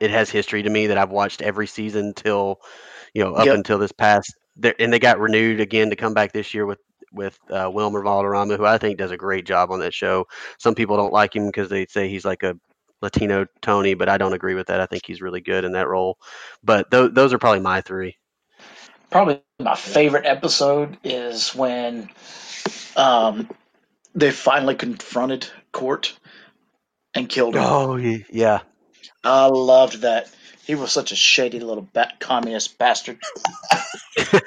it 0.00 0.10
has 0.10 0.30
history 0.30 0.62
to 0.62 0.70
me 0.70 0.86
that 0.88 0.98
I've 0.98 1.10
watched 1.10 1.42
every 1.42 1.66
season 1.66 2.14
till 2.14 2.60
you 3.14 3.24
know 3.24 3.34
up 3.34 3.46
Yep. 3.46 3.54
until 3.56 3.78
this 3.78 3.92
past 3.92 4.32
there, 4.56 4.74
and 4.78 4.92
they 4.92 4.98
got 4.98 5.18
renewed 5.20 5.60
again 5.60 5.90
to 5.90 5.96
come 5.96 6.14
back 6.14 6.32
this 6.32 6.54
year 6.54 6.66
with 6.66 6.78
with 7.12 7.38
uh, 7.50 7.70
Wilmer 7.72 8.02
Valderrama 8.02 8.56
who 8.56 8.64
I 8.66 8.78
think 8.78 8.98
does 8.98 9.10
a 9.10 9.16
great 9.16 9.46
job 9.46 9.70
on 9.70 9.80
that 9.80 9.94
show. 9.94 10.26
Some 10.58 10.74
people 10.74 10.96
don't 10.96 11.12
like 11.12 11.34
him 11.34 11.46
because 11.46 11.68
they 11.68 11.86
say 11.86 12.08
he's 12.08 12.24
like 12.24 12.42
a 12.42 12.54
Latino 13.02 13.46
Tony, 13.62 13.94
but 13.94 14.08
I 14.08 14.18
don't 14.18 14.32
agree 14.32 14.54
with 14.54 14.68
that. 14.68 14.80
I 14.80 14.86
think 14.86 15.04
he's 15.06 15.22
really 15.22 15.40
good 15.40 15.64
in 15.64 15.72
that 15.72 15.88
role. 15.88 16.18
But 16.62 16.90
th- 16.90 17.12
those 17.12 17.32
are 17.32 17.38
probably 17.38 17.60
my 17.60 17.80
three. 17.80 18.16
Probably 19.10 19.42
my 19.60 19.74
favorite 19.74 20.26
episode 20.26 20.98
is 21.02 21.54
when 21.54 22.10
um, 22.96 23.48
they 24.14 24.30
finally 24.30 24.74
confronted 24.74 25.48
Kort 25.72 26.12
and 27.14 27.28
killed 27.28 27.54
him. 27.54 27.62
Oh 27.64 27.96
ye- 27.96 28.26
yeah, 28.30 28.60
I 29.24 29.46
loved 29.46 30.02
that. 30.02 30.30
He 30.66 30.74
was 30.74 30.92
such 30.92 31.12
a 31.12 31.16
shady 31.16 31.60
little 31.60 31.88
ba- 31.94 32.12
communist 32.20 32.76
bastard. 32.76 33.18
we'll 34.32 34.42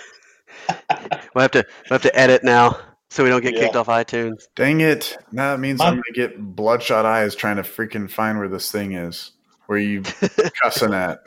have 1.37 1.51
to 1.51 1.65
we'll 1.89 1.95
have 1.95 2.01
to 2.03 2.15
edit 2.19 2.43
now 2.43 2.77
so 3.11 3.25
we 3.25 3.29
don't 3.29 3.41
get 3.41 3.53
Yeah. 3.53 3.59
kicked 3.59 3.75
off 3.75 3.87
iTunes. 3.87 4.43
Dang 4.55 4.79
it. 4.79 5.17
That 5.33 5.59
means 5.59 5.79
My- 5.79 5.87
I'm 5.87 5.95
going 5.95 6.03
to 6.07 6.13
get 6.13 6.39
bloodshot 6.55 7.05
eyes 7.05 7.35
trying 7.35 7.57
to 7.57 7.61
freaking 7.63 8.09
find 8.09 8.39
where 8.39 8.47
this 8.47 8.71
thing 8.71 8.93
is. 8.93 9.31
Where 9.65 9.77
you 9.77 10.01
cussing 10.63 10.93
at? 10.93 11.19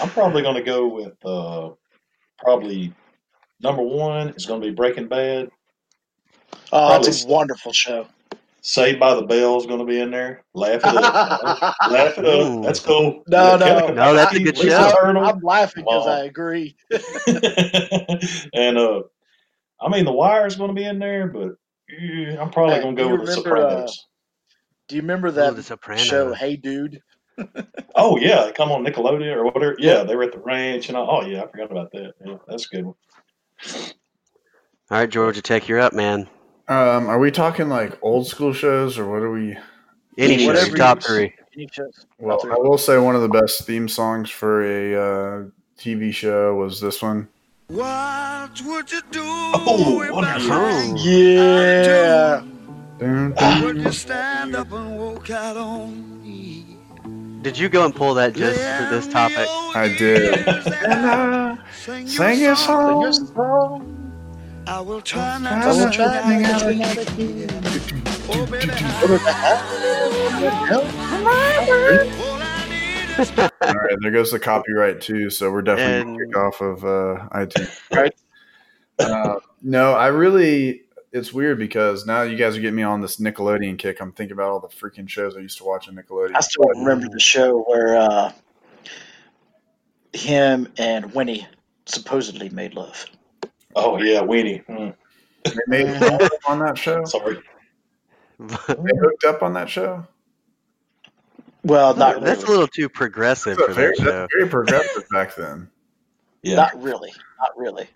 I'm 0.00 0.10
probably 0.10 0.42
going 0.42 0.56
to 0.56 0.62
go 0.62 0.88
with 0.88 1.14
uh, 1.24 1.70
probably 2.38 2.92
number 3.60 3.82
one 3.82 4.30
is 4.30 4.46
going 4.46 4.60
to 4.60 4.66
be 4.68 4.74
Breaking 4.74 5.06
Bad. 5.06 5.48
Oh, 6.72 6.96
it's 6.96 7.22
Probably- 7.22 7.22
a 7.32 7.36
wonderful 7.36 7.72
show. 7.72 8.06
Saved 8.62 9.00
by 9.00 9.14
the 9.14 9.22
Bell 9.22 9.56
is 9.58 9.64
going 9.64 9.78
to 9.78 9.86
be 9.86 10.00
in 10.00 10.10
there. 10.10 10.44
Laugh 10.54 10.80
it 10.84 10.84
up. 10.84 11.74
Laugh 11.90 12.18
it 12.18 12.24
Ooh. 12.26 12.62
That's 12.62 12.80
cool. 12.80 13.22
No, 13.26 13.56
no. 13.56 13.64
Kevin 13.64 13.94
No, 13.94 14.12
that's 14.12 14.34
a 14.34 14.38
good 14.40 14.58
Lisa 14.58 14.70
show. 14.70 14.92
Turtle. 15.00 15.24
I'm 15.24 15.40
laughing 15.40 15.84
because 15.84 16.06
I 16.06 16.24
agree. 16.24 16.76
and 18.52 18.76
uh, 18.76 19.02
I 19.80 19.88
mean, 19.88 20.04
The 20.04 20.12
Wire 20.12 20.46
is 20.46 20.56
going 20.56 20.68
to 20.68 20.74
be 20.74 20.84
in 20.84 20.98
there, 20.98 21.26
but 21.28 21.52
eh, 21.90 22.36
I'm 22.38 22.50
probably 22.50 22.80
going 22.80 22.96
to 22.96 23.02
go 23.02 23.08
you 23.08 23.16
with 23.16 23.26
The 23.26 23.40
remember, 23.42 23.56
uh, 23.56 23.70
Sopranos. 23.70 24.06
Do 24.88 24.96
you 24.96 25.02
remember 25.02 25.28
Oh, 25.28 25.32
that 25.32 25.56
The 25.56 25.62
Sopranos. 25.62 26.02
show, 26.04 26.32
Hey 26.34 26.56
Dude? 26.56 27.00
Oh 27.96 28.16
yeah, 28.18 28.44
they 28.44 28.52
come 28.52 28.70
on 28.70 28.84
Nickelodeon 28.84 29.34
or 29.34 29.44
whatever. 29.44 29.74
Yeah, 29.78 30.02
they 30.04 30.14
were 30.14 30.22
at 30.24 30.32
the 30.32 30.38
ranch 30.38 30.88
and 30.88 30.96
all. 30.96 31.08
Oh 31.22 31.26
yeah, 31.26 31.42
I 31.42 31.50
forgot 31.50 31.70
about 31.70 31.90
that. 31.92 32.12
Yeah, 32.24 32.36
that's 32.46 32.66
a 32.66 32.76
good 32.76 32.84
one. 32.86 32.94
All 34.90 34.98
right, 34.98 35.08
Georgia 35.10 35.42
Tech, 35.42 35.68
you're 35.68 35.80
up, 35.80 35.92
man. 35.92 36.28
um, 36.68 37.08
are 37.08 37.18
we 37.18 37.30
talking 37.30 37.68
like 37.68 37.98
old 38.02 38.26
school 38.26 38.52
shows 38.52 38.98
or 38.98 39.08
what 39.10 39.22
are 39.22 39.30
we? 39.30 39.56
Any 40.18 40.44
show, 40.44 40.64
top 40.76 40.98
you- 40.98 41.02
three. 41.02 41.34
Well, 42.18 42.40
I 42.50 42.56
will 42.58 42.78
say 42.78 42.96
one 42.98 43.16
of 43.16 43.22
the 43.22 43.28
best 43.28 43.66
theme 43.66 43.88
songs 43.88 44.30
for 44.30 44.62
a 44.62 44.94
uh, 44.94 45.44
TV 45.78 46.12
show 46.12 46.54
was 46.54 46.80
this 46.80 47.02
one. 47.02 47.28
What 47.70 48.60
would 48.62 48.90
you 48.90 49.00
do 49.12 49.22
Oh, 49.22 50.02
if 50.02 50.10
I 50.10 50.12
wonderful. 50.12 50.98
Yeah. 50.98 52.42
Dun, 52.98 53.32
out? 53.38 53.62
Would 53.64 53.76
you 53.78 53.92
stand 53.92 54.56
up 54.56 54.72
and 54.72 54.98
walk 54.98 55.30
out 55.30 55.56
on 55.56 56.20
me? 56.20 56.66
Did 57.42 57.56
you 57.56 57.68
go 57.68 57.84
and 57.84 57.94
pull 57.94 58.14
that 58.14 58.34
just 58.34 58.58
for 58.60 58.90
this 58.90 59.06
topic? 59.06 59.46
I 59.76 59.94
did. 59.96 60.48
And 60.48 61.06
I 61.06 61.58
Sing 61.72 62.08
sang 62.08 62.40
your 62.40 62.52
a 62.54 62.56
song. 62.56 63.12
song. 63.12 63.96
I 64.66 64.80
will 64.80 65.00
try 65.00 65.38
not 65.38 65.62
to 65.62 65.72
sing 65.72 66.02
out 66.02 66.18
to 66.58 66.68
again. 66.68 67.62
Oh, 68.32 68.46
baby, 68.46 68.70
all 70.74 71.28
I 71.28 71.64
need 71.66 72.10
is 72.10 72.29
All 73.20 73.74
right, 73.74 73.96
there 74.00 74.10
goes 74.10 74.30
the 74.30 74.38
copyright 74.38 75.00
too. 75.00 75.30
So 75.30 75.50
we're 75.50 75.62
definitely 75.62 76.12
And- 76.12 76.32
kick 76.32 76.36
off 76.38 76.60
of 76.60 76.84
uh, 76.84 77.28
iTunes. 77.32 77.80
Right. 77.92 78.14
Uh, 78.98 79.40
no, 79.62 79.92
I 79.92 80.08
really. 80.08 80.82
It's 81.12 81.32
weird 81.32 81.58
because 81.58 82.06
now 82.06 82.22
you 82.22 82.36
guys 82.36 82.56
are 82.56 82.60
getting 82.60 82.76
me 82.76 82.82
on 82.84 83.00
this 83.00 83.16
Nickelodeon 83.16 83.76
kick. 83.78 84.00
I'm 84.00 84.12
thinking 84.12 84.32
about 84.32 84.50
all 84.50 84.60
the 84.60 84.68
freaking 84.68 85.08
shows 85.08 85.36
I 85.36 85.40
used 85.40 85.58
to 85.58 85.64
watch 85.64 85.88
on 85.88 85.96
Nickelodeon. 85.96 86.36
I 86.36 86.40
still 86.40 86.68
remember 86.68 87.08
the 87.10 87.18
show 87.18 87.62
where 87.62 87.96
uh, 87.96 88.32
him 90.12 90.68
and 90.78 91.12
Winnie 91.14 91.46
supposedly 91.86 92.48
made 92.50 92.74
love. 92.74 93.06
Oh 93.74 94.00
yeah, 94.00 94.20
Weenie. 94.20 94.64
Mm, 94.66 94.94
They 95.44 95.52
made 95.66 96.00
love 96.00 96.28
on 96.46 96.58
that 96.60 96.78
show. 96.78 97.04
sorry. 97.06 97.38
They 98.38 98.54
hooked 99.00 99.24
up 99.24 99.42
on 99.42 99.52
that 99.54 99.68
show. 99.68 100.06
Well, 101.62 101.94
not 101.94 102.22
That's 102.22 102.42
a 102.44 102.46
little 102.46 102.66
too 102.68 102.88
progressive 102.88 103.56
That's 103.58 103.68
for 103.68 103.74
very, 103.74 103.94
that 103.98 104.04
show. 104.04 104.04
that's 104.12 104.32
very 104.36 104.48
progressive 104.48 105.04
back 105.10 105.34
then. 105.34 105.68
Yeah. 106.42 106.56
Not 106.56 106.82
really. 106.82 107.12
Not 107.38 107.50
really. 107.58 107.86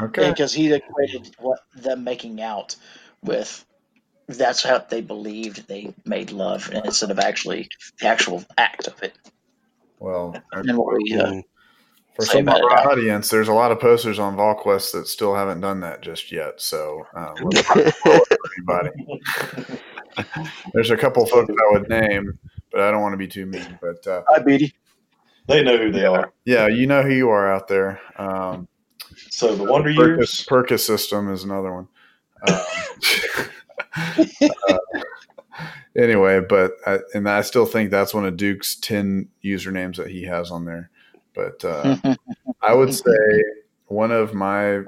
Okay. 0.00 0.30
Because 0.30 0.54
he 0.54 0.72
equated 0.72 1.28
what 1.38 1.58
them 1.76 2.04
making 2.04 2.40
out 2.40 2.74
with 3.22 3.66
that's 4.28 4.62
how 4.62 4.78
they 4.78 5.02
believed 5.02 5.68
they 5.68 5.92
made 6.06 6.30
love 6.32 6.70
instead 6.72 7.10
of 7.10 7.18
actually 7.18 7.68
the 8.00 8.06
actual 8.06 8.42
act 8.56 8.86
of 8.86 9.02
it. 9.02 9.12
Well, 9.98 10.34
And 10.52 10.78
what 10.78 10.94
we, 10.94 11.12
uh, 11.20 11.32
Mm. 11.32 11.42
for 12.16 12.24
some 12.24 12.48
of 12.48 12.54
our 12.54 12.88
audience, 12.90 13.28
there's 13.28 13.48
a 13.48 13.52
lot 13.52 13.72
of 13.72 13.78
posters 13.78 14.18
on 14.18 14.36
VolQuest 14.38 14.92
that 14.92 15.06
still 15.06 15.34
haven't 15.34 15.60
done 15.60 15.80
that 15.80 16.00
just 16.00 16.32
yet. 16.32 16.62
So, 16.62 17.06
we're 17.14 17.20
not 17.20 17.36
gonna 17.36 17.92
spoil 17.92 18.20
it 18.30 18.38
for 18.40 18.50
anybody. 18.56 20.50
There's 20.72 20.90
a 20.90 20.96
couple 20.96 21.26
folks 21.26 21.50
I 21.50 21.72
would 21.72 21.90
name, 21.90 22.38
but 22.72 22.80
I 22.80 22.90
don't 22.90 23.02
want 23.02 23.12
to 23.12 23.16
be 23.18 23.28
too 23.28 23.46
mean. 23.46 23.78
But 23.80 24.06
uh, 24.06 24.22
Hi, 24.28 24.38
Beatty. 24.42 24.74
They 25.48 25.62
know 25.62 25.76
who 25.76 25.90
they 25.90 26.04
are. 26.06 26.32
yeah, 26.44 26.68
you 26.68 26.86
know 26.86 27.02
who 27.02 27.12
you 27.12 27.28
are 27.28 27.52
out 27.52 27.66
there. 27.68 28.00
Um, 28.16 28.68
So 29.30 29.54
the 29.56 29.64
Wonder 29.64 29.90
Perkis, 29.90 29.96
Years. 30.16 30.46
Perkis 30.48 30.80
system 30.80 31.32
is 31.32 31.44
another 31.44 31.72
one. 31.72 31.88
Um, 32.48 32.60
uh, 34.68 34.78
anyway, 35.96 36.40
but 36.48 36.72
I, 36.86 36.98
and 37.14 37.28
I 37.28 37.42
still 37.42 37.66
think 37.66 37.90
that's 37.90 38.14
one 38.14 38.24
of 38.24 38.36
Duke's 38.36 38.76
ten 38.76 39.28
usernames 39.44 39.96
that 39.96 40.08
he 40.08 40.24
has 40.24 40.50
on 40.50 40.64
there. 40.64 40.90
But 41.34 41.64
uh, 41.64 41.96
I 42.62 42.74
would 42.74 42.94
say 42.94 43.42
one 43.86 44.12
of 44.12 44.34
my 44.34 44.82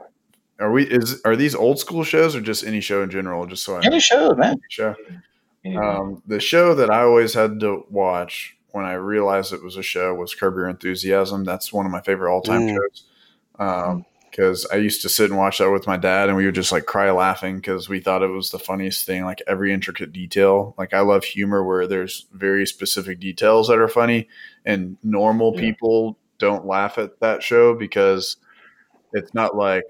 are 0.60 0.70
we 0.70 0.84
is 0.84 1.20
are 1.24 1.36
these 1.36 1.54
old 1.54 1.78
school 1.78 2.04
shows 2.04 2.36
or 2.36 2.40
just 2.40 2.64
any 2.64 2.80
show 2.80 3.02
in 3.02 3.10
general? 3.10 3.46
Just 3.46 3.64
so 3.64 3.76
I 3.76 3.80
know. 3.80 3.86
Any 3.86 4.00
show, 4.00 4.34
man. 4.34 4.56
show. 4.68 4.94
Um, 5.66 6.22
the 6.26 6.40
show 6.40 6.74
that 6.74 6.90
I 6.90 7.02
always 7.02 7.34
had 7.34 7.60
to 7.60 7.84
watch 7.90 8.56
when 8.72 8.84
I 8.84 8.94
realized 8.94 9.52
it 9.52 9.62
was 9.62 9.76
a 9.76 9.82
show 9.82 10.14
was 10.14 10.34
Curb 10.34 10.54
Your 10.56 10.68
Enthusiasm. 10.68 11.44
That's 11.44 11.72
one 11.72 11.86
of 11.86 11.92
my 11.92 12.00
favorite 12.02 12.32
all 12.32 12.42
time 12.42 12.62
Mm. 12.62 12.76
shows. 12.76 13.04
Um, 13.58 14.04
because 14.30 14.66
I 14.72 14.76
used 14.76 15.00
to 15.02 15.08
sit 15.08 15.30
and 15.30 15.38
watch 15.38 15.58
that 15.58 15.70
with 15.70 15.86
my 15.86 15.96
dad, 15.96 16.28
and 16.28 16.36
we 16.36 16.44
would 16.44 16.56
just 16.56 16.72
like 16.72 16.86
cry 16.86 17.08
laughing 17.12 17.54
because 17.54 17.88
we 17.88 18.00
thought 18.00 18.20
it 18.24 18.26
was 18.26 18.50
the 18.50 18.58
funniest 18.58 19.06
thing. 19.06 19.24
Like 19.24 19.40
every 19.46 19.72
intricate 19.72 20.12
detail. 20.12 20.74
Like 20.76 20.92
I 20.92 21.00
love 21.02 21.22
humor 21.22 21.62
where 21.62 21.86
there's 21.86 22.26
very 22.32 22.66
specific 22.66 23.20
details 23.20 23.68
that 23.68 23.78
are 23.78 23.86
funny, 23.86 24.26
and 24.64 24.96
normal 25.04 25.52
Yeah. 25.54 25.60
people 25.60 26.18
don't 26.38 26.66
laugh 26.66 26.98
at 26.98 27.20
that 27.20 27.44
show 27.44 27.76
because 27.76 28.36
it's 29.12 29.32
not 29.34 29.56
like, 29.56 29.84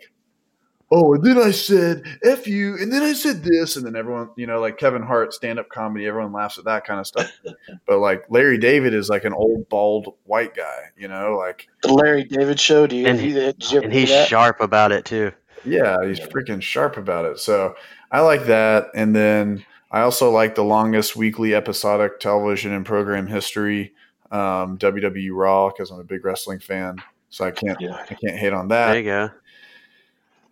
oh, 0.95 1.15
and 1.15 1.25
then 1.25 1.37
I 1.39 1.51
said 1.51 2.05
F 2.23 2.47
you, 2.47 2.77
and 2.79 2.93
then 2.93 3.03
I 3.03 3.13
said 3.13 3.43
this, 3.43 3.77
and 3.77 3.85
then 3.85 3.97
everyone, 3.97 4.31
you 4.37 4.47
know, 4.47 4.61
like 4.61 4.79
Kevin 4.79 5.03
Hart 5.03 5.35
stand 5.35 5.59
up 5.59 5.69
comedy, 5.69 6.07
everyone 6.07 6.33
laughs 6.33 6.59
at 6.59 6.65
that 6.67 6.87
kind 6.87 7.01
of 7.01 7.07
stuff. 7.07 7.31
but 7.87 7.99
like 7.99 8.25
Larry 8.31 8.59
David 8.59 8.95
is 8.95 9.09
like 9.09 9.25
an 9.25 9.33
old, 9.33 9.69
bald, 9.69 10.15
white 10.25 10.55
guy, 10.55 10.91
you 10.97 11.09
know, 11.09 11.37
like, 11.37 11.69
The 11.83 11.93
Larry 11.93 12.25
David 12.25 12.61
Show. 12.61 12.87
Do 12.87 12.97
you, 12.97 13.07
And 13.07 13.19
have 13.19 13.29
you, 13.29 13.35
did 13.35 13.73
you 13.73 13.81
And 13.83 13.93
he's 13.93 14.11
that? 14.11 14.29
sharp 14.29 14.61
about 14.61 14.93
it 14.93 15.05
too. 15.05 15.33
yeah, 15.65 15.97
he's 16.07 16.21
freaking 16.21 16.63
sharp 16.63 16.97
about 16.97 17.25
it. 17.25 17.39
So 17.41 17.75
I 18.13 18.21
like 18.21 18.47
that. 18.47 18.87
And 18.95 19.15
then 19.17 19.65
I 19.91 20.03
also 20.03 20.31
like 20.31 20.55
the 20.55 20.65
longest 20.65 21.17
weekly 21.17 21.55
episodic 21.55 22.21
television 22.21 22.73
and 22.73 22.87
program 22.87 23.27
history, 23.27 23.95
um, 24.31 24.79
WWE 24.79 25.31
Raw, 25.33 25.71
because 25.71 25.91
I'm 25.91 26.01
a 26.01 26.05
big 26.05 26.25
wrestling 26.25 26.61
fan. 26.61 26.99
So 27.31 27.45
I 27.45 27.51
can't, 27.51 27.81
Yeah. 27.81 27.97
I 27.97 28.15
can't 28.15 28.39
hate 28.39 28.53
on 28.53 28.69
that. 28.69 28.93
There 28.93 28.99
you 28.99 29.05
go. 29.05 29.31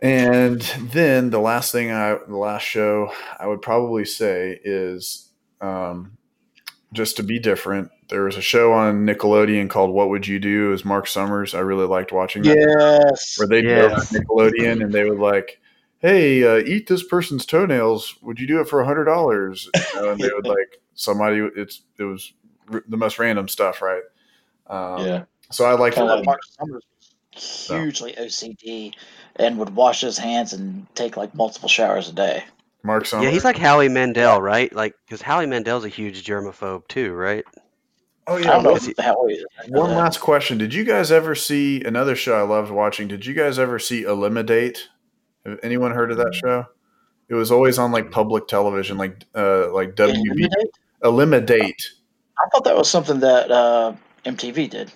And 0.02 0.60
then 0.90 1.30
the 1.30 1.38
last 1.38 1.70
thing 1.70 1.92
I, 1.92 2.18
the 2.26 2.36
last 2.36 2.62
show 2.62 3.12
I 3.38 3.46
would 3.46 3.62
probably 3.62 4.04
say 4.04 4.60
is 4.64 5.28
um, 5.60 6.18
just 6.92 7.16
to 7.18 7.22
be 7.22 7.38
different. 7.38 7.90
There 8.08 8.24
was 8.24 8.36
a 8.36 8.42
show 8.42 8.72
on 8.72 9.06
Nickelodeon 9.06 9.70
called 9.70 9.94
"What 9.94 10.08
Would 10.10 10.26
You 10.26 10.40
Do?" 10.40 10.72
as 10.72 10.84
Marc 10.84 11.06
Summers. 11.06 11.54
I 11.54 11.60
really 11.60 11.86
liked 11.86 12.10
watching 12.10 12.42
that. 12.42 12.56
Yes. 13.08 13.38
Where 13.38 13.46
they 13.46 13.62
Yes. 13.62 14.10
go 14.12 14.18
on 14.18 14.24
Nickelodeon 14.50 14.82
and 14.82 14.92
they 14.92 15.08
would 15.08 15.20
like, 15.20 15.60
"Hey, 16.00 16.42
uh, 16.44 16.56
eat 16.66 16.88
this 16.88 17.04
person's 17.04 17.46
toenails. 17.46 18.16
Would 18.22 18.40
you 18.40 18.48
do 18.48 18.60
it 18.60 18.68
for 18.68 18.80
a 18.80 18.84
hundred 18.84 19.04
dollars?" 19.04 19.70
You 19.94 20.00
know, 20.02 20.10
and 20.10 20.20
they 20.20 20.30
would 20.34 20.46
like 20.48 20.80
somebody. 20.94 21.48
It's 21.56 21.82
it 21.96 22.02
was 22.02 22.32
r- 22.72 22.82
the 22.88 22.96
most 22.96 23.20
random 23.20 23.46
stuff, 23.48 23.80
right? 23.80 24.02
Um, 24.66 25.06
yeah. 25.06 25.24
So 25.52 25.64
I 25.64 25.74
like 25.74 25.94
Kind 25.94 26.10
of 26.10 26.18
that. 26.18 26.26
Marc 26.26 26.40
Summers 26.44 26.82
was 27.34 27.66
hugely 27.68 28.12
OCD 28.14 28.94
and 29.36 29.58
would 29.58 29.74
wash 29.74 30.00
his 30.02 30.18
hands 30.18 30.52
and 30.52 30.86
take 30.94 31.16
like 31.16 31.34
multiple 31.34 31.68
showers 31.68 32.08
a 32.08 32.12
day. 32.12 32.44
Marc 32.84 33.06
Summers. 33.06 33.24
Yeah, 33.26 33.30
he's 33.30 33.44
like 33.44 33.56
Howie 33.56 33.88
Mandel, 33.88 34.42
right? 34.42 34.72
Like, 34.74 34.94
because 35.06 35.22
Howie 35.22 35.46
Mandel's 35.46 35.84
a 35.84 35.88
huge 35.88 36.24
germaphobe 36.24 36.88
too, 36.88 37.12
right? 37.12 37.44
oh 38.26 38.36
I 38.36 38.38
yeah. 38.38 38.44
don't 38.52 38.62
know 38.64 38.76
Is 38.76 38.86
he- 38.86 38.94
how 38.98 39.26
he 39.26 39.34
is. 39.34 39.44
One 39.68 39.90
last 39.90 40.20
question. 40.20 40.58
Did 40.58 40.72
you 40.74 40.84
guys 40.84 41.10
ever 41.12 41.34
see 41.34 41.82
another 41.84 42.14
show 42.16 42.34
I 42.38 42.42
loved 42.42 42.70
watching? 42.70 43.08
Did 43.08 43.24
you 43.26 43.34
guys 43.34 43.58
ever 43.58 43.78
see 43.78 44.02
Elimidate? 44.02 44.88
Have 45.46 45.58
anyone 45.62 45.92
heard 45.92 46.10
of 46.12 46.18
that 46.18 46.34
show? 46.34 46.66
It 47.28 47.34
was 47.34 47.50
always 47.50 47.78
on 47.78 47.90
like 47.92 48.10
public 48.10 48.46
television, 48.46 48.96
like 48.98 49.24
uh 49.34 49.72
like 49.72 49.94
WB 49.96 50.14
Elimidate? 50.24 50.70
Elimidate. 51.02 51.82
I 52.38 52.48
thought 52.50 52.64
that 52.64 52.76
was 52.76 52.88
something 52.90 53.20
that 53.20 53.50
uh, 53.50 53.94
MTV 54.24 54.70
did. 54.70 54.92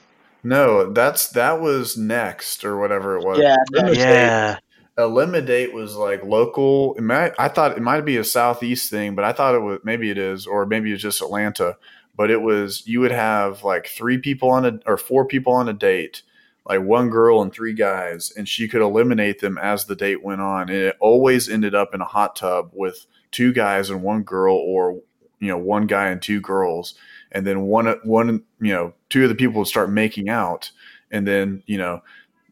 No, 0.47 0.93
that's 0.93 1.31
that 1.31 1.61
was 1.61 1.97
next 1.97 2.65
or 2.65 2.79
whatever 2.79 3.19
it 3.19 3.25
was. 3.25 3.39
Yeah, 3.41 3.57
Elimidate, 3.75 3.99
Yeah. 3.99 4.59
Elimidate 4.97 5.75
was 5.75 5.97
like 5.97 6.23
local. 6.23 6.95
Might, 7.01 7.33
I 7.37 7.49
thought 7.49 7.77
it 7.77 7.83
might 7.83 8.05
be 8.05 8.17
a 8.17 8.23
southeast 8.23 8.89
thing, 8.89 9.17
but 9.17 9.25
I 9.25 9.33
thought 9.33 9.57
it 9.57 9.61
was 9.61 9.81
maybe 9.83 10.09
it 10.09 10.19
is, 10.19 10.47
or 10.47 10.65
maybe 10.65 10.93
it's 10.93 11.03
just 11.03 11.21
Atlanta. 11.21 11.77
But 12.15 12.31
it 12.31 12.43
was 12.43 12.87
you 12.87 13.01
would 13.01 13.11
have 13.11 13.65
like 13.65 13.89
three 13.89 14.19
people 14.19 14.51
on 14.51 14.65
a 14.65 14.79
or 14.87 14.97
four 14.97 15.27
people 15.27 15.53
on 15.53 15.69
a 15.69 15.73
date, 15.73 16.23
like 16.65 16.81
one 16.81 17.11
girl 17.11 17.43
and 17.43 17.53
three 17.53 17.75
guys, 17.75 18.33
and 18.37 18.49
she 18.49 18.69
could 18.69 18.83
eliminate 18.83 19.41
them 19.41 19.59
as 19.59 19.87
the 19.87 19.97
date 19.97 20.23
went 20.23 20.41
on. 20.43 20.69
And 20.69 20.79
it 20.79 20.97
always 21.01 21.49
ended 21.49 21.75
up 21.75 21.93
in 21.93 22.01
a 22.01 22.07
hot 22.07 22.37
tub 22.37 22.71
with 22.73 23.05
two 23.33 23.53
guys 23.53 23.91
and 23.91 24.01
one 24.01 24.23
girl, 24.23 24.55
or 24.55 25.01
you 25.41 25.49
know 25.49 25.59
one 25.59 25.89
guy 25.89 26.07
and 26.07 26.23
two 26.23 26.41
girls, 26.41 26.95
and 27.33 27.47
then 27.47 27.63
one 27.63 27.87
one 28.05 28.43
you 28.61 28.73
know 28.73 28.93
two 29.11 29.23
of 29.25 29.29
the 29.29 29.35
people 29.35 29.59
would 29.59 29.69
start 29.69 29.91
making 29.91 30.29
out, 30.29 30.71
and 31.11 31.27
then 31.27 31.63
you 31.67 31.79
know 31.79 32.03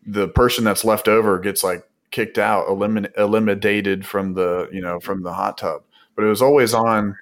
the 0.06 0.28
person 0.28 0.64
that's 0.64 0.84
left 0.84 1.08
over 1.08 1.38
gets 1.38 1.64
like 1.64 1.88
kicked 2.10 2.38
out, 2.38 2.66
elimin- 2.68 3.10
eliminated 3.18 4.06
from 4.06 4.34
the 4.34 4.68
you 4.72 4.80
know 4.80 5.00
from 5.00 5.22
the 5.22 5.32
hot 5.32 5.58
tub. 5.58 5.82
But 6.14 6.24
it 6.24 6.28
was 6.28 6.42
always 6.42 6.74
on 6.74 7.16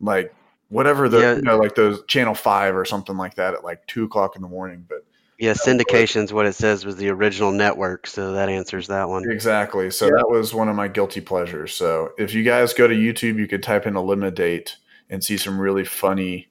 like 0.00 0.34
whatever 0.68 1.08
the 1.08 1.20
Yeah. 1.20 1.34
you 1.36 1.42
know 1.42 1.56
like 1.56 1.74
the 1.74 2.02
channel 2.08 2.34
five 2.34 2.76
or 2.76 2.84
something 2.84 3.16
like 3.16 3.36
that 3.36 3.54
at 3.54 3.64
like 3.64 3.86
two 3.86 4.04
o'clock 4.04 4.36
in 4.36 4.42
the 4.42 4.48
morning. 4.48 4.84
But 4.88 5.04
Yeah, 5.38 5.52
syndication's 5.52 6.32
what 6.32 6.44
it 6.46 6.54
says 6.54 6.84
was 6.84 6.96
the 6.96 7.08
original 7.10 7.52
network, 7.52 8.06
so 8.06 8.32
that 8.32 8.48
answers 8.48 8.88
that 8.88 9.08
one. 9.08 9.30
exactly, 9.30 9.90
so 9.90 10.06
that 10.06 10.28
was 10.28 10.52
one 10.52 10.68
of 10.68 10.74
my 10.76 10.88
guilty 10.88 11.20
pleasures. 11.20 11.72
So 11.74 12.12
if 12.18 12.34
you 12.34 12.42
guys 12.42 12.72
go 12.74 12.86
to 12.88 12.94
YouTube, 12.94 13.38
you 13.38 13.46
could 13.46 13.62
type 13.62 13.86
in 13.86 13.96
Elimidate 13.96 14.76
and 15.08 15.22
see 15.22 15.36
some 15.36 15.58
really 15.60 15.84
funny. 15.84 16.48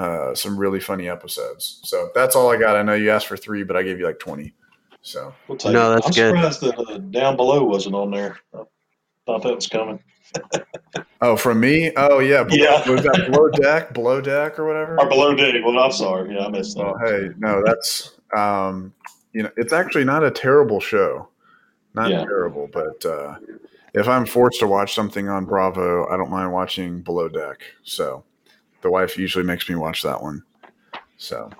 Uh, 0.00 0.34
some 0.34 0.56
really 0.56 0.80
funny 0.80 1.10
episodes. 1.10 1.80
So 1.84 2.08
that's 2.14 2.34
all 2.34 2.50
I 2.50 2.56
got. 2.56 2.74
I 2.74 2.82
know 2.82 2.94
you 2.94 3.10
asked 3.10 3.26
for 3.26 3.36
three, 3.36 3.64
but 3.64 3.76
I 3.76 3.82
gave 3.82 3.98
you 3.98 4.06
like 4.06 4.18
twenty. 4.18 4.54
So 5.02 5.34
We'll 5.46 5.58
take 5.58 5.72
No, 5.74 5.92
it. 5.92 5.96
that's 5.96 6.06
I'm 6.06 6.12
good. 6.32 6.34
surprised 6.52 6.60
that 6.62 6.78
uh, 6.90 6.98
down 7.10 7.36
below 7.36 7.64
wasn't 7.64 7.94
on 7.94 8.10
there. 8.10 8.38
I 8.54 8.62
thought 9.26 9.42
that 9.42 9.54
was 9.54 9.66
coming. 9.66 10.02
oh, 11.20 11.36
from 11.36 11.60
me, 11.60 11.92
oh 11.98 12.20
yeah, 12.20 12.44
below, 12.44 12.56
Yeah. 12.86 12.90
was 12.90 13.02
that 13.02 13.28
below 13.30 13.50
deck, 13.50 13.92
below 13.92 14.20
deck 14.22 14.58
or 14.58 14.66
whatever? 14.66 14.98
Or 14.98 15.06
below 15.06 15.34
deck. 15.34 15.54
Well, 15.62 15.78
I'm 15.78 15.92
sorry. 15.92 16.34
Yeah, 16.34 16.46
I 16.46 16.48
missed 16.48 16.78
that. 16.78 16.84
Well, 16.84 16.98
hey, 17.04 17.28
no, 17.38 17.62
that's 17.62 18.12
um, 18.34 18.94
you 19.34 19.42
know, 19.42 19.50
it's 19.58 19.74
actually 19.74 20.04
not 20.04 20.24
a 20.24 20.30
terrible 20.30 20.80
show, 20.80 21.28
not 21.94 22.08
Yeah. 22.10 22.24
terrible, 22.24 22.70
but 22.72 23.04
uh, 23.04 23.34
if 23.92 24.08
I'm 24.08 24.24
forced 24.24 24.60
to 24.60 24.66
watch 24.66 24.94
something 24.94 25.28
on 25.28 25.44
Bravo, 25.44 26.06
I 26.08 26.16
don't 26.16 26.30
mind 26.30 26.52
watching 26.54 27.02
Below 27.02 27.28
Deck. 27.28 27.58
So 27.82 28.24
the 28.82 28.90
wife 28.90 29.16
usually 29.18 29.44
makes 29.44 29.68
me 29.68 29.74
watch 29.74 30.02
that 30.02 30.22
one. 30.22 30.42
So 31.16 31.50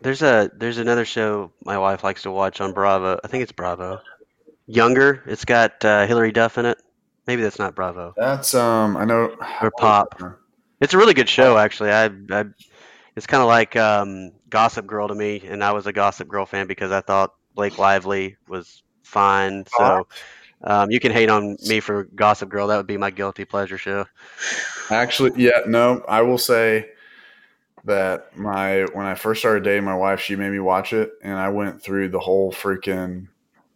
There's 0.00 0.22
a 0.22 0.50
there's 0.56 0.78
another 0.78 1.04
show 1.04 1.50
my 1.64 1.76
wife 1.78 2.04
likes 2.04 2.22
to 2.22 2.30
watch 2.30 2.60
on 2.60 2.72
Bravo. 2.72 3.18
I 3.24 3.28
think 3.28 3.42
it's 3.42 3.52
Bravo. 3.52 4.00
Younger. 4.66 5.22
It's 5.26 5.44
got 5.44 5.84
uh, 5.84 6.06
Hilary 6.06 6.30
Duff 6.32 6.58
in 6.58 6.66
it. 6.66 6.78
Maybe 7.26 7.42
that's 7.42 7.58
not 7.58 7.74
Bravo. 7.74 8.14
that's 8.16 8.54
um, 8.54 8.96
I 8.96 9.04
know 9.04 9.36
Or 9.60 9.70
Pop. 9.78 10.20
It's 10.80 10.94
a 10.94 10.98
really 10.98 11.14
good 11.14 11.28
show, 11.28 11.58
actually. 11.58 11.90
I, 11.90 12.06
I 12.30 12.44
it's 13.16 13.26
kind 13.26 13.42
of 13.42 13.48
like 13.48 13.74
um, 13.76 14.30
Gossip 14.48 14.86
Girl 14.86 15.08
to 15.08 15.14
me, 15.14 15.42
and 15.44 15.64
I 15.64 15.72
was 15.72 15.86
a 15.86 15.92
Gossip 15.92 16.28
Girl 16.28 16.46
fan 16.46 16.66
because 16.68 16.92
I 16.92 17.00
thought 17.00 17.34
Blake 17.54 17.76
Lively 17.78 18.36
was 18.46 18.82
fine. 19.02 19.64
So 19.76 20.06
um, 20.62 20.90
you 20.90 21.00
can 21.00 21.12
hate 21.12 21.28
on 21.28 21.56
me 21.66 21.80
for 21.80 22.04
Gossip 22.14 22.48
Girl. 22.48 22.66
That 22.66 22.76
would 22.76 22.86
be 22.86 22.96
my 22.96 23.10
guilty 23.10 23.44
pleasure 23.44 23.78
show. 23.78 24.06
Actually, 24.90 25.32
yeah, 25.36 25.60
no, 25.66 26.02
I 26.08 26.22
will 26.22 26.38
say 26.38 26.90
that 27.84 28.36
my 28.36 28.82
when 28.92 29.06
I 29.06 29.14
first 29.14 29.40
started 29.40 29.64
dating 29.64 29.84
my 29.84 29.94
wife, 29.94 30.20
she 30.20 30.36
made 30.36 30.50
me 30.50 30.58
watch 30.60 30.92
it, 30.92 31.12
and 31.22 31.34
I 31.38 31.48
went 31.48 31.80
through 31.80 32.08
the 32.08 32.18
whole 32.18 32.52
freaking 32.52 33.28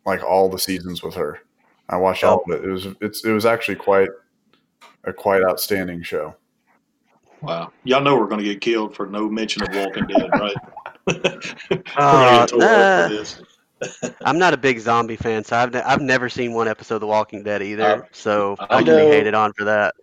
like 0.05 0.23
all 0.23 0.49
the 0.49 0.59
seasons 0.59 1.03
with 1.03 1.15
her. 1.15 1.41
I 1.89 1.97
watched 1.97 2.25
all 2.25 2.43
of 2.47 2.51
it. 2.51 2.65
It 2.65 2.71
was 2.71 2.87
it's 3.01 3.25
it 3.25 3.31
was 3.33 3.47
actually 3.47 3.77
quite 3.77 4.09
a 5.05 5.13
quite 5.13 5.43
outstanding 5.43 6.03
show. 6.03 6.35
Wow. 7.43 7.73
Y'all 7.85 8.01
know 8.03 8.17
we're 8.17 8.29
going 8.29 8.39
to 8.39 8.45
get 8.45 8.61
killed 8.61 8.95
for 8.95 9.07
no 9.07 9.29
mention 9.29 9.63
of 9.63 9.75
Walking 9.75 10.07
Dead, 10.07 10.31
right? 10.33 10.57
we're 11.07 11.15
going 11.19 11.43
to 11.73 11.83
Uh, 11.97 12.47
get 12.47 12.49
tore 12.49 12.63
up 12.63 13.11
nah. 13.11 13.45
For 13.83 14.09
this. 14.09 14.17
I'm 14.25 14.39
not 14.39 14.55
a 14.55 14.57
big 14.57 14.79
zombie 14.81 15.17
fan, 15.17 15.45
so 15.45 15.57
I've 15.57 15.73
ne- 15.73 15.83
I've 15.83 16.01
never 16.01 16.29
seen 16.29 16.53
one 16.55 16.69
episode 16.69 16.97
of 16.97 17.01
The 17.03 17.07
Walking 17.07 17.43
Dead 17.43 17.63
either. 17.63 17.85
Uh, 17.85 18.03
so 18.13 18.57
I 18.59 18.79
I 18.79 18.83
can 18.83 18.97
be 18.97 19.07
know. 19.07 19.11
hated 19.11 19.35
on 19.35 19.53
for 19.55 19.65
that. 19.65 19.95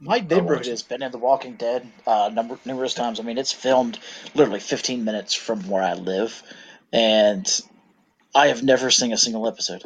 My 0.00 0.18
neighborhood 0.18 0.66
has 0.66 0.82
been 0.82 1.02
in 1.02 1.12
The 1.12 1.18
Walking 1.18 1.54
Dead 1.54 1.90
uh, 2.06 2.30
number 2.32 2.58
numerous 2.64 2.94
times. 2.94 3.20
I 3.20 3.22
mean, 3.22 3.38
it's 3.38 3.52
filmed 3.52 3.98
literally 4.34 4.60
15 4.60 5.04
minutes 5.04 5.34
from 5.34 5.68
where 5.68 5.82
I 5.82 5.94
live, 5.94 6.42
and 6.92 7.46
I 8.34 8.48
have 8.48 8.62
never 8.62 8.90
seen 8.90 9.12
a 9.12 9.16
single 9.16 9.46
episode. 9.48 9.84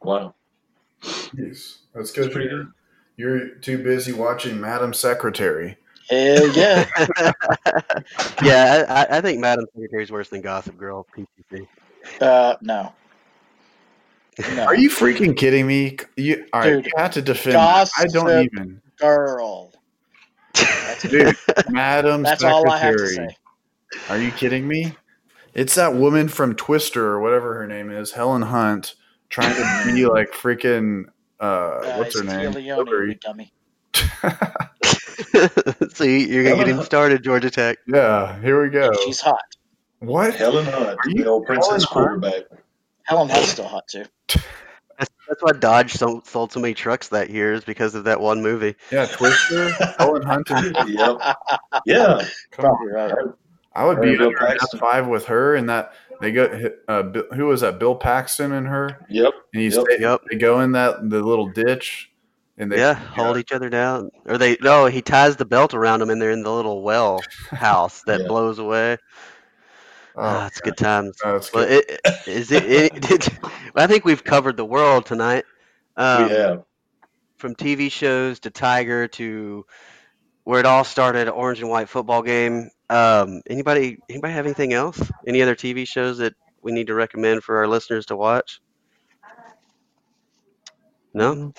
Wow. 0.00 0.34
Jeez. 1.02 1.78
That's 1.94 2.10
It's 2.10 2.12
good. 2.12 2.32
pretty 2.32 2.48
You're, 2.48 2.64
good. 2.64 2.72
you're 3.16 3.48
too 3.56 3.82
busy 3.82 4.12
watching 4.12 4.60
Madam 4.60 4.94
Secretary. 4.94 5.76
Hell 6.08 6.48
yeah! 6.52 6.86
yeah, 8.42 8.84
I, 9.10 9.18
I 9.18 9.20
think 9.22 9.40
Madam 9.40 9.64
Secretary 9.74 10.02
is 10.02 10.12
worse 10.12 10.28
than 10.28 10.42
Gossip 10.42 10.76
Girl. 10.76 11.06
PCC. 11.16 11.66
Uh, 12.20 12.56
no, 12.60 12.92
no, 14.54 14.64
Are 14.64 14.74
you 14.76 14.90
freaking 14.90 15.36
kidding 15.36 15.66
me? 15.66 15.96
You, 16.16 16.46
all 16.52 16.60
right, 16.60 16.70
Dude, 16.70 16.86
you 16.86 16.92
have 16.96 17.12
to 17.12 17.22
defend. 17.22 17.56
I 17.56 17.86
don't 18.08 18.44
even. 18.44 18.80
girl. 18.98 19.72
That's, 20.54 21.02
Dude, 21.02 21.36
Madam 21.68 22.22
that's 22.22 22.40
Secretary. 22.42 22.52
all 22.52 22.70
I 22.70 22.78
have 22.78 22.96
to 22.96 23.08
say. 23.08 23.36
Are 24.08 24.18
you 24.18 24.30
kidding 24.32 24.66
me? 24.66 24.96
It's 25.54 25.74
that 25.76 25.94
woman 25.94 26.28
from 26.28 26.54
Twister 26.56 27.06
or 27.06 27.20
whatever 27.20 27.54
her 27.54 27.66
name 27.66 27.90
is, 27.90 28.12
Helen 28.12 28.42
Hunt, 28.42 28.94
trying 29.28 29.54
to 29.54 29.92
be 29.92 30.04
like 30.12 30.32
freaking 30.32 31.04
uh, 31.40 31.44
Uh, 31.44 31.96
what's 31.96 32.18
her 32.18 32.24
name? 32.24 32.52
Leoni, 32.52 32.90
you 33.08 33.14
dummy. 33.14 33.52
See, 35.94 36.26
you're 36.28 36.44
gonna 36.44 36.64
get 36.72 36.84
started, 36.84 37.22
Georgia 37.22 37.50
Tech. 37.50 37.78
yeah, 37.86 38.40
here 38.40 38.62
we 38.62 38.68
go. 38.70 38.90
She's 39.04 39.20
hot. 39.20 39.38
What? 40.06 40.34
Helen 40.34 40.64
Hunt, 40.66 40.86
Are 40.98 41.10
you 41.10 41.24
the 41.24 41.30
old 41.30 41.46
princess 41.46 41.84
Helen 41.90 42.08
Hunt? 42.20 42.22
quarterback. 42.22 42.60
Helen 43.04 43.28
Hunt's 43.28 43.48
still 43.50 43.66
hot 43.68 43.86
too. 43.88 44.04
That's, 44.96 45.10
that's 45.28 45.42
why 45.42 45.50
Dodge 45.58 45.92
sold, 45.94 46.24
sold 46.24 46.52
so 46.52 46.60
many 46.60 46.72
trucks 46.72 47.08
that 47.08 47.28
year 47.28 47.52
is 47.52 47.64
because 47.64 47.96
of 47.96 48.04
that 48.04 48.20
one 48.20 48.40
movie. 48.40 48.76
Yeah, 48.92 49.06
Twister. 49.06 49.70
Helen 49.98 50.22
Hunt. 50.22 50.48
Yep. 50.48 51.18
Yeah. 51.84 52.20
come 52.52 52.64
on. 52.66 52.76
Probably 52.76 52.92
right. 52.92 53.12
I 53.74 53.84
would 53.86 53.98
Or 53.98 54.02
be 54.02 54.16
Bill 54.16 54.28
under 54.28 54.38
an 54.46 54.56
Paxton. 54.56 54.78
F5 54.78 55.08
with 55.10 55.24
her, 55.26 55.56
and 55.56 55.68
that 55.68 55.94
they 56.20 56.30
go. 56.30 56.70
Uh, 56.86 57.02
who 57.34 57.46
was 57.46 57.62
that? 57.62 57.80
Bill 57.80 57.96
Paxton 57.96 58.52
and 58.52 58.68
her, 58.68 59.04
Yep. 59.08 59.32
and 59.52 59.62
you 59.64 59.70
Yep. 59.70 59.84
stay, 59.84 59.96
Yep. 60.00 60.20
they 60.30 60.36
go 60.36 60.60
in 60.60 60.70
that 60.72 61.10
the 61.10 61.20
little 61.20 61.48
ditch, 61.48 62.12
and 62.56 62.70
they 62.70 62.78
yeah, 62.78 62.94
hold 62.94 63.36
each 63.36 63.50
other 63.50 63.68
down. 63.68 64.10
Or 64.26 64.38
they 64.38 64.56
no, 64.60 64.86
he 64.86 65.02
ties 65.02 65.34
the 65.34 65.44
belt 65.44 65.74
around 65.74 65.98
them 65.98 66.10
and 66.10 66.22
they're 66.22 66.30
in 66.30 66.44
the 66.44 66.52
little 66.52 66.82
well 66.82 67.20
house 67.50 68.02
that 68.06 68.20
Yeah. 68.20 68.28
blows 68.28 68.60
away. 68.60 68.96
Oh, 70.16 70.22
Ah, 70.22 70.46
it's 70.46 70.60
good 70.60 70.76
times. 70.76 71.16
oh, 71.24 71.32
that's 71.32 71.52
Well, 71.52 71.66
good. 71.66 71.84
it, 71.88 72.00
is 72.26 72.52
it, 72.52 72.64
it, 72.64 73.10
it, 73.10 73.28
I 73.74 73.86
think 73.86 74.04
we've 74.04 74.22
covered 74.22 74.56
the 74.56 74.64
world 74.64 75.06
tonight. 75.06 75.44
Um, 75.96 76.28
we 76.28 76.34
have. 76.34 76.64
From 77.38 77.54
TV 77.54 77.90
shows 77.90 78.40
to 78.40 78.50
Tiger 78.50 79.08
to 79.08 79.64
where 80.44 80.60
it 80.60 80.66
all 80.66 80.84
started, 80.84 81.28
orange 81.28 81.60
and 81.60 81.68
white 81.70 81.88
football 81.88 82.22
game. 82.22 82.70
Um, 82.90 83.42
anybody, 83.48 83.98
anybody 84.08 84.32
have 84.34 84.46
anything 84.46 84.72
else? 84.72 85.00
Any 85.26 85.42
other 85.42 85.54
TV 85.54 85.86
shows 85.86 86.18
that 86.18 86.34
we 86.62 86.72
need 86.72 86.86
to 86.86 86.94
recommend 86.94 87.42
for 87.42 87.58
our 87.58 87.66
listeners 87.68 88.06
to 88.06 88.16
watch? 88.16 88.60
No. 91.12 91.52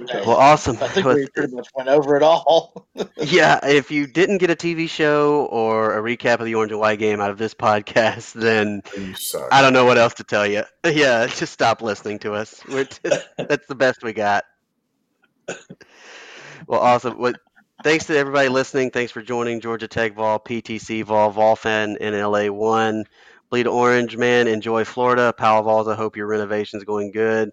Okay. 0.00 0.22
Well, 0.26 0.36
awesome. 0.36 0.76
I 0.80 0.88
think 0.88 1.06
we 1.06 1.26
pretty 1.34 1.54
much 1.54 1.68
went 1.74 1.88
over 1.88 2.16
it 2.16 2.22
all. 2.22 2.88
yeah, 3.16 3.64
if 3.64 3.90
you 3.90 4.06
didn't 4.06 4.38
get 4.38 4.50
a 4.50 4.56
TV 4.56 4.88
show 4.88 5.46
or 5.46 5.96
a 5.96 6.02
recap 6.02 6.40
of 6.40 6.46
the 6.46 6.54
orange 6.56 6.72
and 6.72 6.80
white 6.80 6.98
game 6.98 7.20
out 7.20 7.30
of 7.30 7.38
this 7.38 7.54
podcast, 7.54 8.32
then 8.32 8.82
I 9.52 9.62
don't 9.62 9.72
know 9.72 9.84
what 9.84 9.98
else 9.98 10.14
to 10.14 10.24
tell 10.24 10.46
you. 10.46 10.62
Yeah, 10.84 11.26
just 11.26 11.52
stop 11.52 11.80
listening 11.80 12.18
to 12.20 12.34
us. 12.34 12.62
We're 12.68 12.86
that's 13.38 13.66
the 13.66 13.74
best 13.74 14.02
we 14.02 14.12
got. 14.12 14.44
Well, 16.66 16.80
awesome. 16.80 17.18
Well, 17.18 17.32
thanks 17.82 18.06
to 18.06 18.16
everybody 18.16 18.48
listening. 18.48 18.90
Thanks 18.90 19.10
for 19.12 19.22
joining 19.22 19.60
Georgia 19.60 19.88
Tech 19.88 20.14
Vol, 20.14 20.38
PTC 20.40 21.04
Vol, 21.04 21.32
Volfan, 21.32 21.96
and 22.00 22.16
LA 22.16 22.46
One. 22.46 23.04
Bleed 23.50 23.66
Orange, 23.66 24.16
man. 24.16 24.46
Enjoy 24.48 24.84
Florida. 24.84 25.32
Powell 25.36 25.62
Vols, 25.62 25.88
I 25.88 25.94
hope 25.94 26.16
your 26.16 26.26
renovation's 26.26 26.84
going 26.84 27.12
good. 27.12 27.50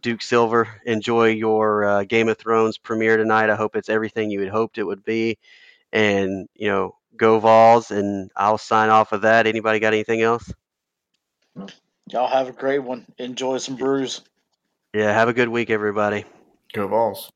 Duke 0.00 0.22
Silver, 0.22 0.68
enjoy 0.86 1.28
your 1.30 1.84
uh, 1.84 2.04
Game 2.04 2.28
of 2.28 2.38
Thrones 2.38 2.78
premiere 2.78 3.16
tonight. 3.16 3.50
I 3.50 3.56
hope 3.56 3.76
it's 3.76 3.88
everything 3.88 4.30
you 4.30 4.40
had 4.40 4.48
hoped 4.48 4.78
it 4.78 4.84
would 4.84 5.04
be. 5.04 5.38
And, 5.92 6.48
you 6.54 6.68
know, 6.68 6.96
go 7.16 7.38
Vols. 7.40 7.90
And 7.90 8.30
I'll 8.36 8.58
sign 8.58 8.90
off 8.90 9.12
with 9.12 9.22
that. 9.22 9.46
Anybody 9.46 9.78
got 9.80 9.92
anything 9.92 10.22
else? 10.22 10.52
Y'all 12.10 12.28
have 12.28 12.48
a 12.48 12.52
great 12.52 12.78
one. 12.78 13.06
Enjoy 13.18 13.58
some 13.58 13.76
brews. 13.76 14.22
Yeah, 14.94 15.12
have 15.12 15.28
a 15.28 15.34
good 15.34 15.48
week, 15.48 15.70
everybody. 15.70 16.24
Go 16.72 16.88
Vols. 16.88 17.30